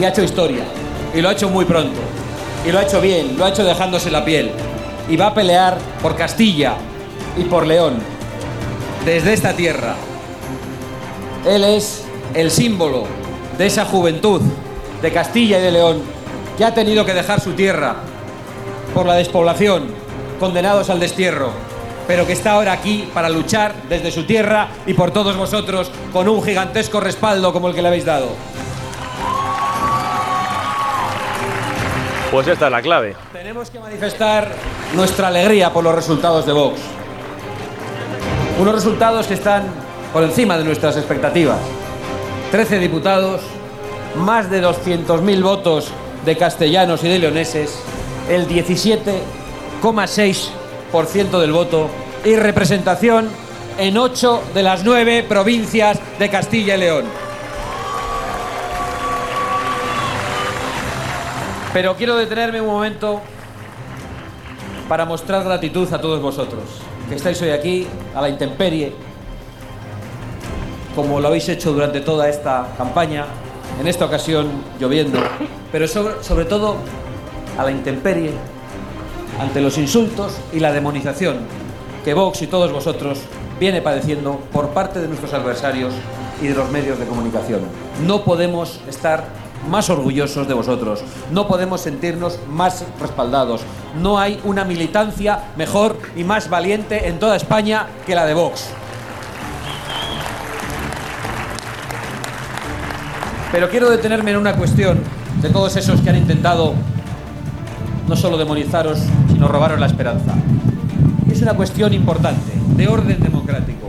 y 0.00 0.04
ha 0.04 0.10
hecho 0.10 0.22
historia 0.22 0.62
y 1.12 1.20
lo 1.20 1.28
ha 1.28 1.32
hecho 1.32 1.48
muy 1.48 1.64
pronto 1.64 1.98
y 2.64 2.70
lo 2.70 2.78
ha 2.78 2.84
hecho 2.84 3.00
bien, 3.00 3.36
lo 3.36 3.44
ha 3.44 3.48
hecho 3.48 3.64
dejándose 3.64 4.12
la 4.12 4.24
piel 4.24 4.52
y 5.08 5.16
va 5.16 5.26
a 5.26 5.34
pelear 5.34 5.76
por 6.00 6.14
Castilla 6.14 6.76
y 7.36 7.42
por 7.42 7.66
León 7.66 7.94
desde 9.04 9.32
esta 9.32 9.54
tierra. 9.54 9.96
Él 11.44 11.64
es 11.64 12.04
el 12.32 12.48
símbolo 12.52 13.06
de 13.58 13.66
esa 13.66 13.86
juventud 13.86 14.40
de 15.02 15.12
Castilla 15.12 15.58
y 15.58 15.62
de 15.62 15.72
León 15.72 16.00
que 16.56 16.64
ha 16.64 16.72
tenido 16.72 17.04
que 17.04 17.12
dejar 17.12 17.40
su 17.40 17.54
tierra 17.54 17.96
por 18.94 19.06
la 19.06 19.14
despoblación, 19.14 19.88
condenados 20.38 20.88
al 20.88 21.00
destierro, 21.00 21.50
pero 22.06 22.26
que 22.26 22.32
está 22.32 22.52
ahora 22.52 22.72
aquí 22.72 23.10
para 23.12 23.28
luchar 23.28 23.74
desde 23.88 24.12
su 24.12 24.24
tierra 24.24 24.68
y 24.86 24.94
por 24.94 25.10
todos 25.10 25.36
vosotros 25.36 25.90
con 26.12 26.28
un 26.28 26.42
gigantesco 26.42 27.00
respaldo 27.00 27.52
como 27.52 27.68
el 27.68 27.74
que 27.74 27.82
le 27.82 27.88
habéis 27.88 28.04
dado. 28.04 28.28
Pues 32.30 32.46
esta 32.48 32.66
es 32.66 32.72
la 32.72 32.82
clave. 32.82 33.16
Tenemos 33.32 33.70
que 33.70 33.78
manifestar 33.78 34.52
nuestra 34.94 35.28
alegría 35.28 35.72
por 35.72 35.84
los 35.84 35.94
resultados 35.94 36.46
de 36.46 36.52
Vox. 36.52 36.80
Unos 38.58 38.74
resultados 38.74 39.26
que 39.26 39.34
están 39.34 39.64
por 40.12 40.22
encima 40.22 40.56
de 40.56 40.64
nuestras 40.64 40.96
expectativas. 40.96 41.58
13 42.52 42.78
diputados, 42.78 43.40
más 44.16 44.50
de 44.50 44.62
200.000 44.62 45.42
votos 45.42 45.88
de 46.24 46.36
castellanos 46.36 47.02
y 47.02 47.08
de 47.08 47.18
leoneses, 47.18 47.78
el 48.28 48.46
17,6% 48.48 51.40
del 51.40 51.52
voto 51.52 51.88
y 52.24 52.36
representación 52.36 53.28
en 53.78 53.96
8 53.98 54.42
de 54.54 54.62
las 54.62 54.84
9 54.84 55.24
provincias 55.28 55.98
de 56.18 56.30
Castilla 56.30 56.76
y 56.76 56.78
León. 56.78 57.04
Pero 61.72 61.96
quiero 61.96 62.16
detenerme 62.16 62.60
un 62.60 62.68
momento 62.68 63.20
para 64.88 65.04
mostrar 65.04 65.42
gratitud 65.42 65.92
a 65.92 66.00
todos 66.00 66.22
vosotros, 66.22 66.62
que 67.08 67.16
estáis 67.16 67.42
hoy 67.42 67.50
aquí, 67.50 67.88
a 68.14 68.20
la 68.20 68.28
intemperie, 68.28 68.92
como 70.94 71.18
lo 71.20 71.26
habéis 71.28 71.48
hecho 71.48 71.72
durante 71.72 72.00
toda 72.00 72.28
esta 72.28 72.68
campaña, 72.78 73.26
en 73.80 73.88
esta 73.88 74.04
ocasión 74.04 74.52
lloviendo, 74.78 75.18
pero 75.72 75.88
sobre, 75.88 76.22
sobre 76.22 76.44
todo 76.44 76.76
a 77.58 77.64
la 77.64 77.70
intemperie, 77.70 78.32
ante 79.40 79.60
los 79.60 79.78
insultos 79.78 80.38
y 80.52 80.60
la 80.60 80.72
demonización 80.72 81.38
que 82.04 82.14
Vox 82.14 82.42
y 82.42 82.46
todos 82.46 82.70
vosotros 82.70 83.20
viene 83.58 83.80
padeciendo 83.80 84.40
por 84.52 84.70
parte 84.70 85.00
de 85.00 85.08
nuestros 85.08 85.32
adversarios 85.32 85.94
y 86.42 86.48
de 86.48 86.54
los 86.54 86.70
medios 86.70 86.98
de 86.98 87.06
comunicación. 87.06 87.60
No 88.06 88.24
podemos 88.24 88.80
estar 88.88 89.24
más 89.70 89.88
orgullosos 89.88 90.46
de 90.46 90.52
vosotros, 90.54 91.02
no 91.30 91.48
podemos 91.48 91.80
sentirnos 91.80 92.38
más 92.50 92.84
respaldados. 93.00 93.62
No 94.00 94.18
hay 94.18 94.38
una 94.44 94.64
militancia 94.64 95.44
mejor 95.56 95.96
y 96.14 96.24
más 96.24 96.50
valiente 96.50 97.08
en 97.08 97.18
toda 97.18 97.36
España 97.36 97.86
que 98.04 98.14
la 98.14 98.26
de 98.26 98.34
Vox. 98.34 98.66
Pero 103.50 103.70
quiero 103.70 103.88
detenerme 103.88 104.32
en 104.32 104.36
una 104.36 104.56
cuestión 104.56 104.98
de 105.40 105.48
todos 105.48 105.76
esos 105.76 106.00
que 106.00 106.10
han 106.10 106.16
intentado 106.16 106.74
no 108.08 108.16
solo 108.16 108.36
demonizaros, 108.36 108.98
sino 109.28 109.48
robaros 109.48 109.80
la 109.80 109.86
esperanza. 109.86 110.34
Es 111.30 111.40
una 111.42 111.54
cuestión 111.54 111.92
importante, 111.92 112.52
de 112.76 112.88
orden 112.88 113.20
democrático. 113.20 113.88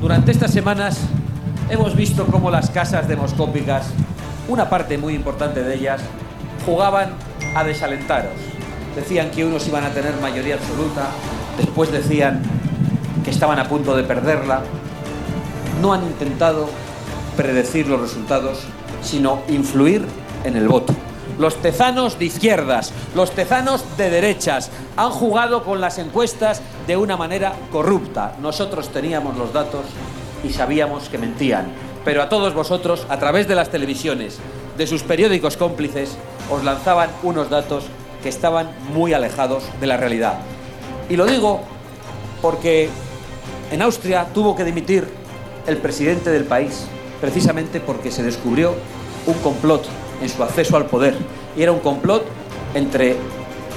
Durante 0.00 0.30
estas 0.30 0.52
semanas 0.52 0.98
hemos 1.70 1.96
visto 1.96 2.26
cómo 2.26 2.50
las 2.50 2.70
casas 2.70 3.08
demoscópicas, 3.08 3.86
una 4.48 4.68
parte 4.68 4.98
muy 4.98 5.14
importante 5.14 5.62
de 5.62 5.74
ellas, 5.74 6.00
jugaban 6.64 7.10
a 7.54 7.64
desalentaros. 7.64 8.32
Decían 8.94 9.30
que 9.30 9.44
unos 9.44 9.66
iban 9.68 9.84
a 9.84 9.90
tener 9.90 10.14
mayoría 10.20 10.54
absoluta, 10.54 11.08
después 11.56 11.90
decían 11.90 12.42
que 13.24 13.30
estaban 13.30 13.58
a 13.58 13.68
punto 13.68 13.96
de 13.96 14.02
perderla. 14.02 14.62
No 15.80 15.92
han 15.92 16.02
intentado 16.04 16.68
predecir 17.36 17.86
los 17.88 18.00
resultados, 18.00 18.64
sino 19.02 19.40
influir 19.48 20.04
en 20.44 20.56
el 20.56 20.68
voto. 20.68 20.94
Los 21.38 21.62
tezanos 21.62 22.18
de 22.18 22.24
izquierdas, 22.24 22.92
los 23.14 23.30
tezanos 23.30 23.84
de 23.96 24.10
derechas 24.10 24.70
han 24.96 25.10
jugado 25.10 25.62
con 25.62 25.80
las 25.80 25.98
encuestas 25.98 26.60
de 26.88 26.96
una 26.96 27.16
manera 27.16 27.52
corrupta. 27.70 28.34
Nosotros 28.40 28.88
teníamos 28.88 29.36
los 29.36 29.52
datos 29.52 29.84
y 30.42 30.50
sabíamos 30.50 31.08
que 31.08 31.18
mentían. 31.18 31.66
pero 32.04 32.22
a 32.22 32.28
todos 32.30 32.54
vosotros, 32.54 33.04
a 33.10 33.18
través 33.18 33.48
de 33.48 33.54
las 33.54 33.70
televisiones, 33.70 34.38
de 34.78 34.86
sus 34.86 35.02
periódicos 35.02 35.58
cómplices, 35.58 36.16
os 36.50 36.64
lanzaban 36.64 37.10
unos 37.22 37.50
datos 37.50 37.84
que 38.22 38.30
estaban 38.30 38.70
muy 38.94 39.12
alejados 39.12 39.64
de 39.78 39.86
la 39.86 39.98
realidad. 39.98 40.38
Y 41.10 41.16
lo 41.16 41.26
digo 41.26 41.60
porque 42.40 42.88
en 43.70 43.82
Austria 43.82 44.26
tuvo 44.32 44.56
que 44.56 44.64
dimitir 44.64 45.06
el 45.66 45.76
presidente 45.76 46.30
del 46.30 46.44
país, 46.44 46.86
precisamente 47.20 47.78
porque 47.78 48.10
se 48.10 48.22
descubrió 48.22 48.74
un 49.26 49.34
complot 49.34 49.84
en 50.20 50.28
su 50.28 50.42
acceso 50.42 50.76
al 50.76 50.86
poder. 50.86 51.16
Y 51.56 51.62
era 51.62 51.72
un 51.72 51.80
complot 51.80 52.24
entre 52.74 53.16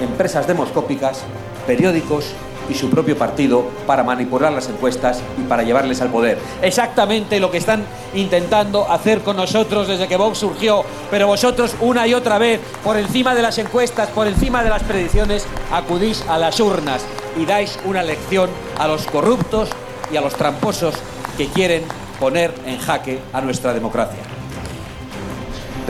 empresas 0.02 0.48
demoscópicas, 0.48 1.24
periódicos 1.68 2.34
y 2.70 2.74
su 2.74 2.90
propio 2.90 3.18
partido 3.18 3.66
para 3.86 4.04
manipular 4.04 4.52
las 4.52 4.70
encuestas 4.70 5.22
y 5.38 5.42
para 5.44 5.64
llevarles 5.64 6.02
al 6.02 6.10
poder. 6.10 6.38
Exactamente 6.62 7.40
lo 7.40 7.52
que 7.52 7.58
están 7.58 7.84
intentando 8.14 8.90
hacer 8.90 9.22
con 9.22 9.36
nosotros 9.36 9.88
desde 9.88 10.08
que 10.08 10.18
Vox 10.18 10.38
surgió. 10.38 10.84
Pero 11.10 11.28
vosotros 11.28 11.76
una 11.82 12.08
y 12.08 12.14
otra 12.14 12.38
vez, 12.38 12.62
por 12.84 12.98
encima 12.98 13.36
de 13.36 13.42
las 13.42 13.58
encuestas, 13.58 14.10
por 14.10 14.28
encima 14.28 14.64
de 14.64 14.70
las 14.70 14.84
predicciones, 14.84 15.46
acudís 15.72 16.24
a 16.28 16.38
las 16.38 16.60
urnas 16.60 17.04
y 17.38 17.46
dais 17.46 17.78
una 17.86 18.04
lección 18.04 18.50
a 18.78 18.88
los 18.88 19.06
corruptos 19.06 19.70
y 20.12 20.18
a 20.18 20.22
los 20.22 20.36
tramposos 20.36 20.96
que 21.38 21.48
quieren 21.48 21.84
poner 22.20 22.54
en 22.66 22.78
jaque 22.78 23.20
a 23.34 23.42
nuestra 23.42 23.74
democracia. 23.74 24.31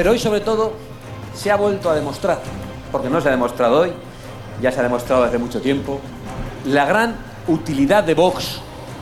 Pero 0.02 0.14
hoy 0.14 0.20
sobre 0.20 0.40
todo 0.40 0.74
se 1.36 1.52
ha 1.52 1.56
vuelto 1.56 1.88
a 1.88 1.94
demostrar, 1.94 2.40
porque 2.92 3.08
no 3.08 3.22
se 3.22 3.28
ha 3.28 3.32
demostrado 3.32 3.82
hoy, 3.82 3.94
ya 4.60 4.72
se 4.72 4.80
ha 4.80 4.82
demostrado 4.82 5.26
desde 5.26 5.38
mucho 5.38 5.62
tiempo, 5.62 6.02
la 6.66 6.86
gran 6.86 7.16
utilidad 7.48 8.04
de 8.04 8.16
Vox 8.16 8.62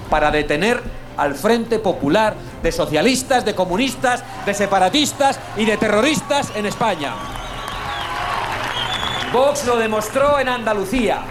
para 0.10 0.30
detener 0.30 0.84
al 1.16 1.36
Frente 1.36 1.80
Popular 1.80 2.36
de 2.62 2.74
socialistas, 2.74 3.46
de 3.46 3.56
comunistas, 3.56 4.26
de 4.46 4.54
separatistas 4.54 5.40
y 5.56 5.64
de 5.64 5.78
terroristas 5.78 6.52
en 6.54 6.66
España. 6.66 7.14
Vox 9.32 9.66
lo 9.68 9.78
demostró 9.78 10.38
en 10.38 10.50
Andalucía, 10.50 11.22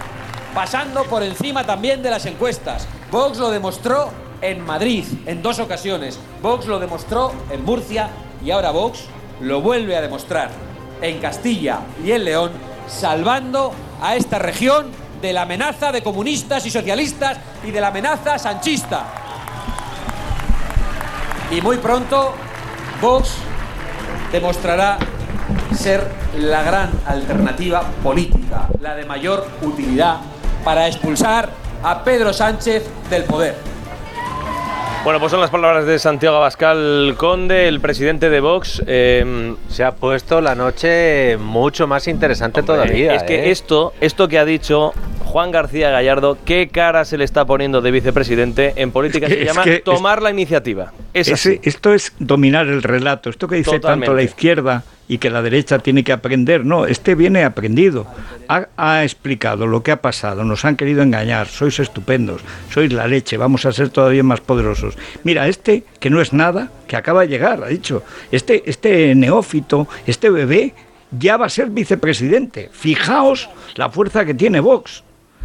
pasando 0.55 1.03
por 1.03 1.21
encima 1.21 1.63
también 1.63 2.01
de 2.01 2.09
las 2.09 2.25
encuestas. 2.25 2.87
Vox 3.11 3.37
lo 3.37 3.51
demostró 3.51 4.09
en 4.41 4.65
Madrid 4.65 5.05
en 5.27 5.43
dos 5.43 5.59
ocasiones. 5.59 6.17
Vox 6.41 6.65
lo 6.65 6.79
demostró 6.79 7.31
en 7.51 7.63
Murcia 7.63 8.09
y 8.43 8.49
ahora 8.49 8.71
Vox 8.71 9.03
lo 9.41 9.61
vuelve 9.61 9.95
a 9.95 10.01
demostrar 10.01 10.49
en 11.01 11.19
Castilla 11.19 11.79
y 12.03 12.11
en 12.11 12.25
León, 12.25 12.51
salvando 12.87 13.73
a 14.01 14.15
esta 14.15 14.39
región 14.39 14.87
de 15.21 15.33
la 15.33 15.43
amenaza 15.43 15.91
de 15.91 16.01
comunistas 16.01 16.65
y 16.65 16.71
socialistas 16.71 17.37
y 17.65 17.71
de 17.71 17.81
la 17.81 17.87
amenaza 17.87 18.37
sanchista. 18.37 19.05
Y 21.51 21.61
muy 21.61 21.77
pronto 21.77 22.33
Vox 23.01 23.35
demostrará 24.31 24.97
ser 25.75 26.07
la 26.37 26.63
gran 26.63 26.91
alternativa 27.05 27.81
política, 28.03 28.67
la 28.81 28.95
de 28.95 29.05
mayor 29.05 29.47
utilidad 29.61 30.17
para 30.63 30.87
expulsar 30.87 31.49
a 31.83 32.03
Pedro 32.03 32.33
Sánchez 32.33 32.83
del 33.09 33.23
poder. 33.23 33.78
Bueno, 35.03 35.19
pues 35.21 35.31
son 35.31 35.39
las 35.39 35.49
palabras 35.49 35.85
de 35.85 35.97
Santiago 35.97 36.35
Abascal 36.37 37.15
Conde, 37.17 37.67
el 37.67 37.79
presidente 37.79 38.29
de 38.29 38.41
Vox. 38.41 38.83
Eh, 38.85 39.55
Se 39.69 39.83
ha 39.83 39.91
puesto 39.95 40.41
la 40.41 40.55
noche 40.55 41.37
mucho 41.37 41.87
más 41.87 42.07
interesante 42.07 42.61
todavía. 42.63 43.15
es 43.15 43.23
que 43.23 43.45
¿eh? 43.45 43.51
esto, 43.51 43.93
esto 44.01 44.27
que 44.27 44.37
ha 44.37 44.45
dicho 44.45 44.93
Juan 45.25 45.51
García 45.51 45.89
Gallardo, 45.89 46.37
qué 46.45 46.67
cara 46.67 47.05
se 47.05 47.17
le 47.17 47.23
está 47.23 47.45
poniendo 47.45 47.81
de 47.81 47.91
vicepresidente 47.91 48.73
en 48.75 48.91
política 48.91 49.25
Es 49.27 49.31
que- 49.33 49.37
se 49.37 49.41
es 49.43 49.47
llama 49.47 49.63
que 49.63 49.75
es- 49.77 49.83
tomar 49.83 50.21
la 50.21 50.31
iniciativa. 50.31 50.91
Es 51.13 51.27
Ese- 51.29 51.33
así. 51.53 51.59
esto 51.63 51.93
es 51.93 52.13
dominar 52.19 52.67
el 52.67 52.83
relato. 52.83 53.29
Esto 53.29 53.47
que 53.47 53.55
dice 53.55 53.79
tanto 53.79 54.13
la 54.13 54.21
izquierda 54.21 54.83
y 55.09 55.17
que 55.17 55.31
la 55.31 55.41
derecha 55.41 55.79
tiene 55.79 56.03
que 56.03 56.13
aprender. 56.13 56.63
No, 56.63 56.85
este 56.85 57.15
viene 57.15 57.43
aprendido. 57.43 58.05
Ha, 58.47 59.03
explicado 59.03 59.67
lo 59.67 59.83
que 59.83 59.91
ha 59.91 60.01
pasado. 60.01 60.43
Nos 60.43 60.63
han 60.65 60.75
querido 60.75 61.01
engañar. 61.01 61.47
Sois 61.47 61.79
estupendos. 61.79 62.41
Sois 62.71 62.93
la 62.93 63.07
leche. 63.07 63.35
Vamos 63.35 63.65
a 63.65 63.71
ser 63.73 63.89
todavía 63.89 64.23
más 64.23 64.39
poderosos. 64.39 64.97
Mira, 65.23 65.47
este 65.47 65.83
que 65.99 66.11
no 66.11 66.21
es 66.21 66.31
nada, 66.31 66.71
que 66.87 66.95
acaba 66.95 67.21
de 67.21 67.27
llegar, 67.27 67.63
ha 67.63 67.67
dicho. 67.67 68.03
Este, 68.31 68.63
este 68.69 69.15
neófito, 69.15 69.87
este 70.05 70.29
bebé, 70.29 70.75
ya 71.11 71.37
va 71.37 71.47
a 71.47 71.49
ser 71.49 71.71
vicepresidente. 71.71 72.69
Fijaos 72.71 73.49
la 73.75 73.89
fuerza 73.89 74.25
que 74.25 74.35
tiene 74.35 74.59
Vox. 74.59 75.03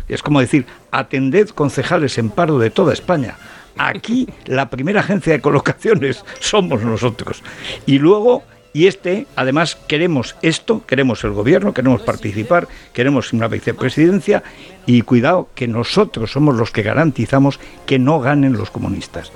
Es 0.08 0.22
como 0.22 0.40
decir, 0.40 0.66
atended 0.90 1.48
concejales 1.48 2.18
en 2.18 2.28
paro 2.28 2.58
de 2.58 2.68
toda 2.68 2.92
España. 2.92 3.36
Aquí 3.78 4.28
la 4.44 4.68
primera 4.68 5.00
agencia 5.00 5.32
de 5.32 5.40
colocaciones 5.40 6.22
somos 6.38 6.82
nosotros. 6.82 7.42
Y 7.86 7.98
luego, 7.98 8.44
y 8.74 8.88
este, 8.88 9.28
además 9.36 9.78
queremos 9.86 10.34
esto, 10.42 10.84
queremos 10.84 11.22
el 11.22 11.30
gobierno, 11.30 11.72
queremos 11.72 12.02
participar, 12.02 12.66
queremos 12.92 13.32
una 13.32 13.46
vicepresidencia 13.46 14.42
y 14.84 15.02
cuidado 15.02 15.48
que 15.54 15.68
nosotros 15.68 16.32
somos 16.32 16.56
los 16.56 16.72
que 16.72 16.82
garantizamos 16.82 17.60
que 17.86 18.00
no 18.00 18.18
ganen 18.18 18.54
los 18.54 18.72
comunistas. 18.72 19.30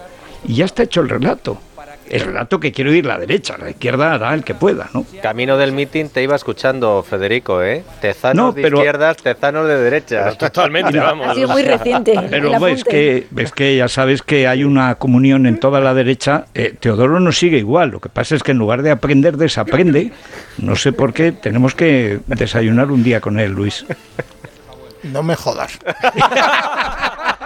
Y 0.45 0.57
ya 0.57 0.65
está 0.65 0.83
hecho 0.83 1.03
el 1.03 1.09
relato. 1.09 1.61
El 2.11 2.21
relato 2.23 2.59
que 2.61 2.73
quiere 2.73 2.91
oír 2.91 3.05
la 3.07 3.19
derecha, 3.19 3.57
la 3.59 3.71
izquierda 3.71 4.15
hará 4.15 4.35
el 4.35 4.45
que 4.45 4.55
pueda, 4.55 4.89
¿no? 4.95 5.05
Camino 5.23 5.57
del 5.57 5.73
meeting 5.73 6.07
te 6.09 6.23
iba 6.23 6.35
escuchando, 6.37 7.03
Federico, 7.03 7.63
¿eh? 7.63 7.85
Tezanos 8.01 8.37
No, 8.47 8.53
de 8.53 8.63
pero- 8.63 8.79
izquierdas, 8.79 9.17
tezanos 9.19 9.67
de 9.69 9.77
derechas. 9.79 10.37
totalmente, 10.39 10.93
Mira, 10.93 11.05
vamos. 11.05 11.29
Ha 11.29 11.35
sido 11.35 11.49
muy 11.49 11.63
reciente. 11.63 12.15
Pero 12.31 12.59
ves 12.61 12.85
que, 12.85 13.27
ves 13.31 13.53
que 13.53 13.77
ya 13.77 13.89
sabes 13.89 14.23
que 14.23 14.47
hay 14.49 14.65
una 14.65 14.95
comunión 14.97 15.47
en 15.47 15.59
toda 15.61 15.81
la 15.81 15.95
derecha. 15.95 16.47
Eh, 16.55 16.75
Teodoro 16.79 17.21
nos 17.21 17.39
sigue 17.39 17.59
igual. 17.59 17.91
Lo 17.91 18.01
que 18.01 18.09
pasa 18.09 18.35
es 18.35 18.43
que 18.43 18.53
en 18.53 18.59
lugar 18.59 18.83
de 18.83 18.91
aprender, 18.91 19.37
desaprende. 19.37 20.13
No 20.59 20.77
sé 20.77 20.93
por 20.93 21.13
qué. 21.13 21.33
Tenemos 21.33 21.75
que 21.75 22.21
desayunar 22.27 22.91
un 22.91 23.03
día 23.03 23.21
con 23.21 23.39
él, 23.39 23.53
Luis. 23.53 23.85
No 25.03 25.23
me 25.23 25.37
jodas. 25.37 25.79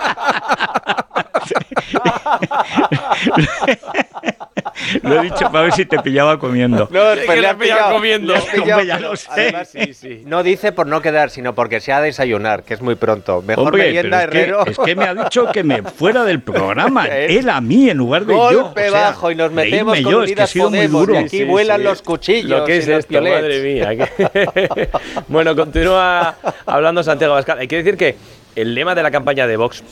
Lo 5.03 5.21
he 5.21 5.23
dicho 5.25 5.51
para 5.51 5.65
ver 5.65 5.73
si 5.73 5.85
te 5.87 5.99
pillaba 6.01 6.39
comiendo. 6.39 6.89
No, 6.91 7.13
Es 7.13 7.29
que 7.29 7.41
le 7.41 7.47
ha 7.49 7.57
pillado 7.57 7.95
comiendo. 7.95 8.33
le 8.33 8.39
has 8.39 8.45
pillado, 8.47 8.83
ya 8.83 8.99
lo 9.01 9.17
sé. 9.17 9.29
además, 9.31 9.69
sí, 9.69 9.95
sí. 9.95 10.23
No 10.27 10.43
dice 10.43 10.73
por 10.73 10.87
no 10.87 11.01
quedar, 11.03 11.31
sino 11.31 11.55
porque 11.55 11.81
se 11.81 11.93
ha 11.93 12.01
de 12.01 12.07
desayunar, 12.07 12.63
que 12.65 12.75
es 12.75 12.81
muy 12.83 12.95
pronto. 12.95 13.43
Mejor 13.43 13.67
Hombre, 13.69 13.85
merienda, 13.85 14.19
pero 14.21 14.25
es, 14.25 14.31
que, 14.33 14.39
Herrero. 14.43 14.67
es 14.67 14.79
que 14.79 14.97
me 14.97 15.05
ha 15.05 15.15
dicho 15.15 15.47
que 15.53 15.63
me 15.65 15.83
fuera 15.83 16.25
del 16.25 16.41
programa. 16.43 17.07
Es- 17.07 17.37
Él 17.43 17.49
a 17.49 17.61
mí 17.61 17.89
en 17.91 17.99
lugar 17.99 18.25
de 18.25 18.35
yo. 18.35 18.63
Golpe 18.65 18.91
sea, 18.91 19.01
bajo 19.11 19.31
y 19.31 19.35
nos 19.35 19.53
metemos 19.53 20.01
con 20.01 20.13
yo, 20.13 20.23
es 20.23 20.33
que 20.35 20.43
he 20.43 20.47
sido 20.47 20.69
muy 20.71 20.79
Podemos, 20.79 21.01
duro. 21.07 21.15
y 21.15 21.25
aquí 21.25 21.45
vuelan 21.45 21.83
los 21.85 22.03
cuchillos 22.03 22.61
Lo 22.61 22.65
que 22.65 22.79
es 22.79 22.89
esto, 22.89 23.21
madre 23.23 23.63
mía. 23.63 23.97
que- 23.97 24.91
bueno, 25.29 25.55
continúa 25.57 26.35
hablando 26.67 27.03
Santiago 27.03 27.35
Abascal. 27.35 27.59
Hay 27.59 27.69
que 27.69 27.77
decir 27.77 27.97
que 27.97 28.17
el 28.57 28.75
lema 28.75 28.95
de 28.95 29.03
la 29.03 29.11
campaña 29.11 29.47
de 29.47 29.57
Vox 29.57 29.83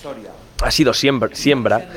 ha 0.62 0.70
sido 0.70 0.95
siembra, 0.95 1.31
siembra, 1.32 1.89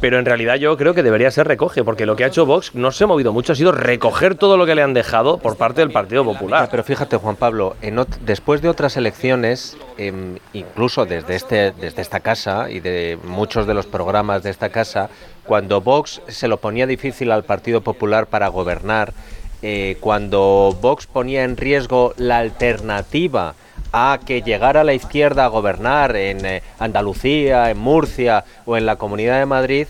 pero 0.00 0.18
en 0.18 0.24
realidad 0.24 0.56
yo 0.56 0.76
creo 0.76 0.94
que 0.94 1.02
debería 1.02 1.30
ser 1.30 1.46
recoge, 1.46 1.84
porque 1.84 2.06
lo 2.06 2.16
que 2.16 2.24
ha 2.24 2.28
hecho 2.28 2.46
Vox 2.46 2.74
no 2.74 2.92
se 2.92 3.04
ha 3.04 3.06
movido 3.06 3.32
mucho, 3.32 3.52
ha 3.52 3.56
sido 3.56 3.72
recoger 3.72 4.34
todo 4.34 4.56
lo 4.56 4.66
que 4.66 4.74
le 4.74 4.82
han 4.82 4.94
dejado 4.94 5.38
por 5.38 5.56
parte 5.56 5.80
del 5.80 5.90
Partido 5.90 6.24
Popular. 6.24 6.68
pero 6.70 6.84
fíjate, 6.84 7.16
Juan 7.16 7.36
Pablo, 7.36 7.76
en 7.82 7.96
después 8.24 8.60
de 8.60 8.68
otras 8.68 8.96
elecciones, 8.96 9.76
em, 9.96 10.38
incluso 10.52 11.06
desde, 11.06 11.34
este, 11.34 11.72
desde 11.72 12.02
esta 12.02 12.20
casa 12.20 12.70
y 12.70 12.80
de 12.80 13.18
muchos 13.24 13.66
de 13.66 13.74
los 13.74 13.86
programas 13.86 14.42
de 14.42 14.50
esta 14.50 14.68
casa, 14.68 15.08
cuando 15.44 15.80
Vox 15.80 16.20
se 16.28 16.48
lo 16.48 16.58
ponía 16.58 16.86
difícil 16.86 17.30
al 17.30 17.44
Partido 17.44 17.80
Popular 17.80 18.26
para 18.26 18.48
gobernar, 18.48 19.14
eh, 19.62 19.96
cuando 20.00 20.76
Vox 20.80 21.06
ponía 21.06 21.44
en 21.44 21.56
riesgo 21.56 22.12
la 22.18 22.38
alternativa 22.38 23.54
a 23.98 24.20
que 24.20 24.42
llegara 24.42 24.84
la 24.84 24.92
izquierda 24.92 25.46
a 25.46 25.48
gobernar 25.48 26.16
en 26.16 26.44
eh, 26.44 26.62
Andalucía, 26.78 27.70
en 27.70 27.78
Murcia 27.78 28.44
o 28.66 28.76
en 28.76 28.84
la 28.84 28.96
Comunidad 28.96 29.38
de 29.38 29.46
Madrid, 29.46 29.86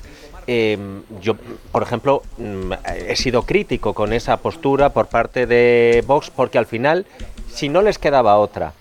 eh, 0.46 0.78
yo, 1.20 1.34
por 1.72 1.82
ejemplo, 1.82 2.22
mm, 2.38 2.72
he 3.08 3.16
sido 3.16 3.42
crítico 3.42 3.94
con 3.94 4.12
esa 4.12 4.36
postura 4.36 4.90
por 4.90 5.08
parte 5.08 5.46
de 5.46 6.04
Vox 6.06 6.30
porque 6.30 6.56
al 6.56 6.66
final, 6.66 7.04
si 7.52 7.68
no 7.68 7.82
les 7.82 7.98
quedaba 7.98 8.38
otra, 8.38 8.74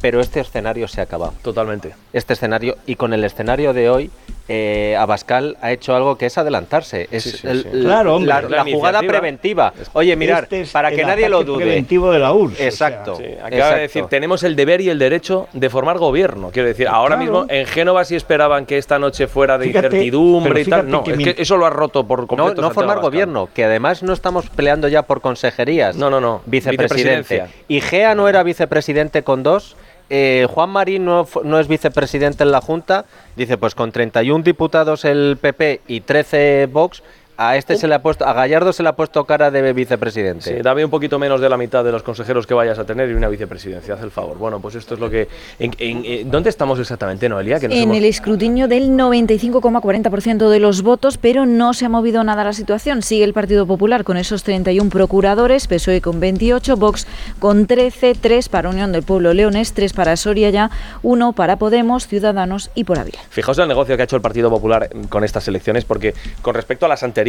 pero 0.00 0.20
este 0.20 0.40
escenario 0.40 0.88
se 0.88 1.02
ha 1.02 1.04
acabado. 1.04 1.34
Totalmente. 1.42 1.94
Este 2.14 2.32
escenario, 2.32 2.78
y 2.86 2.96
con 2.96 3.12
el 3.12 3.22
escenario 3.22 3.74
de 3.74 3.90
hoy, 3.90 4.10
eh, 4.48 4.94
Abascal 4.98 5.56
ha 5.62 5.72
hecho 5.72 5.94
algo 5.96 6.16
que 6.18 6.26
es 6.26 6.36
adelantarse. 6.36 7.08
Es 7.10 7.22
Sí, 7.24 7.30
sí, 7.30 7.46
el- 7.46 7.62
sí. 7.62 7.68
el- 7.72 7.84
Claro, 7.84 8.16
hombre. 8.16 8.28
la, 8.28 8.42
La 8.42 8.48
la 8.48 8.64
jugada 8.64 9.00
preventiva. 9.00 9.72
Oye, 9.94 10.14
mirar, 10.16 10.44
Este 10.44 10.60
es 10.62 10.70
para 10.70 10.90
que 10.90 11.00
el 11.00 11.06
nadie 11.06 11.28
lo 11.28 11.44
dude. 11.44 11.64
preventivo 11.64 12.10
de 12.12 12.18
la 12.18 12.32
URSS, 12.32 12.52
o 12.54 12.56
sea, 12.56 12.66
Exacto. 12.66 13.16
Sí, 13.16 13.24
acaba 13.24 13.48
exacto. 13.48 13.74
de 13.76 13.80
decir, 13.80 14.04
tenemos 14.06 14.42
el 14.42 14.54
deber 14.56 14.80
y 14.82 14.90
el 14.90 14.98
derecho 14.98 15.48
de 15.54 15.70
formar 15.70 15.96
gobierno. 15.98 16.50
Quiero 16.52 16.68
decir, 16.68 16.88
ahora 16.88 17.16
Claro. 17.16 17.20
mismo 17.32 17.46
en 17.48 17.66
Génova 17.66 18.04
sí 18.04 18.16
esperaban 18.16 18.66
que 18.66 18.76
esta 18.76 18.98
noche 18.98 19.26
fuera 19.28 19.56
de 19.56 19.66
Fíjate, 19.68 19.86
incertidumbre 19.86 20.60
y 20.60 20.64
tal. 20.66 20.90
No, 20.90 21.02
que 21.04 21.12
es 21.12 21.16
mi- 21.16 21.24
que 21.24 21.34
eso 21.42 21.56
lo 21.56 21.64
ha 21.66 21.70
roto 21.70 22.06
por 22.06 22.20
No, 22.20 22.26
completo. 22.26 22.60
no 22.60 22.70
formar 22.70 22.96
Abascal. 22.98 23.10
gobierno, 23.10 23.48
que 23.54 23.64
además 23.64 24.02
no 24.02 24.12
estamos 24.12 24.50
peleando 24.50 24.88
ya 24.88 25.02
por 25.02 25.20
consejerías. 25.22 25.96
No, 25.96 26.10
no, 26.10 26.20
no. 26.20 26.42
Vicepresidente. 26.46 26.94
Vicepresidencia. 27.20 27.48
Y 27.68 27.80
Gea 27.80 28.14
no 28.14 28.28
era 28.28 28.42
vicepresidente 28.42 29.22
con 29.22 29.42
dos. 29.42 29.76
Eh, 30.10 30.46
Juan 30.50 30.70
Marín 30.70 31.04
no, 31.04 31.26
no 31.44 31.58
es 31.58 31.68
vicepresidente 31.68 32.44
en 32.44 32.52
la 32.52 32.60
Junta. 32.60 33.06
Dice, 33.36 33.56
pues 33.58 33.74
con 33.74 33.92
31 33.92 34.44
diputados 34.44 35.04
el 35.04 35.38
PP 35.40 35.80
y 35.88 36.00
13 36.00 36.68
Vox, 36.70 37.02
a 37.36 37.56
este 37.56 37.76
se 37.76 37.88
le 37.88 37.94
ha 37.94 38.02
puesto, 38.02 38.24
a 38.26 38.32
Gallardo 38.32 38.72
se 38.72 38.82
le 38.82 38.88
ha 38.88 38.92
puesto 38.96 39.24
cara 39.24 39.50
de 39.50 39.72
vicepresidente. 39.72 40.56
Sí, 40.56 40.62
dame 40.62 40.84
un 40.84 40.90
poquito 40.90 41.18
menos 41.18 41.40
de 41.40 41.48
la 41.48 41.56
mitad 41.56 41.82
de 41.84 41.90
los 41.92 42.02
consejeros 42.02 42.46
que 42.46 42.54
vayas 42.54 42.78
a 42.78 42.84
tener 42.84 43.10
y 43.10 43.14
una 43.14 43.28
vicepresidencia, 43.28 43.94
haz 43.94 44.02
el 44.02 44.10
favor. 44.10 44.38
Bueno, 44.38 44.60
pues 44.60 44.74
esto 44.76 44.94
es 44.94 45.00
lo 45.00 45.10
que... 45.10 45.28
en- 45.58 45.74
en- 45.78 46.04
en- 46.04 46.30
¿Dónde 46.30 46.50
estamos 46.50 46.78
exactamente, 46.78 47.28
Noelia? 47.28 47.58
Que 47.58 47.68
nos 47.68 47.76
En 47.76 47.82
hemos- 47.84 47.96
el 47.96 48.04
escrutinio 48.04 48.68
del 48.68 48.90
95,40% 48.96 50.48
de 50.48 50.60
los 50.60 50.82
votos, 50.82 51.18
pero 51.18 51.46
no 51.46 51.74
se 51.74 51.86
ha 51.86 51.88
movido 51.88 52.22
nada 52.24 52.44
la 52.44 52.52
situación. 52.52 53.02
Sigue 53.02 53.24
el 53.24 53.32
Partido 53.32 53.66
Popular 53.66 54.04
con 54.04 54.16
esos 54.16 54.42
31 54.44 54.90
procuradores, 54.90 55.66
PSOE 55.66 56.00
con 56.00 56.20
28, 56.20 56.76
Vox 56.76 57.06
con 57.38 57.66
13, 57.66 58.14
3 58.20 58.48
para 58.48 58.68
Unión 58.68 58.92
del 58.92 59.02
Pueblo 59.02 59.34
Leones, 59.34 59.72
3 59.72 59.92
para 59.92 60.16
Soria 60.16 60.50
ya, 60.50 60.70
1 61.02 61.32
para 61.32 61.56
Podemos, 61.56 62.06
Ciudadanos 62.06 62.70
y 62.74 62.84
por 62.84 62.98
Ávila. 62.98 63.18
Fijaos 63.30 63.58
el 63.58 63.68
negocio 63.68 63.96
que 63.96 64.02
ha 64.02 64.04
hecho 64.04 64.16
el 64.16 64.22
Partido 64.22 64.50
Popular 64.50 64.88
con 65.08 65.24
estas 65.24 65.48
elecciones, 65.48 65.84
porque 65.84 66.14
con 66.42 66.54
respecto 66.54 66.86
a 66.86 66.88
las 66.88 67.02
anteriores, 67.02 67.23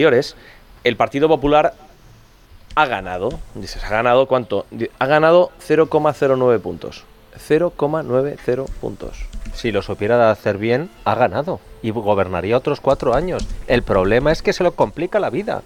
el 0.83 0.97
Partido 0.97 1.27
Popular 1.27 1.73
ha 2.75 2.85
ganado. 2.85 3.39
Dices, 3.55 3.83
¿ha 3.83 3.89
ganado 3.89 4.27
cuánto? 4.27 4.65
Ha 4.99 5.05
ganado 5.05 5.51
0,09 5.67 6.59
puntos. 6.59 7.05
0,90 7.47 8.67
puntos. 8.81 9.25
Si 9.53 9.71
lo 9.71 9.81
supiera 9.81 10.31
hacer 10.31 10.57
bien, 10.57 10.89
ha 11.05 11.15
ganado 11.15 11.59
y 11.81 11.91
gobernaría 11.91 12.57
otros 12.57 12.81
cuatro 12.81 13.13
años. 13.13 13.47
El 13.67 13.83
problema 13.83 14.31
es 14.31 14.41
que 14.41 14.53
se 14.53 14.63
lo 14.63 14.73
complica 14.73 15.19
la 15.19 15.29
vida. 15.29 15.61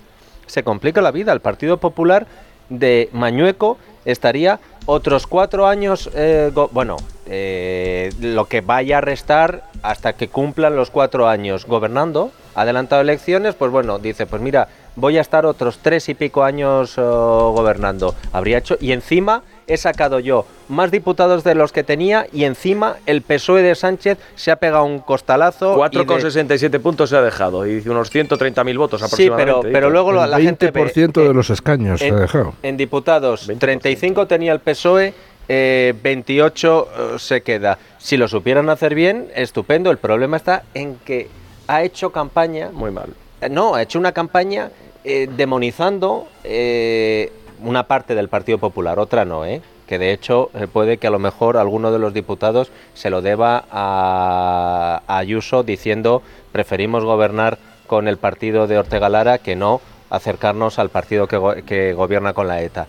Se 0.47 0.63
complica 0.63 1.01
la 1.01 1.11
vida. 1.11 1.31
El 1.31 1.39
Partido 1.39 1.77
Popular 1.77 2.27
de 2.69 3.09
Mañueco 3.13 3.77
estaría 4.05 4.59
otros 4.85 5.27
cuatro 5.27 5.67
años, 5.67 6.09
eh, 6.15 6.51
bueno, 6.71 6.97
eh, 7.27 8.11
lo 8.19 8.45
que 8.45 8.61
vaya 8.61 8.97
a 8.97 9.01
restar 9.01 9.63
hasta 9.83 10.13
que 10.13 10.29
cumplan 10.29 10.75
los 10.75 10.89
cuatro 10.89 11.27
años 11.27 11.65
gobernando, 11.65 12.31
adelantado 12.55 13.01
elecciones, 13.01 13.55
pues 13.55 13.71
bueno, 13.71 13.99
dice, 13.99 14.25
pues 14.25 14.41
mira, 14.41 14.67
voy 14.95 15.17
a 15.17 15.21
estar 15.21 15.45
otros 15.45 15.79
tres 15.81 16.09
y 16.09 16.13
pico 16.13 16.43
años 16.43 16.95
oh, 16.97 17.51
gobernando. 17.55 18.15
Habría 18.33 18.57
hecho, 18.57 18.77
y 18.81 18.91
encima 18.91 19.43
he 19.67 19.77
sacado 19.77 20.19
yo 20.19 20.45
más 20.67 20.89
diputados 20.91 21.43
de 21.43 21.53
los 21.55 21.71
que 21.71 21.83
tenía 21.83 22.25
y 22.33 22.43
encima 22.45 22.95
el 23.05 23.21
PSOE 23.21 23.61
de 23.61 23.75
Sánchez 23.75 24.17
se 24.35 24.49
ha 24.51 24.55
pegado 24.55 24.83
un 24.83 24.99
costalazo. 24.99 25.73
y 25.91 25.97
de- 25.97 26.05
4,67 26.05 26.79
puntos 26.79 27.11
se 27.11 27.17
ha 27.17 27.21
dejado 27.21 27.65
y 27.67 27.75
dice 27.75 27.89
unos 27.91 28.11
130.000 28.11 28.77
votos 28.77 28.99
Sí, 29.01 29.05
aproximadamente. 29.05 29.61
pero, 29.61 29.71
pero 29.73 29.89
luego 29.91 30.11
la, 30.11 30.25
la 30.27 30.37
El 30.37 30.43
gente 30.43 30.71
ve, 30.71 30.83
20% 30.85 31.27
de 31.27 31.33
los 31.33 31.49
escaños 31.51 31.99
se 31.99 32.07
en, 32.07 32.15
ha 32.15 32.19
dejado. 32.21 32.53
en 32.63 32.77
diputados, 32.77 33.49
35 33.59 34.25
tenía 34.25 34.53
el 34.53 34.59
PSOE, 34.59 35.13
eh, 35.47 35.93
28 36.01 36.87
eh, 37.15 37.19
se 37.19 37.41
queda. 37.41 37.77
Si 37.99 38.17
lo 38.17 38.27
supieran 38.27 38.69
hacer 38.69 38.95
bien, 38.95 39.27
estupendo. 39.35 39.91
El 39.91 39.97
problema 39.97 40.37
está 40.37 40.63
en 40.73 40.95
que 41.05 41.27
ha 41.69 41.83
hecho 41.83 42.11
campaña. 42.11 42.69
Muy 42.73 42.91
mal. 42.91 43.09
Eh, 43.41 43.49
No, 43.49 43.75
ha 43.75 43.81
hecho 43.81 43.99
una 43.99 44.11
campaña 44.11 44.71
eh, 45.03 45.29
demonizando 45.37 46.27
eh, 46.43 47.31
una 47.63 47.83
parte 47.87 48.15
del 48.15 48.27
Partido 48.27 48.57
Popular, 48.57 48.99
otra 48.99 49.23
no, 49.23 49.45
¿eh? 49.45 49.61
que 49.87 49.97
de 49.97 50.11
hecho 50.13 50.51
puede 50.71 50.97
que 50.97 51.07
a 51.07 51.09
lo 51.09 51.17
mejor 51.19 51.57
alguno 51.57 51.91
de 51.91 51.97
los 51.99 52.13
diputados 52.13 52.71
se 52.93 53.09
lo 53.09 53.21
deba 53.23 53.65
a, 53.71 55.01
a 55.07 55.17
Ayuso 55.17 55.63
diciendo 55.63 56.21
preferimos 56.51 57.03
gobernar 57.03 57.57
con 57.87 58.07
el 58.07 58.17
partido 58.17 58.67
de 58.67 58.77
Ortega 58.77 59.09
Lara 59.09 59.39
que 59.39 59.55
no 59.55 59.81
acercarnos 60.11 60.77
al 60.77 60.89
partido 60.89 61.27
que, 61.27 61.37
go- 61.37 61.55
que 61.65 61.93
gobierna 61.93 62.33
con 62.33 62.47
la 62.47 62.61
ETA. 62.61 62.85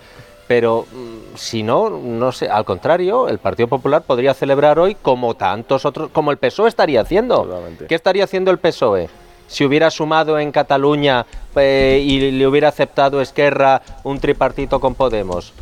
Pero 0.51 0.85
mm, 0.91 1.37
si 1.37 1.63
no, 1.63 1.89
no 1.91 2.33
sé, 2.33 2.49
al 2.49 2.65
contrario, 2.65 3.29
el 3.29 3.39
Partido 3.39 3.69
Popular 3.69 4.03
podría 4.03 4.35
celebrar 4.35 4.81
hoy 4.81 4.97
como 4.97 5.35
tantos 5.35 5.85
otros, 5.85 6.11
como 6.11 6.33
el 6.33 6.39
PSOE 6.39 6.69
estaría 6.69 7.03
haciendo. 7.03 7.45
Totalmente. 7.45 7.87
¿Qué 7.87 7.95
estaría 7.95 8.25
haciendo 8.25 8.51
el 8.51 8.59
PSOE? 8.59 9.09
Si 9.47 9.65
hubiera 9.65 9.93
sumado 9.93 10.41
en 10.41 10.51
Cataluña 10.51 11.25
eh, 11.55 12.03
y 12.05 12.33
le 12.33 12.47
hubiera 12.49 12.67
aceptado 12.67 13.21
Esquerra 13.21 13.81
un 14.03 14.19
tripartito 14.19 14.81
con 14.81 14.97
Podemos, 14.97 15.53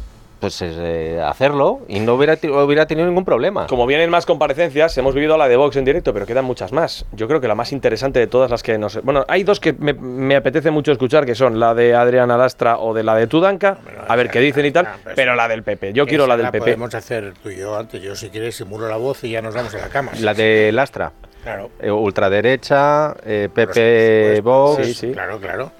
pues 0.40 0.62
eh, 0.62 1.20
hacerlo 1.24 1.80
y 1.88 2.00
no 2.00 2.14
hubiera, 2.14 2.34
hubiera 2.64 2.86
tenido 2.86 3.06
ningún 3.06 3.24
problema. 3.24 3.66
Como 3.66 3.86
vienen 3.86 4.10
más 4.10 4.26
comparecencias, 4.26 4.96
hemos 4.98 5.14
vivido 5.14 5.36
la 5.36 5.48
de 5.48 5.56
Vox 5.56 5.76
en 5.76 5.84
directo, 5.84 6.12
pero 6.12 6.26
quedan 6.26 6.44
muchas 6.44 6.72
más. 6.72 7.06
Yo 7.12 7.28
creo 7.28 7.40
que 7.40 7.48
la 7.48 7.54
más 7.54 7.72
interesante 7.72 8.18
de 8.18 8.26
todas 8.26 8.50
las 8.50 8.62
que 8.62 8.78
nos... 8.78 9.02
Bueno, 9.02 9.24
hay 9.28 9.44
dos 9.44 9.60
que 9.60 9.72
me, 9.72 9.94
me 9.94 10.36
apetece 10.36 10.70
mucho 10.70 10.92
escuchar, 10.92 11.26
que 11.26 11.34
son 11.34 11.58
la 11.58 11.74
de 11.74 11.94
Adriana 11.94 12.36
Lastra 12.36 12.78
o 12.78 12.94
de 12.94 13.02
la 13.02 13.14
de 13.14 13.26
Tudanca, 13.26 13.78
a 14.06 14.16
ver 14.16 14.30
qué 14.30 14.40
dicen 14.40 14.66
y 14.66 14.70
tal, 14.70 14.88
pero 15.14 15.34
la 15.34 15.48
del 15.48 15.62
PP. 15.62 15.92
Yo 15.92 16.06
quiero 16.06 16.26
la 16.26 16.36
del 16.36 16.46
PP. 16.46 16.58
Podemos 16.58 16.94
hacer 16.94 17.34
tú 17.42 17.50
y 17.50 17.56
yo 17.56 17.76
antes. 17.76 18.02
Yo, 18.02 18.14
si 18.14 18.30
quieres, 18.30 18.56
simulo 18.56 18.88
la 18.88 18.96
voz 18.96 19.22
y 19.24 19.30
ya 19.30 19.42
nos 19.42 19.54
vamos 19.54 19.74
a 19.74 19.78
la 19.78 19.88
cama. 19.88 20.12
La 20.20 20.34
de 20.34 20.70
Lastra. 20.72 21.12
Claro. 21.42 21.70
Eh, 21.80 21.90
ultraderecha, 21.90 23.14
eh, 23.24 23.48
PP, 23.52 24.36
supuesto. 24.36 24.42
Vox. 24.42 24.86
Sí, 24.86 24.94
sí. 24.94 25.12
Claro, 25.12 25.40
claro. 25.40 25.72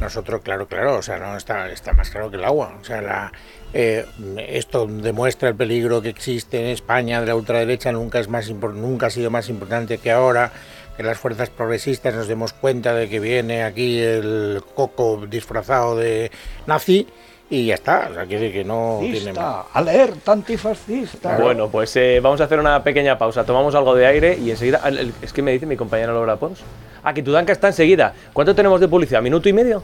Nosotros, 0.00 0.40
claro, 0.42 0.66
claro. 0.66 0.96
O 0.96 1.02
sea, 1.02 1.18
no 1.18 1.36
está, 1.36 1.68
está 1.70 1.92
más 1.92 2.10
claro 2.10 2.30
que 2.30 2.36
el 2.36 2.44
agua. 2.44 2.74
O 2.80 2.84
sea, 2.84 3.02
la, 3.02 3.32
eh, 3.72 4.06
esto 4.48 4.86
demuestra 4.86 5.48
el 5.48 5.54
peligro 5.54 6.02
que 6.02 6.08
existe 6.08 6.60
en 6.60 6.66
España 6.66 7.20
de 7.20 7.26
la 7.26 7.34
ultraderecha. 7.34 7.92
Nunca, 7.92 8.18
es 8.18 8.28
más 8.28 8.50
nunca 8.50 9.06
ha 9.06 9.10
sido 9.10 9.30
más 9.30 9.48
importante 9.48 9.98
que 9.98 10.10
ahora. 10.10 10.52
Que 10.96 11.02
las 11.02 11.18
fuerzas 11.18 11.48
progresistas 11.48 12.14
nos 12.14 12.28
demos 12.28 12.52
cuenta 12.52 12.92
de 12.94 13.08
que 13.08 13.20
viene 13.20 13.62
aquí 13.62 13.98
el 14.00 14.62
coco 14.74 15.26
disfrazado 15.26 15.96
de 15.96 16.30
nazi 16.66 17.06
y 17.48 17.66
ya 17.66 17.74
está. 17.74 18.08
O 18.10 18.14
sea, 18.14 18.26
quiere 18.26 18.44
decir 18.44 18.62
que 18.62 18.64
no 18.64 18.98
tiene 19.00 19.32
más. 19.32 19.66
alerta 19.72 20.32
antifascista. 20.32 21.38
Bueno, 21.38 21.68
pues 21.68 21.94
eh, 21.96 22.20
vamos 22.22 22.40
a 22.40 22.44
hacer 22.44 22.60
una 22.60 22.82
pequeña 22.84 23.16
pausa. 23.16 23.44
Tomamos 23.44 23.74
algo 23.74 23.94
de 23.94 24.06
aire 24.06 24.38
y 24.38 24.50
enseguida. 24.50 24.82
Es 25.22 25.32
que 25.32 25.42
me 25.42 25.52
dice 25.52 25.64
mi 25.64 25.76
compañera 25.76 26.12
Laura 26.12 26.36
Pons. 26.36 26.60
Ah, 27.02 27.14
que 27.14 27.22
Tudanca 27.22 27.52
está 27.52 27.68
enseguida. 27.68 28.14
¿Cuánto 28.32 28.54
tenemos 28.54 28.80
de 28.80 28.88
publicidad? 28.88 29.22
¿Minuto 29.22 29.48
y 29.48 29.52
medio? 29.52 29.82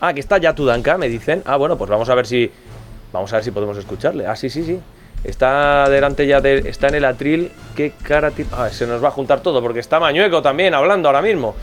Ah, 0.00 0.12
que 0.12 0.20
está 0.20 0.38
ya 0.38 0.54
Tudanca, 0.54 0.98
me 0.98 1.08
dicen. 1.08 1.42
Ah, 1.46 1.56
bueno, 1.56 1.78
pues 1.78 1.90
vamos 1.90 2.08
a 2.08 2.14
ver 2.14 2.26
si. 2.26 2.50
Vamos 3.12 3.32
a 3.32 3.36
ver 3.36 3.44
si 3.44 3.50
podemos 3.50 3.76
escucharle. 3.78 4.26
Ah, 4.26 4.36
sí, 4.36 4.50
sí, 4.50 4.64
sí. 4.64 4.80
Está 5.24 5.88
delante 5.88 6.26
ya 6.26 6.40
de. 6.40 6.58
Está 6.68 6.88
en 6.88 6.96
el 6.96 7.04
atril. 7.04 7.50
¿Qué 7.74 7.92
cara 8.02 8.32
Ah, 8.52 8.68
se 8.70 8.86
nos 8.86 9.02
va 9.02 9.08
a 9.08 9.10
juntar 9.10 9.40
todo 9.40 9.60
porque 9.62 9.80
está 9.80 9.98
Mañueco 9.98 10.42
también 10.42 10.74
hablando 10.74 11.08
ahora 11.08 11.22
mismo. 11.22 11.54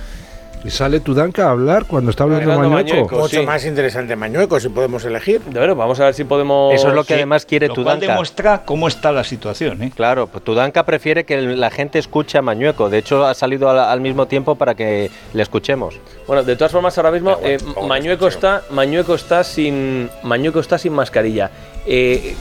Y 0.66 0.70
sale 0.70 1.02
Tudanca 1.02 1.48
a 1.48 1.52
hablar 1.52 1.84
cuando 1.86 2.10
está 2.12 2.24
hablando 2.24 2.48
Mañueco. 2.48 2.70
Mañueco. 2.74 3.16
Mucho 3.18 3.40
sí. 3.42 3.46
más 3.46 3.66
interesante 3.66 4.16
Mañueco, 4.16 4.60
si 4.62 4.70
podemos 4.70 5.04
elegir. 5.04 5.42
Bueno, 5.46 5.76
vamos 5.76 6.00
a 6.00 6.06
ver 6.06 6.14
si 6.14 6.24
podemos. 6.24 6.74
Eso 6.74 6.88
es 6.88 6.94
lo 6.94 7.02
que 7.04 7.08
Sí. 7.10 7.14
además 7.16 7.46
quiere 7.46 7.68
Lo 7.68 7.74
cual 7.76 7.86
Tudanca. 7.86 8.08
demuestra 8.14 8.62
cómo 8.64 8.88
está 8.88 9.12
la 9.12 9.26
situación. 9.26 9.84
¿eh? 9.84 9.92
Claro, 9.94 10.28
pues 10.28 10.42
Tudanca 10.44 10.86
prefiere 10.86 11.26
que 11.26 11.42
la 11.42 11.70
gente 11.70 12.00
escuche 12.00 12.38
a 12.38 12.42
Mañueco. 12.42 12.90
De 12.90 13.00
hecho, 13.00 13.26
ha 13.26 13.34
salido 13.34 13.70
al, 13.70 13.78
al 13.78 14.00
mismo 14.00 14.26
tiempo 14.28 14.56
para 14.56 14.74
que 14.74 15.12
le 15.34 15.42
escuchemos. 15.44 16.00
Bueno, 16.28 16.44
de 16.44 16.56
todas 16.56 16.72
formas, 16.72 16.98
ahora 16.98 17.12
mismo 17.12 17.38
eh, 17.44 17.58
Mañueco 17.86 18.28
escucho. 18.28 18.48
está, 18.58 18.74
Mañueco 18.74 19.16
está 19.16 19.44
sin, 19.44 20.10
Mañueco 20.24 20.62
está 20.62 20.78
sin 20.78 20.94
mascarilla. 20.94 21.52
Eh, 21.86 22.36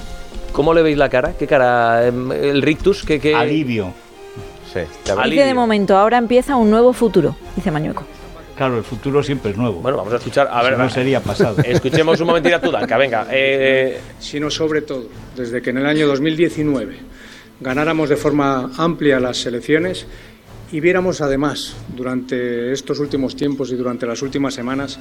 ¿Cómo 0.52 0.74
le 0.74 0.82
veis 0.82 0.96
la 0.98 1.08
cara? 1.08 1.32
¿Qué 1.36 1.46
cara? 1.46 2.06
Em, 2.06 2.30
El 2.30 2.62
rictus, 2.62 3.02
¿qué, 3.04 3.18
qué? 3.18 3.34
Alivio. 3.34 3.92
Sí. 4.72 4.80
Dice 5.28 5.44
de 5.44 5.54
momento, 5.54 5.96
ahora 5.96 6.18
empieza 6.18 6.56
un 6.56 6.70
nuevo 6.70 6.92
futuro, 6.92 7.36
dice 7.56 7.70
Mañueco. 7.70 8.04
Claro, 8.56 8.76
el 8.76 8.84
futuro 8.84 9.22
siempre 9.22 9.50
es 9.50 9.56
nuevo. 9.56 9.80
Bueno, 9.80 9.96
vamos 9.98 10.12
a 10.12 10.16
escuchar. 10.16 10.48
A 10.50 10.62
Si 10.62 10.70
ver, 10.70 10.78
no 10.78 10.88
sería 10.90 11.20
pasado. 11.20 11.56
escuchemos 11.64 12.20
un 12.20 12.26
momentito 12.28 12.56
a 12.56 12.60
Tudanca. 12.60 12.96
Venga, 12.96 13.26
eh, 13.30 13.98
sino 14.18 14.50
sobre 14.50 14.82
todo 14.82 15.08
desde 15.36 15.60
que 15.62 15.70
en 15.70 15.78
el 15.78 15.86
año 15.86 16.06
2019 16.06 16.96
ganáramos 17.60 18.08
de 18.08 18.16
forma 18.16 18.70
amplia 18.76 19.18
las 19.20 19.44
elecciones 19.46 20.06
y 20.70 20.80
viéramos 20.80 21.20
además 21.20 21.76
durante 21.94 22.72
estos 22.72 22.98
últimos 22.98 23.36
tiempos 23.36 23.70
y 23.72 23.76
durante 23.76 24.06
las 24.06 24.22
últimas 24.22 24.54
semanas 24.54 24.98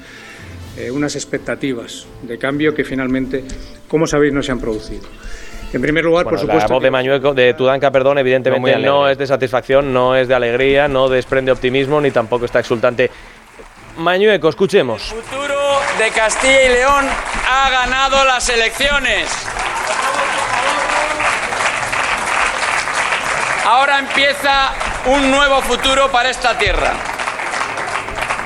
eh, 0.78 0.90
unas 0.90 1.16
expectativas 1.16 2.06
de 2.24 2.38
cambio 2.38 2.74
que 2.74 2.84
finalmente, 2.84 3.44
como 3.88 4.08
sabéis, 4.08 4.34
no 4.34 4.42
se 4.42 4.52
han 4.52 4.60
producido. 4.60 5.04
En 5.74 5.82
primer 5.82 6.04
lugar, 6.04 6.26
bueno, 6.26 6.38
por 6.38 6.46
la 6.48 6.52
supuesto, 6.54 6.74
voz 6.74 6.82
que- 6.82 6.86
de 6.88 6.92
Mañueco, 6.92 7.34
de 7.34 7.54
Tudanca, 7.54 7.92
perdón, 7.92 8.16
No 8.16 8.20
evidentemente 8.22 8.74
alegre. 8.74 8.90
no 8.90 9.08
es 9.08 9.18
de 9.18 9.26
satisfacción, 9.28 9.94
no 9.94 10.16
es 10.16 10.28
de 10.28 10.36
alegría, 10.36 10.88
no 10.88 11.08
desprende 11.08 11.52
optimismo, 11.52 12.02
ni 12.02 12.12
tampoco 12.12 12.46
está 12.46 12.60
exultante. 12.60 13.10
Mañueco, 13.98 14.50
escuchemos. 14.50 15.02
futuro 15.04 15.80
de 15.98 16.10
Castilla 16.10 16.64
y 16.64 16.70
León 16.70 17.06
ha 17.50 17.70
ganado 17.70 18.26
las 18.26 18.48
elecciones. 18.50 19.30
Ahora 23.66 24.00
empieza 24.00 24.72
un 25.06 25.32
nuevo 25.32 25.62
futuro 25.62 26.12
para 26.12 26.30
esta 26.30 26.58
tierra. 26.58 26.94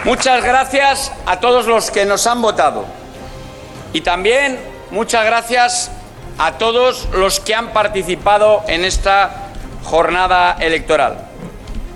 Muchas 0.03 0.43
gracias 0.43 1.11
a 1.25 1.39
todos 1.39 1.65
los 1.65 1.89
que 1.89 2.05
nos 2.05 2.27
han 2.27 2.41
votado. 2.41 2.85
Y 3.93 4.01
también 4.01 4.59
muchas 4.91 5.25
gracias 5.25 5.91
a 6.37 6.57
todos 6.57 7.07
los 7.13 7.39
que 7.39 7.55
han 7.55 7.69
participado 7.69 8.63
en 8.67 8.85
esta 8.85 9.51
jornada 9.83 10.57
electoral. 10.59 11.27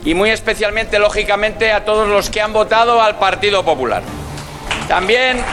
Y 0.05 0.13
muy 0.13 0.29
especialmente, 0.29 0.97
lógicamente, 0.99 1.71
a 1.73 1.83
todos 1.83 2.07
los 2.07 2.29
que 2.29 2.41
han 2.41 2.53
votado 2.53 3.01
al 3.01 3.17
Partido 3.17 3.65
Popular. 3.65 4.01
También 4.87 5.43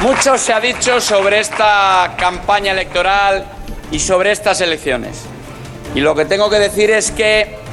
mucho 0.00 0.38
se 0.38 0.52
ha 0.52 0.60
dicho 0.60 1.00
sobre 1.00 1.40
esta 1.40 2.14
campaña 2.16 2.72
electoral 2.72 3.44
y 3.90 3.98
sobre 3.98 4.30
estas 4.30 4.60
elecciones. 4.60 5.24
Y 5.94 6.00
lo 6.00 6.14
que 6.14 6.24
tengo 6.24 6.48
que 6.48 6.58
decir 6.58 6.90
es 6.90 7.10
que 7.10 7.65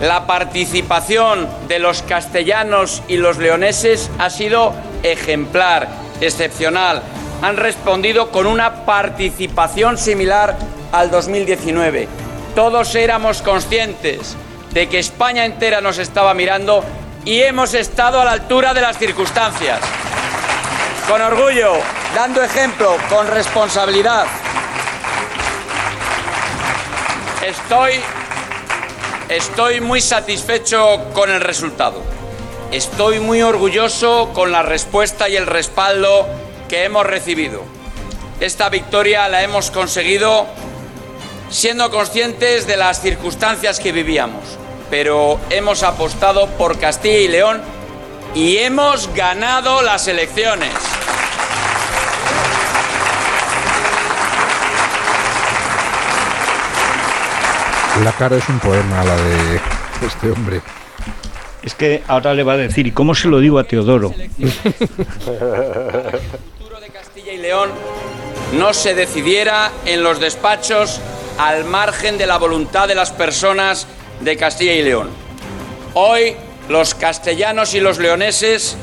la 0.00 0.26
participación 0.26 1.48
de 1.68 1.78
los 1.78 2.02
castellanos 2.02 3.02
y 3.06 3.16
los 3.16 3.36
leoneses 3.36 4.10
ha 4.18 4.30
sido 4.30 4.74
ejemplar, 5.02 5.88
excepcional. 6.20 7.02
Han 7.42 7.56
respondido 7.56 8.30
con 8.30 8.46
una 8.46 8.84
participación 8.86 9.98
similar 9.98 10.56
al 10.92 11.10
2019. 11.10 12.08
Todos 12.54 12.94
éramos 12.94 13.42
conscientes 13.42 14.36
de 14.72 14.88
que 14.88 14.98
España 14.98 15.44
entera 15.44 15.80
nos 15.80 15.98
estaba 15.98 16.32
mirando 16.34 16.84
y 17.24 17.42
hemos 17.42 17.74
estado 17.74 18.20
a 18.20 18.24
la 18.24 18.32
altura 18.32 18.72
de 18.72 18.80
las 18.80 18.98
circunstancias. 18.98 19.80
Con 21.08 21.20
orgullo, 21.20 21.74
dando 22.14 22.42
ejemplo, 22.42 22.96
con 23.08 23.26
responsabilidad. 23.28 24.26
Estoy, 27.44 28.00
estoy 29.30 29.80
muy 29.80 30.00
satisfecho 30.00 30.98
con 31.14 31.30
el 31.30 31.40
resultado. 31.40 32.02
Estoy 32.72 33.20
muy 33.20 33.42
orgulloso 33.42 34.30
con 34.34 34.50
la 34.52 34.62
respuesta 34.62 35.28
y 35.28 35.36
el 35.36 35.46
respaldo 35.46 36.26
que 36.68 36.84
hemos 36.84 37.06
recibido. 37.06 37.62
Esta 38.40 38.68
victoria 38.68 39.28
la 39.28 39.42
hemos 39.42 39.70
conseguido 39.70 40.46
siendo 41.48 41.90
conscientes 41.90 42.66
de 42.66 42.76
las 42.76 43.00
circunstancias 43.00 43.80
que 43.80 43.92
vivíamos, 43.92 44.42
pero 44.90 45.40
hemos 45.50 45.82
apostado 45.84 46.46
por 46.46 46.78
Castilla 46.78 47.18
y 47.18 47.28
León 47.28 47.62
y 48.34 48.58
hemos 48.58 49.12
ganado 49.14 49.82
las 49.82 50.08
elecciones. 50.08 50.72
La 58.04 58.12
cara 58.12 58.36
es 58.36 58.48
un 58.48 58.58
poema, 58.60 59.04
la 59.04 59.14
de 59.14 59.60
este 60.06 60.30
hombre. 60.30 60.62
Es 61.62 61.74
que 61.74 62.02
ahora 62.08 62.32
le 62.32 62.42
va 62.42 62.54
a 62.54 62.56
decir, 62.56 62.86
¿y 62.86 62.92
cómo 62.92 63.14
se 63.14 63.28
lo 63.28 63.40
digo 63.40 63.58
a 63.58 63.64
Teodoro? 63.64 64.14
El 64.16 64.30
futuro 66.50 66.80
de 66.80 66.88
Castilla 66.88 67.32
y 67.32 67.36
León 67.36 67.68
no 68.58 68.72
se 68.72 68.94
decidiera 68.94 69.70
en 69.84 70.02
los 70.02 70.18
despachos 70.18 71.00
al 71.38 71.64
margen 71.64 72.16
de 72.16 72.26
la 72.26 72.38
voluntad 72.38 72.88
de 72.88 72.94
las 72.94 73.12
personas 73.12 73.86
de 74.20 74.36
Castilla 74.36 74.72
y 74.72 74.82
León. 74.82 75.10
Hoy 75.92 76.36
los 76.70 76.94
castellanos 76.94 77.74
y 77.74 77.80
los 77.80 77.98
leoneses 77.98 78.76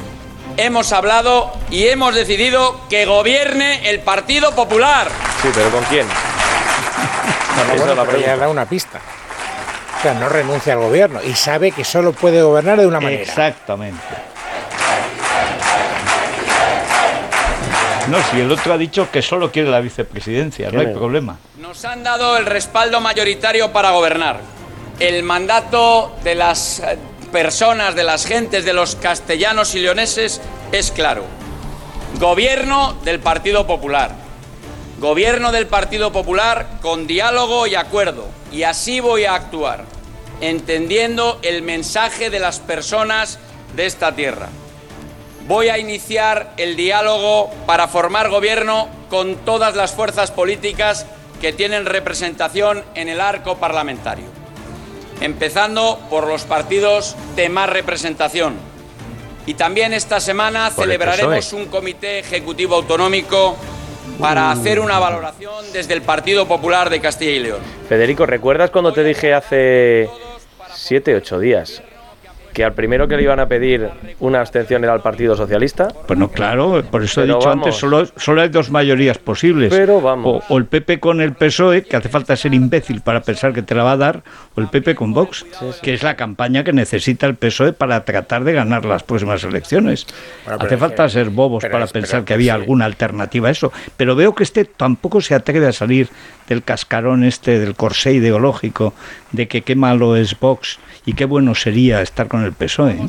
hemos 0.58 0.92
hablado 0.92 1.52
y 1.72 1.88
hemos 1.88 2.14
decidido 2.14 2.80
que 2.90 3.06
gobierne 3.06 3.90
el 3.90 4.02
Partido 4.02 4.54
Popular. 4.54 5.08
Sí, 5.42 5.50
pero 5.56 5.72
¿con 5.72 5.84
quién? 5.86 6.06
No, 7.58 7.64
no, 7.66 7.74
Esa 7.74 7.86
bueno, 7.86 7.92
es 7.92 7.98
la 7.98 8.06
pero 8.06 8.18
ya 8.20 8.24
pregunta. 8.26 8.46
da 8.46 8.50
una 8.50 8.66
pista. 8.66 9.00
O 9.98 10.02
sea, 10.02 10.14
no 10.14 10.30
renuncia 10.30 10.74
al 10.74 10.80
gobierno 10.80 11.20
y 11.24 11.34
sabe 11.34 11.72
que 11.72 11.84
solo 11.84 12.14
puede 12.14 12.42
gobernar 12.42 12.80
de 12.80 12.86
una 12.86 13.00
manera. 13.00 13.24
Exactamente. 13.24 13.98
No, 18.10 18.18
si 18.32 18.40
el 18.40 18.50
otro 18.52 18.74
ha 18.74 18.78
dicho 18.78 19.10
que 19.12 19.22
solo 19.22 19.52
quiere 19.52 19.70
la 19.70 19.82
vicepresidencia, 19.82 20.72
no 20.72 20.80
hay 20.80 20.88
problema. 20.88 21.38
Nos 21.58 21.84
han 21.84 22.04
dado 22.04 22.38
el 22.38 22.46
respaldo 22.46 23.02
mayoritario 23.02 23.74
para 23.74 23.92
gobernar. 23.92 24.40
El 25.00 25.24
mandato 25.24 26.16
de 26.24 26.36
las 26.36 26.82
personas, 27.32 27.96
de 27.96 28.04
las 28.06 28.26
gentes, 28.26 28.64
de 28.64 28.74
los 28.74 28.96
castellanos 28.96 29.76
y 29.76 29.80
leoneses 29.82 30.40
es 30.72 30.92
claro. 30.92 31.26
Gobierno 32.20 32.96
del 33.04 33.20
Partido 33.20 33.68
Popular. 33.68 34.12
Gobierno 35.00 35.52
del 35.52 35.68
Partido 35.68 36.12
Popular 36.12 36.80
con 36.82 37.06
diálogo 37.06 37.68
y 37.68 37.76
acuerdo. 37.76 38.26
Y 38.52 38.64
así 38.64 39.00
voy 39.00 39.26
a 39.26 39.36
actuar, 39.36 39.86
entendiendo 40.42 41.38
el 41.44 41.62
mensaje 41.62 42.32
de 42.32 42.40
las 42.40 42.60
personas 42.60 43.38
de 43.76 43.86
esta 43.86 44.16
tierra. 44.16 44.50
Voy 45.48 45.70
a 45.70 45.78
iniciar 45.78 46.54
el 46.58 46.76
diálogo 46.76 47.52
para 47.68 47.88
formar 47.88 48.30
gobierno 48.30 48.90
con 49.10 49.36
todas 49.36 49.76
las 49.76 49.94
fuerzas 49.94 50.32
políticas 50.32 51.06
que 51.40 51.54
tienen 51.54 51.86
representación 51.86 52.84
en 52.96 53.08
el 53.08 53.22
arco 53.22 53.58
parlamentario. 53.58 54.26
Empezando 55.22 56.00
por 56.10 56.26
los 56.26 56.44
partidos 56.44 57.16
de 57.36 57.50
más 57.50 57.70
representación. 57.70 58.56
Y 59.46 59.54
también 59.54 59.94
esta 59.94 60.20
semana 60.20 60.72
celebraremos 60.72 61.46
PSOE. 61.46 61.62
un 61.62 61.68
comité 61.68 62.20
ejecutivo 62.20 62.76
autonómico 62.76 63.56
para 64.20 64.52
hacer 64.52 64.80
una 64.80 65.00
valoración 65.00 65.66
desde 65.74 65.94
el 65.94 66.02
Partido 66.02 66.48
Popular 66.48 66.90
de 66.90 67.00
Castilla 67.00 67.32
y 67.32 67.40
León. 67.40 67.60
Federico, 67.88 68.26
¿recuerdas 68.26 68.72
cuando 68.72 68.92
te 68.94 69.04
dije 69.04 69.34
hace 69.34 70.10
siete, 70.74 71.16
ocho 71.16 71.40
días 71.40 71.82
que 72.58 72.64
al 72.64 72.74
primero 72.74 73.08
que 73.08 73.16
le 73.16 73.22
iban 73.22 73.40
a 73.40 73.48
pedir 73.48 73.88
una 74.20 74.40
abstención 74.42 74.84
era 74.84 74.92
al 74.92 75.02
Partido 75.04 75.36
Socialista? 75.38 75.90
Pues 76.08 76.18
no, 76.18 76.30
claro, 76.30 76.84
por 76.90 77.04
eso 77.04 77.22
Pero 77.22 77.34
he 77.34 77.36
dicho 77.38 77.48
vamos. 77.50 77.68
antes, 77.68 77.80
solo, 77.80 78.04
solo 78.16 78.42
hay 78.42 78.50
dos 78.50 78.72
mayorías 78.72 79.20
posibles. 79.20 79.72
Pero 79.72 80.02
vamos. 80.02 80.44
O, 80.50 80.54
o 80.56 80.58
el 80.58 80.66
PP 80.66 81.00
con 81.00 81.22
el 81.22 81.34
PSOE, 81.34 81.84
que 81.84 81.96
hace 81.98 82.10
falta 82.10 82.36
ser 82.36 82.56
imbécil 82.56 83.02
para 83.02 83.22
pensar 83.22 83.54
que 83.54 83.62
te 83.62 83.76
la 83.76 83.84
va 83.84 83.92
a 83.92 83.98
dar, 83.98 84.24
o 84.56 84.62
el 84.62 84.70
PP 84.70 84.96
con 84.96 85.14
Vox, 85.14 85.46
que 85.84 85.94
es 85.94 86.02
la 86.02 86.16
campaña 86.16 86.64
que 86.64 86.74
necesita 86.74 87.28
el 87.28 87.36
PSOE 87.36 87.74
para 87.74 88.04
tratar 88.06 88.44
de 88.44 88.54
ganar 88.54 88.86
las 88.86 89.04
próximas 89.04 89.44
elecciones. 89.44 90.08
Bueno, 90.46 90.64
hace 90.66 90.78
falta 90.78 91.04
que- 91.04 91.10
ser 91.12 91.30
bobos 91.30 91.64
para 91.64 91.86
es- 91.86 91.92
pensar 91.92 92.22
que 92.22 92.26
que 92.26 92.34
había 92.34 92.56
sí. 92.56 92.62
alguna 92.62 92.86
alternativa 92.86 93.50
a 93.50 93.52
eso. 93.52 93.72
Pero 93.98 94.16
veo 94.16 94.34
que 94.34 94.42
este 94.42 94.66
tampoco 94.66 95.22
se 95.22 95.36
atreve 95.36 95.68
a 95.68 95.72
salir 95.74 96.10
del 96.48 96.64
cascarón 96.64 97.24
este, 97.24 97.60
del 97.60 97.76
corsé 97.76 98.14
ideológico, 98.14 98.94
de 99.32 99.48
que 99.48 99.62
qué 99.62 99.76
malo 99.76 100.16
es 100.16 100.40
Vox 100.40 100.80
y 101.06 101.14
qué 101.14 101.26
bueno 101.26 101.56
sería 101.56 102.02
estar 102.02 102.28
con 102.28 102.44
el 102.44 102.54
PSOE. 102.54 102.92
¿eh? 102.94 103.08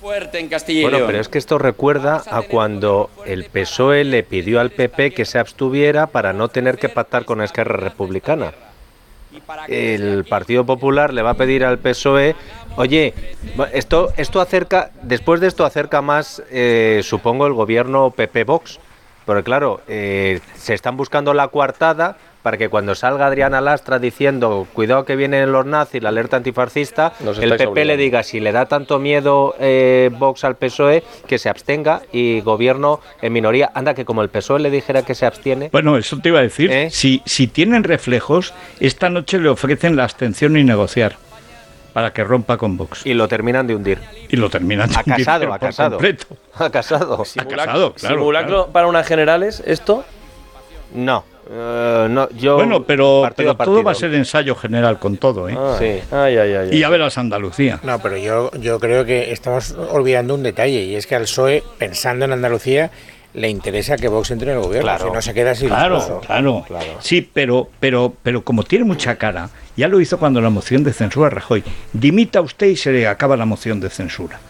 Fuerte 0.00 0.40
en 0.40 0.48
Castilla 0.48 0.80
y 0.80 0.82
Bueno, 0.82 1.06
pero 1.06 1.20
es 1.20 1.28
que 1.28 1.38
esto 1.38 1.58
recuerda 1.58 2.24
a 2.28 2.42
cuando 2.42 3.08
el 3.24 3.44
PSOE 3.44 4.02
le 4.02 4.24
pidió 4.24 4.58
al 4.58 4.70
PP 4.70 5.12
que 5.12 5.24
se 5.24 5.38
abstuviera 5.38 6.08
para 6.08 6.32
no 6.32 6.48
tener 6.48 6.76
que 6.76 6.88
pactar 6.88 7.24
con 7.24 7.40
Esquerra 7.40 7.76
Republicana. 7.76 8.52
El 9.68 10.24
Partido 10.24 10.66
Popular 10.66 11.14
le 11.14 11.22
va 11.22 11.30
a 11.30 11.34
pedir 11.34 11.64
al 11.64 11.78
PSOE, 11.78 12.34
oye, 12.76 13.14
esto, 13.72 14.12
esto 14.16 14.40
acerca, 14.40 14.90
después 15.02 15.40
de 15.40 15.46
esto 15.46 15.64
acerca 15.64 16.02
más, 16.02 16.42
eh, 16.50 17.00
supongo, 17.04 17.46
el 17.46 17.52
gobierno 17.52 18.10
PP-Vox, 18.10 18.80
porque 19.24 19.42
claro, 19.42 19.80
eh, 19.88 20.40
se 20.56 20.74
están 20.74 20.96
buscando 20.96 21.34
la 21.34 21.48
coartada 21.48 22.16
para 22.42 22.56
que 22.58 22.68
cuando 22.68 22.94
salga 22.94 23.26
Adriana 23.26 23.60
Lastra 23.60 23.98
diciendo 23.98 24.66
cuidado 24.72 25.04
que 25.04 25.16
vienen 25.16 25.52
los 25.52 25.64
nazis, 25.64 26.02
la 26.02 26.08
alerta 26.08 26.36
antifascista, 26.36 27.12
Nos 27.20 27.38
el 27.38 27.56
PP 27.56 27.84
le 27.84 27.96
diga 27.96 28.22
si 28.22 28.40
le 28.40 28.52
da 28.52 28.66
tanto 28.66 28.98
miedo 28.98 29.54
eh, 29.60 30.10
Vox 30.18 30.44
al 30.44 30.56
PSOE 30.56 31.04
que 31.26 31.38
se 31.38 31.48
abstenga 31.48 32.02
y 32.12 32.40
gobierno 32.40 33.00
en 33.20 33.32
minoría. 33.32 33.70
Anda, 33.74 33.94
que 33.94 34.04
como 34.04 34.22
el 34.22 34.28
PSOE 34.28 34.60
le 34.60 34.70
dijera 34.70 35.02
que 35.02 35.14
se 35.14 35.24
abstiene. 35.24 35.70
Bueno, 35.72 35.96
eso 35.96 36.18
te 36.18 36.30
iba 36.30 36.40
a 36.40 36.42
decir. 36.42 36.70
¿Eh? 36.70 36.90
Si, 36.90 37.22
si 37.24 37.46
tienen 37.46 37.84
reflejos, 37.84 38.52
esta 38.80 39.08
noche 39.08 39.38
le 39.38 39.48
ofrecen 39.48 39.96
la 39.96 40.04
abstención 40.04 40.56
y 40.56 40.64
negociar 40.64 41.16
para 41.92 42.12
que 42.12 42.24
rompa 42.24 42.56
con 42.56 42.76
Vox. 42.76 43.04
Y 43.06 43.14
lo 43.14 43.28
terminan 43.28 43.66
de 43.66 43.74
hundir. 43.74 43.98
Y 44.28 44.36
lo 44.36 44.48
terminan 44.50 44.88
de 44.88 44.96
Ha 44.96 45.00
hundir, 45.06 45.24
casado, 45.26 45.48
por 45.48 45.58
casado. 45.60 45.90
completo. 45.98 46.26
Ha 46.54 46.70
casado. 46.70 47.14
Ha 47.22 47.44
casado, 47.44 47.94
claro, 47.94 47.94
¿Simulacro 47.96 48.48
claro. 48.56 48.66
para 48.72 48.86
unas 48.86 49.06
generales 49.06 49.62
esto? 49.66 50.04
No. 50.94 51.24
eh, 51.50 52.06
no 52.10 52.28
yo 52.30 52.56
Bueno, 52.56 52.84
pero, 52.84 53.22
partido 53.22 53.56
pero 53.56 53.62
a 53.62 53.64
todo 53.74 53.82
va 53.82 53.92
a 53.92 53.94
ser 53.94 54.14
ensayo 54.14 54.54
general 54.54 54.98
con 54.98 55.16
todo, 55.16 55.48
¿eh? 55.48 55.56
Ah, 55.58 55.76
Sí. 55.78 56.00
Ay, 56.10 56.36
ay, 56.36 56.52
ay. 56.54 56.68
Y 56.72 56.80
ya 56.80 56.88
verás 56.88 57.16
Andalucía. 57.18 57.80
No, 57.82 57.98
pero 57.98 58.16
yo, 58.16 58.50
yo 58.60 58.78
creo 58.78 59.04
que 59.04 59.32
estamos 59.32 59.72
olvidando 59.72 60.34
un 60.34 60.42
detalle 60.42 60.82
y 60.84 60.94
es 60.94 61.06
que 61.06 61.14
al 61.14 61.22
PSOE, 61.22 61.62
pensando 61.78 62.24
en 62.26 62.32
Andalucía, 62.32 62.90
le 63.34 63.48
interesa 63.48 63.96
que 63.96 64.08
Vox 64.08 64.30
entre 64.30 64.50
en 64.52 64.58
el 64.58 64.62
gobierno, 64.62 64.86
Claro. 64.88 65.06
si 65.06 65.10
no 65.12 65.22
se 65.22 65.32
queda 65.34 65.54
Claro, 65.54 65.96
discurso. 65.96 66.20
claro, 66.26 66.64
Sí, 67.00 67.28
pero, 67.32 67.68
pero, 67.80 68.12
pero 68.22 68.42
como 68.44 68.62
tiene 68.62 68.84
mucha 68.84 69.16
cara, 69.16 69.48
ya 69.76 69.88
lo 69.88 70.00
hizo 70.00 70.18
cuando 70.18 70.40
la 70.40 70.50
moción 70.50 70.84
de 70.84 70.92
censura 70.92 71.30
Rajoy. 71.30 71.62
Dimita 71.92 72.40
usted 72.40 72.66
y 72.68 72.76
se 72.76 72.92
le 72.92 73.06
acaba 73.06 73.36
la 73.36 73.46
moción 73.46 73.80
de 73.80 73.90
censura. 73.90 74.40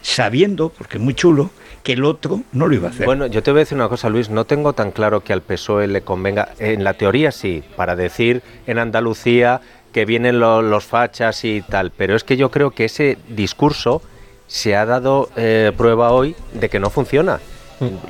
Sabiendo, 0.00 0.70
porque 0.70 0.98
es 0.98 1.02
muy 1.02 1.14
chulo, 1.14 1.50
que 1.82 1.92
el 1.94 2.04
otro 2.04 2.42
no 2.52 2.66
lo 2.68 2.74
iba 2.74 2.88
a 2.88 2.90
hacer. 2.90 3.06
Bueno, 3.06 3.26
yo 3.26 3.42
te 3.42 3.50
voy 3.50 3.58
a 3.58 3.62
decir 3.62 3.76
una 3.76 3.88
cosa, 3.88 4.08
Luis. 4.08 4.30
No 4.30 4.44
tengo 4.44 4.72
tan 4.72 4.90
claro 4.92 5.22
que 5.22 5.32
al 5.32 5.42
PSOE 5.42 5.86
le 5.88 6.02
convenga. 6.02 6.48
En 6.58 6.84
la 6.84 6.94
teoría 6.94 7.32
sí, 7.32 7.62
para 7.76 7.96
decir 7.96 8.42
en 8.66 8.78
Andalucía 8.78 9.60
que 9.92 10.04
vienen 10.04 10.38
lo- 10.40 10.62
los 10.62 10.84
fachas 10.84 11.44
y 11.44 11.60
tal. 11.62 11.90
Pero 11.96 12.16
es 12.16 12.24
que 12.24 12.36
yo 12.36 12.50
creo 12.50 12.70
que 12.70 12.84
ese 12.86 13.18
discurso 13.28 14.00
se 14.46 14.74
ha 14.76 14.86
dado 14.86 15.28
eh, 15.36 15.72
prueba 15.76 16.12
hoy 16.12 16.34
de 16.54 16.68
que 16.68 16.78
no 16.80 16.88
funciona. 16.90 17.40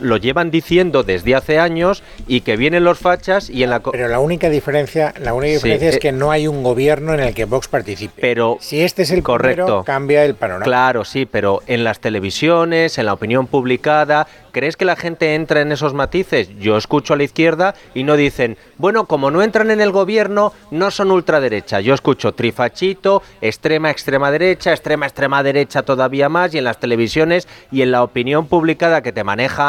Lo 0.01 0.17
llevan 0.17 0.51
diciendo 0.51 1.03
desde 1.03 1.35
hace 1.35 1.59
años 1.59 2.03
y 2.27 2.43
que 2.43 2.57
vienen 2.57 2.85
los 2.85 2.99
fachas 2.99 3.49
y 3.49 3.63
en 3.63 3.71
la... 3.71 3.81
Pero 3.81 4.09
la 4.09 4.21
única 4.21 4.51
diferencia, 4.51 5.15
la 5.21 5.35
única 5.35 5.55
diferencia 5.55 5.89
es 5.89 5.97
eh, 5.97 6.01
que 6.01 6.13
no 6.13 6.31
hay 6.31 6.47
un 6.47 6.63
gobierno 6.63 7.15
en 7.15 7.21
el 7.21 7.35
que 7.35 7.45
Vox 7.45 7.69
participe. 7.69 8.21
Pero 8.21 8.59
si 8.61 8.81
este 8.83 9.03
es 9.03 9.11
el 9.11 9.23
correcto, 9.23 9.65
primero, 9.65 9.85
cambia 9.85 10.25
el 10.25 10.35
panorama. 10.35 10.65
Claro, 10.65 11.05
sí, 11.05 11.27
pero 11.27 11.63
en 11.67 11.85
las 11.85 12.01
televisiones, 12.01 12.99
en 12.99 13.07
la 13.07 13.15
opinión 13.15 13.47
publicada, 13.47 14.27
¿crees 14.53 14.77
que 14.77 14.85
la 14.85 14.97
gente 14.97 15.35
entra 15.35 15.61
en 15.61 15.73
esos 15.73 15.95
matices? 15.95 16.49
Yo 16.59 16.77
escucho 16.77 17.15
a 17.15 17.17
la 17.17 17.25
izquierda 17.25 17.75
y 17.95 18.05
no 18.05 18.17
dicen, 18.17 18.59
bueno, 18.77 19.07
como 19.07 19.31
no 19.31 19.43
entran 19.43 19.71
en 19.71 19.81
el 19.81 19.93
gobierno, 19.93 20.53
no 20.71 20.91
son 20.91 21.11
ultraderecha. 21.11 21.81
Yo 21.81 21.95
escucho 21.95 22.33
trifachito, 22.33 23.23
extrema, 23.41 23.91
extrema 23.91 24.31
derecha, 24.31 24.73
extrema, 24.73 25.07
extrema 25.07 25.43
derecha 25.43 25.83
todavía 25.83 26.29
más, 26.29 26.55
y 26.55 26.59
en 26.59 26.65
las 26.65 26.79
televisiones 26.79 27.49
y 27.71 27.83
en 27.83 27.93
la 27.93 28.03
opinión 28.03 28.47
publicada 28.47 29.03
que 29.03 29.13
te 29.13 29.25
maneja 29.25 29.62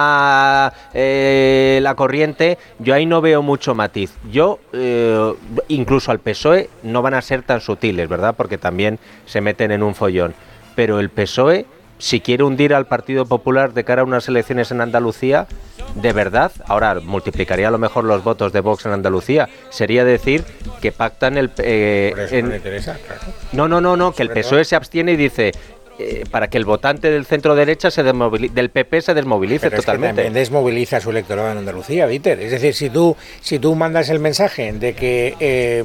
eh, 0.94 1.80
la 1.82 1.96
corriente, 1.96 2.58
yo 2.80 2.94
ahí 2.94 3.06
no 3.06 3.22
veo 3.22 3.42
mucho 3.42 3.76
matiz. 3.76 4.14
Yo, 4.32 4.60
eh, 4.74 5.34
incluso 5.68 6.12
al 6.12 6.20
PSOE, 6.20 6.70
no 6.84 7.02
van 7.02 7.14
a 7.14 7.22
ser 7.22 7.44
tan 7.44 7.62
sutiles, 7.62 8.08
¿verdad? 8.10 8.36
Porque 8.36 8.58
también 8.58 9.00
se 9.26 9.42
meten 9.42 9.72
en 9.72 9.84
un 9.84 9.96
follón. 9.96 10.34
Pero 10.76 11.00
el 11.00 11.10
PSOE, 11.10 11.66
si 12.00 12.20
quiere 12.20 12.44
hundir 12.44 12.74
al 12.74 12.86
Partido 12.88 13.26
Popular 13.26 13.74
de 13.74 13.84
cara 13.84 14.02
a 14.02 14.06
unas 14.06 14.28
elecciones 14.28 14.72
en 14.72 14.82
Andalucía, 14.82 15.48
de 15.96 16.12
verdad, 16.12 16.52
ahora 16.68 16.96
multiplicaría 17.00 17.68
a 17.68 17.72
lo 17.72 17.78
mejor 17.78 18.04
los 18.04 18.24
votos 18.24 18.52
de 18.52 18.60
Vox 18.62 18.86
en 18.86 18.92
Andalucía, 18.94 19.48
sería 19.70 20.04
decir 20.04 20.44
que 20.82 20.92
pactan 20.92 21.38
el... 21.38 21.52
Eh, 21.60 22.10
Por 22.14 22.20
eso 22.22 22.36
en- 22.36 22.50
no 22.50 22.56
interesa, 22.56 22.98
claro. 23.06 23.22
no, 23.54 23.68
no, 23.68 23.80
no, 23.80 23.96
no, 23.96 24.12
que 24.12 24.24
el 24.24 24.32
PSOE 24.32 24.66
se 24.66 24.76
abstiene 24.76 25.14
y 25.14 25.16
dice 25.18 25.52
eh, 26.00 26.24
para 26.32 26.50
que 26.50 26.58
el 26.58 26.66
votante 26.66 27.12
del 27.12 27.26
centro 27.26 27.56
derecha 27.56 27.92
se 27.92 28.04
del 28.04 28.70
PP 28.70 29.02
se 29.02 29.14
desmovilice 29.14 29.68
Pero 29.70 29.76
es 29.76 29.82
que 29.82 29.86
totalmente. 29.86 30.24
también 30.24 30.34
desmoviliza 30.34 31.00
su 31.00 31.12
electorado 31.12 31.52
en 31.52 31.60
Andalucía, 31.60 32.08
Dieter. 32.08 32.40
Es 32.40 32.52
decir, 32.52 32.74
si 32.74 32.90
tú, 32.90 33.16
si 33.42 33.60
tú 33.60 33.76
mandas 33.76 34.10
el 34.10 34.20
mensaje 34.20 34.74
de 34.74 34.94
que, 34.94 35.36
eh, 35.40 35.84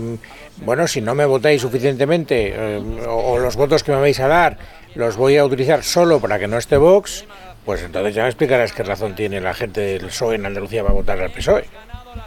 bueno, 0.64 0.86
si 0.88 1.00
no 1.00 1.14
me 1.14 1.26
votáis 1.26 1.62
suficientemente 1.62 2.54
eh, 2.54 2.82
o, 3.06 3.32
o 3.32 3.38
los 3.38 3.56
votos 3.56 3.82
que 3.82 3.92
me 3.92 4.00
vais 4.00 4.18
a 4.20 4.28
dar 4.28 4.58
los 4.94 5.16
voy 5.16 5.36
a 5.36 5.44
utilizar 5.44 5.84
solo 5.84 6.20
para 6.20 6.38
que 6.38 6.48
no 6.48 6.58
esté 6.58 6.76
Vox, 6.76 7.24
pues 7.64 7.82
entonces 7.82 8.14
ya 8.14 8.22
me 8.22 8.28
explicarás 8.28 8.72
qué 8.72 8.82
razón 8.82 9.14
tiene 9.14 9.40
la 9.40 9.54
gente 9.54 9.80
del 9.80 10.06
PSOE 10.06 10.36
en 10.36 10.46
Andalucía 10.46 10.82
para 10.82 10.94
votar 10.94 11.20
al 11.20 11.30
PSOE. 11.30 11.66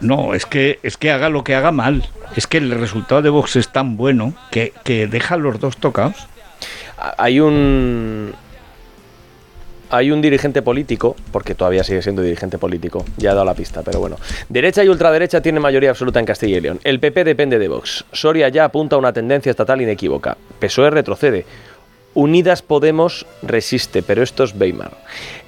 No, 0.00 0.34
es 0.34 0.46
que, 0.46 0.78
es 0.82 0.96
que 0.96 1.10
haga 1.10 1.28
lo 1.28 1.44
que 1.44 1.54
haga 1.54 1.72
mal. 1.72 2.08
Es 2.36 2.46
que 2.46 2.58
el 2.58 2.70
resultado 2.70 3.20
de 3.20 3.28
Vox 3.28 3.56
es 3.56 3.68
tan 3.70 3.96
bueno 3.96 4.34
que, 4.50 4.72
que 4.84 5.06
deja 5.06 5.34
a 5.34 5.38
los 5.38 5.60
dos 5.60 5.76
tocados. 5.76 6.28
Hay 7.16 7.40
un. 7.40 8.32
Hay 9.90 10.10
un 10.10 10.22
dirigente 10.22 10.62
político, 10.62 11.14
porque 11.32 11.54
todavía 11.54 11.84
sigue 11.84 12.00
siendo 12.00 12.22
dirigente 12.22 12.56
político, 12.56 13.04
ya 13.18 13.32
he 13.32 13.34
dado 13.34 13.44
la 13.44 13.52
pista, 13.52 13.82
pero 13.82 14.00
bueno. 14.00 14.16
Derecha 14.48 14.82
y 14.82 14.88
ultraderecha 14.88 15.42
tienen 15.42 15.60
mayoría 15.60 15.90
absoluta 15.90 16.18
en 16.18 16.24
Castilla 16.24 16.56
y 16.56 16.60
León. 16.62 16.80
El 16.82 16.98
PP 16.98 17.24
depende 17.24 17.58
de 17.58 17.68
Vox. 17.68 18.06
Soria 18.10 18.48
ya 18.48 18.64
apunta 18.64 18.96
a 18.96 18.98
una 18.98 19.12
tendencia 19.12 19.50
estatal 19.50 19.82
inequívoca. 19.82 20.38
PSOE 20.58 20.90
retrocede. 20.90 21.44
Unidas 22.14 22.62
Podemos 22.62 23.26
resiste, 23.42 24.02
pero 24.02 24.22
esto 24.22 24.44
es 24.44 24.54
Weimar. 24.54 24.92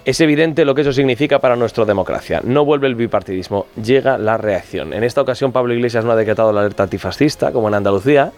Es 0.04 0.20
evidente 0.20 0.64
lo 0.64 0.74
que 0.74 0.82
eso 0.82 0.92
significa 0.92 1.38
para 1.38 1.56
nuestra 1.56 1.84
democracia. 1.84 2.40
No 2.44 2.64
vuelve 2.64 2.86
el 2.86 2.94
bipartidismo, 2.94 3.66
llega 3.82 4.18
la 4.18 4.36
reacción. 4.36 4.92
En 4.92 5.04
esta 5.04 5.22
ocasión 5.22 5.52
Pablo 5.52 5.72
Iglesias 5.74 6.04
no 6.04 6.12
ha 6.12 6.16
decretado 6.16 6.52
la 6.52 6.60
alerta 6.60 6.82
antifascista, 6.82 7.52
como 7.52 7.68
en 7.68 7.74
Andalucía, 7.74 8.32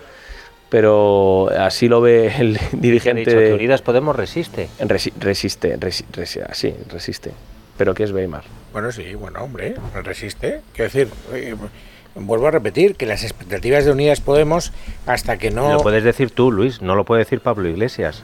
pero 0.77 1.49
así 1.59 1.89
lo 1.89 2.03
ve 2.03 2.31
el 2.39 2.59
dirigente 2.73 3.21
dicho 3.21 3.39
de 3.39 3.47
que 3.49 3.55
Unidas 3.55 3.81
Podemos 3.81 4.15
resiste. 4.15 4.69
Resi- 4.79 5.11
resiste, 5.19 5.79
resi- 5.81 6.05
resi- 6.13 6.43
ah, 6.47 6.53
sí, 6.53 6.75
resiste. 6.91 7.31
Pero 7.79 7.95
¿qué 7.95 8.03
es 8.03 8.13
Weimar? 8.13 8.43
Bueno, 8.75 8.93
sí, 8.93 9.15
bueno, 9.15 9.43
hombre, 9.43 9.75
resiste. 10.05 10.61
Quiero 10.75 10.93
decir, 10.93 11.09
eh, 11.33 11.55
vuelvo 12.15 12.49
a 12.49 12.51
repetir 12.51 12.95
que 12.95 13.07
las 13.07 13.25
expectativas 13.25 13.87
de 13.87 13.93
Unidas 13.93 14.21
Podemos, 14.21 14.71
hasta 15.07 15.39
que 15.39 15.51
no... 15.51 15.73
Lo 15.73 15.81
puedes 15.81 16.05
decir 16.05 16.31
tú, 16.31 16.53
Luis, 16.53 16.83
no 16.83 16.95
lo 16.95 17.05
puede 17.05 17.21
decir 17.25 17.41
Pablo 17.41 17.67
Iglesias. 17.71 18.23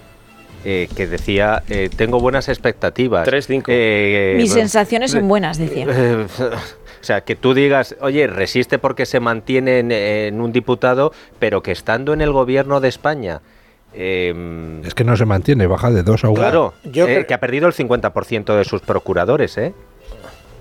eh, 0.67 0.89
que 0.95 1.07
decía, 1.07 1.63
eh, 1.71 1.89
tengo 1.97 2.21
buenas 2.21 2.51
expectativas. 2.51 3.27
3-5. 3.27 4.37
Mis 4.37 4.53
sensaciones 4.53 5.13
son 5.13 5.27
buenas, 5.27 5.57
decía. 5.57 5.87
O 7.03 7.05
sea, 7.05 7.23
que 7.23 7.35
tú 7.35 7.53
digas, 7.53 7.97
oye, 8.01 8.29
resiste 8.29 8.79
porque 8.79 9.05
se 9.07 9.19
mantiene 9.19 9.81
en, 9.81 9.91
en 9.93 10.41
un 10.41 10.53
diputado, 10.53 11.13
pero 11.41 11.61
que 11.63 11.73
estando 11.73 12.13
en 12.15 12.21
el 12.21 12.31
gobierno 12.33 12.81
de 12.81 12.89
España... 12.89 13.41
eh, 13.93 14.81
Es 14.85 14.95
que 14.95 15.03
no 15.05 15.17
se 15.17 15.25
mantiene, 15.27 15.67
baja 15.67 15.91
de 15.91 16.03
2 16.05 16.25
a 16.25 16.29
1. 16.29 16.35
Claro, 16.41 16.75
Yo 16.85 17.05
eh, 17.05 17.15
creo- 17.15 17.27
que 17.27 17.35
ha 17.35 17.41
perdido 17.41 17.67
el 17.67 17.75
50% 17.75 18.57
de 18.57 18.65
sus 18.65 18.81
procuradores, 18.83 19.59
¿eh? 19.59 19.75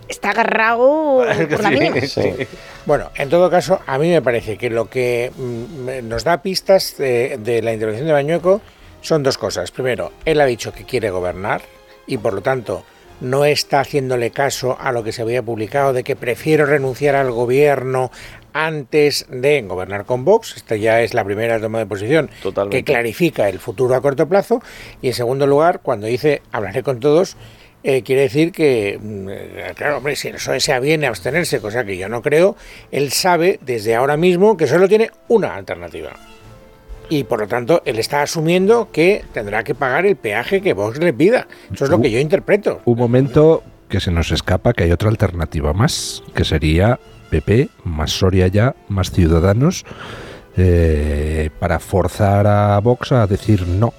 Está 0.07 0.31
agarrado 0.31 1.23
por 1.49 1.61
la 1.63 1.69
Sí, 1.69 1.77
piña. 1.77 2.01
sí. 2.01 2.47
Bueno, 2.85 3.11
en 3.15 3.29
todo 3.29 3.49
caso, 3.49 3.79
a 3.85 3.97
mí 3.97 4.09
me 4.09 4.21
parece 4.21 4.57
que 4.57 4.69
lo 4.69 4.89
que 4.89 5.31
mm, 5.37 6.07
nos 6.09 6.23
da 6.23 6.41
pistas 6.41 6.97
de, 6.97 7.37
de 7.39 7.61
la 7.61 7.71
intervención 7.71 8.07
de 8.07 8.13
Bañueco 8.13 8.61
son 9.01 9.23
dos 9.23 9.37
cosas. 9.37 9.71
Primero, 9.71 10.11
él 10.25 10.41
ha 10.41 10.45
dicho 10.45 10.73
que 10.73 10.83
quiere 10.85 11.11
gobernar 11.11 11.61
y 12.07 12.17
por 12.17 12.33
lo 12.33 12.41
tanto 12.41 12.83
no 13.21 13.45
está 13.45 13.79
haciéndole 13.79 14.31
caso 14.31 14.77
a 14.79 14.91
lo 14.91 15.03
que 15.03 15.11
se 15.11 15.21
había 15.21 15.41
publicado 15.43 15.93
de 15.93 16.03
que 16.03 16.15
prefiero 16.15 16.65
renunciar 16.65 17.15
al 17.15 17.31
gobierno 17.31 18.11
antes 18.53 19.25
de 19.29 19.61
gobernar 19.61 20.05
con 20.05 20.25
Vox. 20.25 20.57
Esta 20.57 20.75
ya 20.75 21.01
es 21.01 21.13
la 21.13 21.23
primera 21.23 21.59
toma 21.59 21.79
de 21.79 21.85
posición 21.85 22.29
que 22.69 22.83
clarifica 22.83 23.47
el 23.47 23.59
futuro 23.59 23.95
a 23.95 24.01
corto 24.01 24.27
plazo. 24.27 24.61
Y 25.01 25.07
en 25.07 25.13
segundo 25.13 25.47
lugar, 25.47 25.79
cuando 25.81 26.07
dice 26.07 26.41
hablaré 26.51 26.83
con 26.83 26.99
todos, 26.99 27.37
eh, 27.83 28.03
quiere 28.03 28.23
decir 28.23 28.51
que, 28.51 28.99
mm, 29.01 29.29
eh, 29.29 29.73
claro, 29.75 29.97
hombre, 29.97 30.15
si 30.15 30.27
el 30.27 30.35
PSOE 30.35 30.59
se 30.59 30.73
aviene 30.73 31.07
a 31.07 31.09
abstenerse, 31.09 31.61
cosa 31.61 31.85
que 31.85 31.97
yo 31.97 32.09
no 32.09 32.21
creo, 32.21 32.55
él 32.91 33.11
sabe 33.11 33.59
desde 33.61 33.95
ahora 33.95 34.17
mismo 34.17 34.57
que 34.57 34.67
solo 34.67 34.87
tiene 34.87 35.09
una 35.27 35.55
alternativa. 35.55 36.11
Y 37.11 37.25
por 37.25 37.41
lo 37.41 37.47
tanto, 37.47 37.81
él 37.83 37.99
está 37.99 38.21
asumiendo 38.21 38.87
que 38.89 39.25
tendrá 39.33 39.65
que 39.65 39.75
pagar 39.75 40.05
el 40.05 40.15
peaje 40.15 40.61
que 40.61 40.71
Vox 40.71 40.97
le 40.97 41.11
pida. 41.11 41.45
Eso 41.69 41.83
es 41.83 41.91
lo 41.91 41.99
que 41.99 42.09
yo 42.09 42.19
interpreto. 42.19 42.79
Un 42.85 42.97
momento 42.97 43.63
que 43.89 43.99
se 43.99 44.11
nos 44.11 44.31
escapa 44.31 44.71
que 44.71 44.85
hay 44.85 44.93
otra 44.93 45.09
alternativa 45.09 45.73
más, 45.73 46.23
que 46.33 46.45
sería 46.45 47.01
PP, 47.29 47.67
más 47.83 48.11
Soria 48.11 48.47
ya, 48.47 48.75
más 48.87 49.11
Ciudadanos, 49.11 49.83
eh, 50.55 51.49
para 51.59 51.79
forzar 51.79 52.47
a 52.47 52.79
Vox 52.79 53.11
a 53.11 53.27
decir 53.27 53.67
no. 53.67 53.93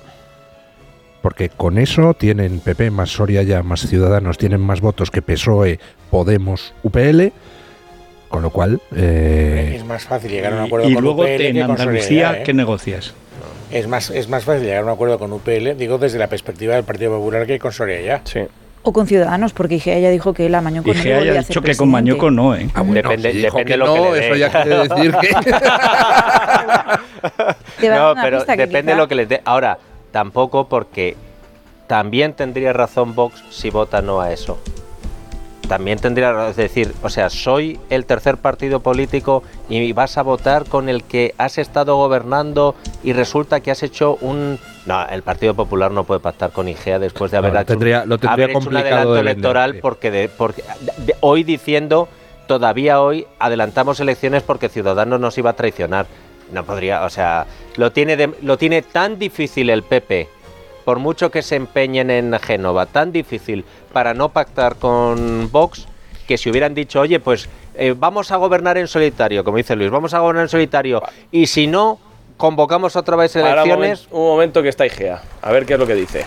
Porque 1.20 1.50
con 1.50 1.76
eso 1.76 2.14
tienen 2.14 2.60
PP 2.60 2.90
más 2.90 3.10
Soria 3.10 3.42
ya, 3.42 3.62
más 3.62 3.86
Ciudadanos, 3.86 4.38
tienen 4.38 4.62
más 4.62 4.80
votos 4.80 5.10
que 5.10 5.20
PSOE, 5.20 5.78
Podemos, 6.10 6.72
UPL, 6.82 7.30
con 8.32 8.42
lo 8.42 8.50
cual... 8.50 8.80
eh, 8.96 9.74
Es 9.76 9.84
más 9.84 10.04
fácil 10.04 10.30
llegar 10.32 10.52
a 10.54 10.56
un 10.56 10.62
acuerdo 10.62 10.88
Y, 10.88 10.92
y 10.92 10.94
con 10.94 11.04
luego 11.04 11.22
UPL 11.22 11.36
te- 11.36 11.48
en 11.48 11.54
que 11.54 11.62
Andalucía, 11.62 12.38
¿eh? 12.38 12.42
¿qué 12.44 12.52
negocias? 12.54 13.14
Es 13.70 13.86
más, 13.86 14.10
es 14.10 14.28
más 14.28 14.44
fácil 14.44 14.64
llegar 14.64 14.80
a 14.82 14.86
un 14.86 14.90
acuerdo 14.90 15.18
con 15.18 15.32
UPL, 15.32 15.76
digo 15.78 15.98
desde 15.98 16.18
la 16.18 16.26
perspectiva 16.26 16.74
del 16.74 16.82
Partido 16.84 17.12
Popular 17.16 17.46
que 17.46 17.58
con 17.60 17.70
Soria 17.72 18.00
ya. 18.00 18.20
Sí. 18.24 18.40
O 18.82 18.92
con 18.92 19.06
Ciudadanos, 19.06 19.52
porque 19.52 19.76
Igea 19.76 19.98
ya 20.00 20.10
dijo 20.10 20.34
que 20.34 20.48
la 20.48 20.60
Mañuco 20.60 20.88
no 20.88 20.94
Dije, 20.94 21.08
le 21.10 21.14
volvía 21.14 21.30
haya 21.32 21.40
a 21.40 21.42
ser 21.44 21.48
dicho 21.50 21.62
que 21.62 21.76
con. 21.76 21.88
Mañuco 21.88 22.30
no, 22.32 22.56
¿eh? 22.56 22.68
Ah, 22.74 22.80
bueno, 22.82 22.94
depende 22.94 23.30
si 23.30 23.38
dijo 23.38 23.58
depende 23.58 23.72
que 23.72 23.76
lo 23.78 23.94
que 23.94 24.00
no, 24.00 24.12
le 24.14 24.20
dé. 24.20 24.26
eso 24.26 24.34
ya 24.36 24.50
quiere 24.50 24.88
decir 24.88 25.14
que... 25.20 25.28
No, 27.88 28.14
pero 28.20 28.44
que 28.44 28.56
depende 28.56 28.82
quizá- 28.82 28.86
de 28.92 28.96
lo 28.96 29.08
que 29.08 29.14
les 29.14 29.28
dé. 29.28 29.40
Ahora, 29.44 29.78
tampoco 30.10 30.68
porque 30.68 31.16
también 31.86 32.32
tendría 32.34 32.72
razón 32.72 33.14
Vox 33.14 33.42
si 33.50 33.70
vota 33.70 34.02
no 34.02 34.20
a 34.20 34.32
eso. 34.32 34.58
También 35.72 35.98
tendría, 35.98 36.50
es 36.50 36.56
decir, 36.56 36.92
o 37.02 37.08
sea, 37.08 37.30
soy 37.30 37.80
el 37.88 38.04
tercer 38.04 38.36
partido 38.36 38.80
político 38.80 39.42
y 39.70 39.90
vas 39.94 40.18
a 40.18 40.22
votar 40.22 40.66
con 40.66 40.90
el 40.90 41.02
que 41.02 41.34
has 41.38 41.56
estado 41.56 41.96
gobernando 41.96 42.74
y 43.02 43.14
resulta 43.14 43.60
que 43.60 43.70
has 43.70 43.82
hecho 43.82 44.18
un... 44.20 44.58
No, 44.84 45.02
el 45.08 45.22
Partido 45.22 45.54
Popular 45.54 45.90
no 45.90 46.04
puede 46.04 46.20
pactar 46.20 46.50
con 46.50 46.68
Igea 46.68 46.98
después 46.98 47.30
de 47.30 47.36
No, 47.36 47.38
haber 47.38 47.52
lo 47.54 47.60
hecho, 47.60 47.66
tendría- 47.68 48.04
lo 48.04 48.18
tendría 48.18 48.44
haber 48.44 48.50
hecho 48.50 48.68
un 48.68 48.76
adelanto 48.76 49.14
de 49.14 49.22
vender, 49.22 49.32
electoral 49.32 49.72
sí. 49.72 49.78
porque, 49.80 50.10
de, 50.10 50.28
porque 50.28 50.62
de- 50.98 51.16
hoy 51.20 51.42
diciendo, 51.42 52.06
todavía 52.46 53.00
hoy 53.00 53.26
adelantamos 53.38 53.98
elecciones 53.98 54.42
porque 54.42 54.68
Ciudadanos 54.68 55.20
nos 55.20 55.38
iba 55.38 55.48
a 55.48 55.54
traicionar. 55.54 56.04
No 56.52 56.64
podría, 56.66 57.02
o 57.04 57.08
sea, 57.08 57.46
lo 57.76 57.92
tiene, 57.92 58.18
de- 58.18 58.34
lo 58.42 58.58
tiene 58.58 58.82
tan 58.82 59.18
difícil 59.18 59.70
el 59.70 59.82
PP, 59.84 60.28
por 60.84 60.98
mucho 60.98 61.30
que 61.30 61.42
se 61.42 61.56
empeñen 61.56 62.10
en 62.10 62.38
Génova, 62.38 62.86
tan 62.86 63.12
difícil 63.12 63.64
para 63.92 64.14
no 64.14 64.30
pactar 64.30 64.76
con 64.76 65.50
Vox, 65.50 65.86
que 66.26 66.38
si 66.38 66.50
hubieran 66.50 66.74
dicho, 66.74 67.00
oye, 67.00 67.20
pues 67.20 67.48
eh, 67.74 67.94
vamos 67.96 68.30
a 68.30 68.36
gobernar 68.36 68.78
en 68.78 68.88
solitario, 68.88 69.44
como 69.44 69.56
dice 69.56 69.76
Luis, 69.76 69.90
vamos 69.90 70.14
a 70.14 70.20
gobernar 70.20 70.44
en 70.44 70.48
solitario, 70.48 71.02
y 71.30 71.46
si 71.46 71.66
no, 71.66 71.98
convocamos 72.36 72.96
otra 72.96 73.16
vez 73.16 73.34
un, 73.36 73.42
elecciones. 73.42 73.76
momento, 73.76 74.16
un 74.16 74.26
momento 74.26 74.62
que 74.62 74.68
está 74.68 74.86
Igea. 74.86 75.22
A 75.42 75.52
ver 75.52 75.64
qué 75.64 75.74
es 75.74 75.78
lo 75.78 75.86
que 75.86 75.94
dice. 75.94 76.26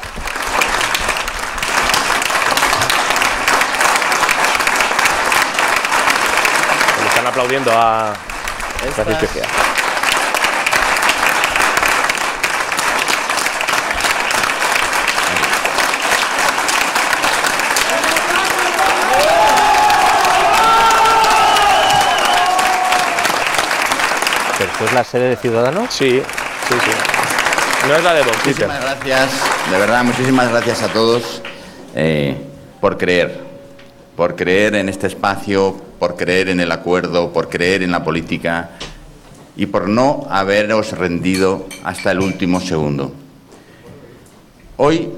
Le 7.02 7.07
están 7.07 7.27
aplaudiendo 7.27 7.72
a 7.73 8.14
Francisco 8.94 9.26
Igea. 9.26 9.64
¿Esto 24.76 24.88
es 24.88 24.93
la 24.93 25.06
sede 25.06 25.30
de 25.30 25.35
Ciudadanos? 25.38 25.88
Sí, 25.89 26.22
sí, 26.68 26.73
sí. 26.84 27.88
No 27.88 27.95
es 27.95 28.03
la 28.03 28.14
de 28.14 28.23
Vox, 28.23 28.38
Peter. 28.43 28.68
Muchísimas 28.68 28.81
gracias, 28.81 29.31
de 29.72 29.77
verdad, 29.77 30.03
muchísimas 30.03 30.49
gracias 30.49 30.84
a 30.84 30.89
todos 30.89 31.41
eh, 31.95 32.35
por 32.81 32.97
creer, 32.97 33.39
por 34.18 34.35
creer 34.35 34.76
en 34.76 34.89
este 34.89 35.07
espacio, 35.07 35.81
por 35.97 36.18
creer 36.18 36.49
en 36.49 36.60
el 36.60 36.73
acuerdo, 36.73 37.31
por 37.31 37.47
creer 37.47 37.84
en 37.84 37.91
la 37.93 38.03
política 38.03 38.72
y 39.56 39.68
por 39.68 39.88
no 39.88 40.27
haberos 40.30 40.91
rendido 40.91 41.69
hasta 41.85 42.11
el 42.11 42.19
último 42.19 42.60
segundo. 42.60 43.14
Hoy 44.76 45.10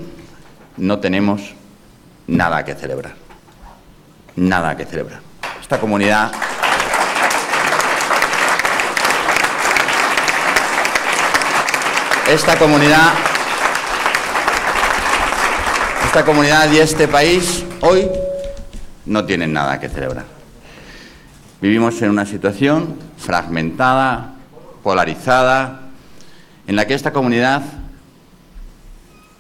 no 0.78 1.00
tenemos 1.00 1.56
nada 2.28 2.64
que 2.64 2.76
celebrar, 2.76 3.16
nada 4.36 4.78
que 4.78 4.86
celebrar. 4.86 5.22
Esta 5.60 5.80
comunidad 5.80 6.32
esta 12.30 12.60
comunidad, 12.60 13.14
esta 16.06 16.26
comunidad 16.26 16.70
y 16.72 16.78
este 16.78 17.08
país 17.08 17.64
hoy 17.80 18.06
no 19.06 19.26
tienen 19.26 19.54
nada 19.54 19.80
que 19.80 19.88
celebrar. 19.88 20.26
Vivimos 21.62 22.02
en 22.02 22.10
una 22.10 22.26
situación 22.26 22.98
fragmentada, 23.18 24.34
polarizada, 24.84 25.84
en 26.68 26.76
la 26.76 26.86
que 26.86 26.96
esta 26.96 27.14
comunidad, 27.14 27.62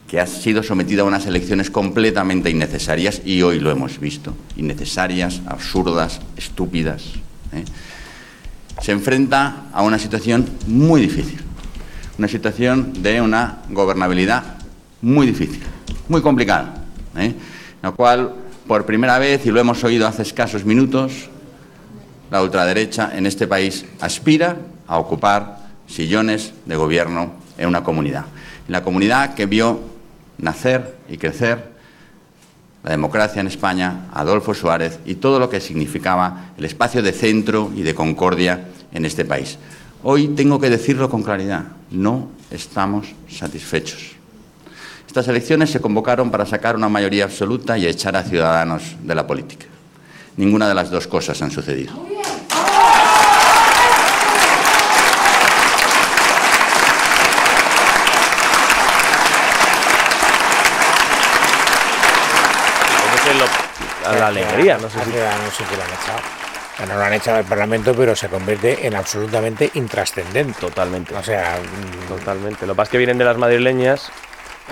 que 0.08 0.22
ha 0.22 0.26
sido 0.26 0.64
sometida 0.64 1.02
a 1.02 1.06
unas 1.06 1.26
elecciones 1.26 1.70
completamente 1.70 2.50
innecesarias, 2.50 3.22
y 3.26 3.42
hoy 3.42 3.60
lo 3.60 3.70
hemos 3.70 4.00
visto, 4.00 4.34
innecesarias, 4.56 5.42
absurdas, 5.46 6.22
estúpidas, 6.38 7.04
¿eh? 7.52 7.66
se 8.82 8.94
enfrenta 8.94 9.64
a 9.74 9.82
una 9.82 10.00
situación 10.00 10.50
muy 10.68 11.02
difícil 11.02 11.47
una 12.18 12.28
situación 12.28 13.02
de 13.02 13.22
una 13.22 13.60
gobernabilidad 13.70 14.44
muy 15.02 15.28
difícil, 15.28 15.62
muy 16.10 16.22
complicada, 16.22 16.84
¿eh? 17.16 17.34
la 17.82 17.92
cual, 17.92 18.34
por 18.68 18.86
primera 18.86 19.20
vez, 19.20 19.46
y 19.46 19.52
lo 19.52 19.60
hemos 19.60 19.84
oído 19.84 20.08
hace 20.08 20.24
escasos 20.24 20.66
minutos, 20.66 21.30
la 22.32 22.42
ultraderecha 22.42 23.12
en 23.16 23.26
este 23.26 23.48
país 23.48 23.86
aspira 24.02 24.58
a 24.88 24.98
ocupar 24.98 25.60
sillones 25.88 26.54
de 26.66 26.76
gobierno 26.76 27.34
en 27.58 27.68
una 27.68 27.84
comunidad. 27.84 28.26
En 28.68 28.74
la 28.74 28.84
comunidad 28.84 29.34
que 29.36 29.46
vio 29.46 29.80
nacer 30.38 30.98
y 31.10 31.18
crecer 31.18 31.78
la 32.84 32.92
democracia 32.92 33.40
en 33.40 33.48
España, 33.48 34.08
Adolfo 34.14 34.54
Suárez 34.54 35.00
y 35.06 35.16
todo 35.16 35.40
lo 35.40 35.50
que 35.50 35.60
significaba 35.60 36.52
el 36.58 36.66
espacio 36.66 37.02
de 37.02 37.12
centro 37.12 37.72
y 37.76 37.84
de 37.84 37.96
concordia 37.96 38.68
en 38.92 39.06
este 39.06 39.26
país. 39.26 39.58
Hoy 40.10 40.30
tengo 40.30 40.58
que 40.58 40.70
decirlo 40.70 41.10
con 41.10 41.22
claridad, 41.22 41.66
no 41.92 42.30
estamos 42.50 43.08
satisfechos. 43.30 44.14
Estas 45.06 45.28
elecciones 45.28 45.70
se 45.70 45.82
convocaron 45.82 46.32
para 46.32 46.46
sacar 46.46 46.78
una 46.78 46.88
mayoría 46.88 47.26
absoluta 47.26 47.78
y 47.78 47.86
echar 47.86 48.16
a 48.16 48.24
ciudadanos 48.24 48.96
de 49.04 49.14
la 49.14 49.28
política. 49.28 49.66
Ninguna 50.38 50.70
de 50.70 50.76
las 50.76 50.90
dos 50.92 51.08
cosas 51.08 51.42
han 51.42 51.52
sucedido. 51.52 51.94
La 64.18 64.28
alegría, 64.28 64.78
no 64.78 64.90
sé 64.90 65.00
si... 65.04 65.20
Han 65.20 65.42
echado. 65.52 66.48
No 66.86 66.94
lo 66.94 67.02
han 67.02 67.14
echado 67.14 67.38
del 67.38 67.46
Parlamento, 67.46 67.94
pero 67.96 68.16
se 68.16 68.30
convierte 68.30 68.86
en 68.86 68.96
absolutamente 68.96 69.72
intrascendente. 69.74 70.60
Totalmente. 70.60 71.16
O 71.16 71.24
sea, 71.24 71.58
Totalmente. 72.08 72.68
Lo 72.68 72.74
que 72.74 72.78
pasa 72.78 72.84
es 72.84 72.92
que 72.92 72.98
vienen 72.98 73.18
de 73.18 73.26
las 73.26 73.38
madrileñas 73.38 74.12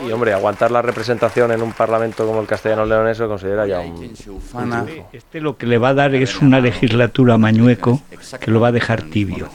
y, 0.05 0.11
hombre, 0.11 0.33
aguantar 0.33 0.71
la 0.71 0.81
representación 0.81 1.51
en 1.51 1.61
un 1.61 1.71
parlamento 1.71 2.25
como 2.27 2.41
el 2.41 2.47
castellano 2.47 2.85
leonés 2.85 3.17
se 3.17 3.25
considera 3.25 3.65
ya 3.65 3.79
un... 3.79 4.13
triunfo. 4.13 4.59
Este 5.13 5.39
lo 5.39 5.57
que 5.57 5.65
le 5.65 5.77
va 5.77 5.89
a 5.89 5.93
dar 5.93 6.13
es 6.15 6.41
una 6.41 6.59
legislatura 6.59 7.35
a 7.35 7.37
Mañueco 7.37 8.01
que 8.39 8.51
lo 8.51 8.59
va 8.59 8.69
a 8.69 8.71
dejar 8.71 9.03
tibio. 9.03 9.49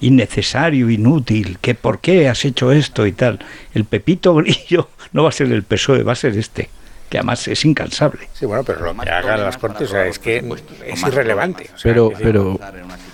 Innecesario, 0.00 0.90
inútil, 0.90 1.58
que 1.60 1.76
por 1.76 2.00
qué 2.00 2.28
has 2.28 2.44
hecho 2.44 2.72
esto 2.72 3.06
y 3.06 3.12
tal. 3.12 3.38
El 3.72 3.84
Pepito 3.84 4.34
Grillo 4.34 4.88
no 5.12 5.22
va 5.22 5.28
a 5.28 5.32
ser 5.32 5.50
el 5.52 5.62
PSOE, 5.62 6.02
va 6.02 6.12
a 6.12 6.16
ser 6.16 6.36
este, 6.36 6.68
que 7.12 7.18
además 7.18 7.46
es 7.46 7.62
incansable. 7.66 8.26
Sí, 8.32 8.46
bueno, 8.46 8.64
pero 8.64 8.80
lo 8.80 8.96
que 8.96 9.10
hagan 9.10 9.44
las 9.44 9.58
Cortes, 9.58 9.90
o 9.90 9.92
sea, 9.92 10.06
es 10.06 10.18
que 10.18 10.38
es 10.86 11.02
irrelevante. 11.02 11.64
O 11.74 11.78
sea, 11.78 11.92
Pero, 11.92 12.08
que- 12.08 12.24
pero 12.24 12.58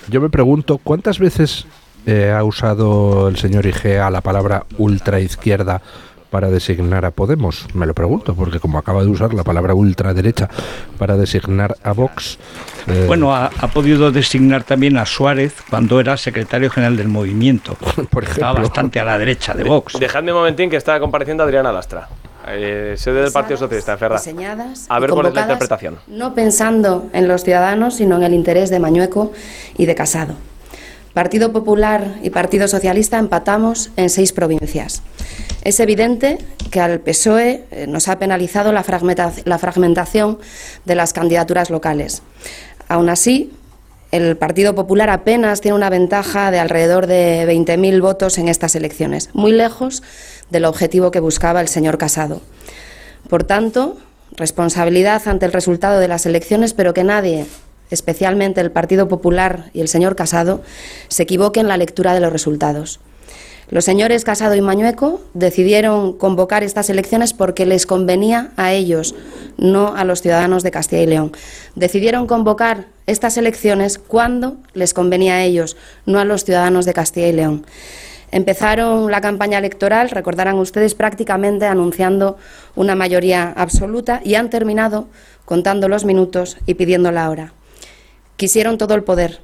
yo 0.08 0.20
me 0.20 0.28
pregunto, 0.30 0.78
¿cuántas 0.78 1.18
veces 1.18 1.66
eh, 2.06 2.30
ha 2.30 2.44
usado 2.44 3.26
el 3.28 3.36
señor 3.38 3.66
Igea 3.66 4.08
la 4.10 4.20
palabra 4.20 4.64
ultraizquierda 4.78 5.82
para 6.30 6.48
designar 6.48 7.04
a 7.06 7.10
Podemos? 7.10 7.66
Me 7.74 7.86
lo 7.86 7.94
pregunto, 7.94 8.34
porque 8.36 8.60
como 8.60 8.78
acaba 8.78 9.02
de 9.02 9.08
usar 9.08 9.34
la 9.34 9.42
palabra 9.42 9.74
ultraderecha 9.74 10.48
para 10.96 11.16
designar 11.16 11.74
a 11.82 11.90
Vox... 11.92 12.38
eh, 12.86 13.04
Bueno, 13.08 13.34
ha, 13.34 13.46
ha 13.58 13.66
podido 13.68 14.12
designar 14.12 14.62
también 14.62 14.96
a 14.96 15.06
Suárez 15.06 15.54
cuando 15.68 15.98
era 15.98 16.16
secretario 16.16 16.70
general 16.70 16.96
del 16.96 17.08
movimiento. 17.08 17.76
Estaba 18.22 18.60
bastante 18.60 19.00
a 19.00 19.04
la 19.04 19.18
derecha 19.18 19.54
de 19.54 19.64
Vox. 19.64 19.98
Dejadme 19.98 20.30
un 20.32 20.38
momentín 20.38 20.70
que 20.70 20.76
está 20.76 21.00
compareciendo 21.00 21.42
Adriana 21.42 21.72
Lastra, 21.72 22.08
eh, 22.50 22.94
sede 22.96 23.22
del 23.22 23.32
Partido 23.32 23.58
Socialista, 23.58 23.96
diseñadas 23.96 24.86
A 24.88 24.98
ver 24.98 25.10
cuál 25.10 25.26
es 25.26 25.34
la 25.34 25.42
interpretación. 25.42 25.98
No 26.06 26.34
pensando 26.34 27.08
en 27.12 27.28
los 27.28 27.44
ciudadanos, 27.44 27.96
sino 27.96 28.16
en 28.16 28.22
el 28.22 28.34
interés 28.34 28.70
de 28.70 28.78
Mañueco 28.78 29.32
y 29.76 29.86
de 29.86 29.94
Casado. 29.94 30.34
Partido 31.14 31.52
Popular 31.52 32.14
y 32.22 32.30
Partido 32.30 32.68
Socialista 32.68 33.18
empatamos 33.18 33.90
en 33.96 34.10
seis 34.10 34.32
provincias. 34.32 35.02
Es 35.64 35.80
evidente 35.80 36.38
que 36.70 36.80
al 36.80 37.00
PSOE 37.00 37.64
eh, 37.70 37.86
nos 37.88 38.08
ha 38.08 38.18
penalizado 38.18 38.72
la 38.72 38.84
fragmentación 38.84 40.38
de 40.84 40.94
las 40.94 41.12
candidaturas 41.12 41.70
locales. 41.70 42.22
Aún 42.88 43.08
así, 43.08 43.52
el 44.10 44.38
Partido 44.38 44.74
Popular 44.74 45.10
apenas 45.10 45.60
tiene 45.60 45.76
una 45.76 45.90
ventaja 45.90 46.50
de 46.50 46.58
alrededor 46.58 47.06
de 47.06 47.46
20.000 47.46 48.00
votos 48.00 48.38
en 48.38 48.48
estas 48.48 48.74
elecciones, 48.74 49.28
muy 49.34 49.52
lejos 49.52 50.02
del 50.50 50.64
objetivo 50.64 51.10
que 51.10 51.20
buscaba 51.20 51.60
el 51.60 51.68
señor 51.68 51.98
Casado. 51.98 52.40
Por 53.28 53.44
tanto, 53.44 53.96
responsabilidad 54.36 55.26
ante 55.26 55.46
el 55.46 55.52
resultado 55.52 55.98
de 55.98 56.08
las 56.08 56.26
elecciones, 56.26 56.74
pero 56.74 56.94
que 56.94 57.04
nadie, 57.04 57.46
especialmente 57.90 58.60
el 58.60 58.70
Partido 58.70 59.08
Popular 59.08 59.70
y 59.72 59.80
el 59.80 59.88
señor 59.88 60.16
Casado, 60.16 60.62
se 61.08 61.24
equivoque 61.24 61.60
en 61.60 61.68
la 61.68 61.76
lectura 61.76 62.14
de 62.14 62.20
los 62.20 62.32
resultados. 62.32 63.00
Los 63.70 63.84
señores 63.84 64.24
Casado 64.24 64.54
y 64.54 64.62
Mañueco 64.62 65.20
decidieron 65.34 66.14
convocar 66.14 66.64
estas 66.64 66.88
elecciones 66.88 67.34
porque 67.34 67.66
les 67.66 67.84
convenía 67.84 68.50
a 68.56 68.72
ellos, 68.72 69.14
no 69.58 69.94
a 69.94 70.04
los 70.04 70.22
ciudadanos 70.22 70.62
de 70.62 70.70
Castilla 70.70 71.02
y 71.02 71.06
León. 71.06 71.32
Decidieron 71.74 72.26
convocar 72.26 72.86
estas 73.06 73.36
elecciones 73.36 73.98
cuando 73.98 74.56
les 74.72 74.94
convenía 74.94 75.34
a 75.34 75.44
ellos, 75.44 75.76
no 76.06 76.18
a 76.18 76.24
los 76.24 76.44
ciudadanos 76.44 76.86
de 76.86 76.94
Castilla 76.94 77.28
y 77.28 77.32
León. 77.32 77.66
Empezaron 78.30 79.10
la 79.10 79.20
campaña 79.20 79.58
electoral, 79.58 80.10
recordarán 80.10 80.56
ustedes, 80.56 80.94
prácticamente 80.94 81.66
anunciando 81.66 82.36
una 82.76 82.94
mayoría 82.94 83.52
absoluta 83.56 84.20
y 84.22 84.34
han 84.34 84.50
terminado 84.50 85.08
contando 85.46 85.88
los 85.88 86.04
minutos 86.04 86.58
y 86.66 86.74
pidiendo 86.74 87.10
la 87.10 87.30
hora. 87.30 87.52
Quisieron 88.36 88.76
todo 88.76 88.94
el 88.94 89.02
poder, 89.02 89.40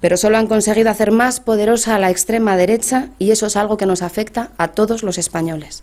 pero 0.00 0.16
solo 0.16 0.38
han 0.38 0.46
conseguido 0.46 0.90
hacer 0.90 1.10
más 1.10 1.40
poderosa 1.40 1.96
a 1.96 1.98
la 1.98 2.10
extrema 2.10 2.56
derecha 2.56 3.08
y 3.18 3.32
eso 3.32 3.46
es 3.46 3.56
algo 3.56 3.76
que 3.76 3.86
nos 3.86 4.02
afecta 4.02 4.50
a 4.58 4.68
todos 4.68 5.02
los 5.02 5.18
españoles. 5.18 5.82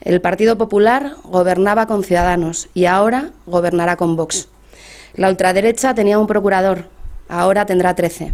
El 0.00 0.20
Partido 0.20 0.58
Popular 0.58 1.14
gobernaba 1.22 1.86
con 1.86 2.02
Ciudadanos 2.02 2.68
y 2.74 2.86
ahora 2.86 3.30
gobernará 3.46 3.96
con 3.96 4.16
Vox. 4.16 4.48
La 5.14 5.28
ultraderecha 5.28 5.94
tenía 5.94 6.18
un 6.18 6.26
procurador, 6.26 6.86
ahora 7.28 7.66
tendrá 7.66 7.94
13. 7.94 8.32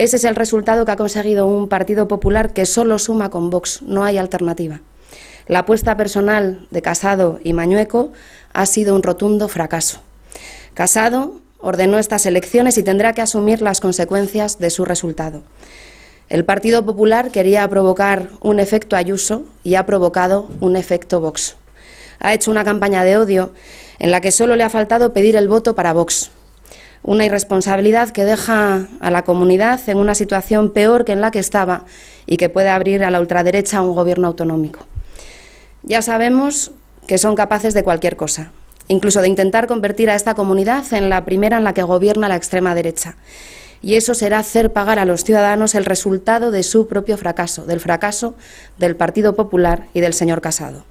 Ese 0.00 0.16
es 0.16 0.24
el 0.24 0.34
resultado 0.34 0.86
que 0.86 0.92
ha 0.92 0.96
conseguido 0.96 1.46
un 1.46 1.68
Partido 1.68 2.08
Popular 2.08 2.54
que 2.54 2.64
solo 2.64 2.98
suma 2.98 3.28
con 3.28 3.50
Vox, 3.50 3.82
no 3.82 4.02
hay 4.02 4.16
alternativa. 4.16 4.80
La 5.46 5.58
apuesta 5.58 5.94
personal 5.98 6.66
de 6.70 6.80
Casado 6.80 7.38
y 7.44 7.52
Mañueco 7.52 8.10
ha 8.54 8.64
sido 8.64 8.94
un 8.94 9.02
rotundo 9.02 9.46
fracaso. 9.46 10.00
Casado 10.72 11.34
ordenó 11.58 11.98
estas 11.98 12.24
elecciones 12.24 12.78
y 12.78 12.82
tendrá 12.82 13.12
que 13.12 13.20
asumir 13.20 13.60
las 13.60 13.82
consecuencias 13.82 14.58
de 14.58 14.70
su 14.70 14.86
resultado. 14.86 15.42
El 16.30 16.46
Partido 16.46 16.82
Popular 16.82 17.30
quería 17.30 17.68
provocar 17.68 18.30
un 18.40 18.58
efecto 18.58 18.96
Ayuso 18.96 19.42
y 19.64 19.74
ha 19.74 19.84
provocado 19.84 20.48
un 20.60 20.76
efecto 20.76 21.20
Vox. 21.20 21.56
Ha 22.20 22.32
hecho 22.32 22.50
una 22.50 22.64
campaña 22.64 23.04
de 23.04 23.18
odio 23.18 23.52
en 23.98 24.10
la 24.10 24.22
que 24.22 24.32
solo 24.32 24.56
le 24.56 24.64
ha 24.64 24.70
faltado 24.70 25.12
pedir 25.12 25.36
el 25.36 25.46
voto 25.46 25.74
para 25.74 25.92
Vox. 25.92 26.30
Una 27.02 27.24
irresponsabilidad 27.24 28.10
que 28.10 28.24
deja 28.24 28.86
a 29.00 29.10
la 29.10 29.22
comunidad 29.22 29.80
en 29.88 29.96
una 29.96 30.14
situación 30.14 30.70
peor 30.70 31.04
que 31.04 31.12
en 31.12 31.20
la 31.20 31.30
que 31.30 31.38
estaba 31.38 31.84
y 32.26 32.36
que 32.36 32.48
puede 32.48 32.68
abrir 32.68 33.02
a 33.02 33.10
la 33.10 33.20
ultraderecha 33.20 33.80
un 33.80 33.94
gobierno 33.94 34.28
autonómico. 34.28 34.80
Ya 35.82 36.02
sabemos 36.02 36.72
que 37.06 37.18
son 37.18 37.34
capaces 37.34 37.72
de 37.74 37.82
cualquier 37.82 38.16
cosa, 38.16 38.52
incluso 38.88 39.22
de 39.22 39.28
intentar 39.28 39.66
convertir 39.66 40.10
a 40.10 40.14
esta 40.14 40.34
comunidad 40.34 40.84
en 40.92 41.08
la 41.08 41.24
primera 41.24 41.56
en 41.56 41.64
la 41.64 41.74
que 41.74 41.82
gobierna 41.82 42.28
la 42.28 42.36
extrema 42.36 42.74
derecha. 42.74 43.16
y 43.82 43.94
eso 43.94 44.12
será 44.14 44.38
hacer 44.38 44.72
pagar 44.74 44.98
a 44.98 45.06
los 45.06 45.24
ciudadanos 45.24 45.74
el 45.74 45.86
resultado 45.86 46.50
de 46.50 46.62
su 46.62 46.86
propio 46.86 47.16
fracaso, 47.16 47.64
del 47.64 47.80
fracaso 47.80 48.34
del 48.78 48.94
Partido 48.94 49.34
Popular 49.34 49.86
y 49.94 50.00
del 50.00 50.12
señor 50.12 50.42
Casado. 50.42 50.84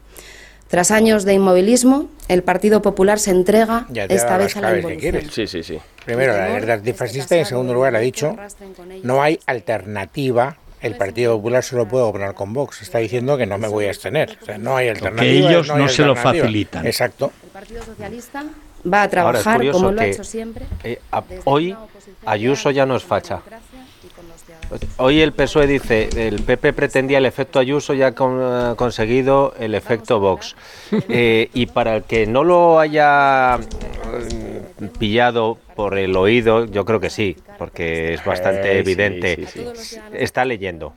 Tras 0.70 0.92
años 0.92 1.26
de 1.26 1.34
inmovilismo, 1.34 2.10
el 2.28 2.44
Partido 2.44 2.82
Popular 2.82 3.18
se 3.20 3.32
entrega 3.32 3.88
Ya 3.90 4.06
esta 4.06 4.38
vez 4.38 4.56
a 4.56 4.62
la 4.62 4.68
claves 4.68 4.86
que 4.86 4.94
involución. 4.94 5.12
quieres. 5.14 5.34
Sí, 5.34 5.48
sí, 5.48 5.64
sí. 5.64 5.80
Primero, 6.06 6.38
la 6.38 6.48
guerra 6.50 6.76
antifascista 6.76 7.36
y 7.36 7.40
en 7.40 7.46
segundo 7.46 7.74
lugar 7.74 7.96
ha 7.96 8.00
dicho 8.00 8.36
no 9.04 9.22
hay 9.24 9.40
alternativa. 9.48 10.58
El 10.82 10.96
Partido 10.96 11.36
Popular 11.36 11.64
solo 11.64 11.88
puede 11.88 12.06
gobernar 12.06 12.36
con 12.36 12.54
Vox. 12.54 12.82
Está 12.84 13.00
diciendo 13.00 13.36
que 13.38 13.46
no 13.46 13.58
me 13.58 13.68
voy 13.68 13.86
a 13.86 13.90
abstener. 13.90 14.38
O 14.42 14.46
sea, 14.46 14.58
no 14.58 14.78
hay 14.78 14.88
alternativa. 14.90 15.50
ellos 15.50 15.70
hay 15.72 15.82
no 15.82 15.90
se 15.90 16.04
lo 16.06 16.16
facilitan. 16.16 16.86
Exacto. 16.86 17.32
El 17.44 17.50
Partido 17.50 17.84
Socialista 17.84 18.46
va 18.92 19.02
a 19.04 19.10
trabajar 19.10 19.60
como 19.72 19.92
lo 19.92 20.00
ha 20.00 20.04
que, 20.06 20.12
hecho 20.12 20.24
siempre. 20.24 20.66
eh, 20.84 21.00
a- 21.12 21.24
hoy 21.46 21.76
Ayuso 22.26 22.72
ya 22.72 22.86
no 22.86 22.96
es 22.96 23.04
facha. 23.04 23.42
Hoy 24.98 25.22
el 25.22 25.34
PSOE 25.34 25.68
dice, 25.68 26.10
el 26.16 26.42
PP 26.44 26.74
pretendía 26.74 27.18
el 27.18 27.26
efecto 27.26 27.60
Ayuso 27.60 27.94
y 27.94 28.02
ha 28.04 28.14
con- 28.14 28.40
eh, 28.42 28.76
conseguido 28.76 29.54
el 29.60 29.74
efecto 29.76 30.20
Vox. 30.20 30.56
Eh, 31.10 31.50
y 31.54 31.66
para 31.68 31.96
el 31.98 32.04
que 32.04 32.26
no 32.28 32.44
lo 32.44 32.80
haya 32.80 33.58
mm, 33.58 34.86
pillado 35.00 35.58
por 35.76 35.98
el 35.98 36.16
oído, 36.16 36.66
yo 36.66 36.84
creo 36.86 37.00
que 37.00 37.10
sí, 37.10 37.36
porque 37.58 38.14
es 38.14 38.24
bastante 38.24 38.70
Eh, 38.72 38.84
sí, 38.84 38.92
evidente. 38.92 39.36
sí, 39.36 39.46
sí. 39.46 39.66
Está 40.14 40.46
leyendo. 40.46 40.94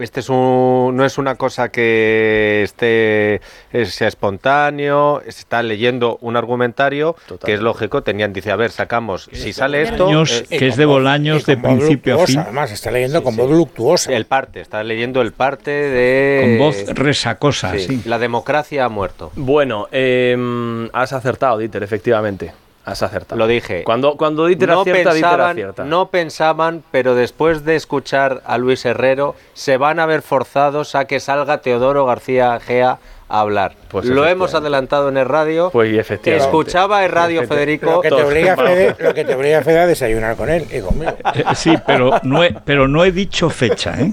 Este 0.00 0.20
es 0.20 0.28
un, 0.28 0.94
no 0.96 1.04
es 1.04 1.18
una 1.18 1.34
cosa 1.34 1.70
que 1.70 2.62
esté 2.62 3.40
eh, 3.72 3.86
sea 3.86 4.08
espontáneo, 4.08 5.22
está 5.26 5.62
leyendo 5.62 6.18
un 6.20 6.36
argumentario 6.36 7.16
que 7.44 7.54
es 7.54 7.60
lógico. 7.60 8.02
Tenían, 8.02 8.32
dice, 8.32 8.50
a 8.50 8.56
ver, 8.56 8.70
sacamos, 8.70 9.28
si 9.32 9.52
sale 9.52 9.82
esto... 9.82 10.08
Años, 10.08 10.44
eh, 10.50 10.58
que 10.58 10.68
es 10.68 10.76
de 10.76 10.86
Bolaños 10.86 11.44
de 11.46 11.56
principio 11.56 12.22
a 12.22 12.26
fin. 12.26 12.38
Además, 12.38 12.72
está 12.72 12.90
leyendo 12.90 13.22
con 13.22 13.36
voz 13.36 13.50
luctuosa. 13.50 14.12
El 14.12 14.26
parte, 14.26 14.60
está 14.60 14.82
leyendo 14.82 15.20
el 15.20 15.32
parte 15.32 15.70
de... 15.70 16.40
Con 16.42 16.58
voz 16.58 16.86
resacosa, 16.94 17.78
sí. 17.78 18.02
La 18.06 18.18
democracia 18.18 18.86
ha 18.86 18.88
muerto. 18.88 19.30
Bueno, 19.36 19.88
em, 19.92 20.88
has 20.92 21.12
acertado, 21.12 21.58
Dieter, 21.58 21.82
efectivamente. 21.82 22.52
Has 22.90 23.02
acertado. 23.04 23.38
Lo 23.38 23.46
dije. 23.46 23.84
Cuando, 23.84 24.16
cuando 24.16 24.46
Dieter 24.46 24.70
acierta, 24.70 25.12
Dieter 25.12 25.12
pensaban, 25.12 25.50
acierta. 25.52 25.84
no 25.84 26.08
pensaban, 26.10 26.82
pero 26.90 27.14
después 27.14 27.64
de 27.64 27.76
escuchar 27.76 28.42
a 28.44 28.58
Luis 28.58 28.84
Herrero, 28.84 29.36
se 29.54 29.76
van 29.76 30.00
a 30.00 30.06
ver 30.06 30.22
forzados 30.22 30.94
a 30.96 31.04
que 31.04 31.20
salga 31.20 31.58
Teodoro 31.58 32.04
García 32.04 32.58
Gea 32.58 32.98
a 33.28 33.40
hablar. 33.40 33.76
Pues 33.88 34.06
lo 34.06 34.26
hemos 34.26 34.54
adelantado 34.54 35.08
en 35.08 35.16
el 35.16 35.26
radio. 35.26 35.70
Pues 35.70 35.92
y 35.92 35.98
efectivamente. 36.00 36.44
Escuchaba 36.44 37.04
el 37.04 37.12
radio 37.12 37.46
Federico. 37.46 37.86
Lo 37.92 38.00
que, 38.00 38.08
te 38.08 38.22
obliga, 38.24 38.56
Fede, 38.56 38.96
lo 38.98 39.14
que 39.14 39.24
te 39.24 39.34
obliga 39.36 39.62
Fede 39.62 39.78
a 39.78 39.86
desayunar 39.86 40.34
con 40.34 40.50
él 40.50 40.66
y 40.72 40.80
conmigo. 40.80 41.12
Eh, 41.34 41.44
sí, 41.54 41.76
pero 41.86 42.18
no, 42.24 42.42
he, 42.42 42.52
pero 42.64 42.88
no 42.88 43.04
he 43.04 43.12
dicho 43.12 43.48
fecha, 43.50 43.94
¿eh? 44.00 44.12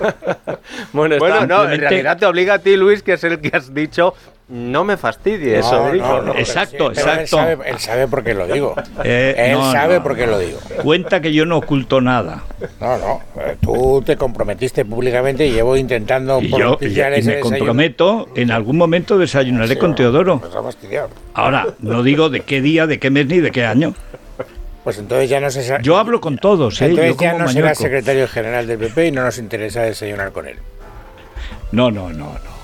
Bueno, 0.92 1.16
Bueno, 1.18 1.34
está- 1.42 1.46
no, 1.46 1.70
en 1.70 1.80
realidad 1.80 2.18
te 2.18 2.26
obliga 2.26 2.54
a 2.54 2.58
ti, 2.58 2.76
Luis, 2.76 3.02
que 3.04 3.12
es 3.12 3.22
el 3.24 3.40
que 3.40 3.56
has 3.56 3.72
dicho, 3.72 4.14
no 4.48 4.84
me 4.84 4.96
fastidies. 4.96 5.64
No, 5.64 5.84
Federico. 5.86 6.06
no, 6.06 6.22
no, 6.22 6.32
pero 6.32 6.38
Exacto, 6.38 6.90
sí, 6.90 6.92
pero 6.94 7.12
Él 7.12 7.18
exacto. 7.20 7.36
sabe, 7.36 7.70
él 7.70 7.78
sabe 7.78 8.06
por 8.08 8.22
qué 8.22 8.34
lo 8.34 8.46
digo. 8.46 8.74
Eh, 9.02 9.34
él 9.36 9.58
no, 9.58 9.72
sabe 9.72 9.96
no, 9.96 10.02
por 10.04 10.16
qué 10.16 10.26
lo 10.26 10.38
digo. 10.38 10.58
Cuenta 10.82 11.20
que 11.20 11.32
yo 11.32 11.44
no 11.46 11.56
oculto 11.58 12.00
nada. 12.00 12.44
No, 12.80 12.96
no. 12.98 13.22
eh, 13.40 13.56
Tú 13.60 14.02
te 14.06 14.16
comprometiste 14.16 14.84
públicamente 14.84 15.46
y 15.46 15.50
llevo 15.52 15.76
intentando 15.76 16.40
Y 16.40 16.48
yo 16.50 16.78
y, 16.80 16.86
me 16.88 17.10
desayuno. 17.10 17.40
comprometo, 17.40 18.28
en 18.36 18.52
algún 18.52 18.76
momento 18.76 19.18
desayunaré 19.18 19.74
Sí, 19.74 19.76
con 19.76 19.94
Teodoro. 19.96 20.38
Pues 20.38 20.54
a 20.54 20.62
fastidiar. 20.62 21.08
Ahora, 21.34 21.66
no 21.80 22.02
digo 22.04 22.28
de 22.30 22.40
qué 22.42 22.60
día, 22.60 22.86
de 22.86 23.00
qué 23.00 23.10
mes 23.10 23.26
ni 23.26 23.38
de 23.40 23.50
qué 23.50 23.64
año. 23.64 23.94
Pues 24.84 24.98
entonces 24.98 25.28
ya 25.28 25.40
no 25.40 25.50
se 25.50 25.78
Yo 25.82 25.96
hablo 25.98 26.20
con 26.20 26.38
todos, 26.38 26.80
¿eh? 26.80 26.84
Entonces 26.86 27.16
Yo 27.16 27.20
ya 27.20 27.32
como 27.32 27.44
no 27.46 27.50
será 27.50 27.74
secretario 27.74 28.28
general 28.28 28.68
del 28.68 28.78
PP 28.78 29.08
y 29.08 29.10
no 29.10 29.24
nos 29.24 29.38
interesa 29.38 29.82
desayunar 29.82 30.30
con 30.30 30.46
él. 30.46 30.58
No, 31.72 31.90
no, 31.90 32.10
no, 32.10 32.26
no. 32.26 32.56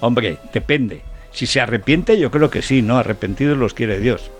Hombre, 0.00 0.38
depende. 0.52 1.02
Si 1.32 1.46
se 1.46 1.60
arrepiente, 1.60 2.18
yo 2.18 2.30
creo 2.30 2.50
que 2.50 2.62
sí, 2.62 2.82
¿no? 2.82 2.98
Arrepentidos 2.98 3.56
los 3.56 3.74
quiere 3.74 3.98
Dios. 3.98 4.30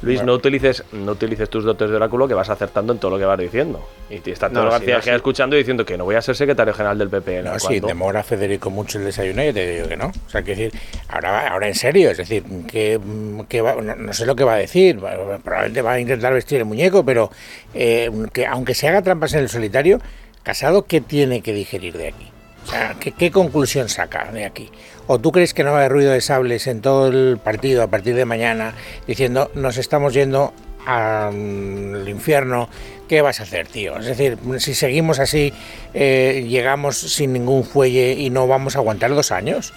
Luis, 0.00 0.22
no 0.22 0.32
utilices, 0.32 0.84
no 0.92 1.10
utilices 1.10 1.50
tus 1.50 1.64
dotes 1.64 1.90
de 1.90 1.96
oráculo 1.96 2.28
que 2.28 2.34
vas 2.34 2.48
acertando 2.48 2.92
en 2.92 3.00
todo 3.00 3.10
lo 3.10 3.18
que 3.18 3.24
vas 3.24 3.36
diciendo. 3.36 3.84
Y 4.08 4.20
te 4.20 4.30
está 4.30 4.48
No, 4.48 4.62
sí, 4.62 4.70
García 4.70 4.94
no, 4.98 5.02
Gea 5.02 5.12
sí. 5.14 5.16
escuchando 5.16 5.56
y 5.56 5.58
diciendo 5.58 5.84
que 5.84 5.98
no 5.98 6.04
voy 6.04 6.14
a 6.14 6.22
ser 6.22 6.36
secretario 6.36 6.72
general 6.72 6.98
del 6.98 7.08
PP. 7.08 7.42
No, 7.42 7.50
¿Cuándo? 7.60 7.88
demora 7.88 8.22
Federico 8.22 8.70
mucho 8.70 8.98
el 9.00 9.06
desayuno, 9.06 9.42
yo 9.42 9.52
te 9.52 9.74
digo 9.74 9.88
que 9.88 9.96
no. 9.96 10.06
O 10.06 10.30
sea, 10.30 10.42
que 10.42 10.54
decir, 10.54 10.80
ahora, 11.08 11.48
ahora 11.48 11.66
en 11.66 11.74
serio, 11.74 12.12
es 12.12 12.18
decir, 12.18 12.44
que, 12.68 13.00
que 13.48 13.60
va- 13.60 13.74
no, 13.74 13.96
no 13.96 14.12
sé 14.12 14.24
lo 14.24 14.36
que 14.36 14.44
va 14.44 14.54
a 14.54 14.58
decir, 14.58 15.04
va- 15.04 15.38
probablemente 15.38 15.82
va 15.82 15.92
a 15.94 16.00
intentar 16.00 16.32
vestir 16.32 16.58
el 16.58 16.64
muñeco, 16.64 17.04
pero 17.04 17.32
eh, 17.74 18.08
que 18.32 18.46
aunque 18.46 18.74
se 18.74 18.86
haga 18.86 19.02
trampas 19.02 19.32
en 19.34 19.40
el 19.40 19.48
solitario, 19.48 20.00
Casado, 20.44 20.86
¿qué 20.86 21.00
tiene 21.00 21.42
que 21.42 21.52
digerir 21.52 21.98
de 21.98 22.08
aquí? 22.08 22.30
O 22.64 22.70
sea, 22.70 22.94
¿qué, 23.00 23.10
qué 23.12 23.32
conclusión 23.32 23.88
saca 23.88 24.30
de 24.32 24.44
aquí? 24.44 24.70
¿O 25.08 25.18
tú 25.18 25.32
crees 25.32 25.54
que 25.54 25.64
no 25.64 25.70
va 25.72 25.78
a 25.78 25.80
haber 25.80 25.92
ruido 25.92 26.12
de 26.12 26.20
sables 26.20 26.66
en 26.66 26.82
todo 26.82 27.08
el 27.08 27.38
partido 27.42 27.82
a 27.82 27.86
partir 27.88 28.14
de 28.14 28.24
mañana 28.26 28.74
diciendo 29.06 29.50
nos 29.54 29.78
estamos 29.78 30.12
yendo 30.14 30.52
al 30.86 32.04
infierno? 32.08 32.68
¿Qué 33.08 33.22
vas 33.22 33.40
a 33.40 33.44
hacer, 33.44 33.66
tío? 33.68 33.98
Es 33.98 34.04
decir, 34.04 34.36
si 34.58 34.74
seguimos 34.74 35.18
así, 35.18 35.52
eh, 35.94 36.44
llegamos 36.46 36.98
sin 36.98 37.32
ningún 37.32 37.64
fuelle 37.64 38.12
y 38.12 38.28
no 38.28 38.46
vamos 38.46 38.76
a 38.76 38.80
aguantar 38.80 39.14
dos 39.14 39.32
años. 39.32 39.72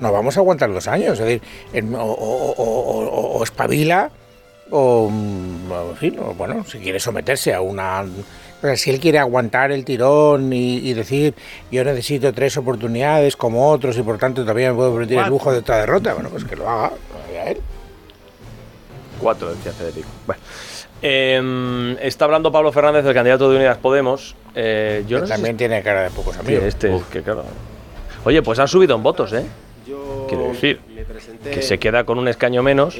No 0.00 0.10
vamos 0.12 0.36
a 0.36 0.40
aguantar 0.40 0.72
dos 0.72 0.88
años. 0.88 1.20
Es 1.20 1.24
decir, 1.24 1.42
o, 1.94 2.02
o- 2.02 3.44
espabila 3.44 4.10
o, 4.70 5.08
mm, 5.08 5.72
en 6.00 6.36
bueno, 6.36 6.64
si 6.64 6.78
quiere 6.78 6.98
someterse 6.98 7.54
a 7.54 7.60
una... 7.60 8.04
Si 8.76 8.90
él 8.90 9.00
quiere 9.00 9.18
aguantar 9.18 9.72
el 9.72 9.84
tirón 9.84 10.52
y, 10.52 10.78
y 10.78 10.94
decir 10.94 11.34
yo 11.70 11.84
necesito 11.84 12.32
tres 12.32 12.56
oportunidades 12.56 13.36
como 13.36 13.70
otros 13.70 13.96
y 13.98 14.02
por 14.02 14.18
tanto 14.18 14.44
también 14.44 14.70
me 14.70 14.76
puedo 14.76 14.92
permitir 14.92 15.18
el 15.18 15.28
lujo 15.28 15.52
de 15.52 15.58
otra 15.58 15.78
derrota, 15.78 16.14
bueno, 16.14 16.28
pues 16.28 16.44
que 16.44 16.56
lo 16.56 16.68
haga, 16.68 16.90
lo 16.90 17.38
haga 17.38 17.50
él. 17.50 17.58
Cuatro, 19.20 19.54
decía 19.54 19.72
Federico. 19.72 20.08
Bueno. 20.26 20.42
Em, 21.04 21.96
está 22.00 22.26
hablando 22.26 22.52
Pablo 22.52 22.70
Fernández, 22.70 23.04
el 23.04 23.14
candidato 23.14 23.50
de 23.50 23.56
Unidas 23.56 23.78
Podemos. 23.78 24.36
Eh, 24.54 25.04
yo 25.08 25.16
Que 25.16 25.20
no 25.22 25.26
sé 25.26 25.32
también 25.32 25.56
tiene 25.56 25.82
cara 25.82 26.04
de 26.04 26.10
pocos 26.10 26.36
amigos. 26.36 26.62
Sí, 26.62 26.68
este, 26.68 27.00
que 27.10 27.22
claro. 27.22 27.44
Oye, 28.24 28.40
pues 28.42 28.58
han 28.60 28.68
subido 28.68 28.94
en 28.94 29.02
votos, 29.02 29.32
¿eh? 29.32 29.44
Quiero 30.28 30.48
decir, 30.48 30.80
que 31.42 31.60
se 31.60 31.78
queda 31.78 32.04
con 32.04 32.18
un 32.18 32.28
escaño 32.28 32.62
menos, 32.62 32.96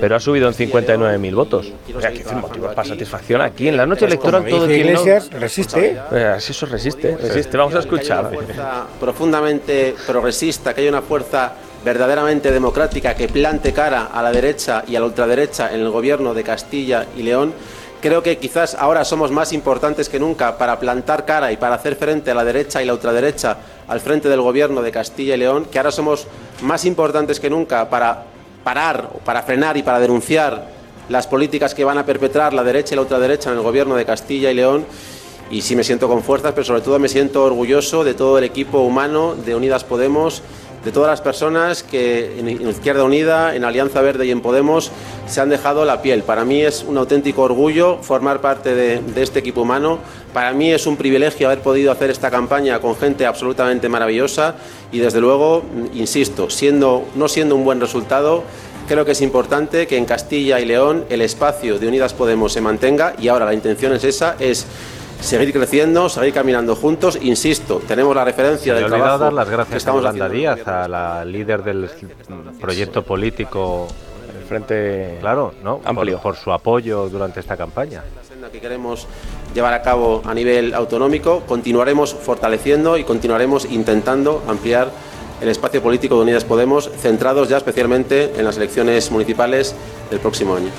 pero 0.00 0.16
ha 0.16 0.20
subido 0.20 0.48
en 0.48 0.54
59.000 0.54 1.34
votos. 1.34 1.72
O 1.96 2.00
sea, 2.00 2.10
que 2.12 2.20
es 2.20 2.26
un 2.26 2.40
motivo 2.40 2.66
para 2.72 2.88
satisfacción 2.88 3.40
aquí 3.40 3.68
en 3.68 3.76
la 3.76 3.86
noche 3.86 4.06
electoral. 4.06 4.44
Todo 4.46 4.66
quien 4.66 4.80
no- 4.86 4.90
Iglesias, 4.90 5.30
resiste. 5.30 5.98
Eh, 6.12 6.24
así 6.36 6.52
eso 6.52 6.66
resiste, 6.66 7.16
resiste. 7.16 7.56
Vamos 7.56 7.74
a 7.74 7.80
escuchar. 7.80 8.30
fuerza 8.32 8.86
profundamente 9.00 9.94
progresista, 10.06 10.74
que 10.74 10.80
haya 10.82 10.90
una 10.90 11.02
fuerza 11.02 11.52
verdaderamente 11.84 12.50
democrática 12.50 13.14
que 13.14 13.28
plante 13.28 13.72
cara 13.72 14.06
a 14.12 14.22
la 14.22 14.32
derecha 14.32 14.84
y 14.86 14.96
a 14.96 15.00
la 15.00 15.06
ultraderecha 15.06 15.72
en 15.74 15.80
el 15.80 15.90
gobierno 15.90 16.32
de 16.34 16.42
Castilla 16.42 17.06
y 17.16 17.22
León. 17.22 17.52
Creo 18.00 18.22
que 18.22 18.36
quizás 18.38 18.74
ahora 18.74 19.04
somos 19.04 19.30
más 19.30 19.52
importantes 19.52 20.08
que 20.10 20.18
nunca 20.18 20.58
para 20.58 20.78
plantar 20.78 21.24
cara 21.24 21.52
y 21.52 21.56
para 21.56 21.76
hacer 21.76 21.96
frente 21.96 22.30
a 22.30 22.34
la 22.34 22.44
derecha 22.44 22.82
y 22.82 22.86
la 22.86 22.92
ultraderecha 22.92 23.56
al 23.88 24.00
frente 24.00 24.28
del 24.28 24.40
gobierno 24.42 24.82
de 24.82 24.90
Castilla 24.90 25.34
y 25.34 25.38
León, 25.38 25.66
que 25.70 25.78
ahora 25.78 25.90
somos 25.90 26.26
más 26.62 26.84
importantes 26.84 27.40
que 27.40 27.48
nunca 27.48 27.88
para 27.88 28.24
parar, 28.64 29.10
para 29.24 29.42
frenar 29.42 29.76
y 29.76 29.82
para 29.82 30.00
denunciar 30.00 30.66
las 31.08 31.26
políticas 31.26 31.74
que 31.74 31.84
van 31.84 31.98
a 31.98 32.06
perpetrar 32.06 32.54
la 32.54 32.64
derecha 32.64 32.94
y 32.94 32.96
la 32.96 33.02
ultraderecha 33.02 33.50
en 33.50 33.58
el 33.58 33.62
gobierno 33.62 33.94
de 33.94 34.04
Castilla 34.04 34.50
y 34.50 34.54
León. 34.54 34.86
Y 35.50 35.60
sí 35.60 35.76
me 35.76 35.84
siento 35.84 36.08
con 36.08 36.22
fuerzas, 36.22 36.52
pero 36.52 36.64
sobre 36.64 36.80
todo 36.80 36.98
me 36.98 37.08
siento 37.08 37.44
orgulloso 37.44 38.02
de 38.02 38.14
todo 38.14 38.38
el 38.38 38.44
equipo 38.44 38.80
humano 38.80 39.34
de 39.36 39.54
Unidas 39.54 39.84
Podemos, 39.84 40.42
de 40.84 40.92
todas 40.92 41.10
las 41.10 41.20
personas 41.20 41.82
que 41.82 42.38
en 42.38 42.68
Izquierda 42.68 43.04
Unida, 43.04 43.54
en 43.56 43.64
Alianza 43.64 44.00
Verde 44.02 44.26
y 44.26 44.30
en 44.30 44.40
Podemos 44.40 44.90
se 45.26 45.40
han 45.40 45.48
dejado 45.48 45.84
la 45.84 46.02
piel. 46.02 46.22
Para 46.22 46.44
mí 46.44 46.62
es 46.62 46.84
un 46.86 46.98
auténtico 46.98 47.42
orgullo 47.42 47.98
formar 48.02 48.40
parte 48.40 48.74
de, 48.74 49.00
este 49.16 49.38
equipo 49.38 49.62
humano. 49.62 49.98
Para 50.32 50.52
mí 50.52 50.70
es 50.70 50.86
un 50.86 50.96
privilegio 50.96 51.46
haber 51.46 51.60
podido 51.60 51.90
hacer 51.90 52.10
esta 52.10 52.30
campaña 52.30 52.80
con 52.80 52.96
gente 52.96 53.24
absolutamente 53.24 53.88
maravillosa 53.88 54.56
y 54.92 54.98
desde 54.98 55.20
luego, 55.20 55.62
insisto, 55.94 56.50
siendo, 56.50 57.04
no 57.14 57.28
siendo 57.28 57.56
un 57.56 57.64
buen 57.64 57.80
resultado, 57.80 58.44
Creo 58.86 59.06
que 59.06 59.12
es 59.12 59.22
importante 59.22 59.86
que 59.86 59.96
en 59.96 60.04
Castilla 60.04 60.60
y 60.60 60.66
León 60.66 61.06
el 61.08 61.22
espacio 61.22 61.78
de 61.78 61.88
Unidas 61.88 62.12
Podemos 62.12 62.52
se 62.52 62.60
mantenga 62.60 63.14
y 63.18 63.28
ahora 63.28 63.46
la 63.46 63.54
intención 63.54 63.94
es 63.94 64.04
esa, 64.04 64.36
es 64.38 64.66
seguir 65.24 65.52
creciendo, 65.52 66.08
seguir 66.08 66.32
caminando 66.34 66.76
juntos. 66.76 67.18
Insisto, 67.20 67.80
tenemos 67.86 68.14
la 68.14 68.24
referencia 68.24 68.74
Me 68.74 68.80
del 68.80 68.88
trabajo 68.88 69.18
dar 69.18 69.32
las 69.32 69.46
que 69.48 69.52
gracias 69.54 69.74
a 69.74 69.78
estamos 69.78 70.02
Yolanda 70.02 70.26
haciendo. 70.26 70.54
Díaz, 70.56 70.68
a 70.68 70.88
la 70.88 71.24
líder 71.24 71.62
del 71.62 71.90
proyecto 72.60 73.02
político 73.02 73.88
El 74.38 74.44
frente 74.46 75.16
claro, 75.20 75.54
¿no? 75.62 75.78
Por- 75.78 75.88
amplio. 75.88 76.20
por 76.20 76.36
su 76.36 76.52
apoyo 76.52 77.08
durante 77.08 77.40
esta 77.40 77.56
campaña. 77.56 78.02
senda 78.28 78.50
que 78.50 78.60
queremos 78.60 79.06
llevar 79.54 79.72
a 79.72 79.80
cabo 79.82 80.22
a 80.26 80.34
nivel 80.34 80.74
autonómico, 80.74 81.40
continuaremos 81.46 82.12
fortaleciendo 82.14 82.98
y 82.98 83.04
continuaremos 83.04 83.64
intentando 83.64 84.42
ampliar 84.48 84.90
el 85.40 85.48
espacio 85.48 85.82
político 85.82 86.16
de 86.16 86.22
Unidas 86.22 86.44
Podemos, 86.44 86.90
centrados 86.98 87.48
ya 87.48 87.56
especialmente 87.56 88.32
en 88.36 88.44
las 88.44 88.56
elecciones 88.56 89.10
municipales 89.10 89.74
del 90.10 90.20
próximo 90.20 90.54
año. 90.56 90.70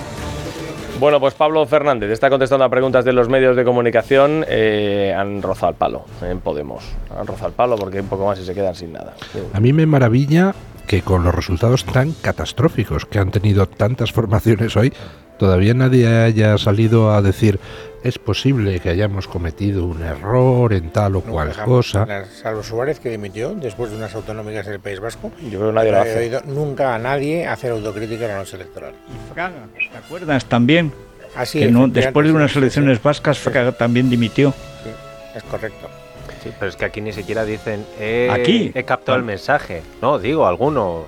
Bueno, 1.00 1.20
pues 1.20 1.34
Pablo 1.34 1.66
Fernández 1.66 2.10
está 2.10 2.30
contestando 2.30 2.64
a 2.64 2.70
preguntas 2.70 3.04
de 3.04 3.12
los 3.12 3.28
medios 3.28 3.58
de 3.58 3.66
comunicación. 3.66 4.46
Eh, 4.48 5.14
han 5.16 5.42
rozado 5.42 5.72
el 5.72 5.76
palo 5.76 6.06
en 6.22 6.40
Podemos. 6.40 6.86
Han 7.18 7.28
rozado 7.28 7.50
el 7.50 7.54
palo 7.54 7.76
porque 7.76 8.00
un 8.00 8.08
poco 8.08 8.26
más 8.26 8.40
y 8.40 8.46
se 8.46 8.54
quedan 8.54 8.76
sin 8.76 8.94
nada. 8.94 9.14
A 9.54 9.60
mí 9.60 9.74
me 9.74 9.86
maravilla 9.86 10.56
que 10.88 11.02
con 11.02 11.24
los 11.24 11.36
resultados 11.36 11.84
tan 11.84 12.14
catastróficos 12.14 13.06
que 13.06 13.20
han 13.20 13.32
tenido 13.32 13.68
tantas 13.68 14.14
formaciones 14.14 14.78
hoy, 14.78 14.94
todavía 15.38 15.74
nadie 15.74 16.08
haya 16.08 16.58
salido 16.58 17.12
a 17.12 17.22
decir 17.22 17.60
es 18.06 18.20
posible 18.20 18.80
que 18.80 18.90
hayamos 18.90 19.28
cometido 19.28 19.84
un 19.86 20.04
error 20.04 20.72
en 20.74 20.92
tal 20.92 21.16
o 21.16 21.22
cual 21.22 21.52
cosa. 21.66 22.06
Salvo 22.40 22.62
Suárez, 22.62 23.00
que 23.00 23.10
dimitió 23.10 23.56
después 23.56 23.90
de 23.90 23.98
unas 23.98 24.14
autonómicas 24.14 24.68
del 24.68 24.80
País 24.80 25.00
Vasco. 25.00 25.32
Yo 25.42 25.58
creo 25.58 25.70
que 25.70 25.74
nadie 25.74 25.92
lo 25.92 25.98
no 25.98 26.04
hace. 26.04 26.18
oído 26.20 26.42
nunca 26.46 26.94
a 26.94 27.00
nadie 27.00 27.48
hacer 27.48 27.72
autocrítica 27.72 28.26
en 28.26 28.32
la 28.32 28.38
noche 28.38 28.58
electoral. 28.58 28.94
Y 29.10 29.34
Fraga, 29.34 29.68
¿te 29.92 29.98
acuerdas 29.98 30.46
también? 30.46 30.94
Así 31.36 31.60
que 31.60 31.72
no, 31.72 31.88
después 31.88 32.28
de 32.28 32.34
unas 32.34 32.52
sí, 32.52 32.60
elecciones 32.60 33.02
vascas, 33.02 33.40
Fraga 33.40 33.72
también 33.72 34.08
dimitió. 34.08 34.52
Sí, 34.84 34.92
es 35.36 35.44
correcto. 35.44 35.90
Sí, 36.44 36.52
pero 36.60 36.70
es 36.70 36.76
que 36.76 36.86
aquí 36.86 37.02
ni 37.02 37.12
siquiera 37.12 37.44
dicen, 37.44 37.84
eh, 38.00 38.30
Aquí. 38.32 38.72
he 38.76 38.84
captado 38.84 39.18
el 39.18 39.24
mensaje. 39.24 39.82
No, 40.00 40.20
digo, 40.20 40.46
alguno. 40.46 41.06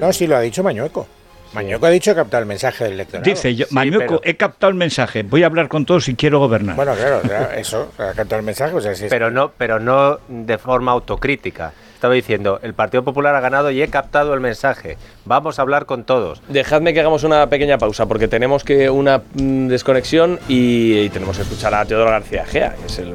No, 0.00 0.12
sí 0.14 0.26
lo 0.26 0.36
ha 0.36 0.40
dicho 0.40 0.62
Mañueco. 0.62 1.06
Mañueco 1.54 1.86
ha 1.86 1.90
dicho 1.90 2.14
captar 2.14 2.42
el 2.42 2.46
mensaje 2.46 2.84
del 2.84 2.94
electorado. 2.94 3.24
Dice, 3.30 3.54
yo, 3.54 3.66
Sí, 3.66 3.74
Mañueco, 3.74 4.18
pero- 4.18 4.20
he 4.24 4.36
captado 4.36 4.70
el 4.70 4.76
mensaje, 4.76 5.22
voy 5.22 5.42
a 5.42 5.46
hablar 5.46 5.68
con 5.68 5.84
todos 5.84 6.08
y 6.08 6.14
quiero 6.14 6.38
gobernar. 6.38 6.76
Bueno, 6.76 6.94
claro, 6.94 7.20
eso, 7.56 7.92
ha 7.98 8.12
captado 8.14 8.36
el 8.36 8.42
mensaje. 8.46 8.74
O 8.74 8.80
sea, 8.80 8.92
es- 8.92 9.04
Pero 9.08 9.30
no, 9.30 9.52
pero 9.56 9.78
no 9.78 10.18
de 10.28 10.58
forma 10.58 10.92
autocrítica. 10.92 11.72
Estaba 12.02 12.14
diciendo, 12.14 12.58
el 12.64 12.74
Partido 12.74 13.04
Popular 13.04 13.32
ha 13.36 13.40
ganado 13.40 13.70
y 13.70 13.80
he 13.80 13.86
captado 13.86 14.34
el 14.34 14.40
mensaje. 14.40 14.98
Vamos 15.24 15.60
a 15.60 15.62
hablar 15.62 15.86
con 15.86 16.02
todos. 16.02 16.42
Dejadme 16.48 16.92
que 16.92 16.98
hagamos 16.98 17.22
una 17.22 17.48
pequeña 17.48 17.78
pausa 17.78 18.06
porque 18.06 18.26
tenemos 18.26 18.64
que 18.64 18.90
una 18.90 19.22
mm, 19.34 19.68
desconexión 19.68 20.40
y, 20.48 20.98
y 20.98 21.10
tenemos 21.10 21.36
que 21.36 21.44
escuchar 21.44 21.72
a 21.74 21.84
Teodoro 21.84 22.10
García 22.10 22.44
Gea, 22.44 22.74
que 22.74 22.86
es 22.86 22.98
el, 22.98 23.14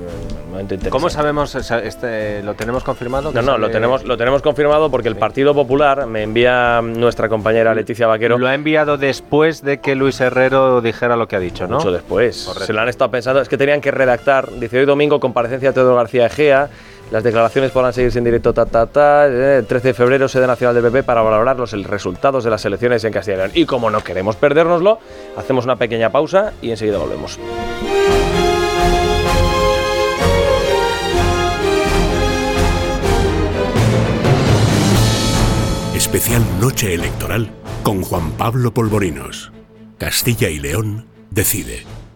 momento 0.49 0.73
interesante. 0.73 0.89
¿Cómo 0.89 1.09
sabemos? 1.09 1.53
Este, 1.55 2.41
¿Lo 2.43 2.53
tenemos 2.53 2.85
confirmado? 2.85 3.33
No, 3.33 3.41
no, 3.41 3.57
lo 3.57 3.69
tenemos, 3.69 4.05
lo 4.05 4.17
tenemos 4.17 4.41
confirmado 4.41 4.89
porque 4.89 5.09
el 5.09 5.17
Partido 5.17 5.53
Popular 5.53 6.07
me 6.07 6.23
envía 6.23 6.81
nuestra 6.81 7.27
compañera 7.29 7.75
Leticia 7.75 8.07
Vaquero. 8.07 8.37
Lo 8.37 8.47
ha 8.47 8.55
enviado 8.55 8.97
después 8.97 9.63
de 9.63 9.79
que 9.79 9.95
Luis 9.95 10.19
Herrero 10.21 10.79
dijera 10.79 11.17
lo 11.17 11.27
que 11.27 11.35
ha 11.35 11.39
dicho, 11.39 11.67
¿no? 11.67 11.77
Mucho 11.77 11.91
después. 11.91 12.45
Correcto. 12.45 12.65
Se 12.65 12.71
lo 12.71 12.79
han 12.79 12.87
estado 12.87 13.11
pensando. 13.11 13.41
Es 13.41 13.49
que 13.49 13.57
tenían 13.57 13.81
que 13.81 13.91
redactar. 13.91 14.49
Dice 14.51 14.79
hoy 14.79 14.85
domingo 14.85 15.19
comparecencia 15.19 15.69
de 15.69 15.73
Teodoro 15.73 15.97
García 15.97 16.27
Egea. 16.27 16.69
Las 17.11 17.23
declaraciones 17.23 17.71
podrán 17.71 17.93
seguirse 17.93 18.17
en 18.17 18.25
directo. 18.25 18.53
Ta, 18.53 18.65
ta, 18.65 18.85
ta. 18.87 19.27
Eh, 19.27 19.57
El 19.59 19.65
13 19.65 19.89
de 19.89 19.93
febrero, 19.93 20.27
sede 20.27 20.47
nacional 20.47 20.75
del 20.75 20.83
PP 20.83 21.03
para 21.03 21.21
valorar 21.21 21.57
los 21.57 21.71
resultados 21.71 22.43
de 22.43 22.49
las 22.49 22.65
elecciones 22.65 23.03
en 23.03 23.13
Castilla 23.13 23.35
y 23.35 23.37
León. 23.37 23.51
Y 23.53 23.65
como 23.65 23.89
no 23.89 24.03
queremos 24.03 24.35
perdérnoslo, 24.35 24.99
hacemos 25.37 25.65
una 25.65 25.77
pequeña 25.77 26.11
pausa 26.11 26.53
y 26.61 26.71
enseguida 26.71 26.97
volvemos. 26.97 27.39
Especial 35.95 36.41
Noche 36.61 36.93
Electoral 36.93 37.49
con 37.83 38.01
Juan 38.01 38.31
Pablo 38.31 38.73
Polvorinos. 38.73 39.51
Castilla 39.97 40.49
y 40.49 40.59
León 40.59 41.07
decide. 41.31 41.97